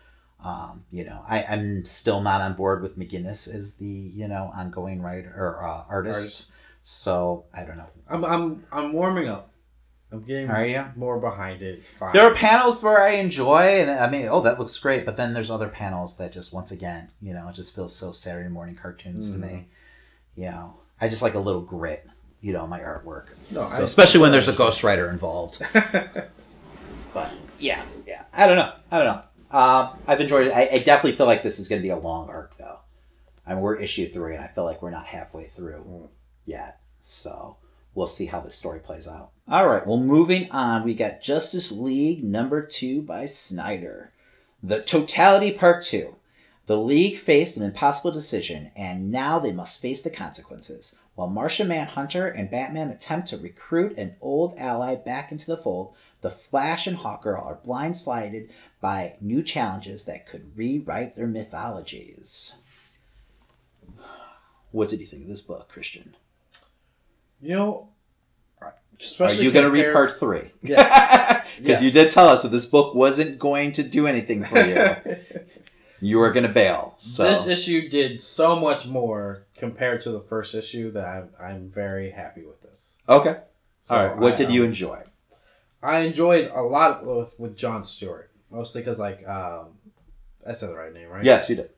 Um, 0.43 0.85
you 0.91 1.05
know, 1.05 1.23
I, 1.29 1.45
I'm 1.45 1.85
still 1.85 2.23
not 2.23 2.41
on 2.41 2.55
board 2.55 2.83
with 2.83 2.99
McGuinness 2.99 3.55
as 3.55 3.75
the 3.75 3.85
you 3.85 4.27
know 4.27 4.51
ongoing 4.55 5.03
writer 5.03 5.35
or 5.37 5.63
uh, 5.69 5.85
artist. 5.87 6.19
Artist. 6.19 6.53
So 6.83 7.45
I 7.53 7.65
don't 7.65 7.77
know. 7.77 7.91
I'm 8.09 8.25
I'm 8.25 8.65
I'm 8.73 8.93
warming 8.95 9.29
up. 9.29 9.50
I'm 10.13 10.23
getting 10.23 10.51
Are 10.51 10.67
you? 10.67 10.85
more 10.97 11.19
behind 11.21 11.63
it. 11.63 11.79
It's 11.79 11.91
fine. 11.91 12.13
There 12.13 12.23
are 12.25 12.35
panels 12.35 12.83
where 12.83 13.01
I 13.03 13.11
enjoy, 13.15 13.81
and 13.81 13.91
I 13.91 14.11
mean, 14.11 14.27
oh, 14.29 14.41
that 14.41 14.59
looks 14.59 14.77
great. 14.79 15.07
But 15.07 15.17
then 15.17 15.35
there's 15.35 15.51
other 15.51 15.69
panels 15.69 16.17
that 16.17 16.33
just, 16.33 16.53
once 16.53 16.73
again, 16.73 17.11
you 17.21 17.33
know, 17.33 17.49
it 17.49 17.55
just 17.55 17.75
feels 17.75 17.95
so 17.95 18.11
Saturday 18.13 18.49
morning 18.49 18.75
cartoons 18.75 19.31
to 19.33 19.39
me. 19.39 19.69
You 20.35 20.47
know, 20.47 20.75
I 21.01 21.09
just 21.09 21.23
like 21.23 21.35
a 21.35 21.39
little 21.39 21.61
grit, 21.61 22.09
you 22.41 22.53
know, 22.53 22.67
my 22.67 22.81
artwork. 22.81 23.27
No, 23.51 23.65
So, 23.67 23.85
especially 23.85 24.21
when 24.21 24.33
there's 24.33 24.49
a 24.49 24.53
Ghost 24.53 24.83
Rider 24.83 25.11
involved. 25.11 25.63
but 27.15 27.31
yeah, 27.59 27.83
yeah, 28.07 28.25
I 28.33 28.47
don't 28.47 28.57
know, 28.57 28.73
I 28.91 28.99
don't 28.99 29.07
know. 29.07 29.23
Um, 29.59 29.99
I've 30.07 30.21
enjoyed 30.21 30.47
it. 30.49 30.53
I, 30.53 30.69
I 30.73 30.79
definitely 30.79 31.17
feel 31.17 31.27
like 31.27 31.43
this 31.43 31.59
is 31.59 31.69
going 31.69 31.81
to 31.81 31.83
be 31.83 31.91
a 31.91 31.99
long 31.99 32.29
arc, 32.29 32.57
though. 32.57 32.79
I 33.47 33.55
mean, 33.55 33.63
we're 33.63 33.77
issue 33.77 34.09
three, 34.09 34.35
and 34.35 34.45
I 34.45 34.47
feel 34.49 34.65
like 34.65 34.81
we're 34.81 34.91
not 34.91 35.07
halfway 35.07 35.45
through 35.45 36.09
yet. 36.45 36.81
So 37.01 37.57
we'll 37.95 38.07
see 38.07 38.27
how 38.27 38.41
this 38.41 38.55
story 38.55 38.81
plays 38.81 39.09
out. 39.09 39.31
All 39.49 39.69
right. 39.69 39.87
Well, 39.87 39.99
moving 39.99 40.51
on, 40.51 40.85
we 40.85 40.95
got 40.95 41.23
Justice 41.23 41.73
League 41.73 42.23
number 42.23 42.65
two 42.65 43.03
by 43.03 43.27
Snyder. 43.27 44.13
The 44.63 44.83
Totality 44.83 45.53
Part 45.53 45.85
Two. 45.85 46.17
The 46.67 46.79
League 46.79 47.19
faced 47.19 47.57
an 47.57 47.65
impossible 47.65 48.13
decision, 48.13 48.71
and 48.77 49.11
now 49.11 49.41
they 49.41 49.53
must 49.53 49.83
face 49.83 50.03
the 50.03 50.11
consequences. 50.11 51.01
While 51.17 51.29
Martian 51.29 51.67
Manhunter 51.67 52.29
and 52.29 52.49
Batman 52.49 52.91
attempt 52.91 53.29
to 53.29 53.39
recruit 53.39 53.99
an 53.99 54.15
old 54.21 54.55
ally 54.57 54.95
back 54.95 55.33
into 55.33 55.47
the 55.47 55.57
fold, 55.57 55.95
the 56.21 56.31
Flash 56.31 56.87
and 56.87 56.99
Hawker 56.99 57.37
are 57.37 57.59
blindsided 57.67 58.51
by 58.81 59.17
new 59.21 59.43
challenges 59.43 60.05
that 60.05 60.29
could 60.29 60.57
rewrite 60.57 61.17
their 61.17 61.27
mythologies. 61.27 62.55
What 64.71 64.89
did 64.89 65.01
you 65.01 65.07
think 65.07 65.23
of 65.23 65.29
this 65.29 65.43
book, 65.43 65.69
Christian? 65.69 66.15
You 67.41 67.55
know, 67.57 67.89
Are 68.63 69.33
you 69.33 69.51
going 69.51 69.65
to 69.65 69.71
read 69.71 69.93
part 69.93 70.19
three? 70.19 70.51
Yes. 70.63 71.47
Because 71.57 71.83
Yes. 71.83 71.83
you 71.83 71.91
did 71.91 72.11
tell 72.11 72.29
us 72.29 72.43
that 72.43 72.49
this 72.49 72.65
book 72.65 72.95
wasn't 72.95 73.39
going 73.39 73.73
to 73.73 73.83
do 73.83 74.07
anything 74.07 74.45
for 74.45 74.59
you. 74.61 74.97
you 76.01 76.19
were 76.19 76.33
going 76.33 76.47
to 76.47 76.53
bail. 76.53 76.95
So 76.97 77.25
This 77.25 77.47
issue 77.47 77.89
did 77.91 78.23
so 78.23 78.59
much 78.59 78.87
more 78.87 79.45
compared 79.57 80.01
to 80.03 80.11
the 80.11 80.21
first 80.21 80.55
issue 80.55 80.91
that 80.93 81.05
I'm, 81.07 81.29
I'm 81.39 81.69
very 81.69 82.11
happy 82.13 82.45
with 82.45 82.63
this. 82.63 82.95
okay. 83.09 83.41
So 83.83 83.95
All 83.95 84.07
right. 84.07 84.17
What 84.17 84.35
I, 84.35 84.37
did 84.37 84.53
you 84.53 84.63
um, 84.63 84.69
enjoy? 84.69 85.03
I 85.83 86.01
enjoyed 86.01 86.51
a 86.55 86.61
lot 86.63 87.05
with 87.05 87.35
with 87.39 87.57
John 87.57 87.85
Stewart, 87.85 88.31
mostly 88.51 88.83
because 88.83 88.99
like 88.99 89.27
um, 89.27 89.69
said 90.55 90.69
the 90.69 90.75
right 90.75 90.93
name, 90.93 91.09
right? 91.09 91.25
Yes, 91.25 91.49
you 91.49 91.57
did. 91.57 91.71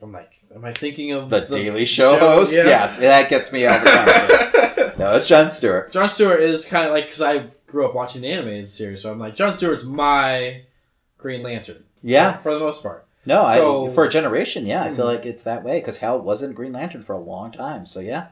I'm 0.00 0.12
like, 0.12 0.32
am 0.54 0.64
I 0.64 0.72
thinking 0.72 1.10
of 1.12 1.28
The, 1.28 1.40
Daily 1.40 1.84
Show, 1.84 2.16
host. 2.16 2.54
Yeah. 2.54 2.64
Yes, 2.64 3.00
that 3.00 3.28
gets 3.28 3.52
me 3.52 3.66
all 3.66 3.78
the 3.78 3.84
time. 3.84 4.71
no, 5.02 5.16
it's 5.16 5.28
John 5.28 5.50
Stewart. 5.50 5.92
John 5.92 6.08
Stewart 6.08 6.40
is 6.40 6.64
kind 6.66 6.86
of 6.86 6.92
like 6.92 7.04
because 7.06 7.20
I 7.22 7.46
grew 7.66 7.86
up 7.86 7.94
watching 7.94 8.22
the 8.22 8.28
animated 8.30 8.70
series, 8.70 9.02
so 9.02 9.10
I'm 9.12 9.18
like 9.18 9.34
John 9.34 9.54
Stewart's 9.54 9.84
my 9.84 10.62
Green 11.18 11.42
Lantern. 11.42 11.84
Yeah. 12.02 12.36
for 12.38 12.52
the 12.52 12.58
most 12.60 12.82
part. 12.82 13.06
No, 13.24 13.42
So- 13.54 13.90
I 13.90 13.94
for 13.94 14.04
a 14.04 14.08
generation, 14.10 14.66
yeah, 14.66 14.82
I 14.82 14.88
feel 14.88 15.06
Hmm. 15.08 15.14
like 15.16 15.24
it's 15.26 15.44
that 15.44 15.62
way 15.62 15.78
because 15.80 15.98
Hal 15.98 16.20
wasn't 16.20 16.54
Green 16.56 16.72
Lantern 16.72 17.02
for 17.02 17.12
a 17.12 17.20
long 17.20 17.52
time. 17.52 17.86
So 17.86 18.00
yeah, 18.00 18.28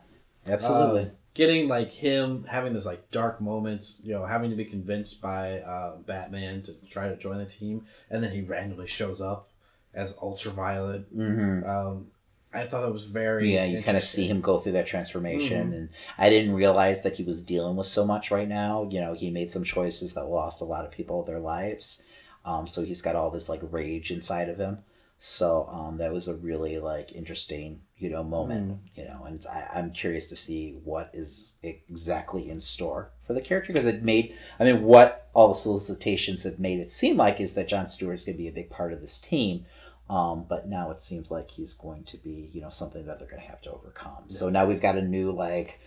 absolutely. 0.46 1.02
Um, 1.02 1.10
getting 1.34 1.68
like 1.68 1.90
him 1.92 2.44
having 2.50 2.72
this 2.74 2.86
like 2.86 3.08
dark 3.12 3.40
moments, 3.40 4.00
you 4.04 4.12
know, 4.12 4.24
having 4.26 4.50
to 4.50 4.56
be 4.56 4.64
convinced 4.64 5.22
by 5.22 5.60
uh, 5.60 5.96
Batman 6.04 6.62
to 6.62 6.72
try 6.88 7.08
to 7.08 7.16
join 7.16 7.38
the 7.38 7.46
team, 7.46 7.86
and 8.10 8.22
then 8.24 8.32
he 8.32 8.40
randomly 8.40 8.88
shows 8.88 9.20
up 9.20 9.48
as 9.94 10.16
Ultraviolet. 10.20 11.16
mm-hmm. 11.16 11.68
Um, 11.70 12.08
I 12.52 12.64
thought 12.64 12.86
it 12.86 12.92
was 12.92 13.04
very 13.04 13.54
Yeah, 13.54 13.64
you 13.64 13.82
kind 13.82 13.96
of 13.96 14.02
see 14.02 14.26
him 14.26 14.40
go 14.40 14.58
through 14.58 14.72
that 14.72 14.86
transformation, 14.86 15.72
and 15.72 15.88
I 16.18 16.30
didn't 16.30 16.54
realize 16.54 17.02
that 17.02 17.14
he 17.14 17.22
was 17.22 17.42
dealing 17.42 17.76
with 17.76 17.86
so 17.86 18.04
much 18.04 18.30
right 18.30 18.48
now. 18.48 18.88
You 18.90 19.00
know, 19.00 19.14
he 19.14 19.30
made 19.30 19.50
some 19.50 19.64
choices 19.64 20.14
that 20.14 20.24
lost 20.24 20.60
a 20.60 20.64
lot 20.64 20.84
of 20.84 20.90
people 20.90 21.22
their 21.22 21.38
lives, 21.38 22.02
um, 22.44 22.66
so 22.66 22.82
he's 22.82 23.02
got 23.02 23.16
all 23.16 23.30
this 23.30 23.48
like 23.48 23.60
rage 23.62 24.10
inside 24.10 24.48
of 24.48 24.58
him. 24.58 24.78
So 25.22 25.68
um, 25.70 25.98
that 25.98 26.14
was 26.14 26.28
a 26.28 26.34
really 26.36 26.78
like 26.78 27.12
interesting, 27.12 27.82
you 27.98 28.08
know, 28.08 28.24
moment. 28.24 28.78
You 28.94 29.04
know, 29.04 29.24
and 29.26 29.44
I, 29.46 29.68
I'm 29.74 29.92
curious 29.92 30.26
to 30.28 30.36
see 30.36 30.78
what 30.82 31.10
is 31.12 31.56
exactly 31.62 32.48
in 32.48 32.62
store 32.62 33.10
for 33.26 33.34
the 33.34 33.42
character 33.42 33.72
because 33.72 33.86
it 33.86 34.02
made. 34.02 34.34
I 34.58 34.64
mean, 34.64 34.82
what 34.82 35.28
all 35.34 35.48
the 35.48 35.54
solicitations 35.54 36.44
have 36.44 36.58
made 36.58 36.80
it 36.80 36.90
seem 36.90 37.18
like 37.18 37.38
is 37.38 37.52
that 37.54 37.68
John 37.68 37.88
Stewart's 37.88 38.24
going 38.24 38.36
to 38.36 38.42
be 38.42 38.48
a 38.48 38.52
big 38.52 38.70
part 38.70 38.94
of 38.94 39.02
this 39.02 39.20
team. 39.20 39.66
Um, 40.10 40.44
but 40.48 40.66
now 40.66 40.90
it 40.90 41.00
seems 41.00 41.30
like 41.30 41.52
he's 41.52 41.72
going 41.72 42.02
to 42.04 42.16
be, 42.16 42.50
you 42.52 42.60
know, 42.60 42.68
something 42.68 43.06
that 43.06 43.20
they're 43.20 43.28
going 43.28 43.42
to 43.42 43.48
have 43.48 43.62
to 43.62 43.70
overcome. 43.70 44.24
So 44.26 44.48
now 44.48 44.66
we've 44.66 44.82
got 44.82 44.98
a 44.98 45.02
new 45.02 45.30
like 45.30 45.78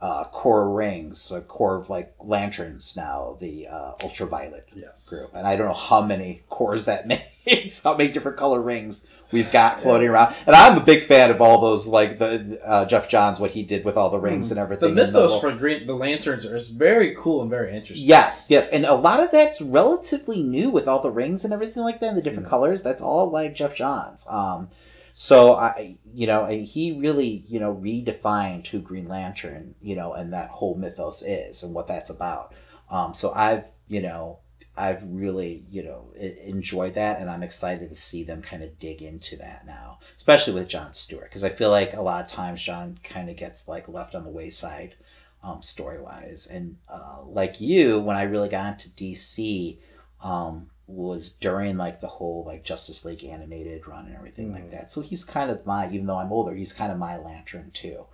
uh, 0.00 0.24
core 0.24 0.70
rings, 0.70 1.32
a 1.32 1.40
core 1.40 1.76
of 1.76 1.90
like 1.90 2.14
lanterns 2.20 2.96
now, 2.96 3.36
the 3.40 3.66
uh, 3.66 3.92
ultraviolet 4.00 4.68
yes. 4.76 5.08
group, 5.08 5.30
and 5.34 5.44
I 5.44 5.56
don't 5.56 5.66
know 5.66 5.72
how 5.72 6.02
many 6.02 6.44
Corps 6.48 6.84
that 6.84 7.08
makes, 7.46 7.82
how 7.82 7.96
many 7.96 8.12
different 8.12 8.36
color 8.36 8.62
rings 8.62 9.04
we've 9.34 9.52
got 9.52 9.80
floating 9.80 10.08
around. 10.08 10.34
And 10.46 10.56
I'm 10.56 10.78
a 10.78 10.80
big 10.84 11.02
fan 11.04 11.30
of 11.30 11.42
all 11.42 11.60
those, 11.60 11.86
like 11.86 12.18
the 12.18 12.58
uh, 12.64 12.86
Geoff 12.86 13.08
Johns, 13.10 13.38
what 13.38 13.50
he 13.50 13.62
did 13.62 13.84
with 13.84 13.98
all 13.98 14.08
the 14.08 14.18
rings 14.18 14.50
and 14.50 14.58
everything. 14.58 14.94
The 14.94 15.06
mythos 15.06 15.34
the- 15.34 15.40
for 15.40 15.52
Green 15.54 15.86
the 15.86 15.94
Lanterns 15.94 16.46
is 16.46 16.70
very 16.70 17.14
cool 17.14 17.42
and 17.42 17.50
very 17.50 17.76
interesting. 17.76 18.08
Yes, 18.08 18.46
yes, 18.48 18.70
and 18.70 18.86
a 18.86 18.94
lot 18.94 19.20
of 19.20 19.30
that's 19.30 19.60
relatively 19.60 20.42
new 20.42 20.70
with 20.70 20.88
all 20.88 21.02
the 21.02 21.10
rings 21.10 21.44
and 21.44 21.52
everything 21.52 21.82
like 21.82 22.00
that, 22.00 22.08
and 22.10 22.16
the 22.16 22.22
different 22.22 22.46
Mm. 22.46 22.50
colors. 22.50 22.82
That's 22.82 23.02
all 23.02 23.28
like 23.30 23.54
Geoff 23.54 23.74
Johns. 23.74 24.26
Um, 24.30 24.68
so 25.12 25.54
I, 25.54 25.96
you 26.12 26.26
know, 26.26 26.44
and 26.44 26.64
he 26.64 26.92
really, 26.98 27.44
you 27.48 27.60
know, 27.60 27.74
redefined 27.74 28.66
who 28.68 28.80
Green 28.80 29.06
Lantern, 29.08 29.74
you 29.82 29.94
know, 29.96 30.12
and 30.12 30.32
that 30.32 30.48
whole 30.50 30.74
mythos 30.76 31.22
is 31.22 31.62
and 31.62 31.74
what 31.74 31.86
that's 31.86 32.10
about. 32.10 32.52
Um, 32.90 33.14
so 33.14 33.32
I've, 33.34 33.64
you 33.88 34.02
know, 34.02 34.38
I've 34.76 35.02
really, 35.04 35.64
you 35.70 35.82
know, 35.84 36.12
enjoyed 36.16 36.94
that, 36.94 37.20
and 37.20 37.30
I'm 37.30 37.42
excited 37.44 37.88
to 37.88 37.94
see 37.94 38.24
them 38.24 38.42
kind 38.42 38.62
of 38.62 38.78
dig 38.78 39.02
into 39.02 39.36
that 39.36 39.64
now, 39.66 39.98
especially 40.16 40.54
with 40.54 40.68
John 40.68 40.94
Stewart, 40.94 41.24
because 41.30 41.44
I 41.44 41.50
feel 41.50 41.70
like 41.70 41.94
a 41.94 42.02
lot 42.02 42.24
of 42.24 42.30
times 42.30 42.60
John 42.62 42.98
kind 43.04 43.30
of 43.30 43.36
gets 43.36 43.68
like 43.68 43.88
left 43.88 44.14
on 44.14 44.24
the 44.24 44.30
wayside 44.30 44.96
um, 45.42 45.62
story 45.62 46.00
wise. 46.00 46.46
And 46.50 46.76
uh, 46.88 47.18
like 47.26 47.60
you, 47.60 48.00
when 48.00 48.16
I 48.16 48.22
really 48.22 48.48
got 48.48 48.72
into 48.72 48.88
DC, 48.90 49.78
um, 50.22 50.70
was 50.86 51.32
during 51.32 51.76
like 51.76 52.00
the 52.00 52.06
whole 52.08 52.44
like 52.46 52.64
Justice 52.64 53.04
League 53.04 53.24
animated 53.24 53.86
run 53.86 54.06
and 54.06 54.14
everything 54.16 54.52
like 54.52 54.64
Mhm. 54.68 54.70
that. 54.72 54.90
So 54.90 55.00
he's 55.00 55.24
kind 55.24 55.50
of 55.50 55.64
my, 55.64 55.88
even 55.88 56.06
though 56.06 56.18
I'm 56.18 56.32
older, 56.32 56.54
he's 56.54 56.72
kind 56.72 56.92
of 56.92 56.98
my 56.98 57.16
lantern 57.16 57.70
too. 57.72 58.06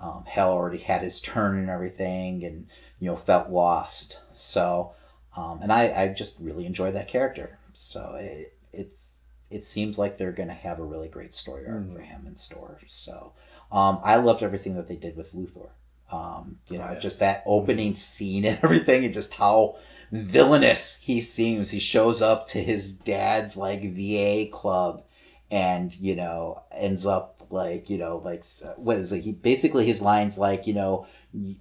Um, 0.00 0.24
Hal 0.26 0.50
already 0.52 0.78
had 0.78 1.02
his 1.02 1.20
turn 1.20 1.56
and 1.58 1.70
everything, 1.70 2.44
and 2.44 2.66
you 3.00 3.10
know 3.10 3.16
felt 3.16 3.48
lost. 3.50 4.20
So, 4.32 4.92
um, 5.36 5.60
and 5.62 5.72
I 5.72 6.02
I 6.02 6.08
just 6.08 6.36
really 6.40 6.66
enjoy 6.66 6.90
that 6.92 7.08
character. 7.08 7.58
So 7.72 8.16
it, 8.18 8.54
it's 8.72 9.12
it 9.50 9.62
seems 9.64 9.98
like 9.98 10.18
they're 10.18 10.32
going 10.32 10.48
to 10.48 10.54
have 10.54 10.78
a 10.80 10.84
really 10.84 11.08
great 11.08 11.34
story 11.34 11.66
arc 11.68 11.92
for 11.92 12.00
him 12.00 12.24
in 12.26 12.34
store. 12.34 12.80
So 12.86 13.32
um, 13.70 14.00
I 14.02 14.16
loved 14.16 14.42
everything 14.42 14.74
that 14.76 14.88
they 14.88 14.96
did 14.96 15.16
with 15.16 15.32
Luthor. 15.34 15.68
Um, 16.10 16.58
you 16.70 16.78
know, 16.78 16.86
Oh, 16.88 16.92
yeah. 16.94 16.98
just 16.98 17.20
that 17.20 17.42
opening 17.46 17.94
scene 17.94 18.44
and 18.44 18.58
everything, 18.64 19.04
and 19.04 19.14
just 19.14 19.34
how 19.34 19.76
villainous 20.12 21.00
he 21.00 21.20
seems. 21.20 21.70
He 21.70 21.78
shows 21.80 22.22
up 22.22 22.46
to 22.48 22.58
his 22.62 22.96
dad's 22.98 23.56
like 23.56 23.82
VA 23.94 24.46
club, 24.50 25.02
and 25.50 25.94
you 25.96 26.14
know 26.16 26.62
ends 26.72 27.06
up 27.06 27.46
like 27.50 27.88
you 27.90 27.98
know 27.98 28.20
like 28.24 28.44
what 28.76 28.96
is 28.96 29.12
it? 29.12 29.22
He 29.22 29.32
basically 29.32 29.86
his 29.86 30.00
lines 30.02 30.36
like 30.38 30.66
you 30.66 30.74
know 30.74 31.06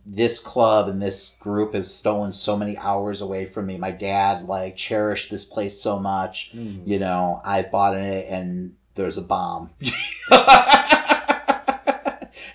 this 0.05 0.39
club 0.39 0.87
and 0.87 1.01
this 1.01 1.37
group 1.39 1.73
has 1.73 1.93
stolen 1.93 2.31
so 2.31 2.55
many 2.57 2.77
hours 2.77 3.19
away 3.21 3.45
from 3.45 3.65
me. 3.65 3.77
My 3.77 3.91
dad 3.91 4.47
like 4.47 4.75
cherished 4.77 5.29
this 5.31 5.45
place 5.45 5.81
so 5.81 5.99
much. 5.99 6.51
You 6.53 6.99
know, 6.99 7.41
I 7.43 7.61
bought 7.63 7.97
it 7.97 8.27
and 8.29 8.75
there's 8.95 9.17
a 9.17 9.21
bomb. 9.21 9.71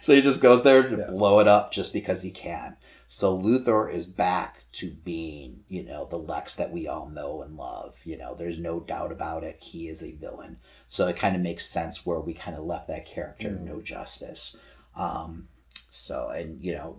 so 0.00 0.14
he 0.14 0.22
just 0.22 0.40
goes 0.40 0.62
there 0.62 0.88
to 0.88 0.96
Yes. 0.96 1.10
blow 1.18 1.40
it 1.40 1.48
up 1.48 1.72
just 1.72 1.92
because 1.92 2.22
he 2.22 2.30
can. 2.30 2.76
So 3.06 3.36
Luthor 3.36 3.92
is 3.92 4.06
back 4.06 4.62
to 4.74 4.90
being, 5.04 5.64
you 5.68 5.82
know, 5.82 6.06
the 6.08 6.16
Lex 6.18 6.54
that 6.56 6.70
we 6.70 6.86
all 6.86 7.08
know 7.08 7.42
and 7.42 7.56
love. 7.56 8.00
You 8.04 8.16
know, 8.16 8.34
there's 8.36 8.58
no 8.58 8.78
doubt 8.80 9.10
about 9.10 9.42
it. 9.42 9.58
He 9.60 9.88
is 9.88 10.02
a 10.02 10.12
villain. 10.12 10.58
So 10.88 11.08
it 11.08 11.16
kind 11.16 11.34
of 11.34 11.42
makes 11.42 11.66
sense 11.66 12.06
where 12.06 12.20
we 12.20 12.34
kind 12.34 12.56
of 12.56 12.64
left 12.64 12.86
that 12.88 13.06
character 13.06 13.50
no 13.50 13.80
justice. 13.82 14.60
Um, 14.96 15.48
so, 15.90 16.30
and, 16.30 16.62
you 16.64 16.72
know, 16.72 16.96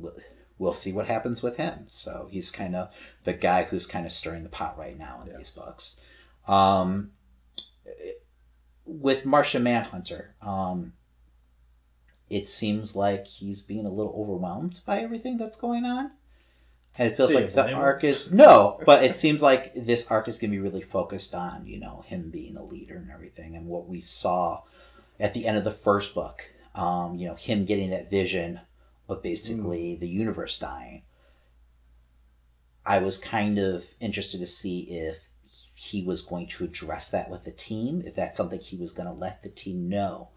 we'll- 0.60 0.74
see 0.74 0.94
what 0.94 1.08
happens 1.08 1.42
with 1.42 1.58
him. 1.58 1.86
So 1.88 2.28
he's 2.30 2.52
kind 2.52 2.76
of 2.76 2.92
the 3.24 3.34
guy 3.34 3.64
who's 3.64 3.88
kind 3.88 4.06
of 4.06 4.12
stirring 4.12 4.44
the 4.44 4.50
pot 4.50 4.78
right 4.78 4.96
now 4.96 5.24
in 5.26 5.36
these 5.36 5.56
books. 5.56 6.00
Um, 6.48 7.14
with 8.86 9.26
Martian 9.26 9.64
Manhunter, 9.64 10.36
um, 10.42 10.94
it 12.30 12.48
seems 12.48 12.96
like 12.96 13.26
he's 13.28 13.62
being 13.62 13.86
a 13.86 13.92
little 13.92 14.14
overwhelmed 14.16 14.82
by 14.86 15.00
everything 15.00 15.38
that's 15.38 15.58
going 15.58 15.86
on. 15.86 16.12
And 16.98 17.12
it 17.12 17.16
feels 17.18 17.32
Do 17.32 17.38
like 17.40 17.54
the 17.54 17.72
arc 17.72 18.04
is 18.04 18.34
no, 18.46 18.80
but 18.86 19.04
it 19.04 19.16
seems 19.16 19.42
like 19.42 19.74
this 19.76 20.12
arc 20.12 20.28
is 20.28 20.38
gonna 20.38 20.52
be 20.52 20.60
really 20.60 20.82
focused 20.82 21.34
on, 21.34 21.66
you 21.66 21.80
know, 21.80 22.04
him 22.06 22.30
being 22.30 22.58
a 22.58 22.64
leader 22.64 22.98
and 22.98 23.10
everything 23.10 23.56
and 23.56 23.66
what 23.66 23.88
we 23.88 24.02
saw 24.02 24.62
at 25.20 25.34
the 25.34 25.46
end 25.48 25.58
of 25.58 25.64
the 25.64 25.72
first 25.72 26.14
book. 26.14 26.44
Um, 26.76 27.16
you 27.16 27.28
know, 27.28 27.36
him 27.36 27.66
getting 27.66 27.90
that 27.90 28.10
vision 28.10 28.60
of 29.12 29.24
basically 29.24 29.96
the 29.96 30.10
universe 30.10 30.58
dying. 30.60 31.04
I 32.86 33.00
was 33.00 33.18
kind 33.18 33.60
of 33.60 33.86
interested 34.00 34.40
to 34.40 34.48
see 34.48 34.82
if 34.90 35.18
he 35.76 36.04
was 36.04 36.22
going 36.22 36.48
to 36.48 36.64
address 36.64 37.12
that 37.12 37.30
with 37.30 37.44
the 37.44 37.52
team, 37.52 38.04
if 38.06 38.16
that's 38.16 38.38
something 38.38 38.60
he 38.60 38.78
was 38.78 38.92
going 38.92 39.08
to 39.08 39.14
let 39.14 39.44
the 39.44 39.50
team 39.50 39.90
know. 39.90 40.30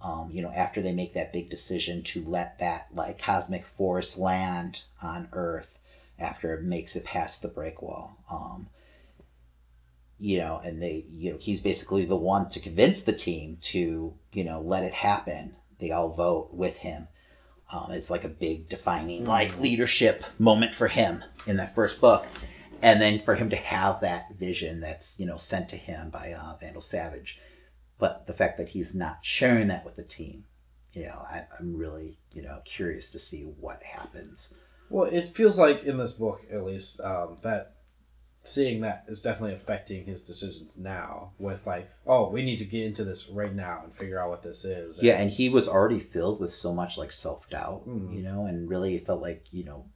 Um, 0.00 0.30
you 0.32 0.42
know, 0.42 0.50
after 0.50 0.82
they 0.82 0.92
make 0.92 1.14
that 1.14 1.32
big 1.32 1.48
decision 1.48 2.02
to 2.04 2.24
let 2.24 2.58
that 2.58 2.88
like 2.92 3.18
cosmic 3.22 3.64
force 3.64 4.18
land 4.18 4.82
on 5.00 5.28
Earth 5.32 5.78
after 6.18 6.54
it 6.54 6.62
makes 6.62 6.96
it 6.96 7.04
past 7.04 7.40
the 7.40 7.48
break 7.48 7.80
wall. 7.82 8.18
Um, 8.30 8.68
you 10.18 10.38
know, 10.38 10.60
and 10.64 10.82
they, 10.82 11.06
you 11.12 11.32
know, 11.32 11.38
he's 11.40 11.60
basically 11.60 12.04
the 12.04 12.16
one 12.16 12.48
to 12.50 12.60
convince 12.60 13.02
the 13.02 13.12
team 13.12 13.58
to, 13.62 14.14
you 14.32 14.44
know, 14.44 14.60
let 14.60 14.84
it 14.84 14.94
happen. 14.94 15.56
They 15.78 15.90
all 15.90 16.10
vote 16.10 16.50
with 16.52 16.78
him. 16.78 17.08
Um, 17.72 17.90
it's 17.90 18.10
like 18.10 18.24
a 18.24 18.28
big 18.28 18.68
defining 18.68 19.24
like 19.24 19.58
leadership 19.58 20.24
moment 20.38 20.74
for 20.74 20.88
him 20.88 21.24
in 21.46 21.56
that 21.56 21.74
first 21.74 22.00
book, 22.00 22.26
and 22.82 23.00
then 23.00 23.18
for 23.18 23.34
him 23.34 23.48
to 23.50 23.56
have 23.56 24.00
that 24.00 24.34
vision 24.36 24.80
that's 24.80 25.18
you 25.18 25.26
know 25.26 25.38
sent 25.38 25.68
to 25.70 25.76
him 25.76 26.10
by 26.10 26.32
uh, 26.32 26.56
Vandal 26.60 26.82
Savage, 26.82 27.40
but 27.98 28.26
the 28.26 28.34
fact 28.34 28.58
that 28.58 28.70
he's 28.70 28.94
not 28.94 29.18
sharing 29.22 29.68
that 29.68 29.84
with 29.84 29.96
the 29.96 30.02
team, 30.02 30.44
you 30.92 31.04
know, 31.04 31.24
I, 31.28 31.44
I'm 31.58 31.74
really 31.74 32.18
you 32.32 32.42
know 32.42 32.60
curious 32.64 33.10
to 33.12 33.18
see 33.18 33.42
what 33.42 33.82
happens. 33.82 34.54
Well, 34.90 35.08
it 35.10 35.26
feels 35.26 35.58
like 35.58 35.84
in 35.84 35.96
this 35.96 36.12
book, 36.12 36.42
at 36.52 36.64
least, 36.64 37.00
um, 37.00 37.38
that 37.42 37.76
seeing 38.44 38.80
that 38.80 39.04
is 39.06 39.22
definitely 39.22 39.54
affecting 39.54 40.04
his 40.04 40.20
decisions 40.22 40.76
now. 40.78 41.30
With 41.38 41.66
like, 41.66 41.90
oh, 42.06 42.28
we 42.28 42.42
need 42.42 42.58
to 42.58 42.64
get 42.64 42.86
into 42.86 43.04
this 43.04 43.28
right 43.28 43.54
now 43.54 43.82
and 43.84 43.94
figure 43.94 44.20
out 44.20 44.30
what 44.30 44.42
this 44.42 44.64
is. 44.64 45.02
Yeah, 45.02 45.14
and 45.14 45.30
he 45.30 45.48
was 45.48 45.68
already 45.68 46.00
filled 46.00 46.40
with 46.40 46.50
so 46.52 46.74
much 46.74 46.98
like 46.98 47.12
self 47.12 47.48
doubt, 47.48 47.86
Mhm. 47.88 48.14
you 48.14 48.22
know, 48.22 48.46
and 48.46 48.68
really 48.68 48.98
felt 48.98 49.22
like 49.22 49.46
you 49.52 49.64
know, 49.64 49.86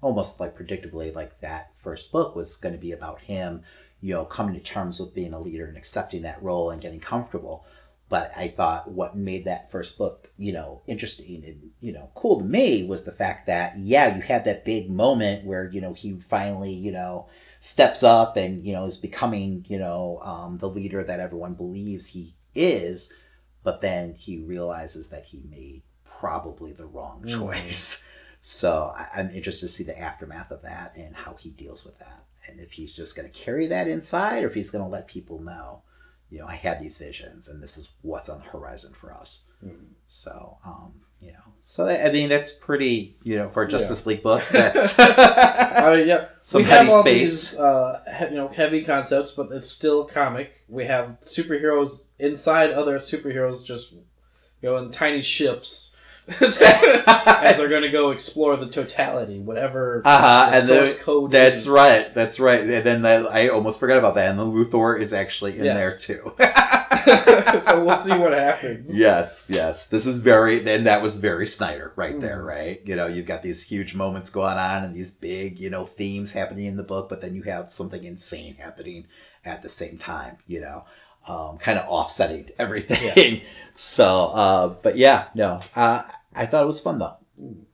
almost 0.00 0.40
like 0.40 0.56
predictably, 0.56 1.14
like 1.14 1.40
that 1.40 1.74
first 1.76 2.12
book 2.12 2.34
was 2.36 2.56
going 2.56 2.74
to 2.74 2.80
be 2.80 2.92
about 2.92 3.22
him, 3.22 3.62
you 4.00 4.14
know, 4.14 4.24
coming 4.24 4.54
to 4.54 4.60
terms 4.60 5.00
with 5.00 5.14
being 5.14 5.32
a 5.34 5.40
leader 5.40 5.66
and 5.66 5.76
accepting 5.76 6.22
that 6.22 6.42
role 6.42 6.70
and 6.70 6.80
getting 6.80 7.00
comfortable. 7.00 7.64
But 8.10 8.32
I 8.36 8.48
thought 8.48 8.90
what 8.90 9.16
made 9.16 9.44
that 9.46 9.70
first 9.70 9.96
book, 9.96 10.30
you 10.36 10.52
know, 10.52 10.82
interesting 10.86 11.42
and 11.46 11.70
you 11.80 11.92
know 11.92 12.10
cool 12.14 12.40
to 12.40 12.44
me 12.44 12.84
was 12.86 13.04
the 13.04 13.12
fact 13.12 13.46
that 13.46 13.78
yeah, 13.78 14.14
you 14.16 14.20
had 14.22 14.44
that 14.44 14.64
big 14.66 14.90
moment 14.90 15.46
where 15.46 15.70
you 15.72 15.80
know 15.80 15.94
he 15.94 16.18
finally 16.20 16.72
you 16.72 16.92
know 16.92 17.28
steps 17.60 18.02
up 18.02 18.36
and 18.36 18.64
you 18.66 18.72
know 18.74 18.84
is 18.84 18.98
becoming 18.98 19.64
you 19.68 19.78
know 19.78 20.18
um, 20.22 20.58
the 20.58 20.68
leader 20.68 21.02
that 21.04 21.20
everyone 21.20 21.54
believes 21.54 22.08
he 22.08 22.34
is 22.54 23.12
but 23.62 23.80
then 23.80 24.14
he 24.14 24.38
realizes 24.38 25.10
that 25.10 25.26
he 25.26 25.42
made 25.48 25.82
probably 26.04 26.72
the 26.72 26.86
wrong 26.86 27.22
Mm. 27.24 27.38
choice. 27.38 28.06
So 28.42 28.94
I- 28.96 29.08
I'm 29.20 29.28
interested 29.32 29.66
to 29.66 29.72
see 29.72 29.84
the 29.84 29.98
aftermath 30.00 30.50
of 30.50 30.62
that 30.62 30.94
and 30.96 31.14
how 31.14 31.34
he 31.34 31.50
deals 31.50 31.84
with 31.84 31.98
that, 31.98 32.24
and 32.48 32.58
if 32.58 32.72
he's 32.72 32.94
just 32.94 33.14
going 33.14 33.30
to 33.30 33.38
carry 33.38 33.66
that 33.66 33.86
inside, 33.86 34.42
or 34.42 34.46
if 34.46 34.54
he's 34.54 34.70
going 34.70 34.82
to 34.82 34.88
let 34.90 35.06
people 35.06 35.38
know, 35.42 35.82
you 36.30 36.38
know, 36.40 36.46
I 36.46 36.54
had 36.54 36.80
these 36.80 36.96
visions, 36.98 37.48
and 37.48 37.62
this 37.62 37.76
is 37.76 37.90
what's 38.02 38.28
on 38.28 38.38
the 38.38 38.44
horizon 38.46 38.92
for 38.98 39.12
us. 39.12 39.46
Mhm. 39.64 39.88
So, 40.06 40.58
um, 40.64 40.92
you 41.20 41.32
know, 41.32 41.38
so 41.64 41.84
that, 41.84 42.06
I 42.06 42.12
mean, 42.12 42.28
that's 42.28 42.52
pretty, 42.52 43.16
you 43.22 43.36
know, 43.36 43.48
for 43.48 43.62
a 43.62 43.66
Yeah. 43.66 43.70
Justice 43.72 44.06
League 44.06 44.22
book. 44.22 44.42
That's 44.50 44.98
I 44.98 45.96
mean, 45.96 46.08
yeah, 46.08 46.26
Some 46.42 46.62
we 46.62 46.68
have 46.68 46.78
heavy 46.80 46.90
all 46.90 47.00
space. 47.02 47.50
these, 47.52 47.60
uh, 47.60 48.02
he- 48.18 48.24
you 48.26 48.36
know, 48.36 48.48
heavy 48.48 48.82
concepts, 48.84 49.32
but 49.32 49.50
it's 49.52 49.70
still 49.70 50.04
comic. 50.04 50.64
We 50.68 50.84
have 50.86 51.18
superheroes 51.20 52.06
inside 52.18 52.70
other 52.70 52.98
superheroes, 52.98 53.64
just 53.64 53.92
you 53.92 54.02
know, 54.62 54.76
in 54.78 54.90
tiny 54.90 55.20
ships, 55.22 55.94
as 56.40 57.56
they're 57.58 57.68
going 57.68 57.82
to 57.82 57.90
go 57.90 58.10
explore 58.10 58.56
the 58.56 58.68
totality, 58.68 59.40
whatever 59.40 60.02
Uh-huh, 60.04 60.50
the 60.50 60.56
and 60.56 60.66
source 60.66 60.96
the- 60.98 61.04
code. 61.04 61.30
That's 61.32 61.62
is. 61.62 61.68
right. 61.68 62.14
That's 62.14 62.38
right. 62.40 62.60
And 62.60 62.84
then 62.84 63.02
the, 63.02 63.28
I 63.30 63.48
almost 63.48 63.80
forgot 63.80 63.98
about 63.98 64.14
that. 64.16 64.30
And 64.30 64.38
the 64.38 64.44
Luthor 64.46 65.00
is 65.00 65.12
actually 65.12 65.58
in 65.58 65.64
Yes. 65.64 66.06
there 66.06 66.16
too. 66.16 66.34
so 67.60 67.84
we'll 67.84 67.94
see 67.96 68.16
what 68.16 68.32
happens. 68.32 68.96
yes, 68.98 69.48
yes. 69.50 69.88
This 69.88 70.06
is 70.06 70.18
very, 70.18 70.58
and 70.68 70.86
that 70.86 71.02
was 71.02 71.18
very 71.18 71.46
Snyder 71.46 71.92
right 71.96 72.20
there, 72.20 72.40
Mhm. 72.42 72.46
right? 72.46 72.80
You 72.84 72.96
know, 72.96 73.06
you've 73.06 73.26
got 73.26 73.42
these 73.42 73.62
huge 73.66 73.94
moments 73.94 74.30
going 74.30 74.58
on 74.58 74.84
and 74.84 74.94
these 74.94 75.10
big, 75.12 75.58
you 75.58 75.70
know, 75.70 75.84
themes 75.84 76.32
happening 76.32 76.66
in 76.66 76.76
the 76.76 76.82
book, 76.82 77.08
but 77.08 77.20
then 77.20 77.34
you 77.34 77.42
have 77.44 77.72
something 77.72 78.04
insane 78.04 78.56
happening 78.58 79.06
at 79.44 79.62
the 79.62 79.68
same 79.68 79.96
time, 79.98 80.36
you 80.46 80.60
know, 80.60 80.84
um, 81.26 81.58
kind 81.58 81.78
of 81.78 81.86
offsetting 81.88 82.50
everything. 82.58 83.12
Yes. 83.16 83.40
so, 83.74 84.26
uh, 84.34 84.68
but 84.68 84.96
yeah, 84.96 85.28
no, 85.34 85.60
uh, 85.74 86.02
I 86.34 86.46
thought 86.46 86.62
it 86.62 86.66
was 86.66 86.80
fun 86.80 86.98
though. 86.98 87.16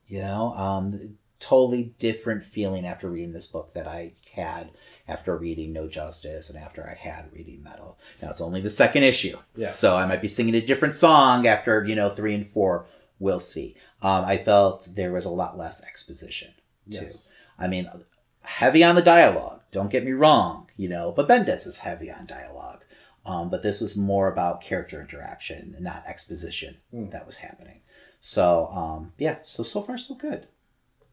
You 0.07 0.21
know, 0.21 0.53
um, 0.55 1.17
totally 1.39 1.93
different 1.99 2.43
feeling 2.43 2.85
after 2.85 3.09
reading 3.09 3.33
this 3.33 3.47
book 3.47 3.73
that 3.73 3.87
I 3.87 4.13
had 4.33 4.71
after 5.07 5.35
reading 5.37 5.73
No 5.73 5.87
Justice 5.87 6.49
and 6.49 6.57
after 6.57 6.87
I 6.89 6.93
had 6.95 7.31
reading 7.33 7.61
Metal. 7.63 7.97
Now 8.21 8.29
it's 8.31 8.41
only 8.41 8.61
the 8.61 8.69
second 8.69 9.03
issue, 9.03 9.37
Yes. 9.55 9.77
so 9.77 9.95
I 9.97 10.05
might 10.05 10.21
be 10.21 10.27
singing 10.27 10.55
a 10.55 10.61
different 10.61 10.95
song 10.95 11.45
after 11.47 11.83
you 11.85 11.95
know 11.95 12.09
three 12.09 12.33
and 12.33 12.47
four. 12.47 12.85
We'll 13.19 13.39
see. 13.39 13.75
Um, 14.01 14.25
I 14.25 14.37
felt 14.37 14.89
there 14.95 15.11
was 15.11 15.25
a 15.25 15.29
lot 15.29 15.57
less 15.57 15.83
exposition 15.85 16.53
too. 16.91 16.99
Yes. 17.05 17.29
I 17.59 17.67
mean, 17.67 17.89
heavy 18.41 18.83
on 18.83 18.95
the 18.95 19.01
dialogue. 19.01 19.61
Don't 19.71 19.89
get 19.91 20.05
me 20.05 20.11
wrong, 20.13 20.69
you 20.77 20.87
know, 20.87 21.11
but 21.11 21.27
Bendis 21.27 21.67
is 21.67 21.79
heavy 21.79 22.09
on 22.11 22.25
dialogue. 22.27 22.83
Um, 23.25 23.49
but 23.49 23.61
this 23.63 23.81
was 23.81 23.97
more 23.97 24.31
about 24.31 24.61
character 24.61 25.01
interaction 25.01 25.73
and 25.75 25.83
not 25.83 26.03
exposition 26.07 26.77
Mm. 26.93 27.11
that 27.11 27.25
was 27.25 27.37
happening. 27.37 27.81
So 28.19 28.67
um, 28.67 29.13
yeah, 29.17 29.37
so 29.43 29.63
so 29.63 29.81
far 29.81 29.97
so 29.97 30.15
good. 30.15 30.47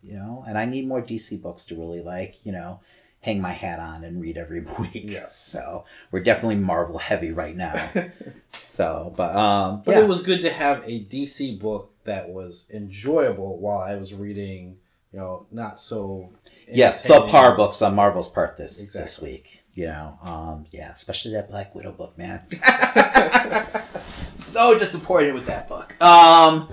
You 0.03 0.15
know, 0.15 0.45
and 0.47 0.59
I 0.59 0.67
need 0.67 0.87
more 0.87 1.01
DC 1.01 1.41
books 1.41 1.65
to 1.67 1.75
really 1.75 2.03
like, 2.03 2.45
you 2.45 2.53
know, 2.53 2.81
hang 3.21 3.41
my 3.41 3.53
hat 3.53 3.79
on 3.81 4.05
and 4.05 4.21
read 4.21 4.37
every 4.37 4.61
week. 4.79 5.05
Yes. 5.07 5.35
So 5.35 5.85
we're 6.11 6.21
definitely 6.23 6.57
Marvel 6.57 6.99
heavy 6.99 7.33
right 7.33 7.57
now. 7.57 7.91
so, 8.53 9.15
but 9.17 9.35
um, 9.35 9.83
But 9.85 9.97
yeah. 9.97 10.03
it 10.03 10.09
was 10.09 10.23
good 10.23 10.43
to 10.43 10.51
have 10.53 10.83
a 10.87 11.03
DC 11.05 11.59
book 11.59 11.91
that 12.05 12.29
was 12.29 12.69
enjoyable 12.73 13.57
while 13.59 13.79
I 13.79 13.97
was 13.97 14.13
reading, 14.13 14.77
you 15.11 15.19
know, 15.21 15.47
not 15.51 15.81
so. 15.81 16.31
yes, 16.71 17.09
entertaining. 17.09 17.33
subpar 17.35 17.57
books 17.57 17.81
on 17.81 17.95
Marvel's 17.95 18.31
part 18.31 18.59
this 18.59 18.93
this 18.93 19.23
week. 19.23 19.63
You 19.73 19.87
know, 19.87 20.19
um, 20.23 20.67
yeah, 20.71 20.93
especially 20.93 21.33
that 21.33 21.49
Black 21.49 21.75
Widow 21.75 21.93
book, 21.93 22.17
man. 22.19 22.43
so 24.35 24.79
disappointed 24.79 25.35
with 25.35 25.47
that 25.47 25.69
book. 25.69 26.01
Um, 26.01 26.69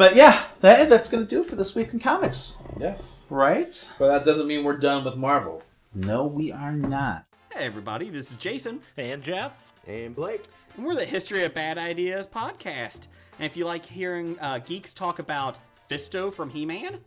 but 0.00 0.16
yeah, 0.16 0.44
that, 0.62 0.88
that's 0.88 1.10
gonna 1.10 1.26
do 1.26 1.42
it 1.42 1.46
for 1.50 1.56
this 1.56 1.74
week 1.76 1.92
in 1.92 2.00
comics, 2.00 2.56
Yes. 2.78 3.26
right? 3.28 3.92
But 3.98 4.08
that 4.08 4.24
doesn't 4.24 4.46
mean 4.46 4.64
we're 4.64 4.78
done 4.78 5.04
with 5.04 5.14
Marvel. 5.18 5.62
No, 5.94 6.24
we 6.24 6.50
are 6.50 6.72
not. 6.72 7.26
Hey, 7.52 7.66
everybody, 7.66 8.08
this 8.08 8.30
is 8.30 8.38
Jason, 8.38 8.80
And 8.96 9.22
Jeff? 9.22 9.74
And 9.86 10.16
Blake. 10.16 10.44
and 10.78 10.86
we're 10.86 10.94
the 10.94 11.04
History 11.04 11.44
of 11.44 11.52
Bad 11.52 11.76
Ideas 11.76 12.26
podcast. 12.26 13.08
And 13.38 13.44
if 13.44 13.58
you 13.58 13.66
like 13.66 13.84
hearing 13.84 14.38
uh, 14.40 14.60
geeks 14.60 14.94
talk 14.94 15.18
about 15.18 15.58
Fisto 15.90 16.32
from 16.32 16.48
He 16.48 16.64
Man, 16.64 17.00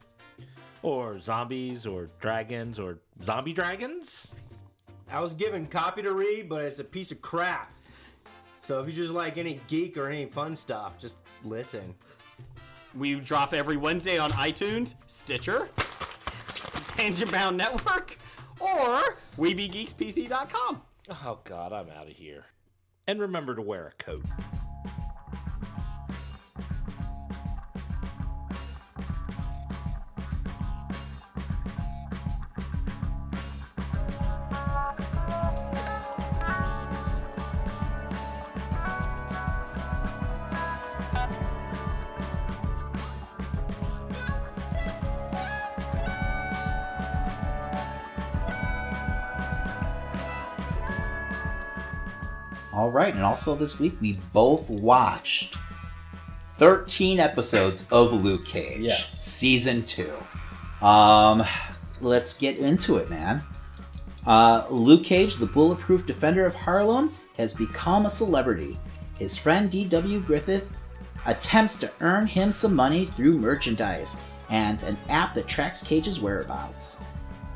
Or 0.83 1.17
zombies, 1.19 1.87
or 1.87 2.09
dragons, 2.19 2.77
or 2.77 2.99
zombie 3.23 3.53
dragons? 3.53 4.27
I 5.11 5.19
was 5.19 5.33
given 5.33 5.65
copy 5.65 6.03
to 6.03 6.11
read, 6.11 6.47
but 6.47 6.61
it's 6.63 6.77
a 6.77 6.83
piece 6.83 7.11
of 7.11 7.23
crap. 7.23 7.71
So 8.61 8.79
if 8.81 8.85
you 8.87 8.93
just 8.93 9.13
like 9.13 9.39
any 9.39 9.59
geek 9.67 9.97
or 9.97 10.09
any 10.09 10.27
fun 10.27 10.55
stuff, 10.55 10.99
just 10.99 11.17
listen. 11.43 11.95
We 12.97 13.15
drop 13.15 13.53
every 13.53 13.77
Wednesday 13.77 14.17
on 14.17 14.31
iTunes, 14.31 14.95
Stitcher, 15.07 15.69
Tangent 16.89 17.31
Bound 17.31 17.57
Network, 17.57 18.17
or 18.59 19.17
WeBeGeeksPC.com. 19.37 20.81
Oh 21.09 21.39
god, 21.43 21.73
I'm 21.73 21.89
out 21.89 22.07
of 22.09 22.15
here. 22.15 22.45
And 23.07 23.19
remember 23.19 23.55
to 23.55 23.61
wear 23.61 23.87
a 23.87 24.03
coat. 24.03 24.23
All 52.73 52.89
right, 52.89 53.13
and 53.13 53.23
also 53.23 53.55
this 53.55 53.79
week 53.79 53.93
we 54.01 54.19
both 54.33 54.69
watched 54.69 55.57
13 56.57 57.19
episodes 57.19 57.87
of 57.91 58.11
Luke 58.11 58.45
Cage. 58.45 58.81
Yes. 58.81 59.13
Season 59.13 59.83
2. 59.83 60.11
Um 60.85 61.43
let's 62.01 62.37
get 62.37 62.57
into 62.57 62.97
it, 62.97 63.09
man. 63.09 63.43
Uh, 64.25 64.65
Luke 64.69 65.03
Cage, 65.03 65.35
the 65.35 65.45
bulletproof 65.45 66.05
defender 66.05 66.45
of 66.45 66.55
Harlem, 66.55 67.13
has 67.37 67.53
become 67.53 68.05
a 68.05 68.09
celebrity. 68.09 68.79
His 69.15 69.37
friend 69.37 69.69
D.W. 69.69 70.19
Griffith 70.21 70.69
attempts 71.25 71.77
to 71.79 71.91
earn 72.01 72.25
him 72.25 72.51
some 72.51 72.75
money 72.75 73.05
through 73.05 73.37
merchandise 73.37 74.17
and 74.49 74.81
an 74.83 74.97
app 75.09 75.33
that 75.33 75.47
tracks 75.47 75.83
Cage's 75.83 76.19
whereabouts. 76.19 77.01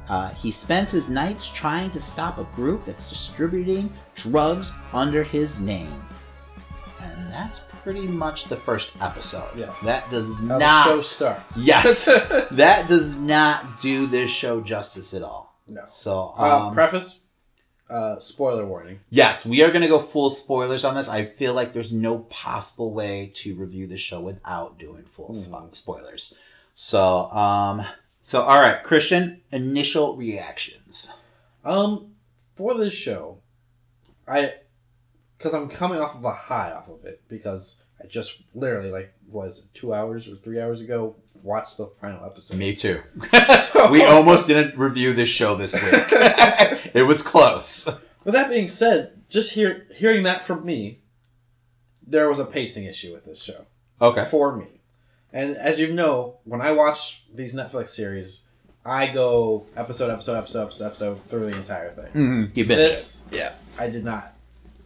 Uh, 0.09 0.29
he 0.29 0.51
spends 0.51 0.91
his 0.91 1.09
nights 1.09 1.49
trying 1.51 1.91
to 1.91 1.99
stop 2.01 2.37
a 2.37 2.43
group 2.55 2.85
that's 2.85 3.09
distributing 3.09 3.91
drugs 4.15 4.73
under 4.93 5.23
his 5.23 5.59
name. 5.61 6.01
And 7.01 7.31
that's 7.31 7.59
pretty 7.83 8.07
much 8.07 8.45
the 8.45 8.55
first 8.55 8.93
episode. 9.01 9.49
Yes. 9.55 9.81
That 9.83 10.09
does 10.09 10.33
How 10.37 10.43
not. 10.57 10.59
the 10.59 10.83
show 10.83 11.01
starts. 11.01 11.63
Yes. 11.63 12.05
that 12.51 12.87
does 12.87 13.15
not 13.17 13.81
do 13.81 14.07
this 14.07 14.29
show 14.31 14.61
justice 14.61 15.13
at 15.13 15.23
all. 15.23 15.55
No. 15.67 15.81
So, 15.87 16.33
Uh, 16.37 16.67
um, 16.67 16.73
preface. 16.73 17.21
Uh, 17.89 18.19
spoiler 18.19 18.65
warning. 18.65 18.99
yes, 19.09 19.45
we 19.45 19.63
are 19.63 19.69
going 19.69 19.81
to 19.81 19.87
go 19.87 19.99
full 19.99 20.29
spoilers 20.29 20.83
on 20.83 20.95
this. 20.95 21.07
I 21.07 21.23
feel 21.23 21.53
like 21.53 21.71
there's 21.71 21.93
no 21.93 22.19
possible 22.19 22.91
way 22.93 23.31
to 23.35 23.55
review 23.55 23.87
the 23.87 23.95
show 23.95 24.19
without 24.19 24.77
doing 24.77 25.05
full 25.05 25.29
spo- 25.29 25.73
spoilers. 25.73 26.33
So, 26.73 27.31
um, 27.31 27.85
so 28.27 28.41
all 28.41 28.59
right, 28.59 28.83
Christian, 28.83 29.39
initial 29.53 30.17
reactions. 30.17 31.13
Um, 31.63 32.11
for 32.57 32.73
this 32.75 32.93
show, 32.93 33.37
I, 34.27 34.53
because 35.37 35.53
I'm 35.53 35.69
coming 35.69 36.01
off 36.01 36.13
of 36.13 36.25
a 36.25 36.33
high 36.33 36.71
off 36.73 36.89
of 36.89 37.05
it 37.05 37.21
because 37.29 37.85
I 38.03 38.07
just 38.07 38.41
literally 38.53 38.91
like 38.91 39.13
was 39.29 39.59
it 39.59 39.73
two 39.73 39.93
hours 39.93 40.27
or 40.27 40.35
three 40.35 40.59
hours 40.59 40.81
ago 40.81 41.15
watched 41.41 41.77
the 41.77 41.87
final 42.01 42.25
episode. 42.25 42.57
Me 42.57 42.75
too. 42.75 43.01
we 43.91 44.03
almost 44.03 44.47
didn't 44.47 44.77
review 44.77 45.13
this 45.13 45.29
show 45.29 45.55
this 45.55 45.73
week. 45.73 45.83
it 46.93 47.05
was 47.07 47.23
close. 47.23 47.87
With 48.25 48.33
that 48.33 48.49
being 48.49 48.67
said, 48.67 49.21
just 49.29 49.53
hear 49.53 49.87
hearing 49.95 50.23
that 50.23 50.43
from 50.43 50.65
me, 50.65 50.99
there 52.05 52.27
was 52.27 52.39
a 52.39 52.45
pacing 52.45 52.83
issue 52.83 53.13
with 53.13 53.23
this 53.23 53.41
show 53.41 53.67
Okay. 54.01 54.25
for 54.25 54.53
me. 54.53 54.76
And 55.37 55.55
as 55.55 55.79
you 55.79 55.93
know, 55.93 56.37
when 56.45 56.61
I 56.61 56.71
watch 56.71 57.23
these 57.31 57.53
Netflix 57.53 57.89
series, 57.89 58.45
I 58.83 59.05
go 59.05 59.67
episode, 59.75 60.09
episode, 60.09 60.35
episode, 60.35 60.63
episode, 60.63 60.85
episode 60.87 61.29
through 61.29 61.51
the 61.51 61.57
entire 61.57 61.91
thing. 61.91 62.05
Mm-hmm. 62.07 62.43
You 62.55 62.65
binged 62.65 62.67
This, 62.69 63.27
it. 63.31 63.37
Yeah. 63.37 63.51
I 63.77 63.87
did 63.87 64.03
not 64.03 64.33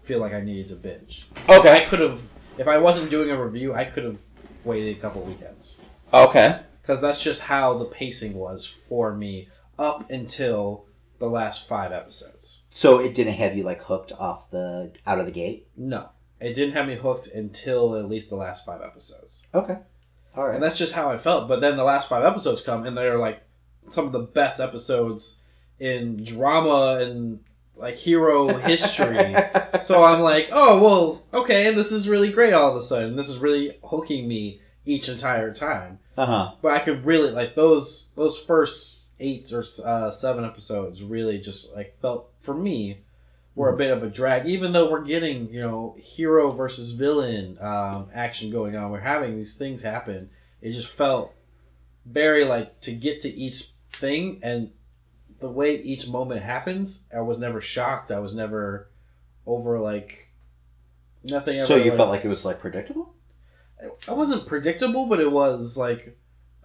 feel 0.04 0.20
like 0.20 0.34
I 0.34 0.42
needed 0.42 0.68
to 0.68 0.76
binge. 0.76 1.30
Okay. 1.48 1.72
I 1.72 1.86
could 1.86 2.02
have, 2.02 2.22
if 2.58 2.68
I 2.68 2.80
wasn't 2.80 3.10
doing 3.10 3.32
a 3.32 3.42
review, 3.42 3.74
I 3.74 3.86
could 3.86 4.04
have 4.04 4.20
waited 4.66 4.98
a 4.98 5.00
couple 5.00 5.22
weekends 5.22 5.80
Okay. 6.14 6.60
because 6.82 7.00
that's 7.00 7.24
just 7.24 7.44
how 7.44 7.78
the 7.78 7.86
pacing 7.86 8.34
was 8.34 8.66
for 8.68 9.16
me 9.16 9.48
up 9.80 10.12
until 10.12 10.86
the 11.20 11.30
last 11.30 11.66
five 11.66 11.94
episodes. 11.94 12.64
So 12.72 13.00
it 13.00 13.16
didn't 13.16 13.36
have 13.36 13.56
you 13.56 13.64
like 13.64 13.84
hooked 13.84 14.12
off 14.20 14.52
the 14.52 14.92
out 15.08 15.20
of 15.20 15.26
the 15.28 15.32
gate. 15.32 15.68
No, 15.78 16.10
it 16.42 16.56
didn't 16.56 16.74
have 16.74 16.88
me 16.88 16.96
hooked 16.96 17.28
until 17.28 17.96
at 17.96 18.10
least 18.10 18.30
the 18.30 18.36
last 18.36 18.66
five 18.66 18.82
episodes, 18.82 19.44
Okay. 19.56 19.78
All 20.36 20.46
right. 20.46 20.56
and 20.56 20.64
that's 20.64 20.78
just 20.78 20.94
how 20.94 21.10
I 21.10 21.18
felt. 21.18 21.48
But 21.48 21.62
then 21.62 21.78
the 21.78 21.84
last 21.84 22.10
five 22.10 22.24
episodes 22.24 22.62
come, 22.62 22.86
and 22.86 22.98
they're 22.98 23.18
like 23.18 23.42
some 23.90 24.06
of 24.06 24.12
the 24.12 24.20
best 24.20 24.60
episodes 24.60 25.42
in 25.80 26.24
drama 26.24 27.00
and 27.02 27.40
like 27.76 27.96
hero 27.96 28.48
history. 28.60 29.36
so 29.82 30.04
I'm 30.04 30.22
like, 30.22 30.50
oh 30.52 30.82
well, 30.82 31.42
okay, 31.42 31.74
this 31.74 31.92
is 31.92 32.08
really 32.08 32.32
great. 32.32 32.54
All 32.54 32.70
of 32.76 32.82
a 32.82 32.84
sudden, 32.84 33.16
this 33.16 33.30
is 33.30 33.40
really 33.40 33.78
hooking 33.84 34.28
me 34.28 34.62
each 34.86 35.10
entire 35.10 35.54
time. 35.54 36.00
Uh 36.18 36.26
huh. 36.26 36.52
But 36.62 36.74
I 36.74 36.80
could 36.80 37.06
really 37.06 37.32
like 37.32 37.56
those 37.56 38.12
those 38.16 38.38
first 38.42 39.12
eight 39.20 39.52
or 39.54 39.64
uh, 39.86 40.12
seven 40.12 40.44
episodes 40.44 41.04
really 41.04 41.40
just 41.40 41.74
like 41.76 41.98
felt 42.02 42.30
for 42.40 42.54
me 42.56 43.02
were 43.56 43.74
a 43.74 43.78
bit 43.78 43.92
of 43.92 44.04
a 44.04 44.10
drag. 44.10 44.46
Even 44.46 44.72
though 44.72 44.92
we're 44.92 45.04
getting 45.04 45.52
you 45.54 45.62
know 45.62 45.96
hero 46.00 46.52
versus 46.52 46.92
villain 46.92 47.58
um, 47.60 48.10
action 48.14 48.52
going 48.52 48.76
on, 48.76 48.92
we're 48.92 49.00
having 49.00 49.38
these 49.38 49.58
things 49.58 49.82
happen. 49.82 50.30
It 50.62 50.72
just 50.72 50.90
felt 50.90 51.34
very 52.06 52.46
like 52.46 52.82
to 52.82 52.92
get 52.92 53.22
to 53.22 53.30
each 53.30 53.72
thing 53.94 54.40
and 54.44 54.72
the 55.40 55.50
way 55.50 55.76
each 55.76 56.08
moment 56.08 56.44
happens. 56.44 57.06
I 57.16 57.22
was 57.22 57.40
never 57.40 57.62
shocked. 57.62 58.12
I 58.12 58.20
was 58.20 58.34
never 58.34 58.90
over 59.46 59.80
like 59.80 60.30
nothing. 61.24 61.66
So 61.66 61.76
you 61.76 61.96
felt 61.96 62.10
like 62.10 62.26
it 62.26 62.30
was 62.30 62.46
like 62.46 62.60
predictable? 62.60 63.16
it 63.82 64.16
wasn't 64.16 64.46
predictable, 64.46 65.08
but 65.08 65.20
it 65.20 65.32
was 65.32 65.78
like 65.78 66.18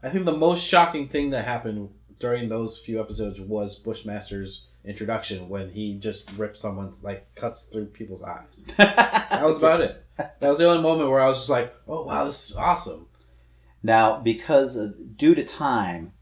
I 0.03 0.09
think 0.09 0.25
the 0.25 0.37
most 0.37 0.67
shocking 0.67 1.09
thing 1.09 1.31
that 1.31 1.45
happened 1.45 1.91
during 2.19 2.49
those 2.49 2.79
few 2.79 3.01
episodes 3.01 3.41
was 3.41 3.77
Bushmaster's 3.79 4.67
introduction 4.87 5.49
when 5.49 5.71
he 5.71 5.95
just 5.99 6.31
rips 6.39 6.61
someone's 6.61 7.03
like 7.05 7.35
cuts 7.35 7.65
through 7.65 7.87
people's 7.87 8.23
eyes. 8.23 8.65
That 8.79 9.45
was 9.45 9.59
about 9.59 9.81
it. 9.83 9.91
That 10.17 10.41
was 10.49 10.59
the 10.59 10.67
only 10.67 10.83
moment 10.83 11.11
where 11.11 11.21
I 11.21 11.29
was 11.29 11.39
just 11.39 11.51
like, 11.51 11.75
"Oh 11.87 12.07
wow, 12.07 12.25
this 12.25 12.51
is 12.51 12.57
awesome." 12.57 13.09
Now, 13.83 14.19
because 14.21 14.77
of, 14.77 15.17
due 15.17 15.35
to 15.35 15.45
time, 15.45 16.13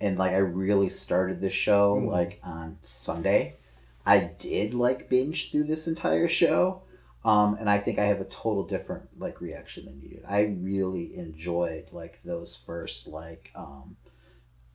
and 0.00 0.18
like 0.18 0.32
I 0.32 0.38
really 0.38 0.88
started 0.88 1.40
this 1.40 1.52
show 1.52 1.96
Mhm. 1.96 2.10
like 2.10 2.40
on 2.42 2.78
Sunday, 2.82 3.56
I 4.04 4.32
did 4.38 4.74
like 4.74 5.08
binge 5.08 5.50
through 5.50 5.64
this 5.64 5.86
entire 5.88 6.28
show. 6.28 6.82
Um, 7.24 7.56
and 7.60 7.70
I 7.70 7.78
think 7.78 8.00
I 8.00 8.06
have 8.06 8.20
a 8.20 8.24
total 8.24 8.64
different 8.64 9.08
like 9.18 9.40
reaction 9.40 9.84
than 9.84 10.00
you 10.02 10.08
did. 10.08 10.24
I 10.28 10.42
really 10.60 11.16
enjoyed 11.16 11.86
like 11.92 12.18
those 12.24 12.56
first 12.56 13.06
like 13.06 13.52
um, 13.54 13.96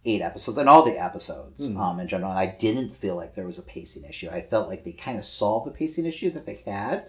eight 0.07 0.21
episodes 0.21 0.57
and 0.57 0.69
all 0.69 0.84
the 0.84 0.97
episodes 1.01 1.69
Mhm. 1.69 1.77
um, 1.77 1.99
in 1.99 2.07
general. 2.07 2.31
And 2.31 2.39
I 2.39 2.47
didn't 2.47 2.89
feel 2.95 3.15
like 3.15 3.35
there 3.35 3.45
was 3.45 3.59
a 3.59 3.63
pacing 3.63 4.03
issue. 4.05 4.29
I 4.29 4.41
felt 4.41 4.69
like 4.69 4.84
they 4.85 4.91
kind 4.93 5.17
of 5.17 5.25
solved 5.25 5.67
the 5.67 5.71
pacing 5.71 6.05
issue 6.05 6.29
that 6.31 6.45
they 6.45 6.63
had 6.65 7.05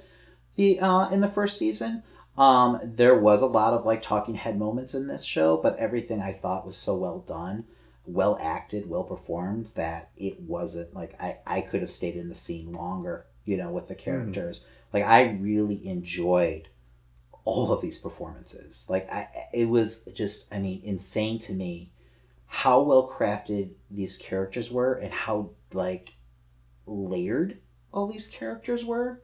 the 0.57 0.81
uh, 0.81 1.09
in 1.11 1.21
the 1.21 1.29
first 1.29 1.57
season. 1.59 2.03
Um, 2.37 2.81
there 2.85 3.19
was 3.19 3.43
a 3.43 3.47
lot 3.47 3.73
of 3.75 3.85
like 3.87 4.03
talking 4.03 4.35
head 4.35 4.59
moments 4.59 4.95
in 4.95 5.07
this 5.09 5.25
show, 5.25 5.57
but 5.57 5.77
everything 5.79 6.21
I 6.21 6.33
thought 6.33 6.67
was 6.67 6.77
so 6.77 6.97
well 6.97 7.19
done, 7.21 7.65
well 8.07 8.39
acted, 8.41 8.89
well 8.89 9.05
performed 9.05 9.67
that 9.75 10.11
it 10.17 10.41
wasn't 10.41 10.95
like 10.95 11.15
I, 11.21 11.39
I 11.47 11.61
could 11.63 11.81
have 11.81 11.91
stayed 11.91 12.15
in 12.17 12.29
the 12.29 12.35
scene 12.35 12.73
longer, 12.73 13.27
you 13.45 13.57
know, 13.57 13.71
with 13.71 13.89
the 13.89 13.95
characters. 13.95 14.65
Like 14.93 15.05
I 15.05 15.31
really 15.41 15.87
enjoyed 15.87 16.69
all 17.45 17.73
of 17.73 17.81
these 17.81 17.99
performances. 17.99 18.87
Like 18.91 19.11
I 19.13 19.29
it 19.53 19.69
was 19.69 20.05
just 20.15 20.53
I 20.55 20.59
mean 20.59 20.81
insane 20.85 21.39
to 21.41 21.53
me 21.53 21.91
how 22.49 22.83
well 22.83 23.09
crafted 23.09 23.71
these 23.91 24.17
characters 24.17 24.71
were 24.71 24.95
and 24.95 25.13
how 25.13 25.51
like 25.73 26.15
layered 26.87 27.59
all 27.93 28.07
these 28.07 28.29
characters 28.29 28.85
were 28.85 29.23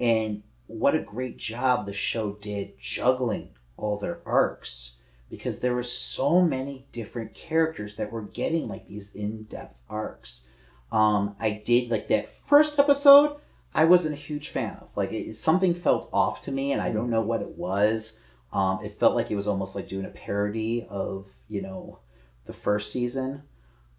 and 0.00 0.42
what 0.66 0.94
a 0.94 1.00
great 1.00 1.38
job 1.38 1.86
the 1.86 1.92
show 1.92 2.32
did 2.34 2.78
juggling 2.78 3.50
all 3.76 3.98
their 3.98 4.20
arcs 4.26 4.96
because 5.30 5.60
there 5.60 5.74
were 5.74 5.82
so 5.82 6.42
many 6.42 6.86
different 6.92 7.34
characters 7.34 7.96
that 7.96 8.12
were 8.12 8.22
getting 8.22 8.68
like 8.68 8.86
these 8.88 9.14
in-depth 9.14 9.78
arcs 9.88 10.46
Um, 10.92 11.34
I 11.40 11.62
did 11.64 11.90
like 11.90 12.08
that 12.08 12.28
first 12.28 12.78
episode. 12.78 13.36
I 13.74 13.84
wasn't 13.84 14.14
a 14.14 14.18
huge 14.18 14.48
fan 14.50 14.78
of. 14.80 14.96
Like 14.96 15.12
it, 15.12 15.34
something 15.36 15.74
felt 15.74 16.08
off 16.12 16.42
to 16.42 16.52
me, 16.52 16.72
and 16.72 16.80
I 16.80 16.92
don't 16.92 17.10
know 17.10 17.22
what 17.22 17.42
it 17.42 17.50
was. 17.58 18.22
Um, 18.52 18.78
it 18.84 18.92
felt 18.92 19.14
like 19.16 19.30
it 19.30 19.36
was 19.36 19.48
almost 19.48 19.74
like 19.76 19.88
doing 19.88 20.06
a 20.06 20.10
parody 20.10 20.86
of 20.88 21.28
you 21.48 21.60
know 21.60 21.98
the 22.46 22.52
first 22.52 22.92
season. 22.92 23.42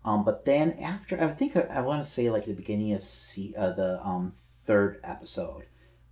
Um, 0.06 0.24
but 0.24 0.46
then 0.46 0.78
after, 0.82 1.22
I 1.22 1.28
think 1.28 1.58
I, 1.58 1.62
I 1.62 1.82
want 1.82 2.02
to 2.02 2.08
say 2.08 2.30
like 2.30 2.46
the 2.46 2.54
beginning 2.54 2.94
of 2.94 3.02
uh, 3.02 3.72
the 3.72 4.00
um, 4.04 4.32
third 4.64 5.00
episode, 5.04 5.66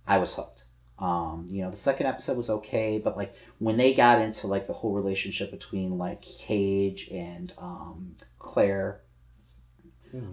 I 0.06 0.18
was 0.18 0.34
hooked. 0.34 0.64
Um, 0.98 1.46
you 1.48 1.62
know, 1.62 1.70
the 1.70 1.76
second 1.76 2.06
episode 2.06 2.36
was 2.36 2.48
okay, 2.48 2.98
but 2.98 3.16
like 3.16 3.34
when 3.58 3.76
they 3.76 3.94
got 3.94 4.20
into 4.20 4.46
like 4.46 4.66
the 4.66 4.72
whole 4.72 4.92
relationship 4.94 5.50
between 5.50 5.98
like 5.98 6.22
Cage 6.22 7.08
and 7.10 7.52
um, 7.58 8.14
Claire, 8.38 9.02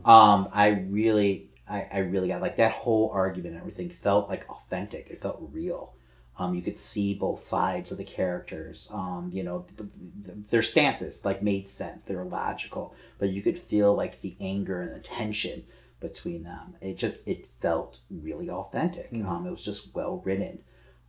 um, 0.06 0.48
I 0.54 0.86
really, 0.90 1.50
I, 1.70 1.88
I 1.92 1.98
really 2.00 2.30
got 2.30 2.42
like 2.42 2.58
that 2.58 2.72
whole 2.72 3.10
argument 3.12 3.56
and 3.56 3.62
everything 3.62 3.90
felt 3.90 4.30
like 4.30 4.50
authentic. 4.50 5.10
It 5.10 5.22
felt 5.22 5.40
real. 5.52 5.96
Um, 6.38 6.56
you 6.56 6.62
could 6.64 6.80
see 6.80 7.14
both 7.14 7.40
sides 7.40 7.92
of 7.92 7.98
the 8.00 8.04
characters. 8.04 8.90
Um, 8.92 9.30
you 9.32 9.44
know, 9.44 9.66
th- 9.78 9.90
th- 10.26 10.38
their 10.50 10.64
stances 10.64 11.24
like 11.24 11.44
made 11.44 11.68
sense. 11.68 12.04
They 12.04 12.16
were 12.16 12.24
logical, 12.24 12.96
but 13.20 13.30
you 13.30 13.42
could 13.42 13.58
feel 13.58 13.94
like 13.96 14.22
the 14.22 14.36
anger 14.40 14.82
and 14.82 14.96
the 14.96 15.00
tension 15.00 15.64
between 16.00 16.44
them. 16.44 16.76
It 16.82 16.98
just 16.98 17.28
it 17.28 17.48
felt 17.60 18.00
really 18.10 18.50
authentic. 18.50 19.10
Um, 19.14 19.46
it 19.46 19.52
was 19.52 19.64
just 19.64 19.94
well 19.94 20.22
written. 20.26 20.60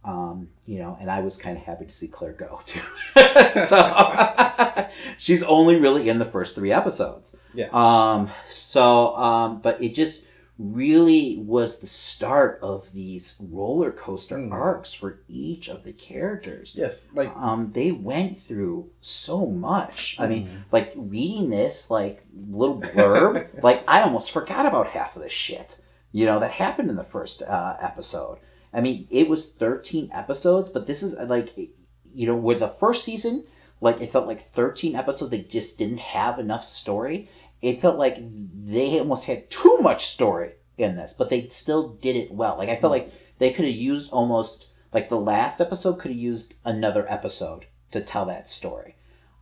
Um, 0.05 0.49
you 0.67 0.79
know, 0.79 0.99
and 1.01 1.11
I 1.11 1.21
was 1.21 1.39
kind 1.39 1.57
of 1.57 1.65
happy 1.65 1.87
to 1.87 1.91
see 1.91 2.09
Claire 2.09 2.33
go 2.33 2.61
too. 2.67 2.81
so 3.51 4.89
she's 5.19 5.43
only 5.45 5.81
really 5.81 6.09
in 6.09 6.19
the 6.19 6.27
first 6.27 6.55
three 6.55 6.73
episodes. 6.73 7.35
Yes. 7.55 7.73
Um, 7.73 8.31
so, 8.47 9.17
um, 9.17 9.61
but 9.63 9.83
it 9.83 9.95
just 9.95 10.29
really 10.59 11.37
was 11.39 11.81
the 11.81 11.87
start 11.87 12.61
of 12.63 12.93
these 12.93 13.37
roller 13.51 13.91
coaster 13.91 14.37
Mm. 14.39 14.53
arcs 14.53 14.93
for 14.95 15.21
each 15.29 15.69
of 15.69 15.83
the 15.83 15.93
characters. 15.93 16.75
yes. 16.77 17.09
Like 17.13 17.35
Um, 17.37 17.73
they 17.73 17.91
went 17.91 18.39
through 18.39 18.91
so 19.01 19.47
much. 19.47 20.17
I 20.21 20.27
Mm. 20.27 20.29
mean, 20.29 20.65
like 20.71 20.93
reading 20.97 21.51
this 21.51 21.91
like 21.91 22.25
little 22.49 22.81
blurb, 22.81 23.49
like 23.65 23.83
I 23.89 24.03
almost 24.03 24.31
forgot 24.31 24.65
about 24.67 24.89
half 24.89 25.17
of 25.17 25.23
the 25.23 25.29
shit. 25.29 25.81
You 26.13 26.27
know 26.27 26.39
that 26.39 26.53
happened 26.53 26.89
in 26.91 26.97
the 26.97 27.03
first 27.05 27.43
uh, 27.43 27.77
episode. 27.81 28.39
I 28.73 28.81
mean, 28.81 29.09
it 29.11 29.29
was 29.29 29.53
thirteen 29.53 30.09
episodes, 30.13 30.71
but 30.71 30.87
this 30.87 31.03
is 31.03 31.17
uh, 31.17 31.27
like, 31.29 31.53
you 31.57 32.27
know, 32.27 32.37
where 32.37 32.57
the 32.59 32.69
first 32.69 33.03
season, 33.05 33.45
like 33.81 34.01
it 34.01 34.11
felt 34.11 34.29
like 34.29 34.41
thirteen 34.41 34.95
episodes. 34.95 35.33
They 35.33 35.41
just 35.43 35.79
didn't 35.79 35.99
have 35.99 36.39
enough 36.39 36.65
story. 36.65 37.29
It 37.65 37.81
felt 37.81 37.97
like 37.97 38.19
they 38.21 38.99
almost 38.99 39.25
had 39.25 39.49
too 39.49 39.79
much 39.79 40.05
story 40.05 40.53
in 40.77 40.97
this, 40.97 41.15
but 41.15 41.31
they 41.31 41.49
still 41.49 41.95
did 41.95 42.15
it 42.15 42.31
well. 42.31 42.59
Like 42.59 42.69
I 42.69 42.77
felt 42.77 42.91
like 42.91 43.11
they 43.39 43.55
could 43.55 43.65
have 43.65 43.75
used 43.75 44.13
almost 44.13 44.69
like 44.93 45.09
the 45.09 45.19
last 45.19 45.63
episode 45.63 45.99
could 45.99 46.11
have 46.11 46.21
used 46.21 46.57
another 46.67 47.11
episode 47.11 47.65
to 47.93 48.03
tell 48.03 48.27
that 48.27 48.51
story. 48.51 48.97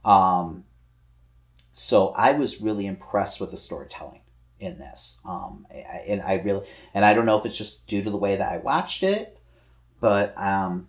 Um, 0.05 0.62
so 1.73 2.11
I 2.16 2.35
was 2.35 2.61
really 2.61 2.86
impressed 2.86 3.40
with 3.40 3.51
the 3.51 3.57
storytelling 3.57 4.20
in 4.61 4.78
this. 4.78 5.19
Um, 5.24 5.66
and 5.73 6.23
I 6.23 6.35
really, 6.44 6.65
and 6.94 7.05
I 7.05 7.15
don't 7.15 7.27
know 7.27 7.40
if 7.40 7.44
it's 7.44 7.59
just 7.59 7.89
due 7.89 8.05
to 8.05 8.11
the 8.11 8.16
way 8.16 8.36
that 8.36 8.53
I 8.53 8.59
watched 8.59 9.03
it, 9.03 9.36
but 10.01 10.32
um, 10.39 10.86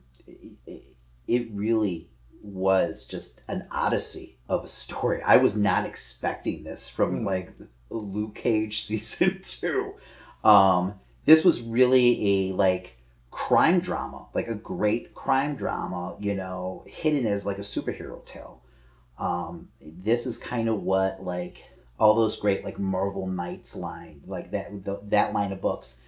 it, 0.68 0.84
it 1.28 1.48
really 1.52 2.10
was 2.44 3.06
just 3.06 3.42
an 3.48 3.66
odyssey 3.72 4.38
of 4.50 4.66
a 4.66 4.68
story. 4.68 5.22
I 5.24 5.38
was 5.38 5.58
not 5.58 5.86
expecting 5.86 6.64
this 6.64 6.90
from 6.90 7.20
Hmm. 7.20 7.26
like 7.26 7.54
Luke 7.90 8.36
Cage 8.36 8.82
season 8.84 9.40
two. 9.42 9.94
Um, 10.44 10.96
this 11.26 11.46
was 11.46 11.62
really 11.62 12.50
a 12.50 12.54
like 12.54 12.98
crime 13.32 13.80
drama, 13.80 14.28
like 14.34 14.48
a 14.48 14.56
great 14.56 15.14
crime 15.16 15.56
drama, 15.56 16.16
you 16.20 16.36
know, 16.36 16.84
hidden 16.86 17.26
as 17.26 17.46
like 17.46 17.58
a 17.58 17.62
superhero 17.62 18.24
tale. 18.26 18.62
Um, 19.18 19.70
this 19.82 20.26
is 20.26 20.38
kind 20.38 20.68
of 20.68 20.84
what 20.84 21.24
like 21.24 21.70
all 22.00 22.16
those 22.16 22.36
great 22.36 22.66
like 22.66 22.78
Marvel 22.80 23.28
Knights 23.28 23.76
line, 23.76 24.22
like 24.28 24.52
that 24.52 24.84
the, 24.84 25.00
that 25.06 25.34
line 25.34 25.52
of 25.52 25.62
books 25.62 26.04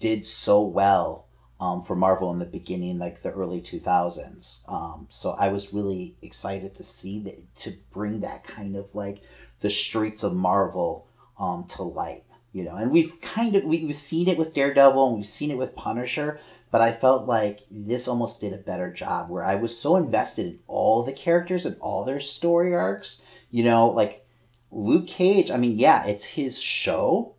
did 0.00 0.24
so 0.24 0.62
well 0.62 1.26
um, 1.60 1.82
for 1.82 1.94
Marvel 1.94 2.32
in 2.32 2.38
the 2.38 2.44
beginning, 2.44 2.98
like 2.98 3.22
the 3.22 3.30
early 3.30 3.60
two 3.60 3.78
thousands. 3.78 4.64
Um, 4.68 5.06
so 5.08 5.36
I 5.38 5.48
was 5.48 5.72
really 5.72 6.16
excited 6.22 6.74
to 6.76 6.82
see 6.82 7.20
that 7.20 7.54
to 7.56 7.74
bring 7.92 8.20
that 8.20 8.44
kind 8.44 8.76
of 8.76 8.94
like 8.94 9.22
the 9.60 9.70
streets 9.70 10.22
of 10.22 10.34
Marvel 10.34 11.06
um, 11.38 11.64
to 11.70 11.82
light, 11.82 12.24
you 12.52 12.64
know. 12.64 12.74
And 12.76 12.90
we've 12.90 13.20
kind 13.20 13.54
of 13.54 13.64
we, 13.64 13.84
we've 13.84 13.94
seen 13.94 14.28
it 14.28 14.38
with 14.38 14.54
Daredevil 14.54 15.06
and 15.06 15.16
we've 15.16 15.26
seen 15.26 15.50
it 15.50 15.58
with 15.58 15.76
Punisher, 15.76 16.40
but 16.70 16.80
I 16.80 16.92
felt 16.92 17.26
like 17.26 17.60
this 17.70 18.08
almost 18.08 18.40
did 18.40 18.52
a 18.52 18.58
better 18.58 18.92
job 18.92 19.30
where 19.30 19.44
I 19.44 19.54
was 19.54 19.78
so 19.78 19.96
invested 19.96 20.46
in 20.46 20.58
all 20.66 21.02
the 21.02 21.12
characters 21.12 21.64
and 21.64 21.76
all 21.80 22.04
their 22.04 22.20
story 22.20 22.74
arcs. 22.74 23.22
You 23.50 23.62
know, 23.64 23.88
like 23.90 24.26
Luke 24.72 25.06
Cage. 25.06 25.50
I 25.50 25.56
mean, 25.56 25.78
yeah, 25.78 26.04
it's 26.04 26.24
his 26.24 26.60
show, 26.60 27.33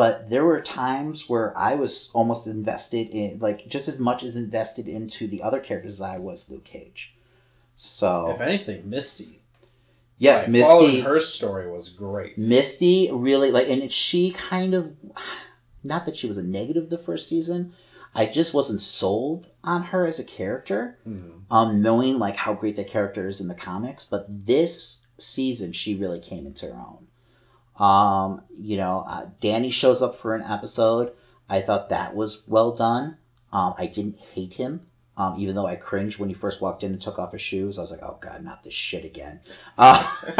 but 0.00 0.30
there 0.30 0.46
were 0.46 0.62
times 0.62 1.28
where 1.28 1.52
I 1.58 1.74
was 1.74 2.10
almost 2.14 2.46
invested 2.46 3.10
in, 3.10 3.38
like, 3.38 3.68
just 3.68 3.86
as 3.86 4.00
much 4.00 4.22
as 4.22 4.34
invested 4.34 4.88
into 4.88 5.26
the 5.26 5.42
other 5.42 5.60
characters 5.60 5.92
as 5.92 6.00
I 6.00 6.16
was 6.16 6.48
Luke 6.48 6.64
Cage. 6.64 7.18
So 7.74 8.30
if 8.30 8.40
anything, 8.40 8.88
Misty. 8.88 9.42
yes, 10.16 10.44
like, 10.44 10.52
Misty. 10.52 11.00
her 11.02 11.20
story 11.20 11.70
was 11.70 11.90
great. 11.90 12.38
Misty 12.38 13.10
really 13.12 13.50
like, 13.50 13.68
and 13.68 13.92
she 13.92 14.30
kind 14.30 14.72
of, 14.72 14.96
not 15.84 16.06
that 16.06 16.16
she 16.16 16.26
was 16.26 16.38
a 16.38 16.42
negative 16.42 16.88
the 16.88 16.96
first 16.96 17.28
season. 17.28 17.74
I 18.14 18.24
just 18.24 18.54
wasn't 18.54 18.80
sold 18.80 19.48
on 19.62 19.82
her 19.82 20.06
as 20.06 20.18
a 20.18 20.24
character, 20.24 20.96
um, 21.50 21.82
knowing 21.82 22.18
like 22.18 22.36
how 22.36 22.54
great 22.54 22.76
the 22.76 22.84
character 22.84 23.28
is 23.28 23.38
in 23.38 23.48
the 23.48 23.54
comics. 23.54 24.06
But 24.06 24.46
this 24.46 25.08
season, 25.18 25.74
she 25.74 25.94
really 25.94 26.20
came 26.20 26.46
into 26.46 26.68
her 26.68 26.72
own. 26.72 27.08
Um, 27.80 28.42
you 28.60 28.76
know, 28.76 29.04
uh, 29.08 29.26
Danny 29.40 29.70
shows 29.70 30.02
up 30.02 30.14
for 30.14 30.34
an 30.34 30.42
episode. 30.42 31.12
I 31.48 31.62
thought 31.62 31.88
that 31.88 32.14
was 32.14 32.44
well 32.46 32.72
done. 32.72 33.16
Um, 33.52 33.74
I 33.78 33.86
didn't 33.86 34.18
hate 34.34 34.54
him. 34.54 34.82
Um, 35.16 35.34
even 35.38 35.54
though 35.54 35.66
I 35.66 35.76
cringed 35.76 36.18
when 36.18 36.28
he 36.28 36.34
first 36.34 36.62
walked 36.62 36.84
in 36.84 36.92
and 36.92 37.00
took 37.00 37.18
off 37.18 37.32
his 37.32 37.42
shoes, 37.42 37.78
I 37.78 37.82
was 37.82 37.90
like, 37.90 38.02
"Oh 38.02 38.18
God, 38.20 38.44
not 38.44 38.62
this 38.62 38.72
shit 38.74 39.04
again." 39.04 39.40
Uh, 39.76 40.08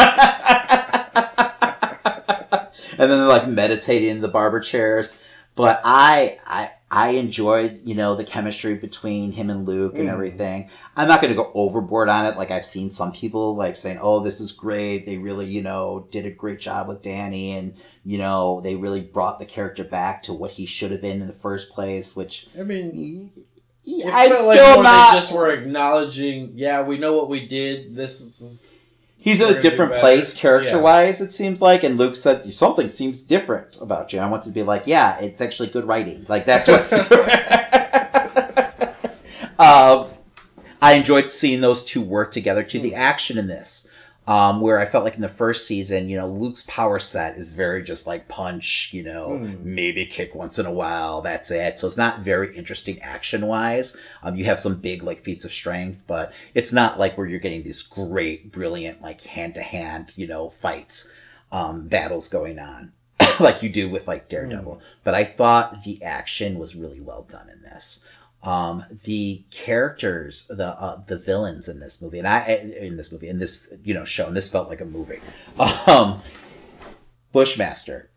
and 2.92 3.10
then 3.10 3.18
they're 3.18 3.26
like 3.26 3.48
meditating 3.48 4.08
in 4.08 4.20
the 4.20 4.28
barber 4.28 4.60
chairs. 4.60 5.18
But 5.54 5.80
I, 5.84 6.38
I, 6.46 6.70
I 6.92 7.10
enjoyed, 7.10 7.82
you 7.84 7.94
know, 7.94 8.16
the 8.16 8.24
chemistry 8.24 8.74
between 8.74 9.30
him 9.30 9.48
and 9.48 9.64
Luke 9.64 9.94
and 9.96 10.08
Mm. 10.08 10.12
everything. 10.12 10.70
I'm 10.96 11.06
not 11.06 11.20
going 11.20 11.32
to 11.32 11.40
go 11.40 11.52
overboard 11.54 12.08
on 12.08 12.26
it. 12.26 12.36
Like 12.36 12.50
I've 12.50 12.66
seen 12.66 12.90
some 12.90 13.12
people 13.12 13.54
like 13.54 13.76
saying, 13.76 14.00
"Oh, 14.02 14.18
this 14.18 14.40
is 14.40 14.50
great. 14.50 15.06
They 15.06 15.16
really, 15.18 15.46
you 15.46 15.62
know, 15.62 16.08
did 16.10 16.26
a 16.26 16.30
great 16.30 16.58
job 16.58 16.88
with 16.88 17.00
Danny, 17.02 17.52
and 17.52 17.74
you 18.04 18.18
know, 18.18 18.60
they 18.62 18.74
really 18.74 19.02
brought 19.02 19.38
the 19.38 19.44
character 19.44 19.84
back 19.84 20.24
to 20.24 20.32
what 20.32 20.50
he 20.52 20.66
should 20.66 20.90
have 20.90 21.00
been 21.00 21.20
in 21.22 21.28
the 21.28 21.32
first 21.32 21.70
place." 21.70 22.16
Which 22.16 22.48
I 22.58 22.64
mean, 22.64 23.30
it 23.86 24.10
I'm 24.12 24.30
like 24.30 24.38
still 24.58 24.74
more 24.74 24.82
not. 24.82 25.12
They 25.12 25.18
just 25.18 25.32
were 25.32 25.50
acknowledging, 25.50 26.52
yeah, 26.56 26.82
we 26.82 26.98
know 26.98 27.16
what 27.16 27.28
we 27.28 27.46
did. 27.46 27.94
This 27.94 28.20
is 28.20 28.70
He's 29.22 29.42
in 29.42 29.54
a 29.54 29.60
different 29.60 29.92
place 29.92 30.34
character 30.34 30.80
wise, 30.80 31.20
it 31.20 31.32
seems 31.32 31.60
like. 31.60 31.84
And 31.84 31.98
Luke 31.98 32.16
said, 32.16 32.52
Something 32.54 32.88
seems 32.88 33.20
different 33.20 33.76
about 33.78 34.12
you. 34.12 34.18
And 34.18 34.26
I 34.26 34.30
want 34.30 34.44
to 34.44 34.50
be 34.50 34.62
like, 34.62 34.86
Yeah, 34.86 35.20
it's 35.20 35.42
actually 35.42 35.68
good 35.68 35.86
writing. 35.86 36.24
Like, 36.26 36.46
that's 36.46 36.68
what's. 36.68 36.90
um, 39.58 40.06
I 40.80 40.94
enjoyed 40.94 41.30
seeing 41.30 41.60
those 41.60 41.84
two 41.84 42.00
work 42.00 42.32
together 42.32 42.62
to 42.62 42.80
the 42.80 42.94
action 42.94 43.36
in 43.36 43.46
this. 43.46 43.89
Um, 44.30 44.60
where 44.60 44.78
I 44.78 44.86
felt 44.86 45.02
like 45.02 45.16
in 45.16 45.22
the 45.22 45.28
first 45.28 45.66
season, 45.66 46.08
you 46.08 46.16
know, 46.16 46.28
Luke's 46.28 46.64
power 46.68 47.00
set 47.00 47.36
is 47.36 47.52
very 47.54 47.82
just 47.82 48.06
like 48.06 48.28
punch, 48.28 48.90
you 48.92 49.02
know, 49.02 49.38
Hmm. 49.38 49.74
maybe 49.74 50.06
kick 50.06 50.36
once 50.36 50.56
in 50.56 50.66
a 50.66 50.72
while. 50.72 51.20
That's 51.20 51.50
it. 51.50 51.80
So 51.80 51.88
it's 51.88 51.96
not 51.96 52.20
very 52.20 52.56
interesting 52.56 53.02
action 53.02 53.48
wise. 53.48 53.96
Um, 54.22 54.36
you 54.36 54.44
have 54.44 54.60
some 54.60 54.80
big 54.80 55.02
like 55.02 55.24
feats 55.24 55.44
of 55.44 55.52
strength, 55.52 56.04
but 56.06 56.32
it's 56.54 56.72
not 56.72 56.96
like 56.96 57.18
where 57.18 57.26
you're 57.26 57.40
getting 57.40 57.64
these 57.64 57.82
great, 57.82 58.52
brilliant 58.52 59.02
like 59.02 59.20
hand 59.22 59.54
to 59.54 59.62
hand, 59.62 60.12
you 60.14 60.28
know, 60.28 60.50
fights, 60.50 61.10
um, 61.50 61.88
battles 61.88 62.28
going 62.28 62.60
on 62.60 62.92
like 63.40 63.64
you 63.64 63.68
do 63.68 63.88
with 63.90 64.06
like 64.06 64.28
Daredevil. 64.28 64.80
But 65.02 65.14
I 65.16 65.24
thought 65.24 65.82
the 65.82 66.00
action 66.04 66.56
was 66.56 66.76
really 66.76 67.00
well 67.00 67.26
done 67.28 67.48
in 67.50 67.62
this. 67.62 68.04
Um, 68.42 68.84
the 69.04 69.44
characters, 69.50 70.46
the 70.48 70.68
uh, 70.68 71.02
the 71.06 71.18
villains 71.18 71.68
in 71.68 71.80
this 71.80 72.00
movie, 72.00 72.18
and 72.18 72.26
I 72.26 72.44
in 72.46 72.96
this 72.96 73.12
movie, 73.12 73.28
in 73.28 73.38
this 73.38 73.72
you 73.84 73.92
know 73.92 74.04
show, 74.04 74.26
and 74.26 74.36
this 74.36 74.50
felt 74.50 74.68
like 74.68 74.80
a 74.80 74.86
movie. 74.86 75.20
Um, 75.86 76.22
Bushmaster, 77.32 78.10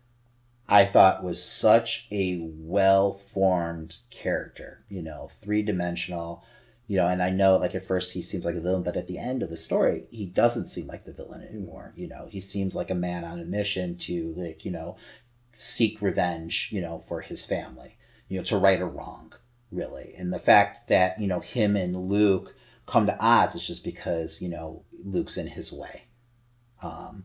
I 0.68 0.84
thought 0.86 1.22
was 1.22 1.42
such 1.42 2.08
a 2.10 2.38
well 2.40 3.12
formed 3.12 3.98
character. 4.10 4.84
You 4.88 5.02
know, 5.02 5.28
three 5.30 5.62
dimensional. 5.62 6.42
You 6.86 6.98
know, 6.98 7.06
and 7.06 7.22
I 7.22 7.30
know 7.30 7.56
like 7.56 7.74
at 7.74 7.86
first 7.86 8.12
he 8.12 8.20
seems 8.20 8.44
like 8.44 8.56
a 8.56 8.60
villain, 8.60 8.82
but 8.82 8.96
at 8.96 9.06
the 9.06 9.18
end 9.18 9.42
of 9.42 9.48
the 9.48 9.56
story, 9.56 10.04
he 10.10 10.26
doesn't 10.26 10.66
seem 10.66 10.86
like 10.86 11.04
the 11.04 11.12
villain 11.12 11.42
anymore. 11.42 11.94
You 11.96 12.08
know, 12.08 12.28
he 12.30 12.40
seems 12.40 12.74
like 12.74 12.90
a 12.90 12.94
man 12.94 13.24
on 13.24 13.40
a 13.40 13.44
mission 13.44 13.96
to 13.98 14.34
like 14.36 14.64
you 14.64 14.70
know 14.70 14.96
seek 15.54 16.02
revenge, 16.02 16.68
you 16.72 16.80
know, 16.80 17.02
for 17.08 17.20
his 17.20 17.46
family, 17.46 17.96
you 18.28 18.38
know, 18.38 18.44
to 18.44 18.56
right 18.56 18.80
a 18.80 18.84
wrong, 18.84 19.23
really. 19.74 20.14
And 20.16 20.32
the 20.32 20.38
fact 20.38 20.88
that, 20.88 21.20
you 21.20 21.26
know, 21.26 21.40
him 21.40 21.76
and 21.76 22.08
Luke 22.08 22.54
come 22.86 23.06
to 23.06 23.18
odds 23.18 23.54
is 23.54 23.66
just 23.66 23.84
because, 23.84 24.40
you 24.40 24.48
know, 24.48 24.82
Luke's 25.04 25.36
in 25.36 25.48
his 25.48 25.72
way. 25.72 26.04
Um, 26.82 27.24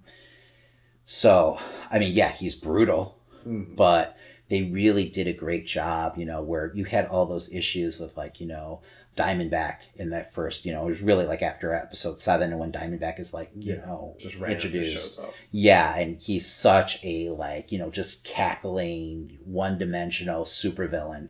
so, 1.06 1.60
I 1.92 2.00
mean, 2.00 2.14
yeah, 2.14 2.32
he's 2.32 2.56
brutal, 2.56 3.20
but 3.46 4.18
they 4.50 4.64
really 4.64 5.08
did 5.10 5.28
a 5.28 5.34
great 5.34 5.66
job, 5.66 6.18
you 6.18 6.26
know, 6.26 6.42
where 6.42 6.72
you 6.76 6.86
had 6.86 7.08
all 7.08 7.26
those 7.26 7.52
issues 7.54 8.00
with 8.00 8.18
like, 8.18 8.40
you 8.40 8.48
know, 8.48 8.82
Diamondback 9.16 9.80
in 9.96 10.12
that 10.12 10.34
first, 10.34 10.66
you 10.66 10.72
know, 10.72 10.84
it 10.84 10.90
was 10.92 11.02
really 11.02 11.26
like 11.26 11.42
after 11.42 11.74
episode 11.74 12.20
seven 12.20 12.52
and 12.52 12.60
when 12.60 12.72
Diamondback 12.72 13.20
is 13.20 13.34
like, 13.34 13.52
you 13.56 13.74
Yeah, 13.74 13.86
know, 13.86 14.16
just 14.18 14.36
introduced. 14.42 15.20
Yeah, 15.52 15.98
and 15.98 16.22
he's 16.22 16.50
such 16.50 17.04
a 17.04 17.30
like, 17.32 17.72
you 17.72 17.80
know, 17.80 17.90
just 17.90 18.24
cackling, 18.24 19.40
one 19.44 19.78
dimensional 19.78 20.46
supervillain. 20.46 21.30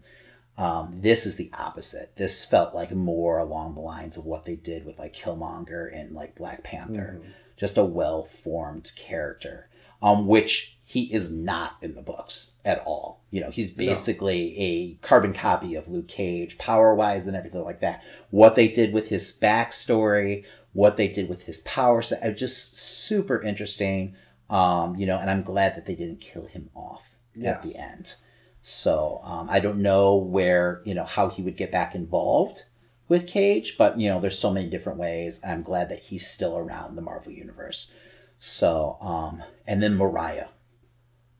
Um, 0.59 0.99
this 0.99 1.25
is 1.25 1.37
the 1.37 1.49
opposite. 1.57 2.17
This 2.17 2.43
felt 2.43 2.75
like 2.75 2.91
more 2.91 3.39
along 3.39 3.75
the 3.75 3.79
lines 3.79 4.17
of 4.17 4.25
what 4.25 4.43
they 4.43 4.57
did 4.57 4.85
with 4.85 4.99
like 4.99 5.15
Killmonger 5.15 5.89
and 5.91 6.13
like 6.13 6.35
Black 6.35 6.63
Panther. 6.65 7.21
Just 7.55 7.77
a 7.77 7.85
well 7.85 8.23
formed 8.23 8.91
character. 8.97 9.69
Um, 10.01 10.27
which 10.27 10.77
he 10.83 11.13
is 11.13 11.31
not 11.31 11.77
in 11.81 11.95
the 11.95 12.01
books 12.01 12.57
at 12.65 12.81
all. 12.85 13.21
You 13.31 13.41
know, 13.41 13.51
he's 13.51 13.71
basically 13.71 14.57
a 14.57 14.93
carbon 15.05 15.33
copy 15.33 15.75
of 15.75 15.87
Luke 15.87 16.07
Cage, 16.07 16.57
power 16.57 16.95
wise 16.95 17.27
and 17.27 17.35
everything 17.35 17.63
like 17.63 17.81
that. 17.81 18.01
What 18.29 18.55
they 18.55 18.69
did 18.69 18.93
with 18.93 19.09
his 19.09 19.37
backstory, 19.41 20.45
what 20.73 20.97
they 20.97 21.07
did 21.07 21.29
with 21.29 21.45
his 21.45 21.59
power 21.59 22.01
set, 22.01 22.23
uh, 22.23 22.31
just 22.31 22.77
super 22.77 23.41
interesting. 23.41 24.15
Um, 24.49 24.95
you 24.95 25.05
know, 25.05 25.19
and 25.19 25.29
I'm 25.29 25.43
glad 25.43 25.75
that 25.75 25.85
they 25.85 25.95
didn't 25.95 26.21
kill 26.21 26.45
him 26.45 26.69
off 26.73 27.17
at 27.45 27.61
the 27.63 27.77
end. 27.77 28.15
So 28.61 29.21
um, 29.23 29.49
I 29.49 29.59
don't 29.59 29.81
know 29.81 30.15
where 30.15 30.81
you 30.85 30.93
know 30.93 31.05
how 31.05 31.29
he 31.29 31.41
would 31.41 31.57
get 31.57 31.71
back 31.71 31.95
involved 31.95 32.65
with 33.07 33.27
Cage, 33.27 33.77
but 33.77 33.99
you 33.99 34.09
know, 34.09 34.19
there's 34.19 34.37
so 34.37 34.51
many 34.51 34.69
different 34.69 34.99
ways. 34.99 35.41
I'm 35.45 35.63
glad 35.63 35.89
that 35.89 35.99
he's 35.99 36.27
still 36.27 36.57
around 36.57 36.95
the 36.95 37.01
Marvel 37.01 37.31
universe. 37.31 37.91
So, 38.37 38.97
um, 39.01 39.43
and 39.67 39.83
then 39.83 39.95
Mariah. 39.95 40.47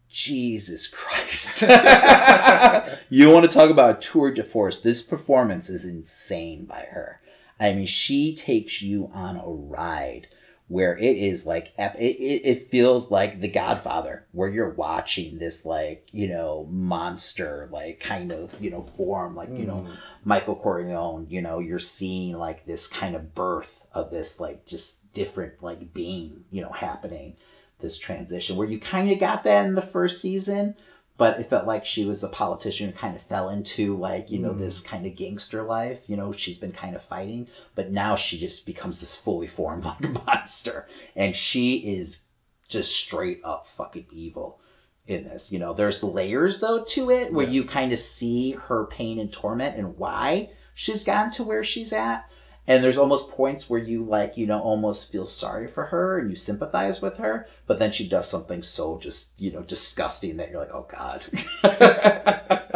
Jesus 0.10 0.88
Christ. 0.88 1.62
you 3.10 3.30
want 3.30 3.46
to 3.46 3.52
talk 3.52 3.70
about 3.70 3.98
a 3.98 4.02
tour 4.02 4.34
de 4.34 4.44
force? 4.44 4.82
This 4.82 5.04
performance 5.04 5.70
is 5.70 5.86
insane 5.86 6.66
by 6.66 6.88
her. 6.91 7.22
I 7.60 7.74
mean, 7.74 7.86
she 7.86 8.36
takes 8.36 8.82
you 8.82 9.12
on 9.14 9.36
a 9.36 9.46
ride 9.46 10.28
where 10.70 10.96
it 10.98 11.18
is 11.18 11.48
like 11.48 11.74
it, 11.78 11.96
it, 11.98 12.68
feels 12.68 13.10
like 13.10 13.41
the 13.41 13.50
godfather 13.50 14.28
where 14.34 14.48
you're 14.48 14.70
watching 14.70 15.40
this 15.40 15.66
like 15.66 16.08
you 16.12 16.28
know 16.28 16.68
monster 16.70 17.68
like 17.72 18.00
kind 18.00 18.32
of 18.32 18.56
you 18.62 18.70
know 18.70 18.82
form 18.84 19.36
like 19.36 19.50
you 19.50 19.66
know 19.66 19.88
mm. 19.88 19.98
michael 20.24 20.56
corleone 20.56 21.26
you 21.28 21.41
know 21.41 21.58
you're 21.58 21.80
seeing 21.80 22.38
like 22.38 22.66
this 22.66 22.88
kind 22.88 23.16
of 23.16 23.34
birth 23.34 23.84
of 23.94 24.12
this 24.12 24.40
like 24.40 24.66
just 24.68 25.12
different 25.12 25.54
like 25.62 25.91
being 25.91 26.44
you 26.52 26.62
know 26.62 26.72
happening 26.72 27.36
this 27.80 27.98
transition 27.98 28.56
where 28.56 28.68
you 28.68 28.80
kind 28.80 29.10
of 29.10 29.20
got 29.20 29.44
that 29.44 29.66
in 29.66 29.74
the 29.74 29.82
first 29.82 30.22
season 30.22 30.76
but 31.20 31.38
it 31.38 31.50
felt 31.50 31.68
like 31.68 31.86
she 31.86 32.06
was 32.06 32.24
a 32.24 32.30
politician 32.30 32.88
who 32.88 32.94
kind 32.94 33.14
of 33.14 33.22
fell 33.22 33.50
into 33.50 33.96
like 33.96 34.32
you 34.32 34.40
know 34.40 34.54
this 34.54 34.82
mm. 34.82 34.88
kind 34.88 35.06
of 35.06 35.16
gangster 35.16 35.62
life 35.62 36.00
you 36.08 36.18
know 36.18 36.32
she's 36.32 36.58
been 36.58 36.72
kind 36.72 36.96
of 36.96 37.04
fighting 37.04 37.46
but 37.76 37.91
now 37.91 38.16
she 38.16 38.40
just 38.40 38.66
becomes 38.66 39.02
this 39.02 39.16
fully 39.16 39.46
formed 39.46 39.86
like 39.86 40.26
monster. 40.26 40.88
And 41.16 41.36
she 41.36 41.78
is 41.78 42.26
just 42.68 42.96
straight 42.96 43.41
up 43.44 43.68
fucking 43.68 44.08
evil 44.12 44.60
in 45.06 45.26
this 45.26 45.52
you 45.52 45.60
know? 45.60 45.74
There's 45.74 46.04
layers 46.04 46.62
though 46.62 46.84
to 46.86 47.12
it 47.12 47.34
where 47.34 47.48
you 47.48 47.64
kind 47.64 47.94
of 47.94 48.00
see 48.00 48.52
her 48.52 48.86
pain 48.86 49.20
and 49.20 49.32
torment 49.32 49.78
and 49.78 49.98
why 49.98 50.52
she's 50.74 51.04
gotten 51.04 51.32
to 51.34 51.44
where 51.44 51.64
she's 51.64 51.91
at 51.91 52.28
and 52.70 52.82
there's 52.84 52.98
almost 52.98 53.30
points 53.32 53.70
where 53.70 53.80
you 53.82 54.04
like 54.04 54.38
you 54.38 54.48
know 54.48 54.60
almost 54.62 55.12
feel 55.12 55.26
sorry 55.26 55.68
for 55.68 55.86
her 55.88 56.18
and 56.20 56.30
you 56.30 56.36
sympathize 56.38 57.02
with 57.02 57.18
her 57.18 57.46
but 57.68 57.80
then 57.80 57.91
she 57.91 58.08
does 58.08 58.30
something 58.30 58.62
so 58.64 58.98
just 59.00 59.40
you 59.41 59.52
know 59.52 59.62
disgusting 59.64 60.38
that 60.38 60.50
you're 60.52 60.62
like 60.62 60.72
oh 60.74 60.88
god 60.90 61.22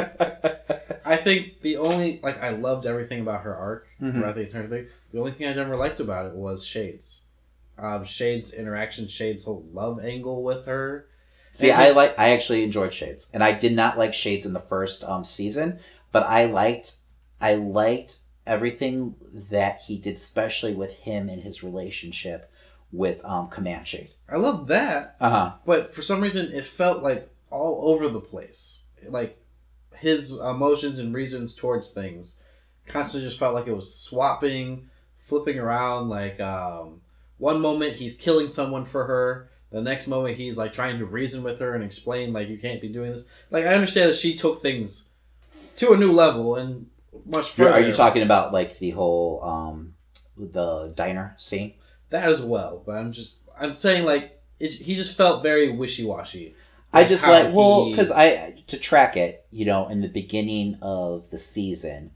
I 1.06 1.18
think 1.18 1.61
the 1.61 1.78
only 1.78 2.20
like 2.24 2.41
I 2.41 2.49
loved 2.49 2.86
everything 2.86 3.22
about 3.22 3.41
her 3.44 3.56
arc 3.56 3.88
Mhm. 4.02 4.14
throughout 4.14 4.36
the 4.36 4.41
entire 4.41 4.68
thing. 4.68 4.88
The 5.11 5.20
only 5.20 5.32
thing 5.32 5.48
I 5.48 5.53
never 5.53 5.76
liked 5.76 5.99
about 5.99 6.26
it 6.26 6.34
was 6.34 6.65
Shades. 6.65 7.24
Um, 7.78 8.03
Shades' 8.06 8.53
interaction, 8.53 9.07
Shades' 9.07 9.45
whole 9.45 9.65
love 9.74 10.03
angle 10.03 10.44
with 10.44 10.65
her. 10.65 11.07
See, 11.52 11.72
I 11.72 11.91
like. 11.91 12.18
I 12.18 12.30
actually 12.30 12.64
enjoyed 12.64 12.94
Shades, 12.94 13.28
and 13.34 13.44
I 13.44 13.52
did 13.52 13.76
not 13.76 13.98
like 13.98 14.14
Shades 14.14 14.45
in 14.45 14.53
the 14.53 14.60
first 14.60 15.03
um, 15.03 15.24
season, 15.24 15.80
but 16.11 16.24
I 16.24 16.45
liked. 16.45 16.95
I 17.41 17.56
liked 17.56 18.20
everything 18.45 19.15
that 19.49 19.82
he 19.88 19.98
did, 19.98 20.15
especially 20.15 20.74
with 20.74 20.94
him 20.94 21.30
and 21.30 21.41
his 21.44 21.64
relationship 21.64 22.52
with 22.91 23.24
um, 23.26 23.48
Comanche. 23.48 24.10
I 24.30 24.36
love 24.38 24.68
that, 24.68 25.15
Uh 25.20 25.30
huh. 25.30 25.53
but 25.65 25.94
for 25.94 26.02
some 26.02 26.22
reason 26.22 26.52
it 26.52 26.65
felt 26.65 27.02
like 27.03 27.30
all 27.49 27.91
over 27.94 28.10
the 28.10 28.20
place. 28.22 28.84
Like 29.07 29.40
his 29.98 30.40
emotions 30.40 30.99
and 30.99 31.14
reasons 31.14 31.56
towards 31.56 31.91
things 31.91 32.40
constantly 32.86 33.28
just 33.28 33.40
felt 33.40 33.53
like 33.56 33.68
it 33.68 33.76
was 33.76 33.94
swapping, 33.95 34.90
flipping 35.18 35.57
around. 35.60 36.10
Like 36.10 36.40
um, 36.40 37.02
one 37.38 37.61
moment 37.61 37.94
he's 37.94 38.15
killing 38.15 38.52
someone 38.52 38.86
for 38.86 39.06
her, 39.06 39.49
the 39.72 39.82
next 39.82 40.07
moment 40.07 40.38
he's 40.38 40.57
like 40.57 40.72
trying 40.74 40.98
to 40.99 41.06
reason 41.06 41.41
with 41.44 41.60
her 41.60 41.74
and 41.74 41.84
explain 41.84 42.32
like 42.34 42.48
you 42.49 42.57
can't 42.60 42.82
be 42.82 42.90
doing 42.90 43.11
this. 43.11 43.26
Like 43.49 43.65
I 43.65 43.74
understand 43.74 44.10
that 44.10 44.15
she 44.18 44.36
took 44.36 44.61
things 44.61 45.10
to 45.78 45.94
a 45.94 45.98
new 45.98 46.11
level 46.11 46.56
and 46.56 46.88
much 47.26 47.52
further. 47.52 47.72
Are 47.72 47.80
you 47.81 47.94
talking 47.94 48.23
about 48.23 48.53
like 48.53 48.80
the 48.80 48.91
whole 48.91 49.44
um, 49.44 49.95
the 50.38 50.94
diner 50.95 51.35
scene? 51.38 51.73
that 52.14 52.30
as 52.30 52.41
well? 52.41 52.81
But 52.85 52.94
I'm 52.94 53.11
just 53.11 53.44
I'm 53.60 53.76
saying 53.76 54.06
like 54.06 54.41
it, 54.60 54.72
he 54.72 54.95
just 54.95 55.18
felt 55.18 55.44
very 55.44 55.69
wishy 55.69 56.06
washy. 56.06 56.56
I 56.94 57.03
just 57.03 57.27
like 57.27 57.53
well 57.53 57.90
because 57.90 58.11
I 58.11 58.64
to 58.68 58.77
track 58.77 59.18
it, 59.18 59.45
you 59.52 59.65
know, 59.65 59.90
in 59.90 60.02
the 60.02 60.07
beginning 60.07 60.77
of 60.81 61.30
the 61.31 61.40
season, 61.40 62.11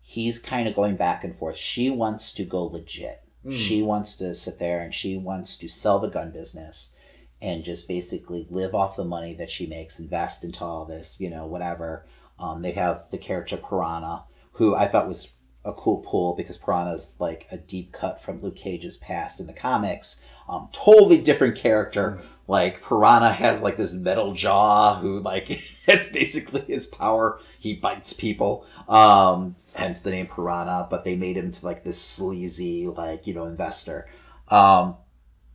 he's 0.00 0.38
kind 0.38 0.66
of 0.66 0.74
going 0.74 0.96
back 0.96 1.24
and 1.24 1.36
forth. 1.36 1.56
She 1.56 1.90
wants 1.90 2.32
to 2.34 2.44
go 2.44 2.64
legit. 2.64 3.22
Mm. 3.44 3.52
She 3.52 3.82
wants 3.82 4.16
to 4.18 4.34
sit 4.34 4.58
there 4.58 4.80
and 4.80 4.94
she 4.94 5.16
wants 5.16 5.58
to 5.58 5.68
sell 5.68 5.98
the 5.98 6.08
gun 6.08 6.30
business 6.30 6.94
and 7.42 7.64
just 7.64 7.88
basically 7.88 8.46
live 8.50 8.74
off 8.74 8.96
the 8.96 9.04
money 9.04 9.34
that 9.34 9.50
she 9.50 9.66
makes, 9.66 9.98
invest 9.98 10.44
into 10.44 10.62
all 10.62 10.84
this, 10.84 11.20
you 11.20 11.30
know, 11.30 11.46
whatever. 11.46 12.06
Um, 12.38 12.62
they 12.62 12.72
have 12.72 13.06
the 13.10 13.18
character 13.18 13.56
Piranha, 13.56 14.24
who 14.60 14.76
I 14.76 14.86
thought 14.86 15.08
was 15.08 15.32
a 15.64 15.72
cool 15.72 16.04
pull 16.06 16.36
because 16.36 16.58
Piranha's 16.58 17.16
like 17.18 17.46
a 17.50 17.56
deep 17.56 17.92
cut 17.92 18.20
from 18.20 18.42
Luke 18.42 18.56
Cage's 18.56 18.98
past 18.98 19.40
in 19.40 19.46
the 19.46 19.54
comics. 19.54 20.22
Um, 20.50 20.68
totally 20.70 21.16
different 21.16 21.56
character. 21.56 22.20
Like 22.46 22.82
Piranha 22.82 23.32
has 23.32 23.62
like 23.62 23.78
this 23.78 23.94
metal 23.94 24.34
jaw 24.34 24.98
who 24.98 25.20
like 25.20 25.48
it's 25.86 26.10
basically 26.10 26.60
his 26.60 26.86
power. 26.86 27.40
He 27.58 27.76
bites 27.76 28.12
people. 28.12 28.66
Um, 28.86 29.56
hence 29.76 30.02
the 30.02 30.10
name 30.10 30.26
Piranha, 30.26 30.88
but 30.90 31.06
they 31.06 31.16
made 31.16 31.38
him 31.38 31.52
to 31.52 31.64
like 31.64 31.82
this 31.82 31.98
sleazy, 31.98 32.86
like, 32.86 33.26
you 33.26 33.32
know, 33.32 33.46
investor. 33.46 34.10
Um, 34.48 34.96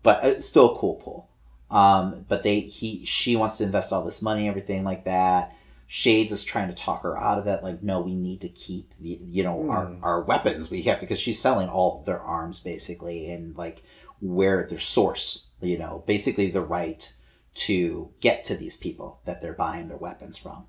but 0.01 0.25
it's 0.25 0.49
still 0.49 0.73
a 0.73 0.79
cool 0.79 0.95
pull. 0.95 1.29
Um, 1.69 2.25
but 2.27 2.41
they 2.41 2.61
he 2.61 3.05
she 3.05 3.35
wants 3.35 3.59
to 3.59 3.65
invest 3.65 3.93
all 3.93 4.03
this 4.03 4.23
money, 4.23 4.47
everything 4.47 4.83
like 4.83 5.05
that. 5.05 5.55
Shades 5.87 6.31
is 6.31 6.43
trying 6.43 6.67
to 6.69 6.73
talk 6.73 7.03
her 7.03 7.17
out 7.17 7.37
of 7.37 7.47
it. 7.47 7.63
Like, 7.63 7.83
no, 7.83 8.01
we 8.01 8.15
need 8.15 8.41
to 8.41 8.49
keep 8.49 8.91
the 8.99 9.19
you 9.23 9.43
know 9.43 9.69
our 9.69 9.85
Hmm. 9.85 10.03
our 10.03 10.21
weapons. 10.21 10.69
We 10.69 10.81
have 10.83 10.99
to 10.99 11.05
because 11.05 11.19
she's 11.19 11.39
selling 11.39 11.69
all 11.69 12.01
their 12.05 12.19
arms 12.19 12.59
basically, 12.59 13.29
and 13.29 13.55
like 13.55 13.83
where 14.19 14.65
their 14.67 14.79
source. 14.79 15.49
You 15.61 15.77
know, 15.77 16.03
basically 16.05 16.49
the 16.51 16.61
right 16.61 17.13
to 17.55 18.11
get 18.19 18.43
to 18.45 18.57
these 18.57 18.77
people 18.77 19.21
that 19.25 19.41
they're 19.41 19.53
buying 19.53 19.87
their 19.87 19.97
weapons 19.97 20.37
from. 20.37 20.65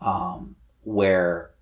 Um, 0.00 0.56
where 0.82 1.52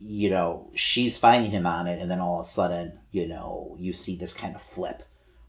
you 0.00 0.28
know 0.30 0.70
she's 0.74 1.18
finding 1.18 1.50
him 1.50 1.66
on 1.66 1.86
it, 1.86 2.00
and 2.00 2.10
then 2.10 2.20
all 2.20 2.40
of 2.40 2.46
a 2.46 2.48
sudden, 2.48 2.98
you 3.10 3.28
know, 3.28 3.76
you 3.78 3.92
see 3.92 4.16
this 4.16 4.34
kind 4.34 4.54
of 4.54 4.62
flip 4.62 5.02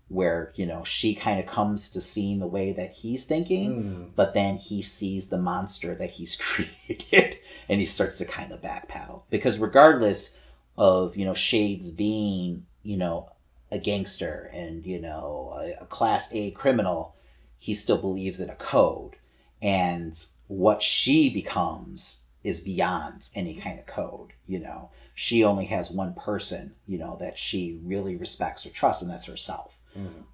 where 0.10 0.54
you 0.56 0.66
know 0.66 0.84
she 0.84 1.14
kind 1.14 1.40
of 1.40 1.46
comes 1.46 1.92
to 1.92 2.00
seeing 2.00 2.40
the 2.40 2.48
way 2.48 2.72
that 2.72 2.92
he's 2.94 3.26
thinking 3.26 3.70
Mm. 3.84 4.10
but 4.16 4.34
then 4.34 4.56
he 4.58 4.82
sees 4.82 5.28
the 5.30 5.38
monster 5.38 5.94
that 5.96 6.12
he's 6.12 6.36
created 6.42 7.38
and 7.68 7.80
he 7.82 7.86
starts 7.86 8.18
to 8.20 8.26
kind 8.26 8.52
of 8.54 8.62
backpedal. 8.62 9.24
Because 9.30 9.60
regardless 9.60 10.40
of 10.78 11.18
you 11.18 11.26
know 11.26 11.34
shades 11.34 11.92
being 11.92 12.66
you 12.84 12.96
know 12.98 13.30
a 13.72 13.80
gangster 13.80 14.50
and 14.54 14.86
you 14.86 15.02
know 15.02 15.54
a, 15.58 15.84
a 15.84 15.86
class 15.88 16.34
a 16.34 16.52
criminal 16.52 17.16
he 17.60 17.74
still 17.76 17.98
believes 17.98 18.40
in 18.40 18.50
a 18.50 18.56
code. 18.56 19.16
And 19.62 20.14
what 20.48 20.82
she 20.84 21.34
becomes 21.34 22.26
is 22.44 22.62
beyond 22.62 23.28
any 23.36 23.56
kind 23.56 23.78
of 23.80 23.86
code 23.88 24.32
you 24.46 24.60
know. 24.60 24.90
She 25.16 25.44
only 25.44 25.66
has 25.66 25.92
one 25.92 26.14
person 26.14 26.76
you 26.86 26.98
know 27.00 27.18
that 27.20 27.38
she 27.38 27.80
really 27.84 28.16
respects 28.16 28.66
or 28.66 28.70
trusts 28.70 29.02
and 29.02 29.12
that's 29.12 29.26
herself 29.26 29.77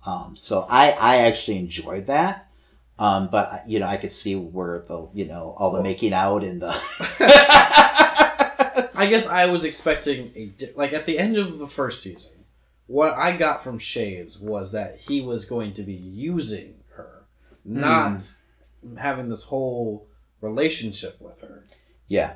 um, 0.05 0.35
so 0.35 0.65
I, 0.69 0.91
I 0.91 1.17
actually 1.17 1.59
enjoyed 1.59 2.07
that. 2.07 2.49
Um, 2.99 3.29
but 3.31 3.63
you 3.67 3.79
know, 3.79 3.87
I 3.87 3.97
could 3.97 4.11
see 4.11 4.35
where 4.35 4.79
the 4.87 5.07
you 5.13 5.25
know 5.25 5.55
all 5.57 5.71
the 5.71 5.81
making 5.81 6.13
out 6.13 6.43
and 6.43 6.61
the 6.61 6.69
I 8.95 9.07
guess 9.09 9.27
I 9.27 9.47
was 9.47 9.63
expecting 9.63 10.31
a 10.35 10.45
di- 10.47 10.71
like 10.75 10.93
at 10.93 11.05
the 11.05 11.17
end 11.19 11.37
of 11.37 11.57
the 11.59 11.67
first 11.67 12.01
season, 12.03 12.45
what 12.87 13.13
I 13.13 13.35
got 13.35 13.63
from 13.63 13.79
Shades 13.79 14.39
was 14.39 14.71
that 14.71 14.97
he 14.99 15.21
was 15.21 15.45
going 15.45 15.73
to 15.73 15.83
be 15.83 15.93
using 15.93 16.75
her, 16.95 17.23
not 17.65 18.23
having 18.97 19.29
this 19.29 19.43
whole 19.43 20.05
relationship 20.41 21.17
with 21.19 21.39
her. 21.41 21.63
yeah. 22.07 22.35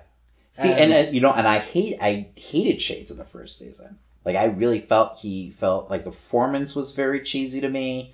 See, 0.54 0.72
And- 0.72 0.92
and, 0.92 1.08
uh, 1.10 1.12
you 1.12 1.22
know, 1.22 1.32
and 1.34 1.48
I 1.48 1.60
hate 1.60 1.98
I 2.02 2.30
hated 2.36 2.82
Shades 2.82 3.12
in 3.12 3.18
the 3.18 3.26
first 3.26 3.60
season. 3.60 4.00
Like 4.28 4.36
I 4.36 4.46
really 4.46 4.82
felt 4.82 5.18
he 5.20 5.52
felt 5.58 5.90
like 5.90 6.04
the 6.04 6.12
performance 6.12 6.76
was 6.76 6.92
very 6.92 7.22
cheesy 7.22 7.62
to 7.62 7.70
me. 7.70 8.14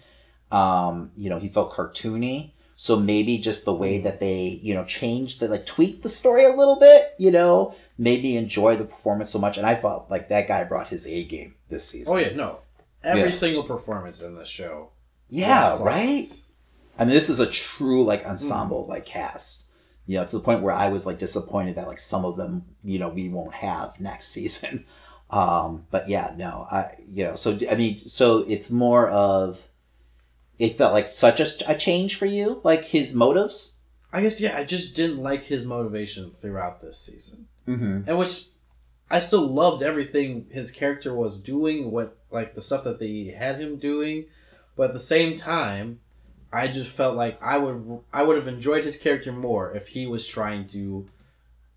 Um, 0.51 1.09
you 1.17 1.27
know, 1.31 1.39
he 1.39 1.49
felt 1.49 1.73
cartoony. 1.73 2.51
So 2.75 2.99
maybe 2.99 3.39
just 3.39 3.65
the 3.65 3.73
way 3.73 3.99
that 4.01 4.19
they, 4.19 4.59
you 4.61 4.75
know, 4.75 4.83
changed 4.85 5.39
the 5.39 5.47
like 5.47 5.65
tweaked 5.65 6.03
the 6.03 6.09
story 6.09 6.45
a 6.45 6.49
little 6.55 6.77
bit, 6.79 7.13
you 7.17 7.31
know, 7.31 7.73
made 7.97 8.21
me 8.21 8.37
enjoy 8.37 8.75
the 8.75 8.85
performance 8.85 9.31
so 9.31 9.39
much. 9.39 9.57
And 9.57 9.65
I 9.65 9.73
felt 9.73 10.11
like 10.11 10.29
that 10.29 10.47
guy 10.47 10.63
brought 10.65 10.89
his 10.89 11.07
A 11.07 11.23
game 11.23 11.55
this 11.69 11.87
season. 11.89 12.13
Oh 12.13 12.17
yeah, 12.17 12.35
no, 12.35 12.59
every 13.03 13.23
Yeah. 13.23 13.29
single 13.31 13.63
performance 13.63 14.21
in 14.21 14.35
this 14.35 14.49
show. 14.49 14.89
Yeah, 15.29 15.81
right. 15.81 16.25
I 16.99 17.05
mean, 17.05 17.13
this 17.15 17.29
is 17.29 17.39
a 17.39 17.49
true 17.49 18.03
like 18.03 18.23
ensemble 18.23 18.85
like 18.85 19.05
cast. 19.07 19.61
You 20.05 20.17
know, 20.17 20.25
to 20.25 20.31
the 20.37 20.43
point 20.43 20.61
where 20.61 20.75
I 20.75 20.89
was 20.89 21.05
like 21.07 21.17
disappointed 21.17 21.75
that 21.75 21.87
like 21.87 21.99
some 21.99 22.25
of 22.25 22.35
them, 22.37 22.65
you 22.83 22.99
know, 22.99 23.07
we 23.09 23.29
won't 23.29 23.53
have 23.55 23.99
next 23.99 24.27
season. 24.35 24.85
Um, 25.33 25.85
but 25.89 26.07
yeah, 26.09 26.33
no, 26.37 26.67
I 26.71 26.95
you 27.11 27.23
know, 27.25 27.35
so 27.35 27.57
I 27.69 27.75
mean, 27.75 27.99
so 28.07 28.39
it's 28.47 28.69
more 28.69 29.09
of 29.09 29.67
it 30.59 30.77
felt 30.77 30.93
like 30.93 31.07
such 31.07 31.39
a, 31.39 31.47
a 31.71 31.75
change 31.75 32.15
for 32.15 32.25
you, 32.27 32.61
like 32.63 32.85
his 32.85 33.13
motives. 33.13 33.77
I 34.11 34.21
guess 34.21 34.39
yeah, 34.39 34.55
I 34.57 34.63
just 34.63 34.95
didn't 34.95 35.17
like 35.21 35.43
his 35.45 35.65
motivation 35.65 36.31
throughout 36.39 36.81
this 36.81 36.99
season, 36.99 37.47
Mm-hmm. 37.67 38.07
and 38.07 38.17
which 38.17 38.47
I 39.09 39.19
still 39.19 39.47
loved 39.47 39.81
everything 39.81 40.47
his 40.51 40.69
character 40.71 41.13
was 41.13 41.41
doing, 41.41 41.89
what 41.91 42.17
like 42.29 42.53
the 42.55 42.61
stuff 42.61 42.83
that 42.83 42.99
they 42.99 43.25
had 43.37 43.59
him 43.59 43.77
doing, 43.77 44.25
but 44.75 44.89
at 44.89 44.93
the 44.93 44.99
same 44.99 45.35
time, 45.35 45.99
I 46.51 46.67
just 46.67 46.91
felt 46.91 47.15
like 47.15 47.41
I 47.41 47.57
would 47.57 48.01
I 48.13 48.21
would 48.23 48.35
have 48.37 48.47
enjoyed 48.47 48.83
his 48.83 48.97
character 48.97 49.31
more 49.31 49.71
if 49.75 49.87
he 49.89 50.05
was 50.05 50.27
trying 50.27 50.67
to, 50.67 51.07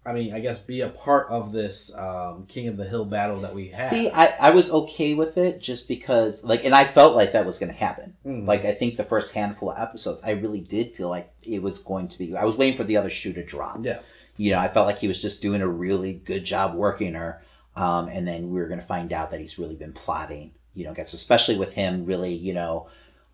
I 0.07 0.13
mean, 0.13 0.33
I 0.33 0.41
guess 0.41 0.59
be 0.59 0.83
a 0.83 0.89
part 0.89 1.29
of 1.31 1.53
this 1.53 1.97
um, 1.99 2.47
King 2.47 2.69
of 2.69 2.77
the 2.77 2.85
Hill 2.85 3.05
battle 3.05 3.41
that 3.41 3.55
we 3.55 3.69
had. 3.69 3.91
See, 3.91 4.09
I, 4.11 4.27
I 4.41 4.51
was 4.51 4.71
okay 4.71 5.15
with 5.15 5.37
it 5.37 5.61
just 5.61 5.89
because, 5.89 6.45
like, 6.45 6.65
and 6.65 6.75
I 6.75 6.85
felt 6.85 7.17
like 7.17 7.33
that 7.33 7.45
was 7.45 7.59
going 7.59 7.73
to 7.73 7.79
happen. 7.79 8.15
Mhm. 8.25 8.47
Like, 8.47 8.65
I 8.65 8.73
think 8.73 8.97
the 8.97 9.05
first 9.05 9.35
handful 9.35 9.71
of 9.71 9.79
episodes, 9.79 10.23
I 10.25 10.33
really 10.33 10.61
did 10.61 10.93
feel 10.93 11.09
like 11.09 11.33
it 11.43 11.63
was 11.63 11.81
going 11.81 12.09
to 12.09 12.19
be. 12.19 12.37
I 12.37 12.45
was 12.45 12.57
waiting 12.57 12.77
for 12.77 12.85
the 12.85 12.97
other 12.97 13.11
shoe 13.11 13.33
to 13.33 13.43
drop. 13.45 13.79
yes, 13.83 14.19
You 14.37 14.53
know, 14.53 14.61
I 14.61 14.69
felt 14.69 14.87
like 14.87 14.99
he 14.99 15.09
was 15.09 15.21
just 15.21 15.43
doing 15.43 15.61
a 15.61 15.69
really 15.69 16.15
good 16.15 16.45
job 16.45 16.75
working 16.75 17.15
her. 17.15 17.43
Um, 17.75 18.09
and 18.09 18.27
then 18.27 18.51
we 18.51 18.61
were 18.61 18.69
going 18.69 18.81
to 18.81 18.87
find 18.87 19.13
out 19.13 19.31
that 19.33 19.41
he's 19.41 19.59
really 19.59 19.75
been 19.75 19.93
plotting, 19.93 20.53
you 20.75 20.85
know, 20.85 20.95
gets 20.95 21.13
especially 21.13 21.59
with 21.59 21.75
him 21.75 22.07
really, 22.07 22.33
you 22.33 22.55
know, 22.55 22.87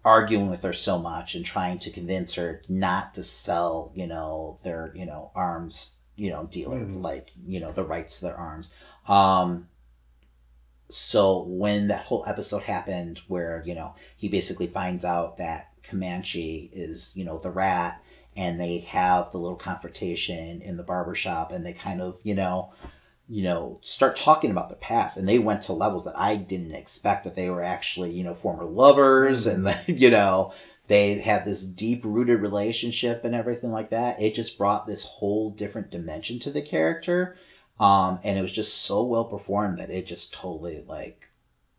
arguing 0.05 0.51
with 0.51 0.63
her 0.63 0.73
so 0.73 0.99
much 0.99 1.35
and 1.37 1.45
trying 1.45 1.79
to 1.79 1.91
convince 1.91 2.35
her 2.35 2.61
not 2.69 3.15
to 3.15 3.23
sell, 3.23 3.93
you 3.95 4.07
know, 4.07 4.59
their, 4.65 4.93
you 4.97 5.07
know, 5.07 5.31
arms, 5.37 5.99
you 6.17 6.31
know, 6.31 6.45
dealer, 6.45 6.79
Mhm. 6.81 7.03
like, 7.03 7.33
you 7.47 7.59
know, 7.61 7.73
the 7.73 7.85
rights 7.85 8.19
to 8.19 8.27
their 8.27 8.37
arms. 8.37 8.73
Um, 9.09 9.69
so 10.89 11.43
when 11.45 11.89
that 11.89 12.05
whole 12.05 12.25
episode 12.27 12.63
happened 12.65 13.23
where, 13.29 13.63
you 13.65 13.75
know, 13.75 13.95
he 14.17 14.29
basically 14.29 14.67
finds 14.67 15.05
out 15.05 15.39
that 15.39 15.71
Comanche 15.83 16.71
is, 16.73 17.17
you 17.17 17.25
know, 17.25 17.39
the 17.39 17.51
rat 17.51 18.03
and 18.37 18.61
they 18.61 18.79
have 18.79 19.31
the 19.33 19.39
little 19.39 19.57
confrontation 19.57 20.61
in 20.61 20.77
the 20.77 20.83
barber 20.83 21.15
shop 21.15 21.51
and 21.51 21.65
they 21.65 21.73
kind 21.73 22.01
of, 22.03 22.19
you 22.23 22.35
know, 22.35 22.73
you 23.29 23.43
know, 23.43 23.79
start 23.81 24.17
talking 24.17 24.51
about 24.51 24.69
their 24.69 24.77
past 24.77 25.17
and 25.17 25.27
they 25.27 25.39
went 25.39 25.63
to 25.63 25.73
levels 25.73 26.05
that 26.05 26.19
I 26.19 26.37
didn't 26.37 26.73
expect 26.75 27.25
that 27.25 27.37
they 27.37 27.49
were 27.49 27.63
actually, 27.63 28.11
you 28.11 28.25
know, 28.25 28.35
former 28.35 28.65
lovers 28.65 29.47
and 29.47 29.67
then, 29.67 29.81
you 29.87 30.11
know, 30.11 30.53
they 30.89 31.15
had 31.19 31.45
this 31.45 31.67
deep 31.67 32.05
rooted 32.05 32.41
relationship 32.41 33.25
and 33.25 33.35
everything 33.35 33.71
like 33.73 33.91
that. 33.91 34.21
It 34.21 34.35
just 34.35 34.59
brought 34.59 34.87
this 34.87 35.05
whole 35.05 35.51
different 35.51 35.91
dimension 35.91 36.39
to 36.41 36.51
the 36.51 36.63
character. 36.63 37.37
Um, 37.79 38.19
and 38.23 38.39
it 38.39 38.43
was 38.43 38.53
just 38.53 38.83
so 38.83 39.03
well 39.03 39.25
performed 39.25 39.79
that 39.79 39.91
it 39.91 40.07
just 40.07 40.35
totally 40.35 40.85
like 40.87 41.31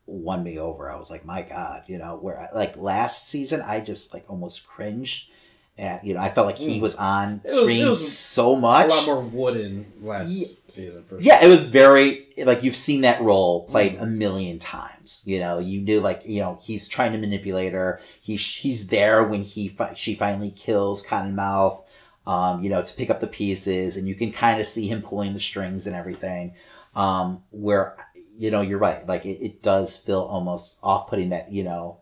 won 0.06 0.44
me 0.44 0.58
over. 0.58 0.90
I 0.90 0.98
was 0.98 1.10
like, 1.10 1.26
my 1.26 1.42
God, 1.42 1.84
you 1.88 1.98
know, 1.98 2.16
where 2.16 2.50
like 2.54 2.78
last 2.78 3.28
season, 3.28 3.62
I 3.62 3.80
just 3.80 4.14
like 4.14 4.26
almost 4.28 4.68
cringed 4.68 5.30
at, 5.78 6.06
you 6.06 6.14
know, 6.14 6.20
I 6.20 6.30
felt 6.30 6.46
like 6.48 6.58
he 6.58 6.78
Mm. 6.78 6.82
was 6.82 6.96
on 6.96 7.42
It 7.44 7.50
was- 7.52 7.60
screen 7.62 7.90
was 7.90 8.16
so 8.18 8.56
a 8.56 8.60
lot 8.60 9.06
more 9.08 9.20
wooden 9.22 9.92
last 10.02 10.30
Ye- 10.30 10.46
season 10.68 11.04
for 11.04 11.20
Yeah, 11.20 11.40
sure. 11.40 11.48
it 11.48 11.52
was 11.52 11.66
very 11.68 12.20
like 12.38 12.64
you've 12.64 12.76
seen 12.76 13.02
that 13.02 13.22
role 13.22 13.64
played 13.66 13.98
Mhm. 13.98 14.02
a 14.02 14.06
million 14.06 14.60
times. 14.60 15.24
You 15.26 15.40
know, 15.40 15.58
you 15.60 15.82
knew 15.82 16.00
like 16.00 16.22
you 16.26 16.42
know 16.42 16.58
he's 16.62 16.88
trying 16.88 17.12
to 17.14 17.18
manipulate 17.18 17.74
her. 17.74 18.00
He 18.22 18.36
he's 18.36 18.88
there 18.88 19.24
when 19.24 19.42
he 19.44 19.68
fi- 19.68 19.94
she 19.96 20.14
finally 20.16 20.52
kills 20.52 21.04
Cottonmouth. 21.06 21.80
Um, 22.26 22.62
you 22.62 22.70
know, 22.70 22.82
to 22.82 22.94
pick 22.96 23.10
up 23.10 23.20
the 23.20 23.28
pieces, 23.28 23.98
and 23.98 24.08
you 24.08 24.16
can 24.16 24.32
kind 24.32 24.62
of 24.62 24.66
see 24.66 24.88
him 24.88 25.02
pulling 25.02 25.34
the 25.34 25.40
strings 25.42 25.86
and 25.88 25.96
everything. 25.96 26.54
Um, 26.96 27.44
where 27.52 27.98
you 28.38 28.50
know 28.52 28.62
you're 28.62 28.78
right, 28.80 29.06
like 29.08 29.26
it, 29.26 29.44
it 29.44 29.62
does 29.64 29.98
feel 29.98 30.22
almost 30.22 30.78
off 30.84 31.10
putting 31.10 31.30
that 31.30 31.52
you 31.52 31.64
know 31.64 31.98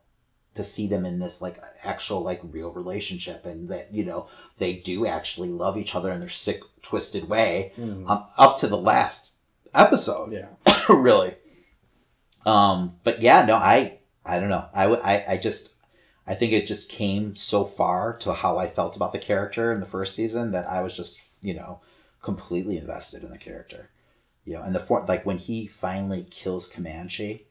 to 0.55 0.63
see 0.63 0.87
them 0.87 1.05
in 1.05 1.19
this 1.19 1.41
like 1.41 1.61
actual 1.83 2.21
like 2.21 2.41
real 2.43 2.71
relationship, 2.71 3.45
and 3.45 3.69
that 3.69 3.89
you 3.93 4.03
know 4.05 4.27
they 4.57 4.73
do 4.73 5.05
actually 5.05 5.49
love 5.49 5.77
each 5.77 5.95
other 5.95 6.11
in 6.11 6.19
their 6.19 6.29
sick 6.29 6.61
twisted 6.81 7.29
way 7.29 7.73
Mhm. 7.77 8.09
um, 8.09 8.25
up 8.37 8.57
to 8.59 8.67
the 8.67 8.77
last 8.77 9.33
episode 9.73 10.31
yeah. 10.33 10.47
really 10.89 11.35
um 12.45 12.95
but 13.03 13.21
yeah 13.21 13.45
no 13.45 13.55
i 13.55 13.99
i 14.25 14.39
don't 14.39 14.49
know 14.49 14.65
I, 14.73 14.87
would- 14.87 15.01
I 15.01 15.23
i 15.29 15.37
just 15.37 15.73
i 16.27 16.33
think 16.33 16.51
it 16.53 16.65
just 16.67 16.89
came 16.89 17.35
so 17.35 17.65
far 17.65 18.17
to 18.17 18.33
how 18.33 18.57
i 18.57 18.67
felt 18.67 18.95
about 18.95 19.11
the 19.13 19.19
character 19.19 19.71
in 19.71 19.79
the 19.79 19.85
first 19.85 20.15
season 20.15 20.51
that 20.51 20.67
i 20.67 20.81
was 20.81 20.95
just 20.97 21.21
you 21.41 21.53
know 21.53 21.79
completely 22.21 22.77
invested 22.77 23.23
in 23.23 23.29
the 23.29 23.37
character 23.37 23.89
you 24.43 24.55
know 24.55 24.63
and 24.63 24.75
the 24.75 24.79
for 24.79 25.05
like 25.07 25.25
when 25.25 25.37
he 25.37 25.67
finally 25.67 26.25
kills 26.29 26.67
comanche 26.67 27.45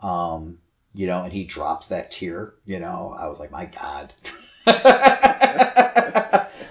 um 0.00 0.58
you 0.96 1.06
know 1.06 1.22
and 1.22 1.32
he 1.32 1.44
drops 1.44 1.88
that 1.88 2.10
tear 2.10 2.54
you 2.64 2.80
know 2.80 3.14
i 3.18 3.26
was 3.28 3.38
like 3.38 3.50
my 3.52 3.66
god 3.66 4.12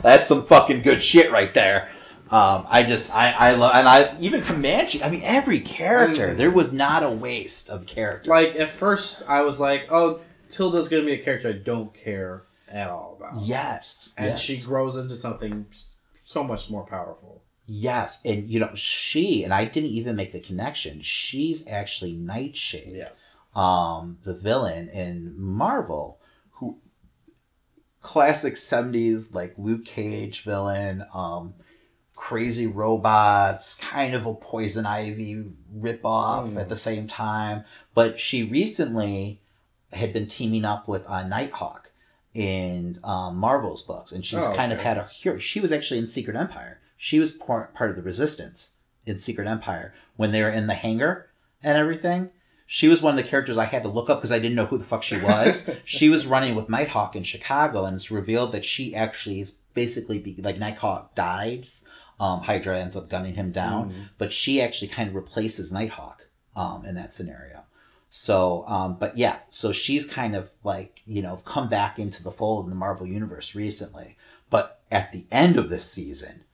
that's 0.02 0.27
some 0.27 0.43
fucking 0.43 0.81
good 0.81 1.02
shit 1.02 1.31
right 1.31 1.53
there 1.53 1.89
um, 2.31 2.65
I 2.68 2.81
just 2.81 3.14
I 3.14 3.31
I 3.38 3.53
love 3.53 3.73
and 3.76 3.88
I 3.88 4.18
even 4.19 4.41
Comanche. 4.41 5.03
I 5.03 5.11
mean, 5.11 5.22
every 5.23 5.60
character 5.60 6.30
Mm. 6.30 6.38
there 6.38 6.49
was 6.49 6.73
not 6.73 7.03
a 7.03 7.10
waste 7.10 7.69
of 7.69 7.85
character. 7.85 8.31
Like 8.31 8.56
at 8.56 8.69
first, 8.69 9.22
I 9.30 9.41
was 9.41 9.60
like, 9.60 9.85
"Oh, 9.91 10.22
Tilda's 10.49 10.89
gonna 10.89 11.03
be 11.03 11.14
a 11.14 11.19
character 11.23 11.49
I 11.49 11.52
don't 11.52 11.93
care 11.93 12.41
at 12.68 12.89
all 12.89 13.18
about," 13.19 13.41
yes, 13.43 14.15
and 14.18 14.30
yes. 14.30 14.41
she 14.41 14.60
grows 14.65 14.97
into 14.97 15.15
something 15.15 15.68
so 16.23 16.43
much 16.43 16.68
more 16.68 16.84
powerful. 16.88 17.43
yes, 17.68 18.26
and 18.26 18.49
you 18.49 18.60
know 18.60 18.72
she 18.73 19.43
and 19.43 19.53
I 19.53 19.65
didn't 19.65 19.91
even 19.91 20.15
make 20.15 20.31
the 20.31 20.39
connection. 20.39 21.02
She's 21.03 21.68
actually 21.68 22.14
Nightshade, 22.14 22.91
Yes. 22.95 23.38
Um, 23.56 24.18
the 24.23 24.34
villain 24.34 24.90
in 24.90 25.34
Marvel, 25.40 26.19
who 26.52 26.77
classic 28.02 28.57
seventies 28.57 29.34
like 29.34 29.53
Luke 29.57 29.86
Cage 29.86 30.41
villain, 30.44 31.06
um, 31.14 31.53
crazy 32.15 32.68
robots, 32.68 33.80
kind 33.80 34.14
of 34.14 34.26
a 34.26 34.34
Poison 34.34 34.86
Ivy 34.86 35.45
ripoff 35.77 36.49
Mm. 36.53 36.60
at 36.61 36.69
the 36.69 36.76
same 36.76 37.07
time. 37.07 37.64
But 37.94 38.19
she 38.19 38.44
recently 38.44 39.41
had 39.94 40.11
been 40.14 40.27
teaming 40.27 40.65
up 40.65 40.88
with 40.88 41.06
uh, 41.07 41.23
Nighthawk 41.27 41.91
in 42.34 42.99
um, 43.03 43.38
Marvel's 43.38 43.82
books, 43.84 44.11
and 44.11 44.26
she's 44.26 44.44
Oh, 44.44 44.53
kind 44.56 44.73
of 44.73 44.80
had 44.80 44.98
a 44.98 45.06
hero. 45.06 45.38
She 45.40 45.61
was 45.61 45.72
actually 45.72 45.99
in 45.99 46.07
Secret 46.07 46.36
Empire. 46.36 46.80
She 46.98 47.19
was 47.19 47.32
part 47.32 47.73
part 47.73 47.90
of 47.90 47.95
the 47.95 48.02
Resistance 48.02 48.76
in 49.06 49.18
Secret 49.18 49.48
Empire 49.48 49.94
when 50.18 50.32
they 50.32 50.41
were 50.41 50.49
in 50.49 50.68
the 50.68 50.73
hangar 50.73 51.30
and 51.64 51.77
everything. 51.77 52.32
She 52.67 52.87
was 52.87 53.01
one 53.01 53.17
of 53.17 53.23
the 53.23 53.29
characters 53.29 53.57
I 53.57 53.65
had 53.65 53.83
to 53.83 53.89
look 53.89 54.09
up 54.09 54.17
because 54.19 54.31
I 54.31 54.39
didn't 54.39 54.55
know 54.55 54.65
who 54.65 54.77
the 54.77 54.83
fuck 54.85 55.03
she 55.03 55.21
was. 55.21 55.69
she 55.85 56.09
was 56.09 56.25
running 56.25 56.55
with 56.55 56.69
Nighthawk 56.69 57.15
in 57.15 57.23
Chicago, 57.23 57.85
and 57.85 57.95
it's 57.95 58.09
revealed 58.09 58.51
that 58.53 58.65
she 58.65 58.95
actually 58.95 59.39
is 59.39 59.59
basically 59.73 60.19
be, 60.19 60.35
like 60.41 60.57
Nighthawk 60.57 61.13
dies. 61.15 61.83
Um, 62.19 62.41
Hydra 62.41 62.79
ends 62.79 62.95
up 62.95 63.09
gunning 63.09 63.35
him 63.35 63.51
down, 63.51 63.89
Mhm. 63.91 64.09
but 64.17 64.31
she 64.33 64.61
actually 64.61 64.87
kind 64.87 65.09
of 65.09 65.15
replaces 65.15 65.71
Nighthawk 65.71 66.27
um, 66.55 66.85
in 66.85 66.95
that 66.95 67.13
scenario. 67.13 67.63
So, 68.09 68.63
um, 68.67 68.95
but 68.97 69.17
yeah, 69.17 69.39
so 69.49 69.73
she's 69.73 70.05
kind 70.07 70.35
of 70.35 70.49
like, 70.63 71.01
you 71.05 71.21
know, 71.21 71.35
come 71.43 71.67
back 71.67 71.99
into 71.99 72.23
the 72.23 72.31
fold 72.31 72.63
in 72.65 72.69
the 72.69 72.75
Marvel 72.75 73.05
Universe 73.05 73.53
recently. 73.55 74.15
But 74.49 74.79
at 74.89 75.11
the 75.11 75.25
end 75.31 75.57
of 75.57 75.69
this 75.69 75.83
season, 75.91 76.45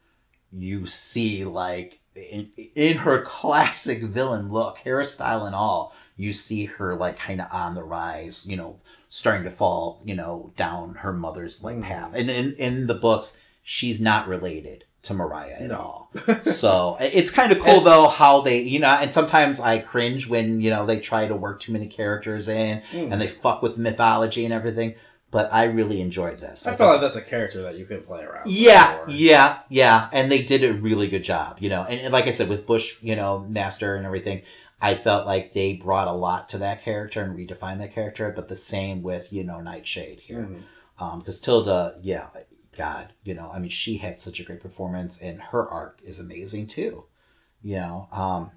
you 0.52 0.88
see 0.88 1.46
like 1.46 2.00
in, 2.16 2.50
in 2.76 2.98
her 3.00 3.22
classic 3.22 4.02
villain 4.04 4.50
look, 4.50 4.80
hairstyle 4.80 5.46
and 5.46 5.54
all, 5.54 5.94
you 6.22 6.32
see 6.34 6.66
her 6.66 6.96
like 6.96 7.18
kind 7.18 7.42
of 7.42 7.48
on 7.52 7.76
the 7.76 7.84
rise, 7.84 8.46
you 8.50 8.56
know, 8.58 8.80
starting 9.10 9.44
to 9.44 9.52
fall, 9.52 10.02
you 10.06 10.16
know, 10.16 10.52
down 10.56 10.96
her 10.96 11.14
mother's 11.14 11.64
like 11.64 11.82
path. 11.82 12.12
And 12.14 12.30
in 12.30 12.54
in 12.56 12.88
the 12.88 12.94
books, 13.08 13.40
she's 13.64 14.00
not 14.00 14.28
related 14.28 14.86
to 15.04 15.14
Mariah 15.16 15.56
at 15.60 15.72
all. 15.72 16.12
so 16.44 16.96
it's 17.00 17.32
kind 17.32 17.52
of 17.52 17.58
cool 17.60 17.68
It's- 17.70 17.84
though 17.84 18.08
how 18.08 18.42
they, 18.42 18.60
you 18.62 18.80
know, 18.80 18.90
and 19.02 19.12
sometimes 19.12 19.60
I 19.60 19.80
cringe 19.80 20.28
when 20.28 20.62
you 20.62 20.70
know 20.70 20.86
they 20.86 21.00
try 21.00 21.28
to 21.28 21.36
work 21.36 21.60
too 21.60 21.72
many 21.74 21.88
characters 21.88 22.48
in 22.48 22.84
Hmm. 22.92 23.12
and 23.12 23.20
they 23.22 23.28
fuck 23.28 23.62
with 23.64 23.78
mythology 23.78 24.46
and 24.46 24.54
everything. 24.54 24.94
But 25.32 25.48
I 25.54 25.64
really 25.64 26.02
enjoyed 26.02 26.40
this. 26.42 26.68
I 26.68 26.72
thought- 26.72 26.78
felt 26.78 26.92
like 26.96 27.02
that's 27.02 27.16
a 27.16 27.22
character 27.22 27.62
that 27.64 27.78
you 27.78 27.86
can 27.86 28.02
play 28.02 28.22
around. 28.22 28.44
with 28.46 28.54
yeah, 28.54 28.96
more. 28.98 29.06
yeah, 29.10 29.60
yeah, 29.70 30.10
and 30.12 30.30
they 30.30 30.44
did 30.44 30.62
a 30.62 30.74
really 30.74 31.08
good 31.08 31.24
job, 31.24 31.56
you 31.62 31.70
know. 31.70 31.84
And, 31.84 32.02
and 32.02 32.12
like 32.12 32.28
I 32.28 32.32
said, 32.32 32.50
with 32.50 32.68
Bush, 32.68 32.98
you 33.02 33.16
know, 33.16 33.40
Master 33.48 33.96
and 33.96 34.06
everything, 34.06 34.42
I 34.82 34.96
felt 34.96 35.28
like 35.28 35.54
they 35.54 35.74
brought 35.74 36.08
a 36.08 36.14
lot 36.14 36.50
to 36.50 36.58
that 36.58 36.84
character 36.84 37.22
and 37.22 37.38
redefined 37.38 37.80
that 37.80 37.94
character. 37.94 38.32
But 38.36 38.48
the 38.48 38.56
same 38.56 39.04
with 39.04 39.32
you 39.32 39.44
know 39.44 39.62
Nightshade 39.62 40.22
here, 40.22 40.50
because 40.98 41.40
Tilda, 41.40 41.98
yeah, 42.02 42.28
God, 42.78 43.14
you 43.24 43.34
know, 43.34 43.52
I 43.54 43.60
mean, 43.60 43.70
she 43.70 43.98
had 43.98 44.18
such 44.18 44.40
a 44.40 44.44
great 44.44 44.62
performance, 44.62 45.22
and 45.22 45.42
her 45.42 45.68
arc 45.68 46.02
is 46.04 46.20
amazing 46.20 46.68
too. 46.68 47.06
You 47.62 47.76
know, 47.76 48.08
um, 48.12 48.52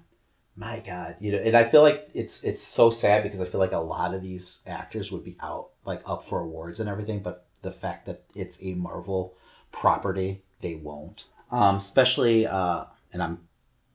my 0.55 0.79
God, 0.79 1.17
you 1.19 1.31
know, 1.31 1.37
and 1.37 1.55
I 1.55 1.69
feel 1.69 1.81
like 1.81 2.09
it's 2.13 2.43
it's 2.43 2.61
so 2.61 2.89
sad 2.89 3.23
because 3.23 3.41
I 3.41 3.45
feel 3.45 3.59
like 3.59 3.73
a 3.73 3.77
lot 3.77 4.13
of 4.13 4.21
these 4.21 4.63
actors 4.65 5.11
would 5.11 5.23
be 5.23 5.37
out 5.41 5.69
like 5.85 6.01
up 6.05 6.23
for 6.23 6.39
awards 6.39 6.79
and 6.79 6.89
everything, 6.89 7.19
but 7.19 7.45
the 7.61 7.71
fact 7.71 8.05
that 8.05 8.23
it's 8.33 8.57
a 8.63 8.73
Marvel 8.73 9.35
property, 9.71 10.43
they 10.61 10.75
won't. 10.75 11.27
Um, 11.51 11.75
especially, 11.75 12.47
uh, 12.47 12.85
and 13.11 13.21
I'm 13.21 13.39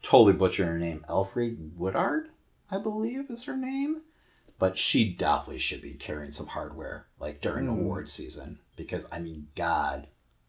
totally 0.03 0.33
butchering 0.33 0.69
her 0.69 0.79
name, 0.79 1.05
Alfred 1.09 1.73
Woodard, 1.77 2.29
I 2.71 2.79
believe 2.79 3.31
is 3.31 3.45
her 3.45 3.57
name, 3.57 4.03
but 4.59 4.79
she 4.79 5.13
definitely 5.13 5.59
should 5.59 5.83
be 5.83 5.95
carrying 5.95 6.33
some 6.33 6.49
hardware 6.49 7.07
like 7.19 7.41
during 7.41 7.67
the 7.67 7.73
award 7.73 8.09
season 8.09 8.59
because 8.77 9.07
I 9.13 9.19
mean, 9.19 9.49
God, 9.57 10.07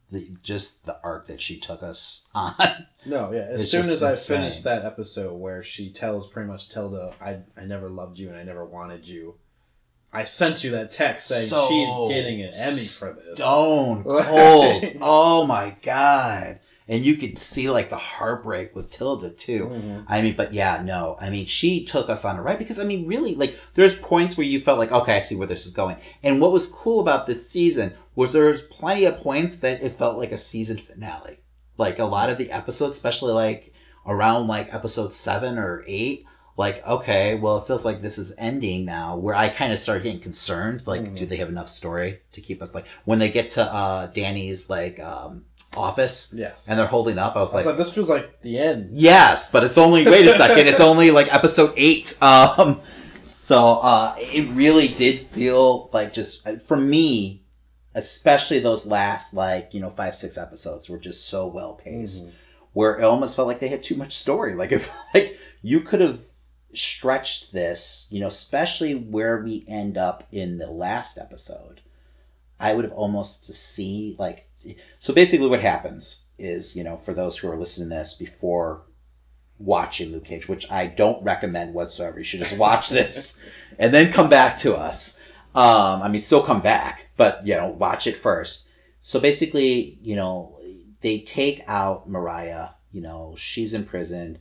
the 0.09 0.35
just 0.43 0.85
the 0.85 0.99
arc 1.03 1.27
that 1.27 1.41
she 1.41 1.57
took 1.59 1.81
us 1.83 2.27
on. 2.35 2.87
No, 3.05 3.31
yeah. 3.31 3.47
As 3.51 3.71
soon 3.71 3.89
as 3.89 4.03
I 4.03 4.15
finished 4.15 4.63
that 4.63 4.85
episode 4.85 5.33
where 5.35 5.63
she 5.63 5.91
tells 5.91 6.27
pretty 6.27 6.47
much 6.49 6.69
Tilda, 6.69 7.13
uh, 7.19 7.23
I 7.23 7.39
I 7.59 7.65
never 7.65 7.89
loved 7.89 8.19
you 8.19 8.29
and 8.29 8.37
I 8.37 8.43
never 8.43 8.65
wanted 8.65 9.07
you. 9.07 9.35
I 10.13 10.25
sent 10.25 10.63
you 10.65 10.71
that 10.71 10.91
text 10.91 11.27
saying 11.27 11.47
So 11.47 11.67
she's 11.69 11.87
getting 12.13 12.41
an 12.41 12.51
Emmy 12.53 12.81
for 12.83 13.13
this. 13.13 13.37
Stone 13.39 14.03
cold. 14.07 14.83
oh 15.01 15.47
my 15.47 15.75
god. 15.81 16.59
And 16.87 17.05
you 17.05 17.15
could 17.15 17.37
see 17.37 17.69
like 17.69 17.89
the 17.89 17.97
heartbreak 17.97 18.75
with 18.75 18.91
Tilda 18.91 19.29
too. 19.29 19.67
Mhm. 19.71 20.05
I 20.07 20.21
mean, 20.21 20.35
but 20.35 20.53
yeah, 20.53 20.81
no. 20.83 21.15
I 21.21 21.29
mean, 21.29 21.45
she 21.45 21.85
took 21.85 22.09
us 22.09 22.25
on 22.25 22.37
a 22.37 22.41
ride 22.41 22.59
because 22.59 22.79
I 22.79 22.83
mean, 22.83 23.07
really, 23.07 23.35
like 23.35 23.57
there's 23.75 23.95
points 23.97 24.35
where 24.35 24.45
you 24.47 24.59
felt 24.59 24.79
like, 24.79 24.91
okay, 24.91 25.15
I 25.15 25.19
see 25.19 25.35
where 25.35 25.47
this 25.47 25.65
is 25.65 25.73
going. 25.73 25.95
And 26.23 26.41
what 26.41 26.51
was 26.51 26.69
cool 26.71 26.99
about 26.99 27.27
this 27.27 27.49
season 27.49 27.93
was 28.15 28.33
there 28.33 28.45
was 28.45 28.61
plenty 28.63 29.05
of 29.05 29.17
points 29.19 29.57
that 29.59 29.81
it 29.81 29.93
felt 29.93 30.17
like 30.17 30.31
a 30.33 30.37
season 30.37 30.77
finale. 30.77 31.39
Like 31.77 31.97
a 31.99 32.05
lot 32.05 32.29
of 32.29 32.37
the 32.37 32.51
episodes, 32.51 32.97
especially 32.97 33.33
like 33.33 33.73
around 34.05 34.47
like 34.47 34.73
episode 34.73 35.11
seven 35.13 35.57
or 35.57 35.83
eight, 35.87 36.25
like 36.57 36.85
okay, 36.85 37.35
well, 37.35 37.57
it 37.57 37.67
feels 37.67 37.85
like 37.85 38.01
this 38.01 38.17
is 38.17 38.33
ending 38.37 38.83
now. 38.85 39.15
Where 39.15 39.33
I 39.35 39.47
kind 39.49 39.71
of 39.71 39.79
started 39.79 40.03
getting 40.03 40.19
concerned, 40.19 40.85
like, 40.85 41.15
do 41.15 41.25
they 41.25 41.37
have 41.37 41.47
enough 41.49 41.69
story 41.69 42.19
to 42.33 42.41
keep 42.41 42.61
us 42.61 42.75
like 42.75 42.85
when 43.05 43.19
they 43.19 43.29
get 43.29 43.51
to 43.51 43.63
uh 43.63 44.07
Danny's 44.07 44.69
like 44.69 44.99
um 44.99 45.45
office 45.75 46.33
Yes. 46.35 46.67
and 46.67 46.77
they're 46.79 46.85
holding 46.87 47.17
up? 47.17 47.35
I 47.35 47.41
was 47.41 47.53
I 47.53 47.57
was 47.57 47.65
like, 47.65 47.75
like, 47.77 47.77
this 47.85 47.93
feels 47.93 48.09
like 48.09 48.41
the 48.41 48.57
end. 48.57 48.89
Yes, 48.97 49.51
but 49.51 49.63
it's 49.63 49.77
only 49.77 50.05
wait 50.05 50.25
a 50.27 50.33
second, 50.35 50.67
it's 50.67 50.79
only 50.91 51.11
like 51.11 51.33
episode 51.33 51.73
eight. 51.77 52.17
Um 52.21 52.81
so 53.25 53.79
uh 53.81 54.15
it 54.17 54.49
really 54.51 54.87
did 54.87 55.19
feel 55.27 55.89
like 55.93 56.13
just 56.13 56.47
for 56.61 56.77
me, 56.77 57.43
especially 57.95 58.59
those 58.59 58.85
last 58.85 59.33
like, 59.33 59.73
you 59.73 59.79
know, 59.79 59.89
five, 59.89 60.15
six 60.15 60.37
episodes 60.37 60.89
were 60.89 60.97
just 60.99 61.27
so 61.27 61.47
well 61.47 61.73
paced. 61.73 62.31
Where 62.73 62.97
it 62.99 63.03
almost 63.03 63.35
felt 63.35 63.49
like 63.49 63.59
they 63.59 63.67
had 63.67 63.83
too 63.83 63.95
much 63.95 64.13
story. 64.15 64.55
Like 64.55 64.71
if 64.71 64.89
like 65.13 65.37
you 65.61 65.81
could 65.81 65.99
have 66.01 66.19
stretched 66.73 67.51
this, 67.51 68.07
you 68.11 68.19
know, 68.21 68.27
especially 68.27 68.95
where 68.95 69.41
we 69.43 69.65
end 69.67 69.97
up 69.97 70.25
in 70.31 70.57
the 70.57 70.71
last 70.71 71.17
episode. 71.17 71.81
I 72.59 72.73
would 72.75 72.85
have 72.85 72.93
almost 72.93 73.45
to 73.47 73.53
see 73.53 74.15
like 74.19 74.47
so 74.99 75.13
basically 75.13 75.47
what 75.47 75.61
happens 75.61 76.23
is, 76.37 76.75
you 76.75 76.83
know, 76.83 76.97
for 76.97 77.13
those 77.13 77.37
who 77.37 77.49
are 77.49 77.57
listening 77.57 77.89
to 77.89 77.95
this 77.95 78.13
before 78.13 78.83
watching 79.57 80.11
Luke 80.11 80.25
Cage, 80.25 80.47
which 80.47 80.69
I 80.71 80.87
don't 80.87 81.23
recommend 81.23 81.73
whatsoever. 81.73 82.17
You 82.17 82.23
should 82.23 82.39
just 82.39 82.57
watch 82.57 82.89
this 82.89 83.43
and 83.79 83.93
then 83.93 84.11
come 84.11 84.29
back 84.29 84.57
to 84.59 84.75
us. 84.75 85.19
Um, 85.53 86.01
I 86.01 86.07
mean, 86.07 86.21
still 86.21 86.43
come 86.43 86.61
back, 86.61 87.09
but 87.17 87.45
you 87.45 87.55
know, 87.55 87.67
watch 87.67 88.07
it 88.07 88.17
first. 88.17 88.67
So 89.01 89.19
basically, 89.19 89.97
you 90.01 90.15
know, 90.15 90.59
they 91.01 91.19
take 91.19 91.63
out 91.67 92.09
Mariah. 92.09 92.69
You 92.91 93.01
know, 93.01 93.35
she's 93.37 93.73
imprisoned, 93.73 94.39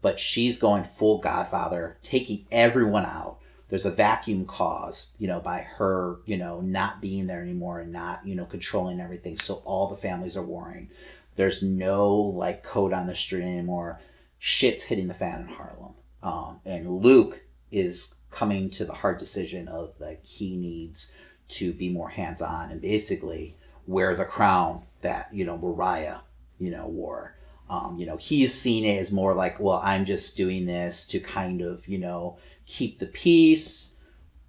but 0.00 0.18
she's 0.18 0.58
going 0.58 0.84
full 0.84 1.18
Godfather, 1.18 1.98
taking 2.02 2.46
everyone 2.50 3.06
out. 3.06 3.38
There's 3.72 3.86
a 3.86 3.90
vacuum 3.90 4.44
caused, 4.44 5.18
you 5.18 5.26
know, 5.26 5.40
by 5.40 5.60
her, 5.60 6.18
you 6.26 6.36
know, 6.36 6.60
not 6.60 7.00
being 7.00 7.26
there 7.26 7.40
anymore 7.40 7.80
and 7.80 7.90
not, 7.90 8.20
you 8.26 8.34
know, 8.34 8.44
controlling 8.44 9.00
everything. 9.00 9.38
So 9.38 9.62
all 9.64 9.88
the 9.88 9.96
families 9.96 10.36
are 10.36 10.42
warring. 10.42 10.90
There's 11.36 11.62
no 11.62 12.14
like 12.14 12.62
code 12.62 12.92
on 12.92 13.06
the 13.06 13.14
street 13.14 13.44
anymore. 13.44 13.98
Shit's 14.38 14.84
hitting 14.84 15.08
the 15.08 15.14
fan 15.14 15.40
in 15.40 15.48
Harlem. 15.48 15.94
Um, 16.22 16.60
and 16.66 16.98
Luke 16.98 17.44
is 17.70 18.16
coming 18.30 18.68
to 18.72 18.84
the 18.84 18.92
hard 18.92 19.16
decision 19.16 19.68
of 19.68 19.98
like 19.98 20.22
he 20.22 20.54
needs 20.54 21.10
to 21.48 21.72
be 21.72 21.90
more 21.90 22.10
hands 22.10 22.42
on 22.42 22.70
and 22.70 22.82
basically 22.82 23.56
wear 23.86 24.14
the 24.14 24.26
crown 24.26 24.82
that 25.00 25.30
you 25.32 25.46
know 25.46 25.56
Mariah 25.56 26.18
you 26.58 26.70
know 26.70 26.88
wore. 26.88 27.38
Um, 27.70 27.96
you 27.98 28.04
know 28.04 28.18
he's 28.18 28.52
seen 28.52 28.84
it 28.84 29.00
as 29.00 29.10
more 29.10 29.34
like 29.34 29.58
well 29.58 29.80
I'm 29.82 30.04
just 30.04 30.36
doing 30.36 30.66
this 30.66 31.06
to 31.08 31.20
kind 31.20 31.62
of 31.62 31.88
you 31.88 31.96
know 31.96 32.36
keep 32.66 32.98
the 32.98 33.06
peace, 33.06 33.96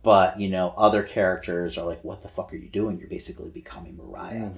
but 0.04 0.40
you 0.40 0.50
know 0.50 0.74
other 0.78 1.04
characters 1.04 1.78
are 1.78 1.86
like 1.86 2.04
what 2.04 2.22
the 2.22 2.30
fuck 2.30 2.54
are 2.54 2.58
you 2.58 2.70
doing? 2.70 3.00
You're 3.00 3.10
basically 3.10 3.50
becoming 3.50 3.98
Mariah. 3.98 4.50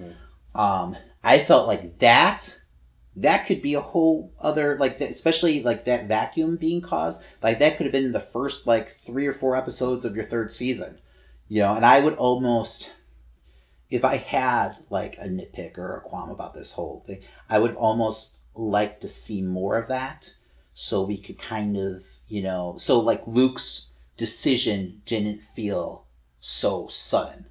Um, 0.53 0.95
I 1.23 1.39
felt 1.39 1.67
like 1.67 1.99
that 1.99 2.59
that 3.17 3.45
could 3.45 3.61
be 3.61 3.73
a 3.73 3.81
whole 3.81 4.33
other 4.39 4.77
like 4.77 4.97
that, 4.97 5.09
especially 5.09 5.61
like 5.63 5.85
that 5.85 6.07
vacuum 6.07 6.57
being 6.57 6.81
caused 6.81 7.23
like 7.41 7.59
that 7.59 7.77
could 7.77 7.85
have 7.85 7.93
been 7.93 8.11
the 8.11 8.19
first 8.19 8.67
like 8.67 8.89
three 8.89 9.25
or 9.25 9.33
four 9.33 9.55
episodes 9.55 10.03
of 10.05 10.15
your 10.15 10.25
third 10.25 10.51
season 10.51 10.97
you 11.47 11.61
know 11.61 11.73
and 11.73 11.85
i 11.85 11.99
would 11.99 12.15
almost 12.15 12.93
if 13.89 14.03
i 14.03 14.17
had 14.17 14.75
like 14.89 15.15
a 15.17 15.27
nitpick 15.27 15.77
or 15.77 15.95
a 15.95 16.01
qualm 16.01 16.29
about 16.29 16.53
this 16.53 16.73
whole 16.73 17.03
thing 17.07 17.21
i 17.49 17.57
would 17.57 17.75
almost 17.75 18.41
like 18.53 18.99
to 18.99 19.07
see 19.07 19.41
more 19.41 19.77
of 19.77 19.87
that 19.87 20.35
so 20.73 21.01
we 21.01 21.17
could 21.17 21.37
kind 21.39 21.77
of 21.77 22.05
you 22.27 22.41
know? 22.43 22.75
So 22.77 22.99
like 22.99 23.23
luke's 23.25 23.93
decision 24.17 25.01
didn't 25.05 25.41
feel 25.41 26.05
so 26.39 26.87
sudden. 26.87 27.45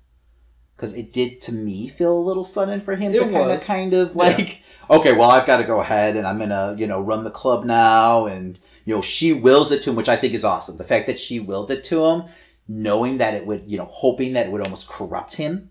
Because 0.76 0.94
it 0.94 1.12
did 1.12 1.40
to 1.42 1.52
me 1.52 1.88
feel 1.88 2.16
a 2.16 2.18
little 2.18 2.44
sudden 2.44 2.80
for 2.80 2.96
him 2.96 3.12
It 3.12 3.18
to 3.18 3.30
kind 3.30 3.50
of 3.50 3.64
kind 3.64 3.94
of 3.94 4.16
like 4.16 4.62
okay 4.90 5.12
well 5.12 5.30
i've 5.30 5.46
got 5.46 5.58
to 5.58 5.64
go 5.64 5.80
ahead 5.80 6.14
and 6.16 6.26
i'm 6.26 6.38
gonna 6.38 6.74
you 6.76 6.86
know 6.86 7.00
run 7.00 7.24
the 7.24 7.30
club 7.30 7.64
now 7.64 8.26
and 8.26 8.58
you 8.84 8.94
know 8.94 9.00
she 9.00 9.32
wills 9.32 9.72
it 9.72 9.82
to 9.82 9.90
him 9.90 9.96
which 9.96 10.08
i 10.10 10.16
think 10.16 10.34
is 10.34 10.44
awesome. 10.44 10.76
The 10.76 10.84
fact 10.84 11.06
that 11.06 11.18
she 11.18 11.40
willed 11.40 11.70
it 11.70 11.84
to 11.84 12.04
him 12.04 12.24
knowing 12.68 13.18
that 13.18 13.34
it 13.34 13.46
would 13.46 13.62
you 13.66 13.78
know 13.78 13.86
hoping 13.86 14.32
that 14.34 14.46
it 14.46 14.52
would 14.52 14.60
almost 14.60 14.88
corrupt 14.88 15.34
him 15.36 15.70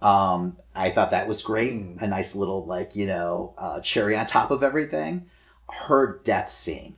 um 0.00 0.56
i 0.74 0.88
thought 0.88 1.10
that 1.10 1.28
was 1.28 1.42
great. 1.42 1.72
A 1.72 2.06
nice 2.06 2.34
little 2.34 2.64
like 2.64 2.94
you 2.94 3.06
know 3.06 3.54
uh, 3.58 3.80
cherry 3.80 4.16
on 4.16 4.26
top 4.26 4.50
of 4.50 4.62
everything. 4.62 5.26
Her 5.68 6.20
death 6.24 6.50
scene 6.50 6.96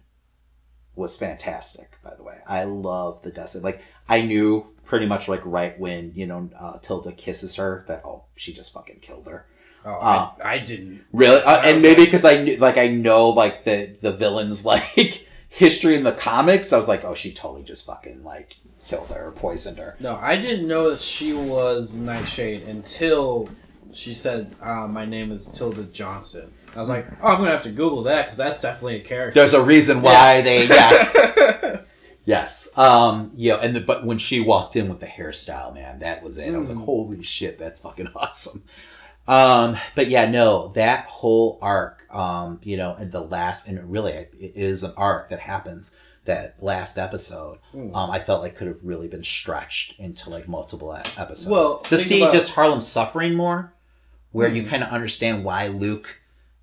was 0.97 1.16
fantastic 1.16 1.98
by 2.02 2.14
the 2.14 2.23
way 2.23 2.39
i 2.47 2.64
love 2.64 3.23
the 3.23 3.31
death 3.31 3.51
scene 3.51 3.62
like 3.62 3.81
i 4.09 4.20
knew 4.23 4.66
pretty 4.85 5.06
much 5.06 5.28
like 5.28 5.43
right 5.44 5.78
when 5.78 6.12
you 6.14 6.27
know 6.27 6.48
uh, 6.59 6.78
tilda 6.78 7.12
kisses 7.12 7.56
her 7.56 7.85
that 7.89 8.02
oh 8.05 8.24
she 8.35 8.52
just 8.52 8.73
fucking 8.73 8.98
killed 9.01 9.27
her 9.27 9.47
Oh, 9.89 9.93
Uh, 9.93 10.31
I, 10.43 10.55
I 10.55 10.59
didn't. 10.59 11.05
Really, 11.12 11.40
uh, 11.40 11.62
and 11.62 11.81
maybe 11.81 12.05
because 12.05 12.24
I 12.24 12.43
knew, 12.43 12.56
like, 12.56 12.77
I 12.77 12.89
know 12.89 13.28
like 13.28 13.62
the 13.62 13.97
the 14.02 14.10
villains 14.10 14.66
like 14.74 15.28
history 15.48 15.94
in 15.94 16.02
the 16.02 16.10
comics. 16.10 16.73
I 16.73 16.77
was 16.77 16.89
like, 16.89 17.05
oh, 17.05 17.14
she 17.14 17.32
totally 17.32 17.62
just 17.62 17.86
fucking 17.86 18.24
like 18.24 18.56
killed 18.89 19.10
her 19.10 19.28
or 19.28 19.31
poisoned 19.31 19.78
her. 19.78 19.94
No, 20.01 20.16
I 20.16 20.40
didn't 20.40 20.66
know 20.66 20.90
that 20.90 21.01
she 21.01 21.32
was 21.35 21.94
Nightshade 21.94 22.62
until 22.62 23.48
she 23.93 24.12
said, 24.12 24.56
uh, 24.60 24.89
"My 24.89 25.05
name 25.05 25.31
is 25.31 25.47
Tilda 25.47 25.85
Johnson." 25.85 26.52
I 26.77 26.81
was 26.81 26.89
like, 26.89 27.07
"Oh, 27.23 27.28
I'm 27.28 27.39
gonna 27.39 27.51
have 27.51 27.62
to 27.62 27.70
Google 27.70 28.03
that 28.05 28.24
because 28.27 28.36
that's 28.36 28.61
definitely 28.61 28.97
a 28.97 29.05
character." 29.05 29.40
There's 29.40 29.55
a 29.55 29.62
reason 29.62 30.03
why 30.03 30.12
Yes. 30.12 30.44
they 30.44 30.66
yes. 30.66 31.81
Yes. 32.24 32.77
Um, 32.77 33.31
yeah, 33.36 33.55
and 33.55 33.77
the, 33.77 33.81
but 33.81 34.05
when 34.05 34.19
she 34.19 34.40
walked 34.40 34.74
in 34.74 34.89
with 34.89 34.98
the 34.98 35.07
hairstyle, 35.07 35.73
man, 35.73 36.01
that 36.01 36.24
was 36.24 36.39
it. 36.39 36.53
I 36.53 36.59
was 36.59 36.69
like, 36.69 36.78
holy 36.85 37.23
shit, 37.23 37.57
that's 37.57 37.78
fucking 37.78 38.09
awesome. 38.16 38.65
Um, 39.28 39.77
but 39.94 40.09
yeah, 40.09 40.28
no, 40.28 40.69
that 40.74 41.07
whole 41.07 41.59
arc, 41.62 42.05
um, 42.12 42.59
you 42.65 42.77
know, 42.77 42.94
and 42.98 43.12
the 43.12 43.20
last, 43.20 43.69
and 43.69 43.90
really, 43.90 44.12
it 44.12 44.32
is 44.57 44.82
an 44.82 44.93
arc 44.97 45.31
that 45.31 45.39
happens 45.40 45.94
that 46.24 46.57
last 46.61 46.98
episode, 46.98 47.59
um, 47.73 48.11
I 48.11 48.19
felt 48.19 48.43
like 48.43 48.57
could 48.57 48.66
have 48.66 48.81
really 48.82 49.07
been 49.07 49.23
stretched 49.23 49.98
into 50.01 50.28
like 50.28 50.48
multiple 50.48 50.93
episodes. 50.94 51.47
Well, 51.48 51.78
to 51.78 51.97
see 51.97 52.23
about- 52.23 52.32
just 52.32 52.55
Harlem 52.57 52.81
suffering 52.81 53.35
more, 53.35 53.73
where 54.32 54.48
you 54.48 54.65
kind 54.66 54.82
of 54.82 54.90
understand 54.90 55.44
why 55.44 55.69
Luke 55.69 56.20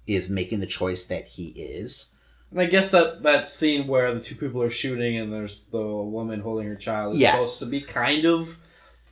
is 0.08 0.30
making 0.30 0.60
the 0.60 0.66
choice 0.68 1.06
that 1.06 1.26
he 1.28 1.48
is. 1.50 2.16
And 2.52 2.62
I 2.62 2.66
guess 2.66 2.92
that 2.92 3.24
that 3.24 3.48
scene 3.48 3.88
where 3.88 4.14
the 4.14 4.20
two 4.20 4.36
people 4.36 4.62
are 4.62 4.70
shooting 4.70 5.18
and 5.18 5.34
there's 5.34 5.66
the 5.66 5.82
woman 5.82 6.42
holding 6.42 6.68
her 6.68 6.76
child 6.76 7.16
is 7.16 7.22
Yes. 7.22 7.34
supposed 7.34 7.60
to 7.60 7.66
be 7.66 7.82
kind 7.82 8.26
of 8.26 8.58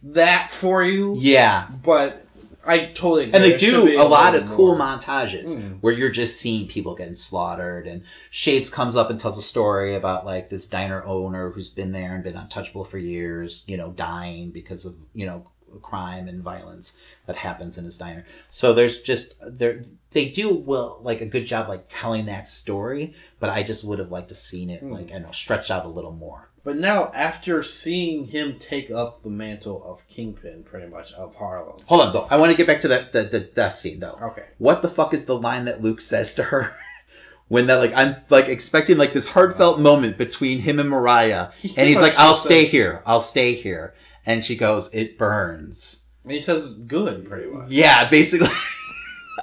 that 0.04 0.52
for 0.52 0.84
you. 0.84 1.16
Yeah, 1.20 1.68
But 1.84 2.26
I 2.66 2.86
totally 2.86 3.24
agree. 3.24 3.34
and 3.34 3.44
they 3.44 3.58
do 3.58 4.00
a 4.00 4.04
lot 4.04 4.36
of 4.36 4.46
cool 4.48 4.78
more. 4.78 4.88
montages 4.88 5.56
Mm. 5.56 5.78
where 5.82 5.94
you're 5.94 6.12
just 6.12 6.40
seeing 6.40 6.68
people 6.68 6.94
getting 6.94 7.16
slaughtered 7.16 7.88
and 7.88 8.04
shades 8.30 8.70
comes 8.70 8.96
up 8.96 9.10
and 9.10 9.20
tells 9.20 9.38
a 9.38 9.42
story 9.42 9.96
about 9.96 10.26
like 10.26 10.50
this 10.50 10.68
diner 10.68 11.04
owner 11.06 11.50
who's 11.52 11.72
been 11.72 11.92
there 11.92 12.14
and 12.14 12.24
been 12.24 12.38
untouchable 12.38 12.86
for 12.86 13.00
years 13.00 13.64
you 13.68 13.78
know 13.78 13.90
dying 13.94 14.52
because 14.52 14.86
of 14.86 14.94
you 15.16 15.26
know 15.26 15.48
crime 15.82 16.28
and 16.28 16.44
violence 16.44 16.98
that 17.26 17.36
happens 17.38 17.78
in 17.80 17.86
his 17.86 17.98
diner 17.98 18.26
so 18.50 18.74
there's 18.76 19.02
just 19.02 19.34
there 19.42 19.84
they 20.12 20.30
do 20.30 20.54
well 20.54 21.00
like 21.04 21.22
a 21.22 21.26
good 21.26 21.46
job 21.46 21.68
like 21.70 21.86
telling 21.88 22.26
that 22.26 22.48
story 22.48 23.14
but 23.40 23.50
i 23.50 23.64
just 23.64 23.84
would 23.84 24.00
have 24.00 24.12
liked 24.12 24.30
to 24.30 24.36
seen 24.36 24.70
it 24.70 24.84
Mm. 24.84 24.92
like 24.92 25.12
i 25.14 25.18
know 25.18 25.32
stretched 25.32 25.72
out 25.72 25.86
a 25.86 25.90
little 25.90 26.12
more 26.14 26.50
But 26.64 26.78
now, 26.78 27.12
after 27.16 27.64
seeing 27.64 28.26
him 28.28 28.60
take 28.60 28.92
up 28.92 29.24
the 29.24 29.32
mantle 29.32 29.84
of 29.84 30.08
Kingpin, 30.08 30.62
pretty 30.64 30.86
much 30.88 31.12
of 31.14 31.36
Harlem. 31.36 31.78
hold 31.86 32.02
on 32.02 32.14
though 32.14 32.28
i 32.30 32.38
want 32.38 32.52
to 32.52 32.58
get 32.58 32.68
back 32.68 32.82
to 32.82 32.88
that 32.90 33.12
the, 33.14 33.24
the 33.24 33.40
death 33.40 33.74
scene 33.74 34.00
though 34.00 34.18
Okay. 34.22 34.46
what 34.60 34.82
the 34.82 34.90
fuck 34.90 35.14
is 35.14 35.26
the 35.26 35.38
line 35.38 35.66
that 35.66 35.82
Luke 35.82 36.02
says 36.02 36.36
to 36.36 36.44
her 36.44 36.76
when 37.48 37.68
that 37.68 37.76
like 37.76 37.94
I'm 37.96 38.18
like 38.30 38.48
expecting 38.48 38.98
like 38.98 39.14
this 39.14 39.30
heartfelt 39.30 39.80
moment 39.80 40.18
between 40.18 40.60
him 40.60 40.80
and 40.80 40.90
Mariah 40.90 41.50
and 41.78 41.88
he's 41.90 42.02
like 42.02 42.18
I'll 42.18 42.36
stay 42.36 42.64
says- 42.64 42.72
here 42.72 43.04
I'll 43.06 43.22
stay 43.22 43.54
here 43.56 43.96
and 44.26 44.44
she 44.46 44.56
goes 44.56 44.94
it 44.94 45.18
burns 45.18 46.06
And 46.24 46.32
he 46.34 46.40
says 46.40 46.76
good, 46.76 47.28
pretty 47.28 47.50
much. 47.50 47.70
yeah 47.72 48.08
basically 48.10 48.50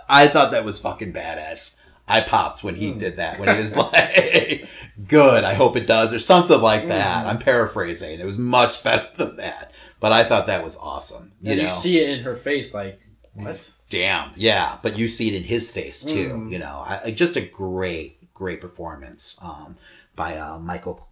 I 0.08 0.28
thought 0.28 0.50
that 0.52 0.64
was 0.64 0.78
fucking 0.78 1.12
badass. 1.12 1.80
I 2.10 2.22
popped 2.22 2.64
when 2.64 2.74
he 2.74 2.92
did 2.92 3.16
that 3.16 3.38
when 3.38 3.54
he 3.54 3.60
was 3.60 3.76
like 3.92 4.66
good 5.06 5.44
I 5.44 5.52
hope 5.54 5.76
it 5.76 5.86
does 5.86 6.12
or 6.14 6.18
something 6.18 6.60
like 6.60 6.82
Hmm. 6.84 6.88
that. 6.88 7.26
I'm 7.26 7.38
paraphrasing. 7.38 8.18
It 8.18 8.24
was 8.26 8.38
much 8.38 8.82
better 8.88 9.08
than 9.16 9.36
that. 9.36 9.72
But 10.00 10.12
I 10.12 10.24
thought 10.24 10.46
that 10.46 10.64
was 10.64 10.76
awesome 10.78 11.32
you 11.42 11.54
you 11.54 11.68
see 11.68 11.98
it 11.98 12.08
in 12.18 12.24
her 12.24 12.34
face, 12.34 12.72
like, 12.74 13.00
what? 13.34 13.74
damn 13.90 14.30
yeah. 14.36 14.78
But 14.82 14.96
you 14.98 15.08
see 15.08 15.28
it 15.28 15.34
in 15.36 15.42
his 15.44 15.70
face 15.72 16.02
too 16.04 16.30
Mm. 16.30 16.50
you 16.50 16.58
know? 16.58 16.82
I, 16.86 17.10
just 17.10 17.36
a 17.36 17.40
great 17.42 18.32
great 18.34 18.60
performance 18.60 19.38
um 19.42 19.76
by 20.16 20.36
uh 20.38 20.58
michael 20.58 21.08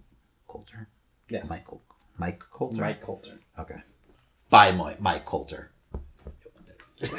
colter? 0.49 0.89
Yes. 1.29 1.51
michael 1.51 1.83
mike 2.19 2.41
colter? 2.51 2.81
Mike 2.81 3.03
Colter. 3.03 3.39
okay. 3.59 3.83
By 4.49 4.73
mike 4.73 5.25
colter 5.27 5.73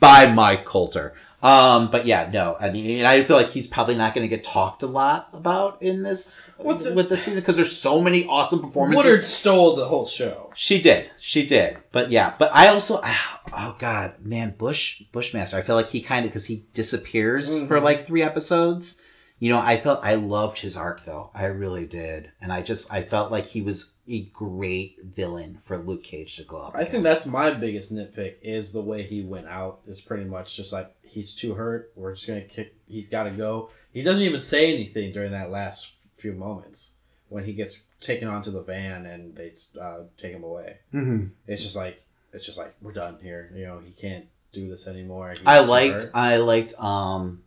by 0.00 0.26
mike 0.30 0.64
colter 0.64 1.14
um 1.42 1.88
but 1.90 2.04
yeah 2.04 2.28
no 2.32 2.56
i 2.58 2.68
mean 2.70 3.04
i 3.04 3.22
feel 3.22 3.36
like 3.36 3.50
he's 3.50 3.68
probably 3.68 3.94
not 3.94 4.12
going 4.14 4.28
to 4.28 4.36
get 4.36 4.44
talked 4.44 4.82
a 4.82 4.86
lot 4.86 5.28
about 5.32 5.80
in 5.80 6.02
this 6.02 6.50
the- 6.58 6.92
with 6.94 7.08
this 7.08 7.22
season 7.22 7.40
because 7.40 7.54
there's 7.56 7.76
so 7.76 8.00
many 8.00 8.26
awesome 8.26 8.60
performances 8.60 9.04
Woodard 9.04 9.24
stole 9.24 9.76
the 9.76 9.84
whole 9.86 10.06
show. 10.06 10.50
she 10.56 10.82
did. 10.82 11.08
She 11.20 11.46
did. 11.46 11.78
But 11.92 12.10
yeah, 12.10 12.34
but 12.38 12.50
I 12.52 12.68
also 12.68 13.00
oh 13.04 13.76
god, 13.78 14.14
man, 14.20 14.54
Bush 14.58 15.02
Bushmaster. 15.12 15.56
I 15.56 15.62
feel 15.62 15.76
like 15.76 15.90
he 15.90 16.00
kind 16.00 16.26
of 16.26 16.32
because 16.32 16.46
he 16.46 16.64
disappears 16.74 17.56
for 17.68 17.78
Mhm. 17.78 17.84
like 17.84 18.00
three 18.04 18.22
episodes. 18.22 19.00
You 19.38 19.52
know, 19.52 19.60
I 19.60 19.76
felt 19.78 20.00
I 20.02 20.16
loved 20.16 20.58
his 20.58 20.76
arc 20.76 21.04
though. 21.04 21.30
I 21.34 21.44
really 21.44 21.86
did, 21.86 22.32
and 22.40 22.52
I 22.52 22.62
just 22.62 22.92
I 22.92 23.02
felt 23.02 23.30
like 23.30 23.46
he 23.46 23.62
was 23.62 23.94
a 24.08 24.22
great 24.26 24.98
villain 25.02 25.58
for 25.62 25.78
Luke 25.78 26.02
Cage 26.02 26.36
to 26.36 26.44
go 26.44 26.56
up. 26.58 26.74
I 26.76 26.84
think 26.84 27.02
that's 27.04 27.26
my 27.26 27.50
biggest 27.52 27.92
nitpick 27.94 28.36
is 28.42 28.72
the 28.72 28.80
way 28.80 29.02
he 29.02 29.22
went 29.22 29.46
out. 29.48 29.80
Is 29.86 30.00
pretty 30.00 30.24
much 30.24 30.56
just 30.56 30.72
like 30.72 30.94
he's 31.02 31.34
too 31.34 31.54
hurt. 31.54 31.92
We're 31.94 32.14
just 32.14 32.26
gonna 32.26 32.40
kick. 32.42 32.74
He's 32.88 33.08
got 33.08 33.24
to 33.24 33.30
go. 33.30 33.70
He 33.92 34.02
doesn't 34.02 34.22
even 34.22 34.40
say 34.40 34.72
anything 34.72 35.12
during 35.12 35.32
that 35.32 35.50
last 35.50 35.94
few 36.16 36.32
moments 36.32 36.96
when 37.28 37.44
he 37.44 37.52
gets 37.52 37.82
taken 38.00 38.26
onto 38.28 38.50
the 38.50 38.62
van 38.62 39.04
and 39.06 39.36
they 39.36 39.52
uh, 39.80 40.00
take 40.16 40.32
him 40.32 40.42
away. 40.44 40.78
Mm-hmm. 40.94 41.26
It's 41.46 41.62
just 41.62 41.76
like 41.76 42.02
it's 42.32 42.46
just 42.46 42.58
like 42.58 42.74
we're 42.80 42.92
done 42.92 43.18
here. 43.22 43.50
You 43.54 43.66
know, 43.66 43.80
he 43.84 43.92
can't 43.92 44.26
do 44.52 44.68
this 44.70 44.86
anymore. 44.86 45.30
He's 45.30 45.42
I 45.46 45.60
liked 45.60 45.94
hurt. 46.04 46.10
I 46.14 46.36
liked 46.38 46.74
um 46.80 47.42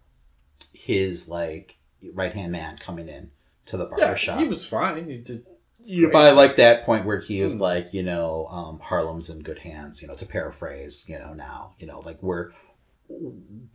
his 0.73 1.27
like 1.29 1.77
right 2.13 2.33
hand 2.33 2.51
man 2.51 2.77
coming 2.77 3.07
in 3.09 3.31
to 3.67 3.77
the 3.77 3.85
barber 3.85 4.01
Yeah, 4.03 4.15
shop. 4.15 4.39
he 4.39 4.47
was 4.47 4.65
fine. 4.65 5.07
He 5.09 5.17
did. 5.17 5.45
Yeah, 5.93 6.07
but 6.11 6.25
I 6.25 6.31
like 6.31 6.55
that 6.55 6.85
point 6.85 7.05
where 7.05 7.19
he 7.19 7.41
is 7.41 7.55
Hmm. 7.55 7.61
like, 7.61 7.93
you 7.93 8.01
know, 8.01 8.47
um, 8.47 8.79
Harlem's 8.79 9.29
in 9.29 9.41
good 9.43 9.59
hands, 9.59 10.01
you 10.01 10.07
know, 10.07 10.15
to 10.15 10.25
paraphrase, 10.25 11.05
you 11.09 11.19
know, 11.19 11.33
now, 11.33 11.75
you 11.79 11.85
know, 11.85 11.99
like 11.99 12.23
we're 12.23 12.51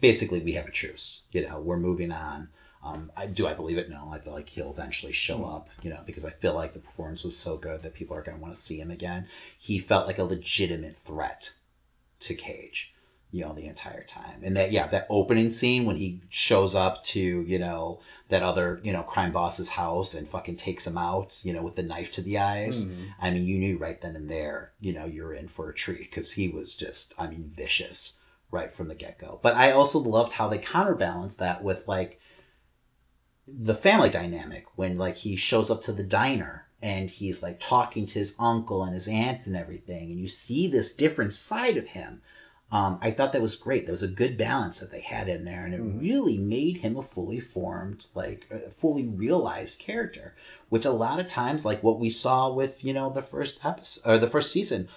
basically 0.01 0.40
we 0.40 0.52
have 0.52 0.66
a 0.66 0.70
truce, 0.70 1.24
you 1.32 1.47
know, 1.47 1.60
we're 1.60 1.76
moving 1.78 2.12
on. 2.12 2.48
Um, 2.82 3.10
I 3.16 3.26
do 3.26 3.47
I 3.47 3.52
believe 3.55 3.78
it? 3.78 3.90
No, 3.90 4.10
I 4.12 4.18
feel 4.18 4.32
like 4.32 4.48
he'll 4.48 4.70
eventually 4.70 5.12
show 5.12 5.38
Hmm. 5.38 5.44
up, 5.44 5.68
you 5.82 5.90
know, 5.90 6.01
because 6.06 6.24
I 6.24 6.30
feel 6.30 6.55
like 6.55 6.72
the 6.72 6.78
performance 6.78 7.22
was 7.24 7.36
so 7.36 7.56
good 7.59 7.82
that 7.82 7.94
people 7.94 8.16
are 8.16 8.22
going 8.22 8.38
to 8.38 8.43
want 8.43 8.55
to 8.55 8.60
see 8.60 8.78
him 8.80 8.90
again. 8.90 9.28
He 9.59 9.78
felt 9.78 10.06
like 10.06 10.18
a 10.18 10.24
legitimate 10.24 10.97
threat 10.97 11.52
to 12.20 12.34
Cage, 12.34 12.94
you 13.31 13.44
know, 13.44 13.53
the 13.53 13.66
entire 13.66 14.05
time. 14.05 14.40
And 14.43 14.57
that, 14.57 14.73
yeah, 14.73 14.86
that 14.89 15.07
opening 15.11 15.51
scene 15.51 15.85
when 15.85 15.97
he 15.97 16.23
shows 16.28 16.74
up 16.74 17.03
to, 17.05 17.20
you 17.20 17.59
know, 17.59 18.01
that 18.28 18.43
other, 18.43 18.81
you 18.82 18.93
know, 18.93 19.03
crime 19.03 19.32
boss's 19.32 19.70
house 19.70 20.15
and 20.15 20.28
fucking 20.28 20.57
takes 20.57 20.86
him 20.86 20.97
out, 20.97 21.40
you 21.44 21.53
know, 21.53 21.62
with 21.62 21.77
the 21.77 21.82
knife 21.82 22.12
to 22.12 22.23
the 22.23 22.39
eyes. 22.39 22.86
Mhm. 22.86 23.09
I 23.20 23.31
mean, 23.31 23.47
you 23.47 23.59
knew 23.59 23.78
right 23.78 24.01
then 24.01 24.16
and 24.16 24.31
there, 24.31 24.73
you 24.81 24.93
know, 24.93 25.07
you're 25.07 25.35
in 25.35 25.48
for 25.48 25.69
a 25.69 25.74
treat 25.74 26.11
because 26.11 26.32
he 26.32 26.48
was 26.48 26.74
just, 26.77 27.15
I 27.19 27.27
mean, 27.27 27.51
vicious 27.55 28.20
right 28.51 28.73
from 28.73 28.89
the 28.89 28.94
get 28.94 29.19
go. 29.19 29.40
But 29.43 29.57
I 29.57 29.73
also 29.73 29.98
loved 29.98 30.35
how 30.35 30.48
they 30.48 30.59
counterbalanced 30.59 31.39
that 31.39 31.62
with 31.62 31.86
like 31.86 32.20
the 33.47 33.74
family 33.74 34.09
dynamic 34.09 34.66
when 34.77 34.97
like 34.98 35.19
he 35.19 35.36
shows 35.36 35.70
up 35.70 35.82
to 35.82 35.93
the 35.93 36.03
diner 36.03 36.66
and 36.82 37.11
he's 37.11 37.43
like 37.43 37.59
talking 37.59 38.07
to 38.07 38.19
his 38.19 38.36
uncle 38.39 38.85
and 38.85 38.94
his 38.94 39.09
aunt 39.09 39.47
and 39.47 39.57
everything, 39.57 40.11
and 40.11 40.20
you 40.20 40.28
see 40.28 40.69
this 40.69 40.94
different 40.94 41.32
side 41.32 41.77
of 41.77 41.89
him. 41.89 42.23
Um, 42.72 42.98
I 43.01 43.12
thought 43.12 43.32
that 43.32 43.40
was 43.43 43.55
great. 43.56 43.86
There 43.86 43.93
was 43.93 44.02
a 44.02 44.09
good 44.09 44.36
balance 44.36 44.80
that 44.80 44.90
they 44.90 45.01
had 45.01 45.28
in 45.28 45.44
there, 45.44 45.64
and 45.64 45.72
it 45.72 45.80
Mhm. 45.80 46.01
really 46.01 46.36
made 46.38 46.78
him 46.78 46.97
a 46.97 47.02
fully 47.02 47.38
formed, 47.38 48.09
like 48.14 48.48
a 48.51 48.70
fully 48.70 49.06
realized 49.06 49.78
character. 49.78 50.34
Which 50.68 50.84
a 50.84 50.90
lot 50.90 51.20
of 51.20 51.28
times, 51.28 51.64
like 51.64 51.82
what 51.84 52.01
we 52.01 52.10
saw 52.10 52.52
with 52.52 52.82
you 52.84 52.93
know 52.93 53.09
the 53.09 53.22
first 53.22 53.64
episode 53.64 54.10
or 54.10 54.18
the 54.18 54.28
first 54.28 54.51
season, 54.51 54.88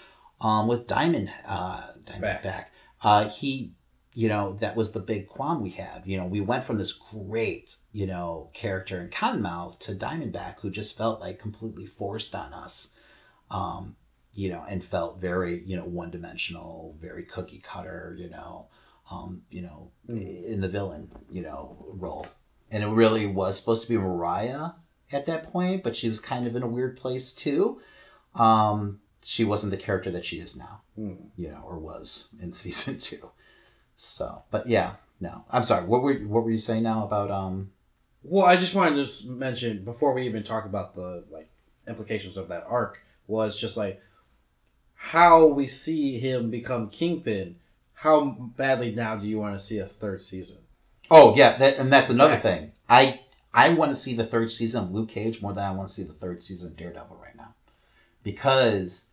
um, 0.41 0.67
with 0.67 0.87
Diamond, 0.87 1.31
uh, 1.45 1.91
Diamond 2.05 2.21
Back. 2.23 2.43
back, 2.43 2.71
uh, 3.03 3.29
he, 3.29 3.73
you 4.15 4.27
know, 4.29 4.57
that 4.61 4.75
was 4.75 4.93
the 4.93 4.99
big 4.99 5.27
qualm 5.27 5.61
we 5.61 5.69
had. 5.69 6.01
You 6.05 6.17
know, 6.17 6.25
we 6.25 6.41
went 6.41 6.63
from 6.63 6.79
this 6.79 6.93
great, 6.93 7.77
you 7.91 8.07
know, 8.07 8.49
character 8.53 8.99
in 8.99 9.09
Cottonmouth 9.09 9.77
to 9.79 9.93
Diamondback, 9.93 10.55
who 10.61 10.71
just 10.71 10.97
felt 10.97 11.21
like 11.21 11.37
completely 11.37 11.85
forced 11.85 12.33
on 12.33 12.51
us. 12.51 12.95
Um, 13.51 13.95
you 14.33 14.49
know, 14.49 14.65
and 14.69 14.83
felt 14.83 15.19
very, 15.19 15.63
you 15.65 15.75
know, 15.75 15.83
one 15.85 16.11
dimensional, 16.11 16.95
very 17.01 17.23
cookie 17.23 17.59
cutter, 17.59 18.15
you 18.17 18.29
know, 18.29 18.67
um, 19.11 19.41
you 19.49 19.61
know, 19.61 19.91
in 20.07 20.61
the 20.61 20.67
villain, 20.69 21.09
you 21.31 21.41
know, 21.41 21.85
role. 21.89 22.27
And 22.71 22.83
it 22.83 22.87
really 22.87 23.25
was 23.25 23.59
supposed 23.59 23.83
to 23.83 23.89
be 23.89 23.97
Mariah 23.97 24.71
at 25.11 25.25
that 25.25 25.51
point, 25.51 25.83
but 25.83 25.95
she 25.95 26.07
was 26.07 26.19
kind 26.19 26.45
of 26.45 26.55
in 26.55 26.61
a 26.63 26.67
weird 26.67 26.95
place 26.97 27.33
too. 27.33 27.81
Um, 28.35 29.01
she 29.23 29.43
wasn't 29.43 29.71
the 29.71 29.77
character 29.77 30.11
that 30.11 30.25
she 30.25 30.39
is 30.39 30.55
now, 30.55 30.81
Hmm. 30.95 31.13
you 31.35 31.49
know, 31.49 31.63
or 31.65 31.77
was 31.79 32.29
in 32.41 32.51
season 32.63 32.99
two. 32.99 33.31
So, 33.95 34.43
but 34.51 34.67
yeah, 34.67 34.93
no, 35.19 35.43
I'm 35.49 35.63
sorry. 35.63 35.85
What 35.85 36.01
were 36.03 36.13
what 36.13 36.43
were 36.43 36.51
you 36.51 36.57
saying 36.57 36.83
now 36.83 37.03
about 37.03 37.31
um? 37.31 37.71
Well, 38.23 38.45
I 38.45 38.55
just 38.55 38.75
wanted 38.75 39.05
to 39.07 39.31
mention 39.31 39.83
before 39.83 40.13
we 40.13 40.23
even 40.25 40.43
talk 40.43 40.65
about 40.65 40.95
the 40.95 41.25
like 41.31 41.49
implications 41.87 42.37
of 42.37 42.47
that 42.49 42.65
arc 42.67 43.01
was 43.27 43.59
just 43.59 43.75
like 43.77 44.01
how 45.01 45.45
we 45.45 45.65
see 45.65 46.19
him 46.19 46.49
become 46.49 46.89
Kingpin. 46.89 47.55
How 47.93 48.25
badly 48.57 48.91
now 48.93 49.15
do 49.15 49.25
you 49.27 49.39
want 49.39 49.55
to 49.55 49.59
see 49.59 49.79
a 49.79 49.85
third 49.87 50.21
season? 50.21 50.59
Oh 51.09 51.35
yeah, 51.35 51.57
that, 51.57 51.77
and 51.77 51.91
that's 51.91 52.09
another 52.09 52.35
Exactly. 52.35 52.51
thing. 52.67 52.71
I 52.89 53.21
I 53.53 53.69
want 53.73 53.91
to 53.91 53.95
see 53.95 54.13
the 54.13 54.25
third 54.25 54.51
season 54.51 54.83
of 54.83 54.91
Luke 54.91 55.09
Cage 55.09 55.41
more 55.41 55.53
than 55.53 55.63
I 55.63 55.71
want 55.71 55.87
to 55.87 55.93
see 55.93 56.03
the 56.03 56.13
third 56.13 56.43
season 56.43 56.71
of 56.71 56.77
Daredevil 56.77 57.17
right 57.21 57.35
now, 57.35 57.55
because 58.23 59.07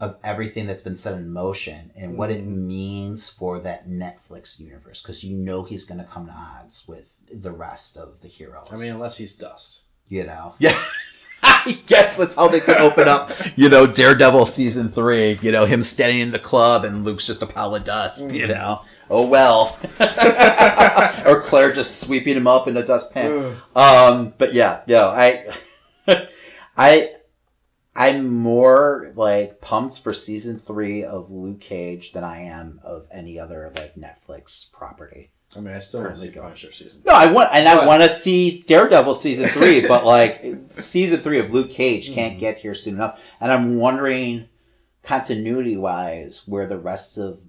of 0.00 0.16
everything 0.24 0.66
that's 0.66 0.82
been 0.82 0.96
set 0.96 1.14
in 1.14 1.30
motion 1.32 1.92
and 1.96 2.18
what 2.18 2.30
it 2.30 2.42
Mhm. 2.44 2.66
means 2.66 3.28
for 3.28 3.60
that 3.60 3.86
Netflix 3.88 4.58
universe. 4.60 5.00
Because 5.00 5.22
you 5.22 5.36
know 5.36 5.62
he's 5.62 5.84
going 5.84 5.98
to 5.98 6.04
come 6.04 6.26
to 6.26 6.32
odds 6.32 6.86
with 6.88 7.12
the 7.32 7.52
rest 7.52 7.96
of 7.96 8.20
the 8.20 8.28
heroes. 8.28 8.68
I 8.72 8.76
mean, 8.76 8.92
unless 8.92 9.16
he's 9.18 9.36
dust. 9.36 9.82
you 10.08 10.24
know, 10.24 10.54
yeah. 10.58 10.78
I 11.66 11.72
guess 11.86 12.16
that's 12.16 12.34
how 12.34 12.48
they 12.48 12.60
could 12.60 12.76
open 12.76 13.08
up, 13.08 13.32
you 13.56 13.68
know, 13.68 13.86
Daredevil 13.86 14.46
season 14.46 14.88
three. 14.88 15.38
You 15.42 15.52
know, 15.52 15.64
him 15.66 15.82
standing 15.82 16.20
in 16.20 16.30
the 16.30 16.38
club 16.38 16.84
and 16.84 17.04
Luke's 17.04 17.26
just 17.26 17.42
a 17.42 17.46
pile 17.46 17.74
of 17.74 17.84
dust. 17.84 18.32
You 18.32 18.46
know, 18.48 18.82
oh 19.10 19.26
well. 19.26 19.78
or 21.26 21.42
Claire 21.42 21.72
just 21.72 22.00
sweeping 22.00 22.36
him 22.36 22.46
up 22.46 22.68
in 22.68 22.76
a 22.76 22.84
dustpan. 22.84 23.56
Um, 23.74 24.34
but 24.36 24.54
yeah, 24.54 24.82
no, 24.86 25.08
I, 25.08 25.46
I, 26.76 27.10
I'm 27.96 28.28
more 28.28 29.12
like 29.14 29.60
pumped 29.60 30.00
for 30.00 30.12
season 30.12 30.58
three 30.58 31.04
of 31.04 31.30
Luke 31.30 31.60
Cage 31.60 32.12
than 32.12 32.24
I 32.24 32.42
am 32.42 32.80
of 32.82 33.06
any 33.12 33.38
other 33.38 33.72
like 33.76 33.94
Netflix 33.94 34.70
property. 34.72 35.30
I 35.56 35.60
mean, 35.60 35.74
I 35.74 35.78
still 35.78 36.00
want 36.02 36.14
to 36.14 36.20
see 36.20 36.26
Currently. 36.28 36.42
Punisher 36.42 36.72
season. 36.72 37.02
No, 37.06 37.12
I 37.12 37.30
want 37.30 37.50
and 37.52 37.68
I 37.68 37.76
But- 37.76 37.86
want 37.86 38.02
to 38.02 38.08
see 38.08 38.62
Daredevil 38.66 39.14
season 39.14 39.46
three, 39.48 39.86
but 39.86 40.04
like 40.16 40.44
season 40.78 41.20
three 41.20 41.38
of 41.38 41.52
Luke 41.52 41.70
Cage 41.70 42.12
can't 42.12 42.38
get 42.38 42.58
here 42.58 42.74
soon 42.74 42.94
enough, 42.94 43.20
and 43.40 43.52
I'm 43.52 43.76
wondering 43.76 44.48
continuity 45.02 45.76
wise 45.76 46.42
where 46.46 46.66
the 46.66 46.78
rest 46.78 47.18
of 47.18 47.40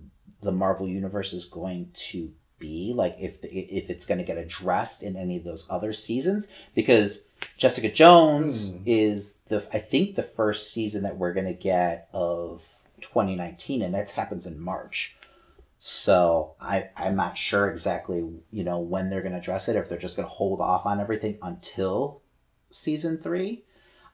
the 0.41 0.51
Marvel 0.51 0.87
universe 0.87 1.33
is 1.33 1.45
going 1.45 1.89
to 1.93 2.31
be, 2.59 2.93
like 2.95 3.15
if 3.19 3.37
if 3.43 3.89
it's 3.89 4.05
going 4.05 4.17
to 4.19 4.23
get 4.23 4.37
addressed 4.37 5.01
in 5.03 5.15
any 5.15 5.37
of 5.37 5.43
those 5.43 5.65
other 5.69 5.91
seasons, 5.93 6.51
because 6.75 7.29
Jessica 7.57 7.89
Jones 7.89 8.71
Hmm. 8.71 8.83
is 8.85 9.37
the 9.47 9.65
I 9.73 9.79
think 9.79 10.15
the 10.15 10.23
first 10.23 10.71
season 10.71 11.03
that 11.03 11.17
we're 11.17 11.33
going 11.33 11.47
to 11.47 11.53
get 11.53 12.07
of 12.13 12.63
2019, 13.01 13.81
and 13.81 13.93
that 13.95 14.11
happens 14.11 14.45
in 14.45 14.59
March. 14.59 15.17
So 15.87 16.55
I 16.59 16.89
I'm 16.97 17.15
not 17.15 17.37
sure 17.37 17.69
exactly 17.69 18.27
you 18.49 18.63
know 18.63 18.79
when 18.79 19.11
they're 19.11 19.21
going 19.21 19.33
to 19.33 19.37
address 19.37 19.69
it. 19.69 19.75
If 19.75 19.87
they're 19.87 19.99
just 19.99 20.15
going 20.15 20.27
to 20.27 20.33
hold 20.33 20.59
off 20.59 20.87
on 20.87 20.99
everything 20.99 21.37
until 21.43 22.23
season 22.71 23.19
three. 23.19 23.65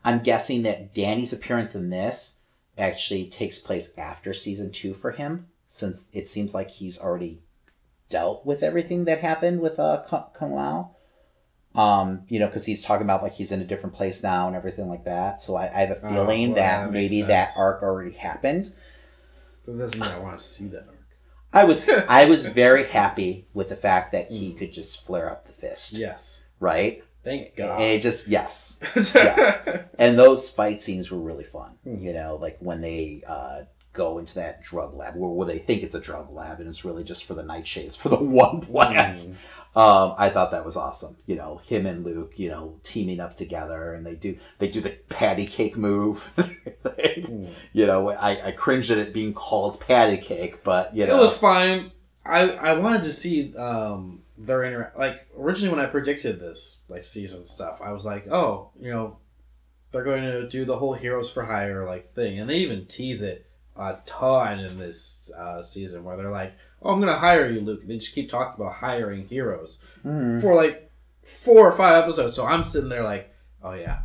I'm 0.04 0.22
guessing 0.22 0.64
that 0.64 0.94
Danny's 0.94 1.32
appearance 1.32 1.74
in 1.74 1.90
this 1.90 2.42
actually 2.78 3.30
takes 3.30 3.58
place 3.58 3.98
after 3.98 4.34
season 4.34 4.74
two 4.74 4.94
for 4.94 5.12
him, 5.12 5.48
since 5.66 6.10
it 6.12 6.28
seems 6.28 6.54
like 6.54 6.70
he's 6.72 7.00
already 7.00 7.40
dealt 8.10 8.46
with 8.46 8.64
everything 8.64 9.06
that 9.06 9.22
happened 9.22 9.62
with 9.62 9.80
uh 9.80 10.04
K'un-Lun. 10.10 10.88
Um, 11.74 12.24
you 12.28 12.38
know, 12.38 12.48
because 12.48 12.66
he's 12.66 12.84
talking 12.84 13.06
about 13.06 13.24
like 13.24 13.32
he's 13.32 13.54
in 13.54 13.62
a 13.62 13.66
different 13.66 13.96
place 13.96 14.22
now 14.22 14.48
and 14.48 14.58
everything 14.58 14.90
like 14.90 15.06
that. 15.06 15.42
So 15.42 15.56
I, 15.56 15.68
I 15.74 15.86
have 15.86 15.92
a 15.92 16.06
Oh, 16.06 16.14
feeling 16.14 16.48
well, 16.50 16.56
that, 16.58 16.84
that 16.88 16.92
maybe 16.92 17.22
that 17.22 17.52
arc 17.58 17.82
already 17.82 18.12
happened. 18.12 18.74
That 19.66 19.78
doesn't 19.78 19.98
mean 19.98 20.10
I 20.10 20.20
want 20.20 20.38
to 20.38 20.44
see 20.44 20.68
that 20.68 20.86
arc. 20.90 20.98
I 21.54 21.64
was 21.66 21.88
I 22.10 22.26
was 22.26 22.46
very 22.48 22.86
happy 22.86 23.48
with 23.54 23.70
the 23.70 23.76
fact 23.76 24.12
that 24.14 24.32
he 24.32 24.54
could 24.54 24.72
just 24.72 25.06
flare 25.06 25.30
up 25.30 25.46
the 25.46 25.52
fist, 25.54 25.94
Yes. 25.94 26.42
right? 26.60 27.04
Thank 27.24 27.56
God. 27.56 27.76
And 27.80 27.84
it 27.84 28.02
just 28.02 28.28
yes, 28.30 28.80
yes. 28.96 29.68
and 30.00 30.18
those 30.18 30.50
fight 30.50 30.82
scenes 30.82 31.12
were 31.12 31.20
really 31.20 31.44
fun. 31.44 31.74
Hmm. 31.84 31.98
You 32.02 32.14
know, 32.14 32.36
like 32.42 32.58
when 32.60 32.82
they 32.82 33.22
uh, 33.28 33.64
go 33.94 34.18
into 34.18 34.36
that 34.36 34.64
drug 34.64 34.96
lab, 34.96 35.16
where, 35.16 35.30
where 35.30 35.46
they 35.48 35.60
think 35.60 35.84
it's 35.84 35.94
a 35.94 36.00
drug 36.00 36.32
lab, 36.34 36.60
and 36.60 36.68
it's 36.68 36.84
really 36.84 37.04
just 37.04 37.26
for 37.26 37.36
the 37.36 37.44
nightshades 37.44 37.96
for 37.96 38.10
the 38.10 38.16
one 38.24 38.62
plant. 38.62 39.20
Hmm. 39.20 39.34
Um, 39.74 40.16
I 40.18 40.30
thought 40.30 40.52
that 40.52 40.66
was 40.66 40.76
awesome. 40.76 41.16
You 41.26 41.38
know, 41.38 41.58
him 41.58 41.86
and 41.86 42.04
Luke, 42.04 42.38
you 42.38 42.50
know, 42.50 42.78
teaming 42.84 43.22
up 43.22 43.36
together, 43.36 43.94
and 43.94 44.06
they 44.06 44.16
do 44.16 44.38
they 44.60 44.70
do 44.70 44.82
the 44.82 44.92
patty 45.10 45.46
cake 45.46 45.78
move. 45.78 46.32
Hmm. 46.84 47.48
You 47.74 47.86
know, 47.86 48.10
I, 48.10 48.48
I 48.48 48.52
cringed 48.52 48.90
at 48.92 48.98
it 48.98 49.14
being 49.14 49.34
called 49.34 49.80
patty 49.80 50.18
cake, 50.18 50.64
but 50.64 50.96
you 50.96 51.06
know, 51.06 51.18
It 51.18 51.20
was 51.20 51.38
fine. 51.38 51.92
I 52.26 52.50
I 52.52 52.78
wanted 52.78 53.04
to 53.04 53.12
see 53.12 53.56
um 53.56 54.24
their 54.38 54.64
inter 54.64 54.92
like 54.98 55.28
originally 55.38 55.76
when 55.76 55.86
I 55.86 55.90
predicted 55.90 56.40
this 56.40 56.82
like 56.90 57.06
season 57.06 57.46
stuff, 57.46 57.82
I 57.84 57.92
was 57.92 58.06
like, 58.06 58.28
oh, 58.32 58.72
you 58.80 58.92
know, 58.92 59.18
they're 59.92 60.04
going 60.04 60.24
to 60.24 60.48
do 60.50 60.66
the 60.66 60.78
whole 60.78 60.94
heroes 60.94 61.32
for 61.32 61.44
hire 61.46 61.86
like 61.86 62.14
thing, 62.14 62.40
and 62.40 62.50
they 62.50 62.58
even 62.58 62.86
tease 62.86 63.22
it 63.22 63.46
a 63.76 63.98
ton 64.06 64.60
in 64.60 64.78
this 64.80 65.32
uh, 65.38 65.62
season 65.64 66.04
where 66.04 66.18
they're 66.18 66.32
like, 66.32 66.54
oh, 66.82 66.94
I'm 66.94 67.00
gonna 67.00 67.18
hire 67.18 67.48
you, 67.48 67.62
Luke. 67.62 67.82
They 67.86 67.98
just 67.98 68.16
keep 68.16 68.30
talking 68.30 68.62
about 68.62 68.76
hiring 68.76 69.28
heroes 69.28 69.80
Mhm. 70.06 70.42
for 70.42 70.56
like 70.56 70.90
four 71.24 71.68
or 71.70 71.74
five 71.76 72.04
episodes. 72.04 72.36
So 72.36 72.46
I'm 72.46 72.64
sitting 72.64 72.90
there 72.90 73.04
like, 73.04 73.34
oh 73.64 73.74
yeah, 73.74 74.00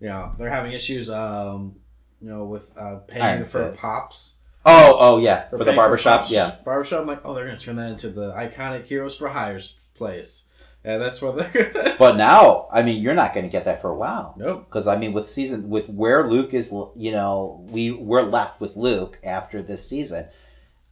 you 0.00 0.08
know, 0.08 0.32
they're 0.38 0.50
having 0.50 0.72
issues, 0.72 1.10
um, 1.10 1.76
you 2.20 2.28
know, 2.28 2.44
with 2.44 2.72
uh, 2.76 2.96
paying 3.06 3.22
Iron 3.24 3.44
for 3.44 3.70
Fist. 3.70 3.82
pops. 3.82 4.38
oh 4.66 4.96
oh 4.98 5.18
yeah, 5.18 5.48
for, 5.48 5.58
the 5.64 5.72
barbershop, 5.72 6.20
props. 6.20 6.32
yeah. 6.32 6.56
Barbershop, 6.64 7.00
I'm 7.02 7.06
like, 7.06 7.20
oh, 7.24 7.34
they're 7.34 7.46
going 7.46 7.56
to 7.58 7.64
turn 7.64 7.76
that 7.76 7.90
into 7.92 8.08
the 8.10 8.32
iconic 8.32 8.84
Heroes 8.86 9.16
for 9.16 9.28
Hires 9.28 9.76
place. 9.94 10.48
And 10.82 11.00
that's 11.02 11.20
what 11.20 11.36
they're 11.36 11.72
going 11.72 11.84
to. 11.84 11.96
But 11.98 12.16
now, 12.16 12.66
I 12.72 12.80
mean, 12.82 13.02
you're 13.02 13.14
not 13.14 13.34
going 13.34 13.44
to 13.44 13.52
get 13.52 13.66
that 13.66 13.82
for 13.82 13.90
a 13.90 13.94
while. 13.94 14.34
Nope. 14.38 14.64
Because 14.66 14.86
I 14.88 14.96
mean, 14.96 15.12
with 15.12 15.26
season 15.28 15.68
with 15.68 15.90
where 15.90 16.26
Luke 16.26 16.54
is, 16.54 16.72
you 16.96 17.12
know, 17.12 17.62
we 17.68 17.90
we're 17.90 18.22
left 18.22 18.60
with 18.62 18.76
Luke 18.76 19.18
after 19.22 19.60
this 19.62 19.86
season. 19.86 20.26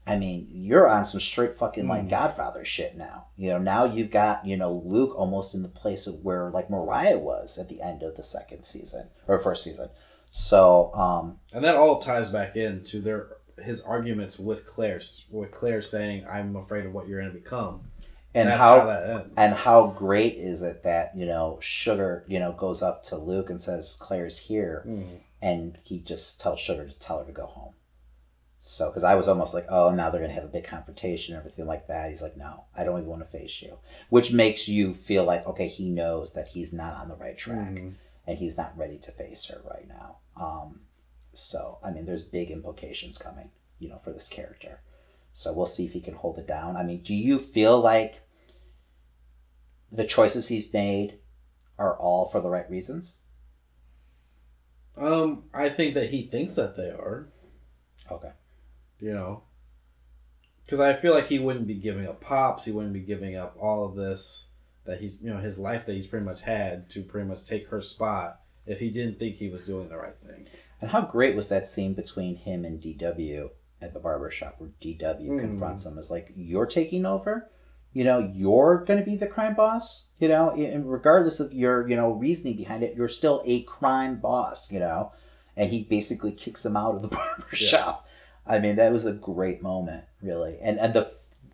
I 0.09 0.17
mean, 0.19 0.49
you're 0.53 0.89
on 0.89 1.05
some 1.07 1.21
straight 1.21 1.57
fucking 1.57 1.87
like 1.87 2.05
Mm. 2.07 2.11
Godfather 2.11 2.65
shit 2.65 2.97
now. 2.97 3.27
You 3.37 3.51
know, 3.51 3.59
now 3.59 3.85
you've 3.85 4.11
got 4.11 4.47
you 4.47 4.57
know 4.57 4.73
Luke 4.85 5.15
almost 5.17 5.55
in 5.55 5.63
the 5.63 5.69
place 5.69 6.07
of 6.07 6.25
where 6.25 6.51
like 6.51 6.71
Mariah 6.71 7.19
was 7.19 7.59
at 7.59 7.69
the 7.69 7.83
end 7.83 8.03
of 8.03 8.17
the 8.17 8.23
second 8.23 8.65
season 8.65 9.09
or 9.27 9.39
first 9.39 9.63
season. 9.65 9.91
So, 10.31 10.93
um, 10.95 11.39
And 11.53 11.65
that 11.65 11.77
all 11.77 11.99
ties 12.01 12.31
back 12.31 12.57
into 12.57 13.01
their 13.01 13.29
his 13.65 13.83
arguments 13.83 14.39
with 14.39 14.67
Claire, 14.67 15.01
with 15.33 15.51
Claire 15.51 15.83
saying, 15.83 16.25
I'm 16.31 16.55
afraid 16.55 16.87
of 16.87 16.93
what 16.93 17.09
you're 17.09 17.21
going 17.21 17.33
to 17.33 17.39
become. 17.39 17.81
and 18.35 18.49
that's 18.49 18.61
how, 18.61 18.81
how 18.81 19.25
and 19.37 19.55
how 19.55 19.87
great 19.89 20.35
is 20.37 20.63
it 20.63 20.83
that 20.85 21.17
you 21.17 21.27
know 21.27 21.59
Sugar 21.61 22.25
you 22.29 22.39
know 22.39 22.53
goes 22.53 22.83
up 22.83 23.03
to 23.05 23.17
Luke 23.17 23.51
and 23.51 23.61
says 23.61 23.97
Claire's 23.99 24.39
here, 24.39 24.85
Mm. 24.87 25.19
and 25.43 25.79
he 25.83 25.99
just 26.01 26.41
tells 26.41 26.61
Sugar 26.61 26.87
to 26.87 26.99
tell 26.99 27.19
her 27.21 27.25
to 27.25 27.33
go 27.33 27.47
home. 27.47 27.73
So, 28.61 28.91
because 28.91 29.05
I 29.05 29.15
was 29.15 29.29
almost 29.29 29.55
like, 29.55 29.67
oh, 29.69 29.91
now 29.93 30.11
they're 30.11 30.21
gonna 30.21 30.33
have 30.33 30.45
a 30.45 30.49
big 30.49 30.65
confrontation, 30.65 31.35
and 31.35 31.41
everything 31.41 31.67
like 31.67 31.87
that. 31.87 32.11
He's 32.11 32.23
like, 32.23 32.37
no, 32.37 32.65
I 32.77 32.83
don't 32.83 32.99
even 32.99 33.09
want 33.09 33.23
to 33.23 33.39
face 33.39 33.63
you, 33.63 33.79
which 34.11 34.33
makes 34.33 34.69
you 34.69 34.95
feel 34.95 35.23
like, 35.25 35.47
okay, 35.47 35.69
he 35.69 35.89
knows 35.91 36.33
that 36.33 36.49
he's 36.49 36.73
not 36.73 36.97
on 36.97 37.09
the 37.09 37.15
right 37.15 37.39
track, 37.39 37.71
Mhm. 37.71 37.95
and 38.27 38.39
he's 38.39 38.59
not 38.59 38.77
ready 38.77 38.99
to 38.99 39.13
face 39.13 39.45
her 39.47 39.63
right 39.65 39.87
now. 39.87 40.19
Um, 40.37 40.81
so, 41.33 41.79
I 41.85 41.93
mean, 41.93 42.05
there's 42.05 42.25
big 42.25 42.51
implications 42.51 43.17
coming, 43.17 43.53
you 43.79 43.89
know, 43.89 43.99
for 43.99 44.13
this 44.13 44.29
character. 44.29 44.83
So 45.33 45.53
we'll 45.53 45.67
see 45.67 45.87
if 45.87 45.93
he 45.93 46.01
can 46.01 46.15
hold 46.15 46.39
it 46.39 46.49
down. 46.49 46.77
I 46.77 46.83
mean, 46.83 47.03
do 47.03 47.15
you 47.15 47.39
feel 47.39 47.81
like 47.81 48.23
the 49.93 50.05
choices 50.05 50.49
he's 50.49 50.73
made 50.73 51.21
are 51.79 51.97
all 51.97 52.27
for 52.27 52.41
the 52.41 52.51
right 52.51 52.69
reasons? 52.69 53.21
Um, 54.97 55.45
I 55.55 55.69
think 55.69 55.95
that 55.95 56.11
he 56.11 56.23
thinks 56.27 56.57
that 56.57 56.77
they 56.77 56.91
are, 56.91 57.29
Okay. 58.11 58.33
You 59.01 59.13
know. 59.13 59.43
Because 60.65 60.81
I 60.81 60.93
feel 60.93 61.15
like 61.15 61.29
he 61.29 61.39
wouldn't 61.39 61.67
be 61.67 61.75
giving 61.75 62.07
up 62.07 62.21
pops. 62.21 62.65
He 62.67 62.73
wouldn't 62.73 62.93
be 62.93 63.01
giving 63.01 63.37
up 63.37 63.57
all 63.59 63.87
of 63.87 63.95
this 63.97 64.49
that 64.85 65.01
he's, 65.01 65.21
you 65.23 65.31
know, 65.31 65.39
his 65.39 65.59
life 65.59 65.87
that 65.87 65.95
he's 65.95 66.07
pretty 66.07 66.25
much 66.27 66.43
had 66.43 66.89
to 66.91 67.03
pretty 67.03 67.27
much 67.27 67.45
take 67.47 67.69
her 67.69 67.81
spot 67.81 68.41
if 68.67 68.81
he 68.81 68.91
didn't 68.91 69.19
think 69.19 69.37
he 69.37 69.49
was 69.49 69.63
doing 69.65 69.89
the 69.89 69.97
right 69.97 70.17
thing. 70.25 70.47
And 70.81 70.91
how 70.91 71.01
great 71.03 71.35
was 71.35 71.49
that 71.49 71.67
scene 71.67 71.95
between 71.95 72.37
him 72.37 72.65
and 72.65 72.81
DW 72.81 73.51
at 73.81 73.95
the 73.95 74.01
barbershop 74.01 74.57
where 74.59 74.71
DW 74.83 75.27
Mm. 75.29 75.41
confronts 75.41 75.87
him 75.87 75.99
as 75.99 76.11
like, 76.11 76.33
you're 76.37 76.67
taking 76.67 77.07
over? 77.07 77.51
You 77.95 78.05
know, 78.05 78.19
you're 78.19 78.85
going 78.85 78.99
to 78.99 79.05
be 79.05 79.17
the 79.17 79.27
crime 79.27 79.55
boss? 79.55 80.09
You 80.19 80.29
know, 80.29 80.51
and 80.51 80.91
regardless 80.91 81.41
of 81.41 81.55
your, 81.55 81.89
you 81.89 81.97
know, 81.97 82.13
reasoning 82.13 82.57
behind 82.59 82.83
it, 82.83 82.95
you're 82.95 83.09
still 83.09 83.43
a 83.47 83.63
crime 83.63 84.21
boss, 84.21 84.71
you 84.71 84.81
know? 84.81 85.13
And 85.57 85.71
he 85.73 85.85
basically 85.85 86.33
kicks 86.33 86.65
him 86.65 86.77
out 86.77 86.95
of 86.95 87.03
the 87.03 87.09
barbershop. 87.17 87.51
Yes. 87.87 88.03
I 88.49 88.59
mean, 88.59 88.77
that 88.77 88.93
was 88.93 89.07
a 89.07 89.13
great 89.13 89.63
moment, 89.63 90.05
really. 90.23 90.59
And 90.61 90.79
and 90.79 90.95
the 90.95 91.13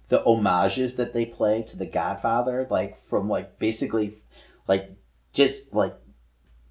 the 0.08 0.20
homages 0.20 0.96
that 0.96 1.12
they 1.12 1.26
play 1.26 1.62
to 1.62 1.76
the 1.76 1.86
Godfather, 1.86 2.66
like 2.70 2.96
from 2.96 3.28
like 3.28 3.58
basically 3.58 4.14
like 4.68 4.92
just 5.32 5.74
like 5.74 5.94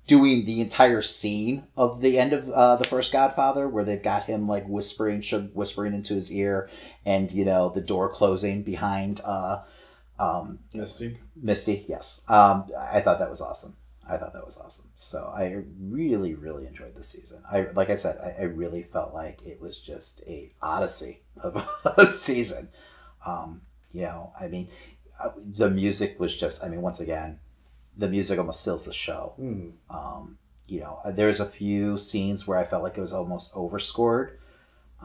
doing 0.07 0.45
the 0.45 0.61
entire 0.61 1.01
scene 1.01 1.65
of 1.77 2.01
the 2.01 2.19
end 2.19 2.33
of 2.33 2.49
uh, 2.49 2.75
the 2.77 2.83
first 2.85 3.11
Godfather, 3.11 3.67
where 3.67 3.83
they've 3.83 4.01
got 4.01 4.25
him 4.25 4.47
like 4.47 4.65
whispering, 4.67 5.21
whispering 5.53 5.93
into 5.93 6.13
his 6.13 6.31
ear, 6.31 6.69
and 7.05 7.31
you 7.31 7.43
know 7.45 7.69
the 7.69 7.81
door 7.81 8.09
closing 8.09 8.63
behind 8.63 9.21
uh, 9.25 9.61
um, 10.19 10.59
Misty. 10.73 11.19
Misty. 11.35 11.85
Yes, 11.87 12.23
um, 12.29 12.69
I 12.77 13.01
thought 13.01 13.19
that 13.19 13.29
was 13.29 13.41
awesome. 13.41 13.75
I 14.07 14.17
thought 14.17 14.33
that 14.33 14.45
was 14.45 14.57
awesome. 14.57 14.89
So 14.95 15.31
I 15.33 15.63
really, 15.79 16.33
really 16.35 16.65
enjoyed 16.67 16.95
the 16.95 17.03
season. 17.03 17.41
I 17.49 17.67
like 17.73 17.89
I 17.89 17.95
said, 17.95 18.17
I, 18.17 18.41
I 18.41 18.43
really 18.45 18.83
felt 18.83 19.13
like 19.13 19.41
it 19.45 19.61
was 19.61 19.79
just 19.79 20.21
a 20.27 20.53
odyssey 20.61 21.21
of 21.41 21.65
a 21.97 22.05
season. 22.07 22.69
Um, 23.25 23.61
you 23.91 24.01
know, 24.01 24.33
I 24.39 24.47
mean, 24.47 24.69
uh, 25.23 25.29
the 25.37 25.69
music 25.69 26.19
was 26.19 26.35
just. 26.35 26.63
I 26.63 26.67
mean, 26.69 26.81
once 26.81 26.99
again, 26.99 27.39
the 27.97 28.09
music 28.09 28.37
almost 28.39 28.61
steals 28.61 28.85
the 28.85 28.93
show. 28.93 29.35
Mm. 29.39 29.73
Um, 29.89 30.37
you 30.67 30.79
know, 30.81 30.99
there's 31.05 31.39
a 31.39 31.45
few 31.45 31.97
scenes 31.97 32.47
where 32.47 32.57
I 32.57 32.63
felt 32.65 32.83
like 32.83 32.97
it 32.97 33.01
was 33.01 33.13
almost 33.13 33.51
overscored. 33.55 34.39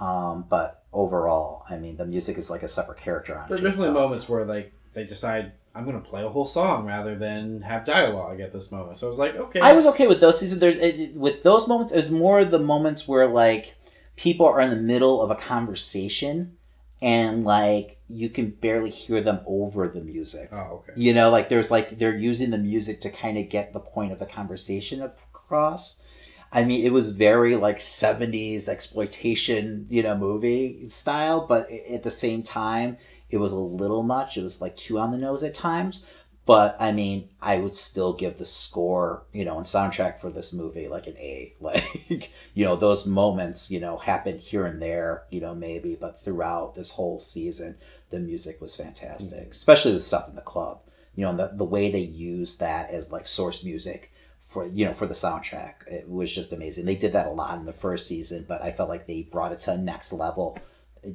Um, 0.00 0.44
but 0.48 0.84
overall, 0.92 1.64
I 1.68 1.76
mean, 1.76 1.96
the 1.96 2.06
music 2.06 2.38
is 2.38 2.50
like 2.50 2.62
a 2.62 2.68
separate 2.68 2.98
character 2.98 3.36
on 3.36 3.48
There 3.48 3.58
are 3.58 3.60
definitely 3.60 3.88
itself. 3.88 3.94
moments 3.94 4.28
where 4.28 4.44
like 4.44 4.72
they 4.94 5.04
decide 5.04 5.52
I'm 5.74 5.84
gonna 5.84 6.00
play 6.00 6.24
a 6.24 6.28
whole 6.28 6.44
song 6.44 6.86
rather 6.86 7.14
than 7.14 7.62
have 7.62 7.84
dialogue 7.84 8.40
at 8.40 8.52
this 8.52 8.72
moment. 8.72 8.98
So 8.98 9.06
I 9.06 9.10
was 9.10 9.18
like, 9.18 9.36
okay. 9.36 9.60
I 9.60 9.74
was 9.74 9.86
okay 9.86 10.08
with 10.08 10.20
those 10.20 10.40
seasons. 10.40 10.60
There, 10.60 10.70
it, 10.70 11.14
with 11.14 11.42
those 11.42 11.68
moments, 11.68 11.92
it 11.92 11.98
was 11.98 12.10
more 12.10 12.44
the 12.44 12.58
moments 12.58 13.06
where 13.06 13.26
like 13.26 13.74
people 14.16 14.46
are 14.46 14.60
in 14.60 14.70
the 14.70 14.76
middle 14.76 15.22
of 15.22 15.30
a 15.30 15.36
conversation, 15.36 16.56
and 17.00 17.44
like 17.44 18.00
you 18.08 18.28
can 18.28 18.50
barely 18.50 18.90
hear 18.90 19.20
them 19.20 19.40
over 19.46 19.88
the 19.88 20.00
music. 20.00 20.48
Oh, 20.52 20.82
okay. 20.82 20.92
You 20.96 21.14
know, 21.14 21.30
like 21.30 21.48
there's 21.48 21.70
like 21.70 21.98
they're 21.98 22.16
using 22.16 22.50
the 22.50 22.58
music 22.58 23.00
to 23.02 23.10
kind 23.10 23.38
of 23.38 23.48
get 23.48 23.72
the 23.72 23.80
point 23.80 24.12
of 24.12 24.18
the 24.18 24.26
conversation 24.26 25.02
across. 25.02 26.02
I 26.50 26.64
mean, 26.64 26.84
it 26.84 26.92
was 26.92 27.10
very 27.10 27.56
like 27.56 27.78
70s 27.78 28.68
exploitation, 28.68 29.86
you 29.90 30.02
know, 30.02 30.16
movie 30.16 30.88
style, 30.88 31.46
but 31.46 31.70
at 31.70 32.02
the 32.02 32.10
same 32.10 32.42
time, 32.42 32.96
it 33.30 33.38
was 33.38 33.52
a 33.52 33.56
little 33.56 34.02
much. 34.02 34.36
It 34.36 34.42
was 34.42 34.60
like 34.60 34.76
too 34.76 34.98
on 34.98 35.10
the 35.10 35.18
nose 35.18 35.42
at 35.42 35.54
times. 35.54 36.04
But 36.46 36.76
I 36.80 36.92
mean, 36.92 37.28
I 37.42 37.58
would 37.58 37.76
still 37.76 38.14
give 38.14 38.38
the 38.38 38.46
score, 38.46 39.26
you 39.34 39.44
know, 39.44 39.58
and 39.58 39.66
soundtrack 39.66 40.18
for 40.18 40.30
this 40.30 40.54
movie 40.54 40.88
like 40.88 41.06
an 41.06 41.16
A. 41.18 41.54
Like, 41.60 42.32
you 42.54 42.64
know, 42.64 42.74
those 42.74 43.06
moments, 43.06 43.70
you 43.70 43.80
know, 43.80 43.98
happen 43.98 44.38
here 44.38 44.64
and 44.64 44.80
there, 44.80 45.24
you 45.28 45.42
know, 45.42 45.54
maybe, 45.54 45.94
but 45.94 46.18
throughout 46.24 46.74
this 46.74 46.92
whole 46.92 47.18
season, 47.18 47.76
the 48.08 48.18
music 48.18 48.62
was 48.62 48.74
fantastic, 48.74 49.50
especially 49.50 49.92
the 49.92 50.00
stuff 50.00 50.26
in 50.28 50.36
the 50.36 50.40
club. 50.40 50.80
You 51.14 51.24
know, 51.24 51.30
and 51.30 51.38
the, 51.38 51.50
the 51.52 51.64
way 51.64 51.90
they 51.90 51.98
used 51.98 52.60
that 52.60 52.90
as 52.90 53.12
like 53.12 53.26
source 53.26 53.62
music 53.62 54.10
for 54.48 54.66
you 54.66 54.86
know 54.86 54.94
for 54.94 55.06
the 55.06 55.14
soundtrack 55.14 55.86
it 55.86 56.08
was 56.08 56.34
just 56.34 56.52
amazing 56.52 56.86
they 56.86 56.96
did 56.96 57.12
that 57.12 57.26
a 57.26 57.30
lot 57.30 57.58
in 57.58 57.66
the 57.66 57.72
first 57.72 58.06
season 58.06 58.46
but 58.48 58.62
i 58.62 58.72
felt 58.72 58.88
like 58.88 59.06
they 59.06 59.22
brought 59.22 59.52
it 59.52 59.60
to 59.60 59.72
a 59.72 59.76
next 59.76 60.10
level 60.10 60.58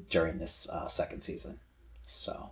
during 0.10 0.38
this 0.38 0.70
uh, 0.70 0.88
second 0.88 1.22
season 1.22 1.60
so 2.04 2.52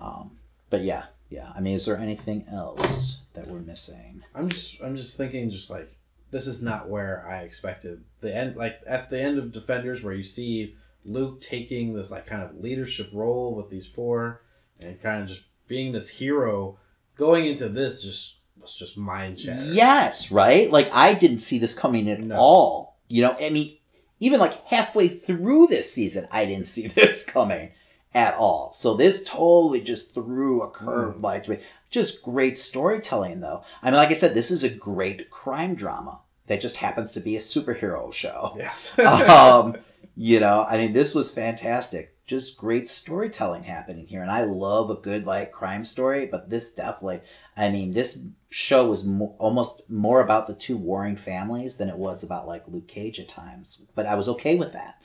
um 0.00 0.32
but 0.70 0.80
yeah 0.82 1.04
yeah. 1.30 1.50
I 1.56 1.60
mean 1.60 1.76
is 1.76 1.86
there 1.86 1.96
anything 1.96 2.44
else 2.52 3.20
that 3.32 3.46
we're 3.46 3.60
missing? 3.60 4.22
I'm 4.34 4.50
just 4.50 4.82
I'm 4.82 4.96
just 4.96 5.16
thinking 5.16 5.48
just 5.48 5.70
like 5.70 5.96
this 6.30 6.46
is 6.46 6.62
not 6.62 6.90
where 6.90 7.26
I 7.26 7.38
expected 7.42 8.04
the 8.20 8.34
end 8.36 8.56
like 8.56 8.80
at 8.86 9.08
the 9.08 9.18
end 9.20 9.38
of 9.38 9.50
Defenders 9.52 10.02
where 10.02 10.12
you 10.12 10.22
see 10.24 10.74
Luke 11.06 11.40
taking 11.40 11.94
this 11.94 12.10
like 12.10 12.26
kind 12.26 12.42
of 12.42 12.58
leadership 12.60 13.08
role 13.14 13.54
with 13.54 13.70
these 13.70 13.86
four 13.86 14.42
and 14.80 15.00
kind 15.00 15.22
of 15.22 15.28
just 15.28 15.42
being 15.68 15.92
this 15.92 16.08
hero 16.10 16.76
going 17.16 17.46
into 17.46 17.68
this 17.70 18.02
just 18.04 18.36
was 18.60 18.74
just 18.76 18.96
mind 18.98 19.40
shattering. 19.40 19.72
yes 19.72 20.30
right? 20.30 20.70
Like 20.70 20.90
i 20.92 21.14
didn't 21.14 21.38
see 21.40 21.58
this 21.58 21.76
coming 21.78 22.10
at 22.10 22.20
No. 22.20 22.36
all. 22.36 22.98
You 23.08 23.22
know 23.22 23.36
i 23.40 23.48
mean 23.50 23.74
even 24.20 24.38
like 24.38 24.64
halfway 24.66 25.08
through 25.08 25.66
this 25.68 25.90
season 25.92 26.28
i 26.30 26.44
didn't 26.44 26.66
see 26.66 26.86
this 27.00 27.24
coming 27.28 27.70
at 28.14 28.34
all 28.34 28.72
so 28.74 28.94
this 28.94 29.24
totally 29.24 29.80
just 29.80 30.14
threw 30.14 30.62
a 30.62 30.70
curve 30.70 31.16
Mm. 31.16 31.22
like 31.22 31.44
to 31.44 31.50
me 31.52 31.58
just 31.90 32.22
great 32.22 32.58
storytelling 32.58 33.40
though 33.40 33.62
i 33.82 33.86
mean 33.86 33.94
like 33.96 34.10
i 34.10 34.14
said 34.14 34.34
this 34.34 34.50
is 34.50 34.62
a 34.64 34.68
great 34.68 35.30
crime 35.30 35.74
drama 35.74 36.20
that 36.46 36.60
just 36.60 36.76
happens 36.76 37.12
to 37.12 37.20
be 37.20 37.36
a 37.36 37.40
superhero 37.40 38.12
show 38.12 38.54
Yes. 38.56 38.98
um, 38.98 39.76
you 40.14 40.40
know, 40.40 40.66
I 40.68 40.76
mean, 40.76 40.92
this 40.92 41.14
was 41.14 41.32
fantastic. 41.32 42.14
Just 42.26 42.58
great 42.58 42.86
storytelling 42.90 43.62
happening 43.62 44.06
here, 44.06 44.20
and 44.20 44.30
I 44.30 44.44
love 44.44 44.90
a 44.90 44.94
good 44.94 45.24
like 45.24 45.52
crime 45.52 45.86
story. 45.86 46.26
But 46.26 46.50
this 46.50 46.74
definitely, 46.74 47.20
I 47.56 47.70
mean, 47.70 47.92
this 47.94 48.26
show 48.50 48.88
was 48.90 49.06
mo- 49.06 49.34
almost 49.38 49.88
more 49.88 50.20
about 50.20 50.46
the 50.48 50.52
two 50.54 50.76
warring 50.76 51.16
families 51.16 51.78
than 51.78 51.88
it 51.88 51.96
was 51.96 52.22
about 52.22 52.46
like 52.46 52.68
Luke 52.68 52.88
Cage 52.88 53.18
at 53.20 53.28
times. 53.28 53.86
But 53.94 54.04
I 54.04 54.14
was 54.16 54.28
okay 54.28 54.56
with 54.56 54.74
that. 54.74 54.96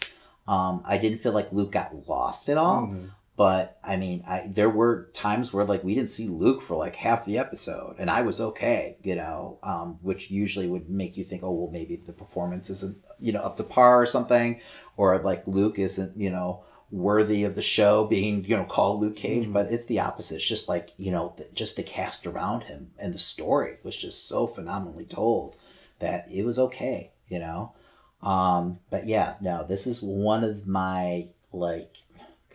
Um, 0.47 0.81
I 0.85 0.97
didn't 0.97 1.19
feel 1.19 1.33
like 1.33 1.51
Luke 1.51 1.71
got 1.71 2.07
lost 2.07 2.47
at 2.49 2.57
all. 2.57 2.83
Mhm. 2.87 3.11
But 3.35 3.77
I 3.83 3.97
mean, 3.97 4.23
I 4.27 4.49
there 4.51 4.69
were 4.69 5.09
times 5.13 5.53
where 5.53 5.63
like 5.63 5.83
we 5.83 5.93
didn't 5.93 6.09
see 6.09 6.27
Luke 6.27 6.63
for 6.63 6.75
like 6.75 6.95
half 6.95 7.23
the 7.25 7.37
episode, 7.37 7.95
and 7.99 8.09
I 8.09 8.23
was 8.23 8.41
okay, 8.41 8.97
you 9.03 9.15
know, 9.15 9.59
um, 9.61 9.99
which 10.01 10.31
usually 10.31 10.67
would 10.67 10.89
make 10.89 11.17
you 11.17 11.23
think, 11.23 11.43
oh 11.43 11.51
well, 11.51 11.69
maybe 11.71 11.97
the 11.97 12.13
performance 12.13 12.71
isn't 12.71 12.97
you 13.19 13.31
know 13.33 13.41
up 13.41 13.55
to 13.57 13.63
par 13.63 14.01
or 14.01 14.07
something, 14.07 14.59
or 14.95 15.19
like 15.19 15.45
Luke 15.45 15.77
isn't 15.77 16.17
you 16.19 16.31
know 16.31 16.63
worthy 16.89 17.43
of 17.43 17.53
the 17.53 17.61
show 17.61 18.05
being 18.05 18.43
you 18.45 18.57
know 18.57 18.63
called 18.63 19.01
Luke 19.01 19.15
Cage. 19.17 19.53
But 19.53 19.71
it's 19.71 19.85
the 19.85 19.99
opposite. 19.99 20.37
It's 20.37 20.47
just 20.49 20.67
like 20.67 20.89
you 20.97 21.11
know 21.11 21.33
th- 21.37 21.53
just 21.53 21.75
the 21.75 21.83
cast 21.83 22.25
around 22.25 22.63
him 22.63 22.89
and 22.97 23.13
the 23.13 23.19
story 23.19 23.77
was 23.83 23.95
just 23.95 24.27
so 24.27 24.47
phenomenally 24.47 25.05
told 25.05 25.57
that 25.99 26.25
it 26.31 26.43
was 26.43 26.57
okay, 26.57 27.11
you 27.27 27.37
know. 27.37 27.73
Um, 28.21 28.79
but 28.89 29.07
yeah, 29.07 29.35
no, 29.41 29.65
this 29.67 29.87
is 29.87 30.01
one 30.01 30.43
of 30.43 30.67
my 30.67 31.27
like, 31.53 31.97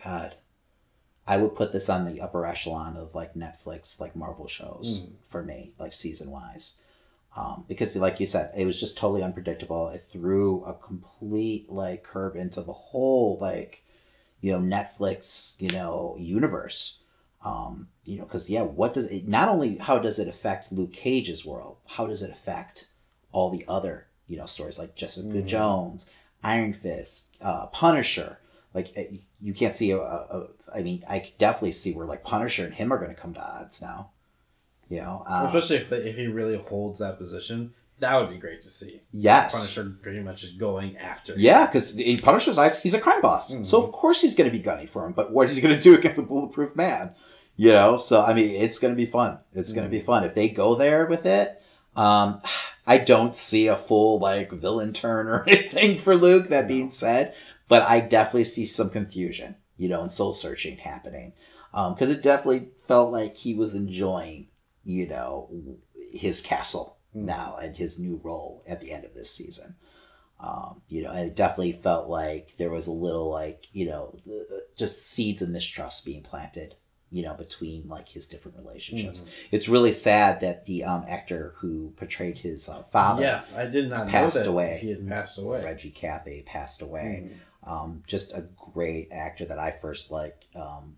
God, 0.03 0.35
I 1.25 1.37
would 1.37 1.55
put 1.55 1.71
this 1.71 1.89
on 1.89 2.05
the 2.05 2.21
upper 2.21 2.45
echelon 2.45 2.97
of 2.97 3.15
like 3.15 3.33
Netflix, 3.33 3.99
like 3.99 4.15
Marvel 4.15 4.47
shows 4.47 5.03
for 5.29 5.41
me, 5.41 5.71
like 5.79 5.93
season 5.93 6.31
wise. 6.31 6.81
Um, 7.35 7.65
because 7.67 7.95
like 7.95 8.19
you 8.19 8.27
said, 8.27 8.51
it 8.55 8.65
was 8.65 8.79
just 8.79 8.97
totally 8.97 9.23
unpredictable. 9.23 9.87
It 9.89 10.01
threw 10.01 10.63
a 10.65 10.73
complete 10.73 11.71
like 11.71 12.03
curve 12.03 12.35
into 12.35 12.61
the 12.61 12.73
whole 12.73 13.37
like, 13.39 13.83
you 14.41 14.51
know, 14.51 14.59
Netflix, 14.59 15.59
you 15.61 15.69
know, 15.69 16.15
universe. 16.19 16.99
Um, 17.43 17.87
you 18.05 18.17
know, 18.17 18.25
because 18.25 18.49
yeah, 18.49 18.61
what 18.61 18.93
does 18.93 19.07
it? 19.07 19.27
Not 19.27 19.49
only 19.49 19.77
how 19.77 19.97
does 19.99 20.19
it 20.19 20.27
affect 20.27 20.71
Luke 20.71 20.93
Cage's 20.93 21.43
world, 21.43 21.77
how 21.87 22.05
does 22.05 22.21
it 22.21 22.31
affect 22.31 22.91
all 23.31 23.49
the 23.49 23.65
other 23.67 24.07
you 24.27 24.37
know 24.37 24.45
stories 24.45 24.79
like 24.79 24.95
Jessica 24.95 25.41
Jones, 25.41 26.09
Iron 26.43 26.73
Fist, 26.73 27.35
uh, 27.41 27.67
Punisher? 27.67 28.39
Like 28.73 28.91
uh, 28.97 29.01
you 29.41 29.53
can't 29.53 29.75
see 29.75 29.91
a, 29.91 29.99
a, 29.99 30.01
a. 30.01 30.47
I 30.75 30.81
mean, 30.83 31.03
I 31.07 31.19
could 31.19 31.37
definitely 31.37 31.73
see 31.73 31.93
where 31.93 32.05
like 32.07 32.23
Punisher 32.23 32.65
and 32.65 32.73
him 32.73 32.91
are 32.91 32.97
going 32.97 33.13
to 33.13 33.21
come 33.21 33.33
to 33.35 33.41
odds 33.43 33.81
now. 33.81 34.09
You 34.89 35.01
know, 35.01 35.23
uh, 35.27 35.43
Especially 35.47 35.77
if 35.77 35.89
the, 35.89 36.07
if 36.07 36.15
he 36.15 36.27
really 36.27 36.57
holds 36.57 36.99
that 36.99 37.17
position, 37.17 37.73
that 37.99 38.15
would 38.19 38.29
be 38.29 38.37
great 38.37 38.61
to 38.61 38.69
see. 38.69 39.01
yes, 39.11 39.55
Punisher 39.55 39.95
pretty 40.01 40.19
much 40.19 40.43
is 40.43 40.53
going 40.53 40.97
after. 40.97 41.33
Yeah, 41.37 41.65
because 41.65 41.97
in 41.97 42.19
Punisher's 42.19 42.57
eyes, 42.57 42.81
he's 42.81 42.93
a 42.93 42.99
crime 42.99 43.21
boss. 43.21 43.67
So 43.67 43.81
of 43.83 43.91
course 43.91 44.21
he's 44.21 44.35
going 44.35 44.49
to 44.49 44.55
be 44.55 44.61
gunning 44.61 44.87
for 44.87 45.05
him. 45.05 45.13
But 45.13 45.31
what 45.31 45.49
is 45.49 45.55
he 45.55 45.61
going 45.61 45.75
to 45.75 45.81
do 45.81 45.95
against 45.97 46.19
a 46.19 46.23
bulletproof 46.23 46.75
man? 46.75 47.15
You 47.55 47.69
know. 47.69 47.97
So 47.97 48.23
I 48.23 48.33
mean, 48.33 48.49
it's 48.61 48.77
going 48.77 48.93
to 48.93 48.97
be 48.97 49.05
fun. 49.05 49.39
It's 49.53 49.73
going 49.73 49.85
to 49.87 49.91
be 49.91 50.01
fun 50.01 50.23
if 50.25 50.35
they 50.35 50.49
go 50.49 50.75
there 50.75 51.05
with 51.05 51.25
it. 51.25 51.61
Um, 51.95 52.41
I 52.85 52.97
don't 52.97 53.35
see 53.35 53.67
a 53.67 53.75
full 53.75 54.19
like 54.19 54.51
villain 54.51 54.93
turn 54.93 55.27
or 55.27 55.43
anything 55.47 55.97
for 55.97 56.15
Luke. 56.15 56.49
That 56.49 56.67
being 56.67 56.89
said, 56.89 57.33
but 57.67 57.83
I 57.83 57.99
definitely 57.99 58.45
see 58.45 58.65
some 58.65 58.89
confusion, 58.89 59.55
you 59.77 59.89
know, 59.89 60.01
and 60.01 60.11
soul 60.11 60.33
searching 60.33 60.77
happening. 60.77 61.33
Um, 61.73 61.93
because 61.93 62.11
it 62.11 62.21
definitely 62.21 62.69
felt 62.87 63.11
like 63.11 63.35
he 63.35 63.55
was 63.55 63.73
enjoying, 63.73 64.47
you 64.85 65.07
know, 65.07 65.49
his 66.11 66.41
castle 66.41 66.99
now 67.13 67.57
and 67.61 67.75
his 67.75 67.99
new 67.99 68.19
role 68.23 68.63
at 68.67 68.79
the 68.79 68.91
end 68.91 69.05
of 69.05 69.13
this 69.13 69.31
season. 69.31 69.75
Um, 70.39 70.81
you 70.89 71.01
know, 71.01 71.11
and 71.11 71.21
it 71.21 71.35
definitely 71.35 71.71
felt 71.71 72.09
like 72.09 72.55
there 72.57 72.69
was 72.69 72.87
a 72.87 72.91
little 72.91 73.31
like, 73.31 73.67
you 73.71 73.85
know, 73.85 74.13
just 74.75 75.07
seeds 75.07 75.41
of 75.41 75.49
mistrust 75.49 76.05
being 76.05 76.21
planted, 76.21 76.75
you 77.13 77.21
know, 77.21 77.35
between 77.35 77.87
like 77.87 78.09
his 78.09 78.27
different 78.27 78.57
relationships. 78.57 79.23
It's 79.51 79.69
really 79.69 79.91
sad 79.91 80.41
that 80.41 80.65
the 80.65 80.83
um, 80.83 81.05
actor 81.07 81.53
who 81.57 81.93
portrayed 81.95 82.39
his 82.39 82.67
uh, 82.67 82.81
father, 82.91 83.21
Yes, 83.21 83.55
I 83.55 83.67
did 83.67 83.87
not 83.87 84.07
passed 84.07 84.35
that 84.35 84.47
away. 84.47 84.79
he 84.81 84.89
had 84.89 85.07
passed 85.07 85.37
away. 85.37 85.63
Reggie 85.63 85.91
Cathy, 85.91 86.41
passed 86.41 86.81
away. 86.81 87.29
Mm. 87.29 87.71
Um, 87.71 88.03
just 88.07 88.33
a 88.33 88.45
great 88.73 89.09
actor 89.11 89.45
that 89.45 89.59
I 89.59 89.69
first 89.71 90.09
like. 90.09 90.47
Um, 90.55 90.95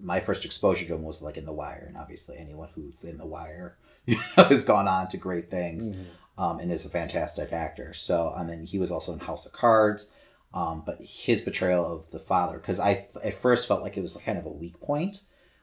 my 0.00 0.20
first 0.20 0.44
exposure 0.44 0.86
to 0.86 0.94
him 0.94 1.02
was 1.02 1.20
like 1.20 1.36
in 1.36 1.46
The 1.46 1.52
Wire, 1.52 1.84
and 1.88 1.96
obviously 1.96 2.38
anyone 2.38 2.68
who's 2.76 3.02
in 3.02 3.18
The 3.18 3.26
Wire 3.26 3.76
you 4.06 4.16
know, 4.36 4.44
has 4.44 4.64
gone 4.64 4.86
on 4.86 5.08
to 5.08 5.16
great 5.16 5.50
things, 5.50 5.90
um, 6.38 6.60
and 6.60 6.70
is 6.70 6.86
a 6.86 6.90
fantastic 6.90 7.52
actor. 7.52 7.92
So 7.92 8.32
I 8.36 8.44
mean, 8.44 8.64
he 8.64 8.78
was 8.78 8.92
also 8.92 9.12
in 9.12 9.18
House 9.18 9.46
of 9.46 9.52
Cards. 9.52 10.12
Um, 10.54 10.84
but 10.86 11.00
his 11.00 11.42
betrayal 11.42 11.84
of 11.84 12.10
the 12.12 12.20
father, 12.20 12.58
because 12.58 12.78
I 12.78 13.08
at 13.22 13.34
first 13.34 13.66
felt 13.66 13.82
like 13.82 13.96
it 13.96 14.02
was 14.02 14.16
kind 14.16 14.38
of 14.38 14.46
a 14.46 14.50
weak 14.50 14.80
point, 14.80 15.22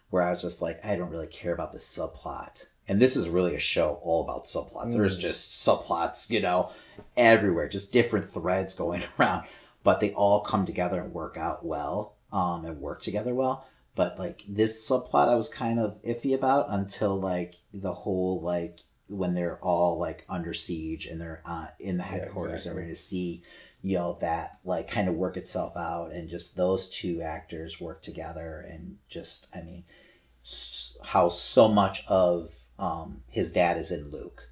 where 0.09 0.21
I 0.21 0.29
was 0.29 0.41
just 0.41 0.61
like, 0.61 0.85
I 0.85 0.97
don't 0.97 1.09
really 1.09 1.27
care 1.27 1.53
about 1.53 1.71
this 1.71 1.87
subplot. 1.87 2.67
And 2.87 2.99
this 2.99 3.15
is 3.15 3.29
really 3.29 3.55
a 3.55 3.59
show 3.59 4.01
all 4.03 4.21
about 4.21 4.45
subplots. 4.45 4.91
There's 4.91 5.17
just 5.17 5.65
subplots, 5.65 6.29
you 6.29 6.41
know, 6.41 6.71
everywhere, 7.15 7.69
just 7.69 7.93
different 7.93 8.29
threads 8.29 8.73
going 8.73 9.03
around, 9.19 9.47
but 9.81 10.01
they 10.01 10.11
all 10.11 10.41
come 10.41 10.65
together 10.65 10.99
and 10.99 11.13
work 11.13 11.37
out 11.37 11.65
well, 11.65 12.17
um, 12.33 12.65
and 12.65 12.81
work 12.81 13.01
together 13.01 13.33
well. 13.33 13.65
But 13.95 14.19
like 14.19 14.43
this 14.47 14.87
subplot, 14.87 15.29
I 15.29 15.35
was 15.35 15.47
kind 15.47 15.79
of 15.79 16.01
iffy 16.03 16.35
about 16.35 16.65
until 16.69 17.17
like 17.17 17.55
the 17.73 17.93
whole 17.93 18.41
like 18.41 18.81
when 19.07 19.35
they're 19.35 19.59
all 19.59 19.99
like 19.99 20.25
under 20.29 20.53
siege 20.53 21.05
and 21.05 21.19
they're 21.19 21.41
uh, 21.45 21.67
in 21.79 21.97
the 21.97 22.03
headquarters 22.03 22.61
exactly. 22.61 22.69
and 22.69 22.77
ready 22.77 22.91
to 22.91 22.95
see 22.95 23.43
you 23.81 23.97
know 23.97 24.17
that 24.21 24.59
like 24.63 24.89
kind 24.89 25.07
of 25.07 25.15
work 25.15 25.37
itself 25.37 25.75
out 25.75 26.11
and 26.11 26.29
just 26.29 26.55
those 26.55 26.89
two 26.89 27.21
actors 27.21 27.81
work 27.81 28.01
together 28.01 28.65
and 28.69 28.97
just 29.09 29.47
i 29.55 29.61
mean 29.61 29.83
how 31.03 31.29
so 31.29 31.67
much 31.67 32.05
of 32.07 32.53
um 32.79 33.21
his 33.27 33.51
dad 33.53 33.77
is 33.77 33.91
in 33.91 34.09
luke 34.11 34.49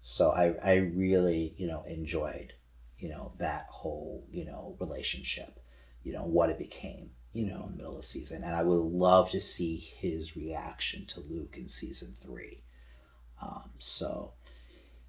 so 0.00 0.30
i 0.30 0.54
i 0.64 0.76
really 0.76 1.54
you 1.56 1.66
know 1.66 1.82
enjoyed 1.86 2.52
you 2.98 3.08
know 3.08 3.32
that 3.38 3.66
whole 3.70 4.24
you 4.30 4.44
know 4.44 4.76
relationship 4.80 5.60
you 6.02 6.12
know 6.12 6.24
what 6.24 6.50
it 6.50 6.58
became 6.58 7.10
you 7.32 7.46
know, 7.46 7.64
in 7.66 7.72
the 7.72 7.76
middle 7.76 7.92
of 7.92 7.98
the 7.98 8.06
season, 8.06 8.42
and 8.42 8.54
I 8.56 8.62
would 8.62 8.80
love 8.80 9.30
to 9.30 9.40
see 9.40 9.76
his 9.76 10.36
reaction 10.36 11.06
to 11.06 11.20
Luke 11.20 11.54
in 11.56 11.68
season 11.68 12.16
three. 12.20 12.62
Um, 13.40 13.70
so, 13.78 14.32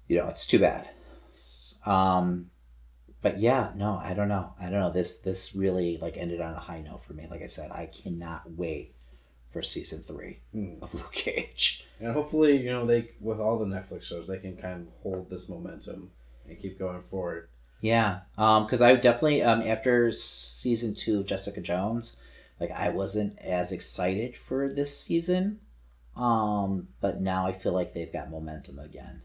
you 0.06 0.18
know, 0.18 0.28
it's 0.28 0.46
too 0.46 0.60
bad. 0.60 0.88
Um, 1.84 2.50
but 3.22 3.38
yeah, 3.38 3.70
no, 3.76 4.00
I 4.02 4.14
don't 4.14 4.28
know. 4.28 4.52
I 4.60 4.64
don't 4.64 4.80
know. 4.80 4.90
This 4.90 5.20
this 5.20 5.54
really 5.54 5.98
like 5.98 6.16
ended 6.16 6.40
on 6.40 6.54
a 6.54 6.58
high 6.58 6.80
note 6.82 7.04
for 7.04 7.14
me. 7.14 7.26
Like 7.30 7.42
I 7.42 7.46
said, 7.46 7.70
I 7.70 7.86
cannot 7.86 8.50
wait 8.50 8.94
for 9.50 9.62
season 9.62 10.00
three 10.00 10.40
of 10.80 10.94
Luke 10.94 11.12
Cage. 11.12 11.86
And 12.00 12.12
hopefully, 12.12 12.56
you 12.56 12.72
know, 12.72 12.84
they 12.84 13.10
with 13.20 13.38
all 13.38 13.58
the 13.58 13.66
Netflix 13.66 14.04
shows, 14.04 14.26
they 14.26 14.38
can 14.38 14.56
kind 14.56 14.88
of 14.88 14.92
hold 15.02 15.30
this 15.30 15.48
momentum 15.48 16.10
and 16.48 16.58
keep 16.58 16.78
going 16.78 17.00
forward. 17.00 17.48
Yeah, 17.80 18.20
um, 18.38 18.64
because 18.64 18.80
I 18.80 18.94
definitely 18.94 19.42
um 19.42 19.62
after 19.62 20.10
season 20.10 20.94
two 20.94 21.20
of 21.20 21.26
Jessica 21.26 21.60
Jones, 21.60 22.16
like 22.60 22.70
I 22.70 22.88
wasn't 22.88 23.38
as 23.38 23.72
excited 23.72 24.36
for 24.36 24.68
this 24.68 24.96
season, 24.98 25.60
um, 26.16 26.88
but 27.00 27.20
now 27.20 27.46
I 27.46 27.52
feel 27.52 27.72
like 27.72 27.92
they've 27.94 28.12
got 28.12 28.30
momentum 28.30 28.78
again. 28.78 29.22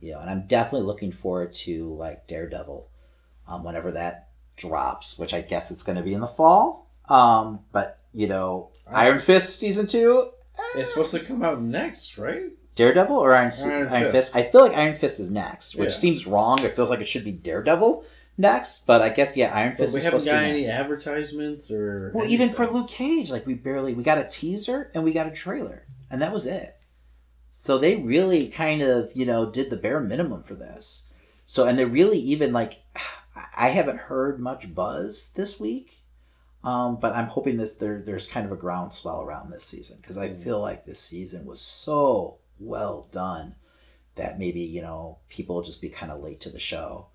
You 0.00 0.12
know, 0.12 0.20
and 0.20 0.30
I'm 0.30 0.46
definitely 0.46 0.86
looking 0.86 1.12
forward 1.12 1.54
to 1.54 1.94
like 1.94 2.26
Daredevil, 2.26 2.88
um, 3.48 3.64
whenever 3.64 3.92
that 3.92 4.28
drops, 4.56 5.18
which 5.18 5.32
I 5.34 5.40
guess 5.40 5.70
it's 5.70 5.82
going 5.82 5.96
to 5.98 6.04
be 6.04 6.14
in 6.14 6.20
the 6.20 6.26
fall. 6.26 6.90
Um, 7.08 7.60
but 7.72 7.98
you 8.12 8.26
know, 8.28 8.70
Iron 8.86 9.18
Fist 9.18 9.58
season 9.58 9.86
two, 9.86 10.30
It's 10.74 10.90
supposed 10.90 11.12
to 11.12 11.20
come 11.20 11.42
out 11.42 11.60
next, 11.62 12.18
right? 12.18 12.50
Daredevil 12.74 13.16
or 13.16 13.32
Iron, 13.32 13.50
Iron 13.64 13.88
Iron, 13.88 14.12
Fist. 14.12 14.34
Fist. 14.34 14.36
I 14.36 14.42
feel 14.50 14.60
like 14.60 14.76
Iron 14.76 14.96
Fist 14.96 15.18
is 15.20 15.30
next, 15.30 15.74
which 15.76 15.90
Yeah. 15.90 15.96
seems 15.96 16.26
wrong. 16.26 16.62
It 16.62 16.76
feels 16.76 16.90
like 16.90 17.00
it 17.00 17.08
should 17.08 17.24
be 17.24 17.32
Daredevil 17.32 18.04
next, 18.36 18.86
but 18.86 19.02
I 19.02 19.08
guess 19.08 19.36
yeah, 19.36 19.52
Iron 19.54 19.70
But 19.72 19.78
Fist 19.84 19.94
we 19.94 19.98
is 19.98 20.04
haven't 20.04 20.20
supposed 20.20 20.36
to 20.38 20.44
got 20.44 20.50
any 20.50 20.66
advertisements 20.68 21.70
or. 21.70 22.12
Well, 22.14 22.26
even 22.28 22.50
for. 22.50 22.66
Luke 22.68 22.88
Cage, 22.88 23.30
like 23.30 23.46
we 23.46 23.54
barely 23.54 23.94
we 23.94 24.02
got 24.02 24.18
a 24.18 24.24
teaser 24.24 24.90
and 24.94 25.02
we 25.02 25.12
got 25.12 25.26
a 25.26 25.30
trailer, 25.32 25.86
and 26.10 26.22
that 26.22 26.32
was 26.32 26.46
it. 26.46 26.76
So 27.50 27.78
they 27.78 27.96
really 27.96 28.48
kind 28.48 28.82
of 28.82 29.10
you 29.14 29.26
know 29.26 29.50
did 29.50 29.70
the 29.70 29.76
bare 29.76 30.00
minimum 30.00 30.42
for 30.44 30.54
this. 30.54 31.08
So 31.46 31.64
and 31.64 31.78
they 31.78 31.84
really 31.84 32.18
even 32.20 32.52
like 32.52 32.78
I 33.56 33.68
haven't 33.68 33.98
heard 33.98 34.40
much 34.40 34.74
buzz 34.74 35.32
this 35.34 35.60
week, 35.60 36.02
um, 36.64 36.96
but 36.96 37.14
I'm 37.14 37.28
hoping 37.28 37.56
that 37.58 37.78
there 37.78 38.02
there's 38.04 38.26
kind 38.26 38.46
of 38.46 38.52
a 38.52 38.56
groundswell 38.56 39.22
around 39.22 39.50
this 39.50 39.64
season 39.64 39.98
because 40.00 40.18
I 40.18 40.30
feel 40.30 40.60
like 40.60 40.84
this 40.84 41.00
season 41.00 41.44
was 41.46 41.60
so 41.60 42.38
well 42.58 43.08
done 43.12 43.54
that 44.16 44.38
maybe 44.38 44.60
you 44.60 44.82
know 44.82 45.18
people 45.28 45.56
will 45.56 45.62
just 45.62 45.80
be 45.80 45.88
kind 45.88 46.12
of 46.12 46.22
late 46.22 46.40
to 46.40 46.50
the 46.50 46.58
show 46.58 47.06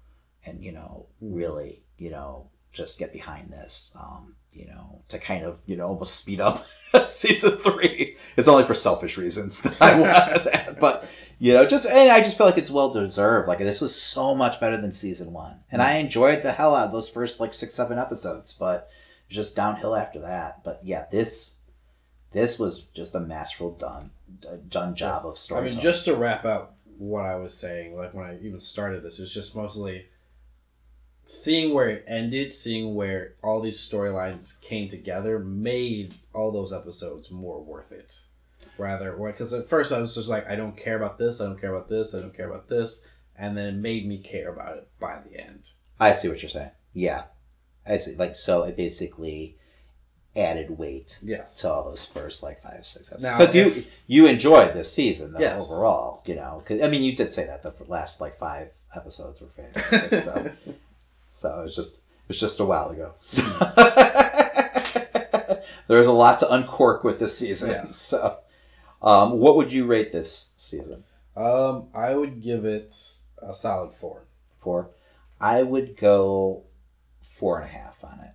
and 0.45 0.63
you 0.63 0.71
know 0.71 1.05
really 1.21 1.83
you 1.97 2.09
know 2.09 2.47
just 2.71 2.97
get 2.97 3.13
behind 3.13 3.51
this 3.51 3.95
um 3.99 4.35
you 4.51 4.65
know 4.65 5.01
to 5.09 5.19
kind 5.19 5.43
of 5.43 5.59
you 5.65 5.75
know 5.75 5.87
almost 5.87 6.15
speed 6.15 6.39
up 6.39 6.65
season 7.05 7.51
three. 7.51 8.17
It's 8.37 8.47
only 8.47 8.63
for 8.63 8.73
selfish 8.73 9.17
reasons 9.17 9.63
that 9.63 9.81
i 9.81 9.99
wanted 9.99 10.43
that 10.45 10.79
but 10.79 11.07
you 11.39 11.53
know 11.53 11.65
just 11.65 11.85
and 11.85 12.11
i 12.11 12.19
just 12.19 12.37
feel 12.37 12.47
like 12.47 12.57
it's 12.57 12.71
well 12.71 12.91
deserved. 12.91 13.47
Like 13.47 13.59
this 13.59 13.81
was 13.81 13.95
so 13.95 14.35
much 14.35 14.59
better 14.59 14.77
than 14.77 14.91
season 14.91 15.33
one. 15.33 15.59
And 15.71 15.81
i 15.81 15.93
mm. 15.93 16.01
enjoyed 16.01 16.41
the 16.41 16.51
hell 16.51 16.75
out 16.75 16.87
of 16.87 16.91
those 16.91 17.09
first 17.09 17.39
like 17.39 17.53
six 17.53 17.73
seven 17.73 17.97
episodes 17.97 18.53
but 18.57 18.89
just 19.29 19.55
downhill 19.55 19.95
after 19.95 20.19
that. 20.19 20.63
But 20.63 20.81
yeah 20.83 21.05
this 21.11 21.57
this 22.31 22.59
was 22.59 22.83
just 22.93 23.15
a 23.15 23.19
masterful 23.19 23.71
done 23.71 24.11
done 24.67 24.95
job 24.95 25.25
of 25.25 25.37
story. 25.37 25.61
I 25.61 25.63
mean, 25.71 25.79
just 25.79 26.05
to 26.05 26.15
wrap 26.15 26.45
up 26.45 26.77
what 26.97 27.25
I 27.25 27.35
was 27.35 27.53
saying, 27.53 27.95
like 27.95 28.13
when 28.13 28.25
I 28.25 28.39
even 28.41 28.59
started 28.59 29.03
this, 29.03 29.19
it's 29.19 29.33
just 29.33 29.55
mostly 29.55 30.07
seeing 31.25 31.73
where 31.73 31.89
it 31.89 32.03
ended, 32.07 32.53
seeing 32.53 32.95
where 32.95 33.35
all 33.43 33.61
these 33.61 33.77
storylines 33.77 34.59
came 34.61 34.87
together, 34.89 35.39
made 35.39 36.15
all 36.33 36.51
those 36.51 36.73
episodes 36.73 37.31
more 37.31 37.63
worth 37.63 37.91
it. 37.91 38.19
Rather, 38.77 39.11
because 39.13 39.53
at 39.53 39.67
first 39.67 39.93
I 39.93 39.99
was 39.99 40.15
just 40.15 40.29
like, 40.29 40.47
I 40.49 40.55
don't 40.55 40.75
care 40.75 40.97
about 40.97 41.17
this, 41.19 41.39
I 41.39 41.45
don't 41.45 41.59
care 41.61 41.73
about 41.73 41.89
this, 41.89 42.15
I 42.15 42.21
don't 42.21 42.35
care 42.35 42.49
about 42.49 42.69
this, 42.69 43.05
and 43.37 43.55
then 43.55 43.67
it 43.67 43.75
made 43.77 44.07
me 44.07 44.17
care 44.17 44.51
about 44.51 44.77
it 44.77 44.87
by 44.99 45.19
the 45.25 45.39
end. 45.39 45.71
I 45.99 46.13
see 46.13 46.27
what 46.27 46.41
you're 46.41 46.49
saying. 46.49 46.71
Yeah, 46.93 47.25
I 47.85 47.97
see. 47.97 48.15
Like 48.15 48.35
so, 48.35 48.63
it 48.63 48.75
basically 48.75 49.57
added 50.35 50.79
weight 50.79 51.19
Yes. 51.21 51.59
to 51.61 51.69
all 51.71 51.83
those 51.83 52.03
first 52.05 52.41
like 52.41 52.61
five 52.63 52.83
six 52.85 53.11
episodes. 53.11 53.51
Because 53.51 53.55
you 53.55 53.91
you 54.23 54.27
enjoyed 54.27 54.73
this 54.73 54.91
season 54.91 55.33
though 55.33 55.39
Yes. 55.39 55.71
overall, 55.71 56.23
you 56.25 56.35
know. 56.35 56.63
'cause- 56.65 56.81
I 56.81 56.87
mean, 56.89 57.03
you 57.03 57.15
did 57.15 57.31
say 57.31 57.45
that 57.45 57.61
the 57.61 57.71
last 57.87 58.19
like 58.19 58.37
five 58.39 58.71
episodes 58.95 59.39
were 59.41 59.47
fantastic. 59.49 60.23
so 60.23 60.51
so 61.27 61.61
it 61.61 61.65
was 61.65 61.75
just 61.75 61.97
it 61.97 62.01
was 62.29 62.39
just 62.39 62.59
a 62.59 62.65
while 62.65 62.89
ago. 62.89 63.13
So 63.21 63.43
there's 65.87 66.07
a 66.07 66.11
lot 66.11 66.39
to 66.39 66.51
uncork 66.51 67.03
with 67.03 67.19
this 67.19 67.37
season. 67.37 67.69
Yes. 67.71 67.95
So, 67.95 68.39
um, 69.03 69.39
what 69.39 69.57
would 69.57 69.73
you 69.73 69.85
rate 69.85 70.11
this 70.11 70.53
season? 70.57 71.03
Um, 71.35 71.87
I 71.93 72.15
would 72.15 72.41
give 72.41 72.65
it 72.65 72.93
a 73.41 73.53
solid 73.53 73.91
four. 73.91 74.25
for. 74.59 74.91
I 75.39 75.63
would 75.63 75.97
go 75.97 76.63
four 77.21 77.59
and 77.59 77.69
a 77.69 77.73
half 77.73 78.03
on 78.03 78.19
it. 78.21 78.31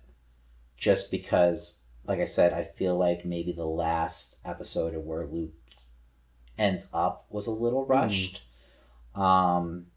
Just 0.77 1.11
because, 1.11 1.79
like 2.05 2.19
I 2.19 2.25
said, 2.25 2.53
I 2.53 2.63
feel 2.63 2.97
like 2.97 3.25
maybe 3.25 3.51
the 3.51 3.65
last 3.65 4.37
episode 4.45 4.93
of 4.93 5.03
where 5.03 5.25
Luke 5.25 5.53
ends 6.57 6.89
up 6.93 7.25
was 7.29 7.47
a 7.47 7.51
little 7.51 7.85
rushed. 7.85 8.45
Um, 9.15 9.87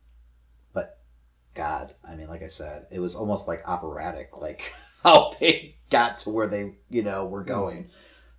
but 0.72 1.00
God, 1.54 1.94
I 2.08 2.14
mean, 2.16 2.28
like 2.28 2.42
I 2.42 2.48
said, 2.48 2.86
it 2.90 2.98
was 3.00 3.14
almost 3.14 3.46
like 3.46 3.62
operatic, 3.68 4.30
like 4.38 4.72
how 5.02 5.34
they 5.38 5.76
got 5.90 6.18
to 6.18 6.30
where 6.30 6.46
they, 6.46 6.76
you 6.88 7.02
know, 7.02 7.26
were 7.26 7.44
going. 7.44 7.90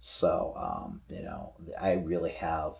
So, 0.06 0.54
um, 0.58 1.00
you 1.08 1.24
know, 1.24 1.54
I 1.80 1.94
really 1.94 2.32
have 2.32 2.74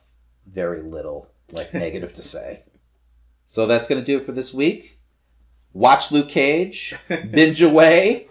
very 0.46 0.82
little 0.82 1.30
like 1.54 1.74
negative 1.74 2.14
to 2.16 2.22
say. 2.22 2.64
So 3.48 3.66
that's 3.66 3.88
gonna 3.88 4.04
do 4.04 4.18
it 4.18 4.26
for 4.26 4.34
this 4.34 4.54
week. 4.54 5.00
Watch 5.72 6.12
Luke 6.12 6.28
Cage, 6.28 6.94
binge 7.32 7.62
away. 7.62 8.28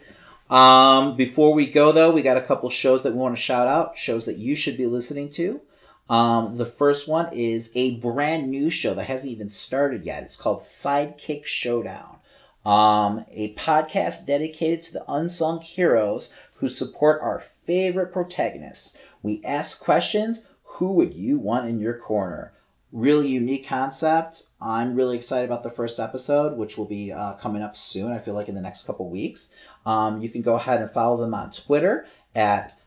Um, 0.50 1.16
before 1.16 1.54
we 1.54 1.70
go 1.70 1.90
though, 1.92 2.10
we 2.10 2.20
got 2.20 2.36
a 2.36 2.42
couple 2.42 2.68
shows 2.68 3.02
that 3.04 3.14
we 3.14 3.18
want 3.18 3.34
to 3.34 3.40
shout 3.40 3.66
out. 3.66 3.96
Shows 3.96 4.26
that 4.26 4.36
you 4.36 4.54
should 4.54 4.76
be 4.76 4.86
listening 4.86 5.30
to. 5.30 5.62
Um, 6.10 6.58
the 6.58 6.66
first 6.66 7.08
one 7.08 7.32
is 7.32 7.72
a 7.74 7.98
brand 7.98 8.50
new 8.50 8.68
show 8.68 8.92
that 8.92 9.06
hasn't 9.06 9.32
even 9.32 9.48
started 9.48 10.04
yet. 10.04 10.22
It's 10.22 10.36
called 10.36 10.60
Sidekick 10.60 11.46
Showdown. 11.46 12.18
Um, 12.66 13.24
a 13.30 13.54
podcast 13.54 14.26
dedicated 14.26 14.82
to 14.84 14.92
the 14.92 15.10
unsung 15.10 15.62
heroes 15.62 16.36
who 16.62 16.68
support 16.68 17.20
our 17.20 17.40
favorite 17.40 18.12
protagonists. 18.12 18.96
We 19.20 19.42
ask 19.44 19.82
questions. 19.82 20.46
Who 20.62 20.92
would 20.92 21.12
you 21.12 21.40
want 21.40 21.68
in 21.68 21.80
your 21.80 21.98
corner? 21.98 22.52
Really 22.92 23.26
unique 23.26 23.66
concept. 23.66 24.44
I'm 24.60 24.94
really 24.94 25.16
excited 25.16 25.44
about 25.44 25.64
the 25.64 25.72
first 25.72 25.98
episode, 25.98 26.56
which 26.56 26.78
will 26.78 26.84
be 26.84 27.10
uh, 27.10 27.32
coming 27.32 27.62
up 27.62 27.74
soon. 27.74 28.12
I 28.12 28.20
feel 28.20 28.34
like 28.34 28.48
in 28.48 28.54
the 28.54 28.60
next 28.60 28.86
couple 28.86 29.10
weeks. 29.10 29.52
Um, 29.84 30.22
you 30.22 30.28
can 30.28 30.40
go 30.40 30.54
ahead 30.54 30.80
and 30.80 30.88
follow 30.88 31.16
them 31.16 31.34
on 31.34 31.50
Twitter 31.50 32.06
at 32.32 32.78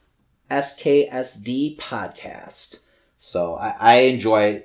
SKSD 0.49 1.76
Podcast. 1.76 2.80
So 3.18 3.56
I, 3.56 3.76
I 3.77 3.95
enjoy 4.03 4.64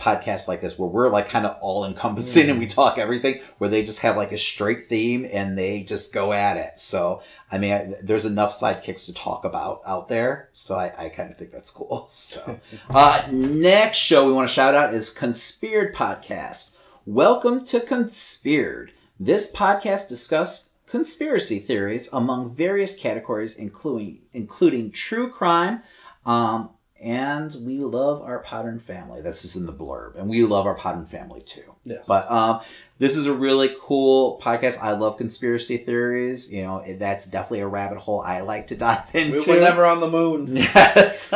podcasts 0.00 0.48
like 0.48 0.62
this 0.62 0.78
where 0.78 0.88
we're 0.88 1.10
like 1.10 1.28
kind 1.28 1.46
of 1.46 1.56
all 1.60 1.84
encompassing 1.84 2.48
and 2.48 2.58
we 2.58 2.66
talk 2.66 2.98
everything 2.98 3.40
where 3.58 3.68
they 3.68 3.84
just 3.84 4.00
have 4.00 4.16
like 4.16 4.32
a 4.32 4.38
straight 4.38 4.88
theme 4.88 5.28
and 5.30 5.56
they 5.56 5.82
just 5.82 6.12
go 6.12 6.32
at 6.32 6.56
it. 6.56 6.80
So, 6.80 7.22
I 7.52 7.58
mean, 7.58 7.72
I, 7.72 7.94
there's 8.02 8.24
enough 8.24 8.58
sidekicks 8.58 9.06
to 9.06 9.14
talk 9.14 9.44
about 9.44 9.82
out 9.86 10.08
there. 10.08 10.48
So 10.52 10.74
I, 10.74 10.92
I 10.96 11.08
kind 11.10 11.30
of 11.30 11.36
think 11.36 11.52
that's 11.52 11.70
cool. 11.70 12.08
So, 12.20 12.60
uh, 12.90 13.26
next 13.30 13.98
show 13.98 14.26
we 14.26 14.32
want 14.32 14.48
to 14.48 14.54
shout 14.54 14.74
out 14.74 14.94
is 14.94 15.10
Conspired 15.10 15.94
Podcast. 15.94 16.76
Welcome 17.06 17.64
to 17.66 17.80
Conspired. 17.80 18.92
This 19.18 19.52
podcast 19.54 20.08
discusses 20.08 20.70
conspiracy 20.90 21.60
theories 21.60 22.12
among 22.12 22.54
various 22.54 22.96
categories, 22.96 23.56
including 23.56 24.20
including 24.32 24.90
true 24.90 25.30
crime, 25.30 25.82
um, 26.26 26.70
and 27.00 27.54
we 27.64 27.78
love 27.78 28.22
our 28.22 28.42
Podern 28.42 28.80
family. 28.80 29.20
This 29.20 29.44
is 29.44 29.56
in 29.56 29.66
the 29.66 29.72
blurb, 29.72 30.16
and 30.16 30.28
we 30.28 30.44
love 30.44 30.66
our 30.66 30.76
Podern 30.76 31.08
family 31.08 31.40
too. 31.40 31.74
Yes. 31.84 32.06
But 32.06 32.30
um, 32.30 32.60
this 32.98 33.16
is 33.16 33.26
a 33.26 33.32
really 33.32 33.74
cool 33.80 34.38
podcast. 34.42 34.82
I 34.82 34.92
love 34.92 35.16
conspiracy 35.16 35.78
theories. 35.78 36.52
You 36.52 36.62
know, 36.62 36.84
that's 36.98 37.26
definitely 37.26 37.60
a 37.60 37.68
rabbit 37.68 37.98
hole 37.98 38.20
I 38.20 38.40
like 38.42 38.66
to 38.68 38.76
dive 38.76 39.14
into. 39.14 39.42
we 39.46 39.54
were 39.54 39.60
never 39.60 39.86
on 39.86 40.00
the 40.00 40.10
moon. 40.10 40.56
Yes. 40.56 41.32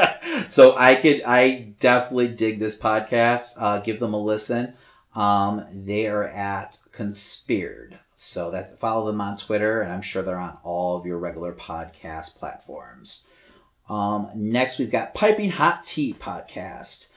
so 0.48 0.74
I 0.76 0.94
could, 0.96 1.22
I 1.26 1.74
definitely 1.80 2.28
dig 2.28 2.58
this 2.58 2.78
podcast. 2.78 3.52
Uh, 3.58 3.78
give 3.80 4.00
them 4.00 4.12
a 4.14 4.22
listen. 4.22 4.74
Um, 5.14 5.64
they 5.72 6.06
are 6.08 6.24
at 6.24 6.78
Conspired. 6.92 7.98
So 8.16 8.50
that's 8.50 8.72
follow 8.72 9.06
them 9.06 9.20
on 9.20 9.36
Twitter, 9.36 9.80
and 9.80 9.92
I'm 9.92 10.02
sure 10.02 10.22
they're 10.22 10.38
on 10.38 10.58
all 10.62 10.96
of 10.96 11.06
your 11.06 11.18
regular 11.18 11.52
podcast 11.52 12.38
platforms. 12.38 13.28
Um, 13.88 14.30
next, 14.34 14.78
we've 14.78 14.90
got 14.90 15.14
Piping 15.14 15.50
Hot 15.50 15.84
Tea 15.84 16.14
podcast. 16.14 17.08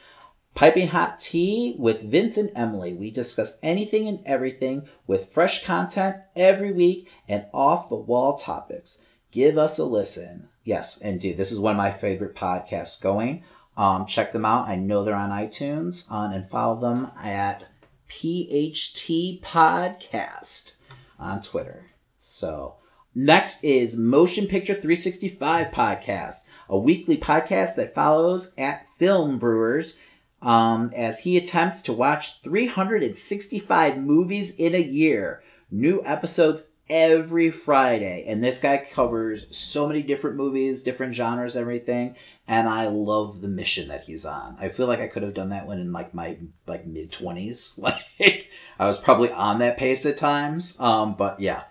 Piping 0.54 0.88
Hot 0.88 1.18
Tea 1.20 1.76
with 1.78 2.02
Vince 2.02 2.36
and 2.36 2.50
Emily. 2.56 2.92
We 2.94 3.10
discuss 3.10 3.58
anything 3.62 4.08
and 4.08 4.20
everything 4.26 4.88
with 5.06 5.26
fresh 5.32 5.64
content 5.64 6.16
every 6.34 6.72
week 6.72 7.08
and 7.28 7.46
off 7.54 7.88
the 7.88 7.96
wall 7.96 8.38
topics. 8.38 9.02
give 9.30 9.56
us 9.58 9.78
a 9.78 9.84
listen. 9.84 10.48
Yes, 10.64 11.00
indeed. 11.00 11.36
this 11.36 11.52
is 11.52 11.60
one 11.60 11.72
of 11.72 11.78
my 11.78 11.90
favorite 11.90 12.34
podcasts 12.34 13.00
going. 13.00 13.44
Um, 13.76 14.06
check 14.06 14.32
them 14.32 14.44
out. 14.44 14.68
I 14.68 14.76
know 14.76 15.04
they're 15.04 15.14
on 15.14 15.30
iTunes, 15.30 16.10
um, 16.10 16.32
and 16.32 16.44
follow 16.44 16.80
them 16.80 17.12
at 17.22 17.64
PHT 18.08 19.40
Podcast 19.40 20.76
on 21.18 21.40
Twitter. 21.40 21.92
So 22.18 22.76
next 23.18 23.64
is 23.64 23.96
Motion 23.96 24.46
Picture 24.46 24.74
365 24.74 25.68
Podcast, 25.68 26.44
a 26.68 26.78
weekly 26.78 27.16
podcast 27.16 27.74
that 27.74 27.92
follows 27.92 28.54
at 28.56 28.88
Film 28.90 29.38
Brewers 29.38 30.00
um, 30.40 30.92
as 30.94 31.20
he 31.20 31.36
attempts 31.36 31.82
to 31.82 31.92
watch 31.92 32.40
365 32.42 33.98
movies 33.98 34.54
in 34.54 34.74
a 34.74 34.80
year. 34.80 35.42
New 35.68 36.00
episodes 36.04 36.68
every 36.88 37.50
Friday. 37.50 38.24
And 38.26 38.42
this 38.42 38.60
guy 38.60 38.78
covers 38.78 39.46
so 39.56 39.88
many 39.88 40.02
different 40.02 40.36
movies, 40.36 40.84
different 40.84 41.16
genres, 41.16 41.56
everything. 41.56 42.14
And 42.46 42.68
I 42.68 42.86
love 42.86 43.40
the 43.40 43.48
mission 43.48 43.88
that 43.88 44.04
he's 44.04 44.24
on. 44.24 44.56
I 44.60 44.68
feel 44.68 44.86
like 44.86 45.00
I 45.00 45.08
could 45.08 45.24
have 45.24 45.34
done 45.34 45.50
that 45.50 45.66
when 45.66 45.80
in 45.80 45.92
like 45.92 46.14
my 46.14 46.38
like 46.68 46.86
mid 46.86 47.10
twenties. 47.10 47.80
Like 48.20 48.48
I 48.78 48.86
was 48.86 48.98
probably 48.98 49.32
on 49.32 49.58
that 49.58 49.76
pace 49.76 50.06
at 50.06 50.16
times. 50.16 50.78
Um, 50.80 51.14
but 51.14 51.40
yeah, 51.40 51.64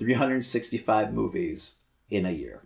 365 0.00 1.12
movies 1.12 1.82
in 2.10 2.26
a 2.26 2.30
year. 2.30 2.62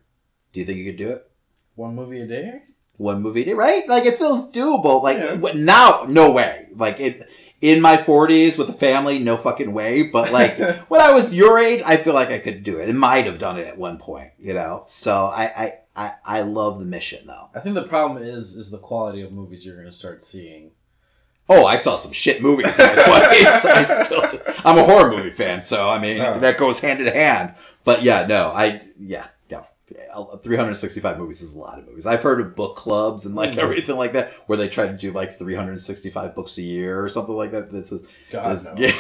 Do 0.53 0.61
you 0.61 0.67
think 0.67 0.79
you 0.79 0.87
could 0.87 0.97
do 0.99 1.11
it? 1.11 1.31
One 1.75 1.95
movie 1.95 2.21
a 2.21 2.27
day? 2.27 2.63
One 2.97 3.21
movie 3.23 3.43
a 3.43 3.45
day, 3.47 3.55
right? 3.55 3.87
Like 3.89 4.07
it 4.07 4.19
feels 4.19 4.51
doable. 4.53 5.03
Like 5.03 5.19
Yeah. 5.19 5.53
now, 5.55 6.07
no 6.09 6.31
way. 6.33 6.69
Like 6.75 7.01
it 7.01 7.29
in 7.61 7.81
my 7.81 7.97
40s 7.97 8.57
with 8.59 8.69
a 8.69 8.73
family, 8.75 9.19
no 9.19 9.37
fucking 9.37 9.73
way. 9.73 10.03
But 10.05 10.33
like 10.33 10.57
when 10.89 11.01
I 11.01 11.13
was 11.13 11.35
your 11.35 11.59
age, 11.59 11.83
I 11.85 11.97
feel 11.97 12.15
like 12.15 12.29
I 12.31 12.39
could 12.39 12.63
do 12.63 12.79
it. 12.79 12.89
It 12.89 12.95
might 12.95 13.27
have 13.27 13.39
done 13.39 13.59
it 13.59 13.67
at 13.67 13.77
one 13.79 13.99
point, 13.99 14.31
you 14.39 14.55
know. 14.55 14.85
So 14.87 15.27
I 15.27 15.45
I 15.65 15.73
I, 15.97 16.13
I 16.25 16.41
love 16.43 16.79
the 16.79 16.87
mission 16.87 17.27
though. 17.27 17.49
I 17.55 17.61
think 17.61 17.75
the 17.75 17.83
problem 17.83 18.23
is 18.23 18.55
is 18.55 18.71
the 18.71 18.79
quality 18.79 19.23
of 19.23 19.33
movies 19.33 19.67
you're 19.67 19.77
going 19.77 19.87
to 19.87 19.93
start 19.93 20.23
seeing. 20.23 20.71
Oh, 21.49 21.67
I 21.67 21.77
saw 21.77 21.97
some 21.97 22.13
shit 22.13 22.41
movies 22.43 22.79
in 22.79 22.87
my 22.87 23.03
20s. 23.03 23.65
I 23.71 24.05
still 24.05 24.29
do. 24.31 24.41
I'm 24.65 24.79
a 24.79 24.85
horror 24.85 25.11
movie 25.15 25.31
fan, 25.31 25.61
so 25.61 25.89
I 25.91 25.99
mean 25.99 26.21
Oh. 26.21 26.39
that 26.41 26.57
goes 26.59 26.81
hand 26.81 27.01
in 27.01 27.13
hand. 27.13 27.55
But 27.85 28.03
yeah, 28.03 28.27
no, 28.27 28.49
I 28.49 28.81
yeah. 28.99 29.27
No, 29.51 30.39
365 30.43 31.19
movies 31.19 31.43
is 31.43 31.55
a 31.55 31.59
lot 31.59 31.79
of 31.79 31.87
movies. 31.87 32.07
I've 32.07 32.23
heard 32.23 32.41
of 32.41 32.55
book 32.57 32.77
clubs 32.77 33.27
and 33.27 33.35
like 33.35 33.51
Mm. 33.53 33.59
everything 33.59 33.97
like 33.97 34.13
that, 34.13 34.33
where 34.47 34.57
they 34.57 34.69
try 34.69 34.87
to 34.87 34.93
do 34.95 35.11
like 35.13 35.37
365 35.37 36.35
books 36.35 36.57
a 36.57 36.63
year 36.63 37.03
or 37.03 37.09
something 37.09 37.35
like 37.37 37.51
that. 37.51 37.71
That's 37.73 37.93
a, 37.93 37.99
God, 38.31 38.57
that's- 38.59 38.65
no. 38.65 38.75
yeah. 38.79 38.93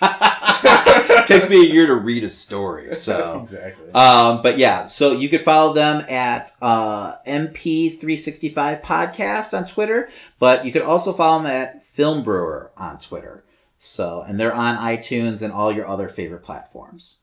takes 1.26 1.48
me 1.48 1.56
a 1.60 1.72
year 1.72 1.86
to 1.86 1.94
read 1.94 2.24
a 2.24 2.30
story. 2.30 2.88
So 2.92 3.40
exactly. 3.42 3.92
um, 3.92 4.40
but 4.42 4.56
yeah, 4.56 4.86
so 4.86 5.12
you 5.12 5.28
could 5.28 5.42
follow 5.42 5.74
them 5.74 6.04
at 6.08 6.50
uh, 6.62 7.16
MP365 7.26 8.82
Podcast 8.82 9.56
on 9.56 9.66
Twitter, 9.66 10.08
but 10.38 10.64
you 10.64 10.72
could 10.72 10.82
also 10.82 11.12
follow 11.12 11.42
them 11.42 11.50
at 11.50 11.82
Film 11.82 12.22
Brewer 12.22 12.70
on 12.76 12.98
Twitter. 12.98 13.44
So, 13.76 14.24
and 14.26 14.40
they're 14.40 14.54
on 14.54 14.76
iTunes 14.76 15.42
and 15.42 15.52
all 15.52 15.70
your 15.70 15.86
other 15.86 16.08
favorite 16.08 16.42
platforms. 16.42 17.18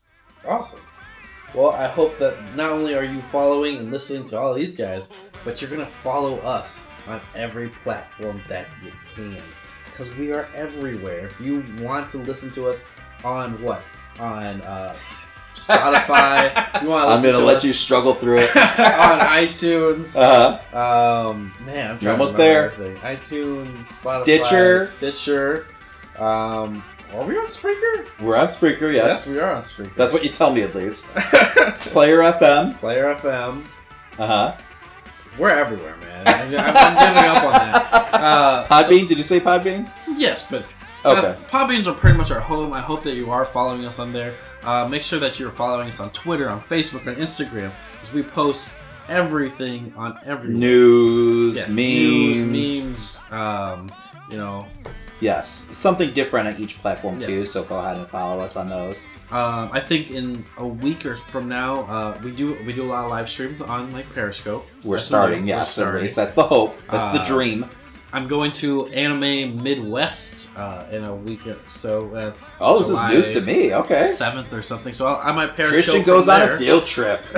Awesome. 0.46 0.80
Well, 1.54 1.70
I 1.70 1.88
hope 1.88 2.16
that 2.18 2.38
not 2.54 2.70
only 2.70 2.94
are 2.94 3.04
you 3.04 3.20
following 3.20 3.78
and 3.78 3.90
listening 3.90 4.24
to 4.28 4.38
all 4.38 4.54
these 4.54 4.76
guys, 4.76 5.12
but 5.44 5.60
you're 5.60 5.70
going 5.70 5.84
to 5.84 5.90
follow 5.90 6.38
us 6.38 6.86
on 7.06 7.20
every 7.34 7.68
platform 7.82 8.40
that 8.48 8.68
you 8.82 8.92
can. 9.14 9.42
Because 9.84 10.14
we 10.16 10.32
are 10.32 10.48
everywhere. 10.54 11.26
If 11.26 11.40
you 11.40 11.64
want 11.80 12.08
to 12.10 12.18
listen 12.18 12.50
to 12.52 12.68
us 12.68 12.88
on 13.24 13.60
what? 13.62 13.82
On 14.18 14.60
uh, 14.62 14.94
Spotify. 15.54 16.82
you 16.82 16.88
want 16.88 17.08
to 17.08 17.14
I'm 17.14 17.22
gonna 17.22 17.38
to 17.38 17.44
let 17.44 17.56
us 17.58 17.64
you 17.64 17.72
struggle 17.72 18.14
through 18.14 18.38
it. 18.38 18.50
on 18.56 19.20
iTunes. 19.20 20.16
Uh-huh. 20.16 21.28
Um, 21.30 21.52
man, 21.64 21.92
I'm 21.92 21.98
trying 21.98 22.00
You're 22.00 22.12
almost 22.12 22.32
to 22.32 22.38
there. 22.38 22.72
everything. 22.72 22.96
iTunes, 22.98 24.00
Spotify, 24.00 24.22
Stitcher. 24.22 24.84
Stitcher. 24.84 25.66
Um, 26.18 26.84
are 27.14 27.26
we 27.26 27.36
on 27.36 27.46
Spreaker? 27.46 28.06
we're 28.20 28.36
on 28.36 28.46
Spreaker, 28.46 28.92
yes. 28.92 29.28
we 29.28 29.38
are 29.38 29.52
on 29.54 29.62
Spreaker. 29.62 29.94
That's 29.96 30.12
what 30.12 30.24
you 30.24 30.30
tell 30.30 30.52
me 30.52 30.62
at 30.62 30.74
least. 30.74 31.08
Player 31.14 32.18
FM. 32.20 32.78
Player 32.78 33.14
FM. 33.14 33.66
Uh 34.18 34.26
huh. 34.26 34.56
We're 35.38 35.50
everywhere, 35.50 35.96
man. 35.98 36.26
I'm, 36.26 36.48
I'm, 36.48 36.74
I'm 36.76 36.94
giving 36.94 37.30
up 37.30 37.44
on 37.44 37.52
that. 37.52 38.14
Uh, 38.14 38.66
Podbean? 38.68 39.08
Did 39.08 39.18
you 39.18 39.24
say 39.24 39.40
Podbean? 39.40 39.90
yes, 40.16 40.48
but 40.50 40.64
Okay. 41.04 41.36
Podbeans 41.48 41.86
are 41.86 41.94
pretty 41.94 42.16
much 42.16 42.30
our 42.30 42.40
home. 42.40 42.72
I 42.72 42.80
hope 42.80 43.02
that 43.04 43.14
you 43.16 43.30
are 43.30 43.44
following 43.44 43.84
us 43.84 43.98
on 43.98 44.12
there. 44.12 44.34
Uh, 44.62 44.86
make 44.88 45.02
sure 45.02 45.18
that 45.18 45.38
you're 45.40 45.50
following 45.50 45.88
us 45.88 45.98
on 46.00 46.10
Twitter, 46.10 46.48
on 46.48 46.60
Facebook, 46.62 47.06
on 47.08 47.16
Instagram, 47.16 47.72
because 47.92 48.12
we 48.12 48.22
post 48.22 48.74
everything 49.08 49.92
on 49.96 50.18
every 50.24 50.54
News, 50.54 51.56
Yeah, 51.56 51.66
memes. 51.66 51.76
news, 52.50 52.84
memes. 52.84 53.20
Um, 53.32 53.90
you 54.30 54.36
know, 54.38 54.66
Yes, 55.20 55.48
something 55.72 56.12
different 56.14 56.48
on 56.48 56.60
each 56.60 56.80
platform 56.80 57.20
too. 57.20 57.44
So 57.44 57.62
go 57.62 57.78
ahead 57.78 57.96
and 57.96 58.08
follow 58.08 58.40
us 58.40 58.56
on 58.56 58.68
those. 58.68 59.04
Um, 59.30 59.70
I 59.72 59.78
think 59.78 60.10
in 60.10 60.44
a 60.58 60.66
week 60.66 61.06
or 61.06 61.14
from 61.28 61.48
now, 61.48 61.82
uh, 61.82 62.18
we 62.24 62.32
do 62.32 62.56
we 62.66 62.72
do 62.72 62.82
a 62.82 62.90
lot 62.90 63.04
of 63.04 63.10
live 63.10 63.28
streams 63.28 63.62
on 63.62 63.92
like 63.92 64.12
Periscope. 64.12 64.66
We're 64.82 64.96
That's 64.96 65.06
starting, 65.06 65.46
yes. 65.46 65.78
At 65.78 65.94
least 65.94 66.16
that's 66.16 66.34
the 66.34 66.42
hope. 66.42 66.76
That's 66.90 67.16
the 67.16 67.22
Uh, 67.22 67.26
dream. 67.26 67.66
I'm 68.14 68.28
going 68.28 68.52
to 68.54 68.86
Anime 68.88 69.62
Midwest 69.62 70.56
uh, 70.58 70.84
in 70.90 71.04
a 71.04 71.14
week 71.14 71.46
or 71.46 71.56
so. 71.72 72.08
That's 72.10 72.50
Oh, 72.60 72.78
this 72.78 72.90
is 72.90 73.02
news 73.08 73.32
to 73.32 73.40
me. 73.40 73.74
Okay. 73.74 74.04
Seventh 74.06 74.52
or 74.52 74.60
something. 74.60 74.92
So 74.92 75.06
I, 75.06 75.30
I 75.30 75.32
might 75.32 75.56
Periscope. 75.56 75.84
Christian 75.84 76.02
goes 76.02 76.28
on 76.28 76.40
there. 76.40 76.56
a 76.56 76.58
field 76.58 76.84
trip. 76.86 77.22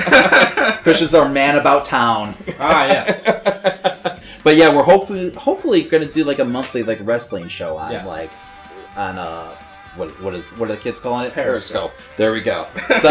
Christian's 0.82 1.14
our 1.14 1.28
man 1.28 1.56
about 1.56 1.84
town. 1.84 2.36
Ah, 2.58 2.86
yes. 2.86 3.28
But 4.42 4.56
yeah, 4.56 4.74
we're 4.74 4.82
hopefully 4.82 5.30
hopefully 5.32 5.84
gonna 5.84 6.04
do 6.04 6.22
like 6.22 6.38
a 6.38 6.44
monthly 6.44 6.82
like 6.82 6.98
wrestling 7.02 7.48
show 7.48 7.78
on 7.78 7.92
Yes. 7.92 8.06
like 8.06 8.30
on 8.94 9.16
uh 9.18 9.56
what 9.96 10.10
what 10.22 10.34
is 10.34 10.46
what 10.58 10.68
are 10.70 10.74
the 10.74 10.80
kids 10.80 11.00
calling 11.00 11.24
it? 11.24 11.32
Periscope. 11.32 11.92
There 12.18 12.30
we 12.32 12.42
go. 12.42 12.66
So 12.98 13.08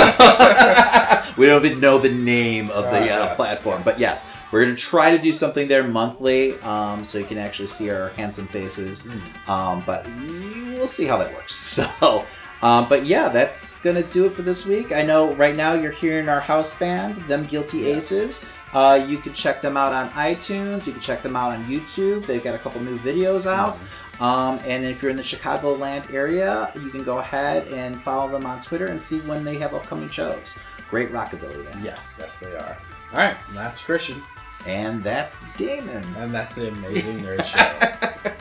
we 1.38 1.48
don't 1.48 1.66
even 1.66 1.80
know 1.80 1.98
the 1.98 2.12
name 2.14 2.70
of 2.70 2.84
the 2.86 2.90
Ah, 2.92 3.02
uh, 3.02 3.06
yes, 3.06 3.36
platform, 3.36 3.78
yes. 3.80 3.86
but 3.86 4.00
yes, 4.00 4.26
we're 4.54 4.64
gonna 4.64 4.78
try 4.78 5.12
to 5.16 5.22
do 5.22 5.34
something 5.34 5.68
there 5.68 5.84
monthly, 5.84 6.58
um, 6.62 7.04
so 7.04 7.18
you 7.18 7.26
can 7.26 7.38
actually 7.38 7.68
see 7.68 7.90
our 7.90 8.10
handsome 8.10 8.48
faces. 8.48 9.06
Hmm. 9.06 9.52
Um, 9.52 9.84
but 9.86 10.08
we- 10.08 10.76
we'll 10.76 10.88
see 10.88 11.06
how 11.06 11.18
that 11.18 11.34
works. 11.34 11.54
So. 12.00 12.26
Um, 12.62 12.88
but 12.88 13.06
yeah, 13.06 13.28
that's 13.28 13.78
gonna 13.80 14.04
do 14.04 14.26
it 14.26 14.34
for 14.36 14.42
this 14.42 14.66
week. 14.66 14.94
I 14.94 15.02
know 15.04 15.34
right 15.34 15.54
now 15.56 15.74
you're 15.74 15.92
hearing 15.92 16.30
our 16.30 16.40
house 16.40 16.74
band, 16.80 17.18
them 17.28 17.44
Guilty 17.44 17.80
Yes. 17.80 18.10
Aces. 18.14 18.46
Uh, 18.74 19.06
you 19.06 19.18
can 19.18 19.34
check 19.34 19.62
them 19.62 19.76
out 19.76 19.92
on 19.92 20.10
iTunes. 20.12 20.86
You 20.88 20.94
can 20.94 21.02
check 21.02 21.22
them 21.22 21.36
out 21.36 21.52
on 21.52 21.66
YouTube. 21.66 22.26
They've 22.26 22.42
got 22.44 22.56
a 22.56 22.58
couple 22.58 22.80
new 22.82 22.98
videos 23.00 23.46
out. 23.46 23.78
Um, 24.22 24.60
and 24.66 24.86
if 24.86 25.02
you're 25.02 25.12
in 25.12 25.18
the 25.18 25.24
Chicagoland 25.24 26.12
area, 26.14 26.72
you 26.76 26.90
can 26.90 27.04
go 27.04 27.18
ahead 27.18 27.68
and 27.68 28.02
follow 28.04 28.32
them 28.32 28.46
on 28.46 28.62
Twitter 28.62 28.86
and 28.86 29.02
see 29.02 29.20
when 29.22 29.44
they 29.44 29.56
have 29.58 29.74
upcoming 29.74 30.10
shows. 30.10 30.58
Great 30.90 31.12
rockabilly 31.12 31.66
band. 31.70 31.84
yes, 31.84 32.16
yes, 32.20 32.40
they 32.40 32.56
are. 32.56 32.78
All 33.12 33.20
right, 33.20 33.36
that's 33.54 33.84
Christian, 33.84 34.24
And 34.66 35.04
that's 35.04 35.48
Damon. 35.58 36.06
and 36.18 36.34
that's 36.34 36.56
the 36.56 36.70
Amazing 36.70 37.20
Nerd 37.22 37.44
Show. 37.46 38.34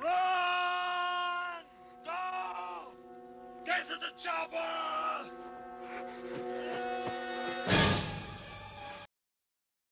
Run! 0.00 1.64
Go! 2.04 2.92
Get 3.64 3.86
to 3.88 3.94
the 3.94 4.12
chopper! 4.16 5.03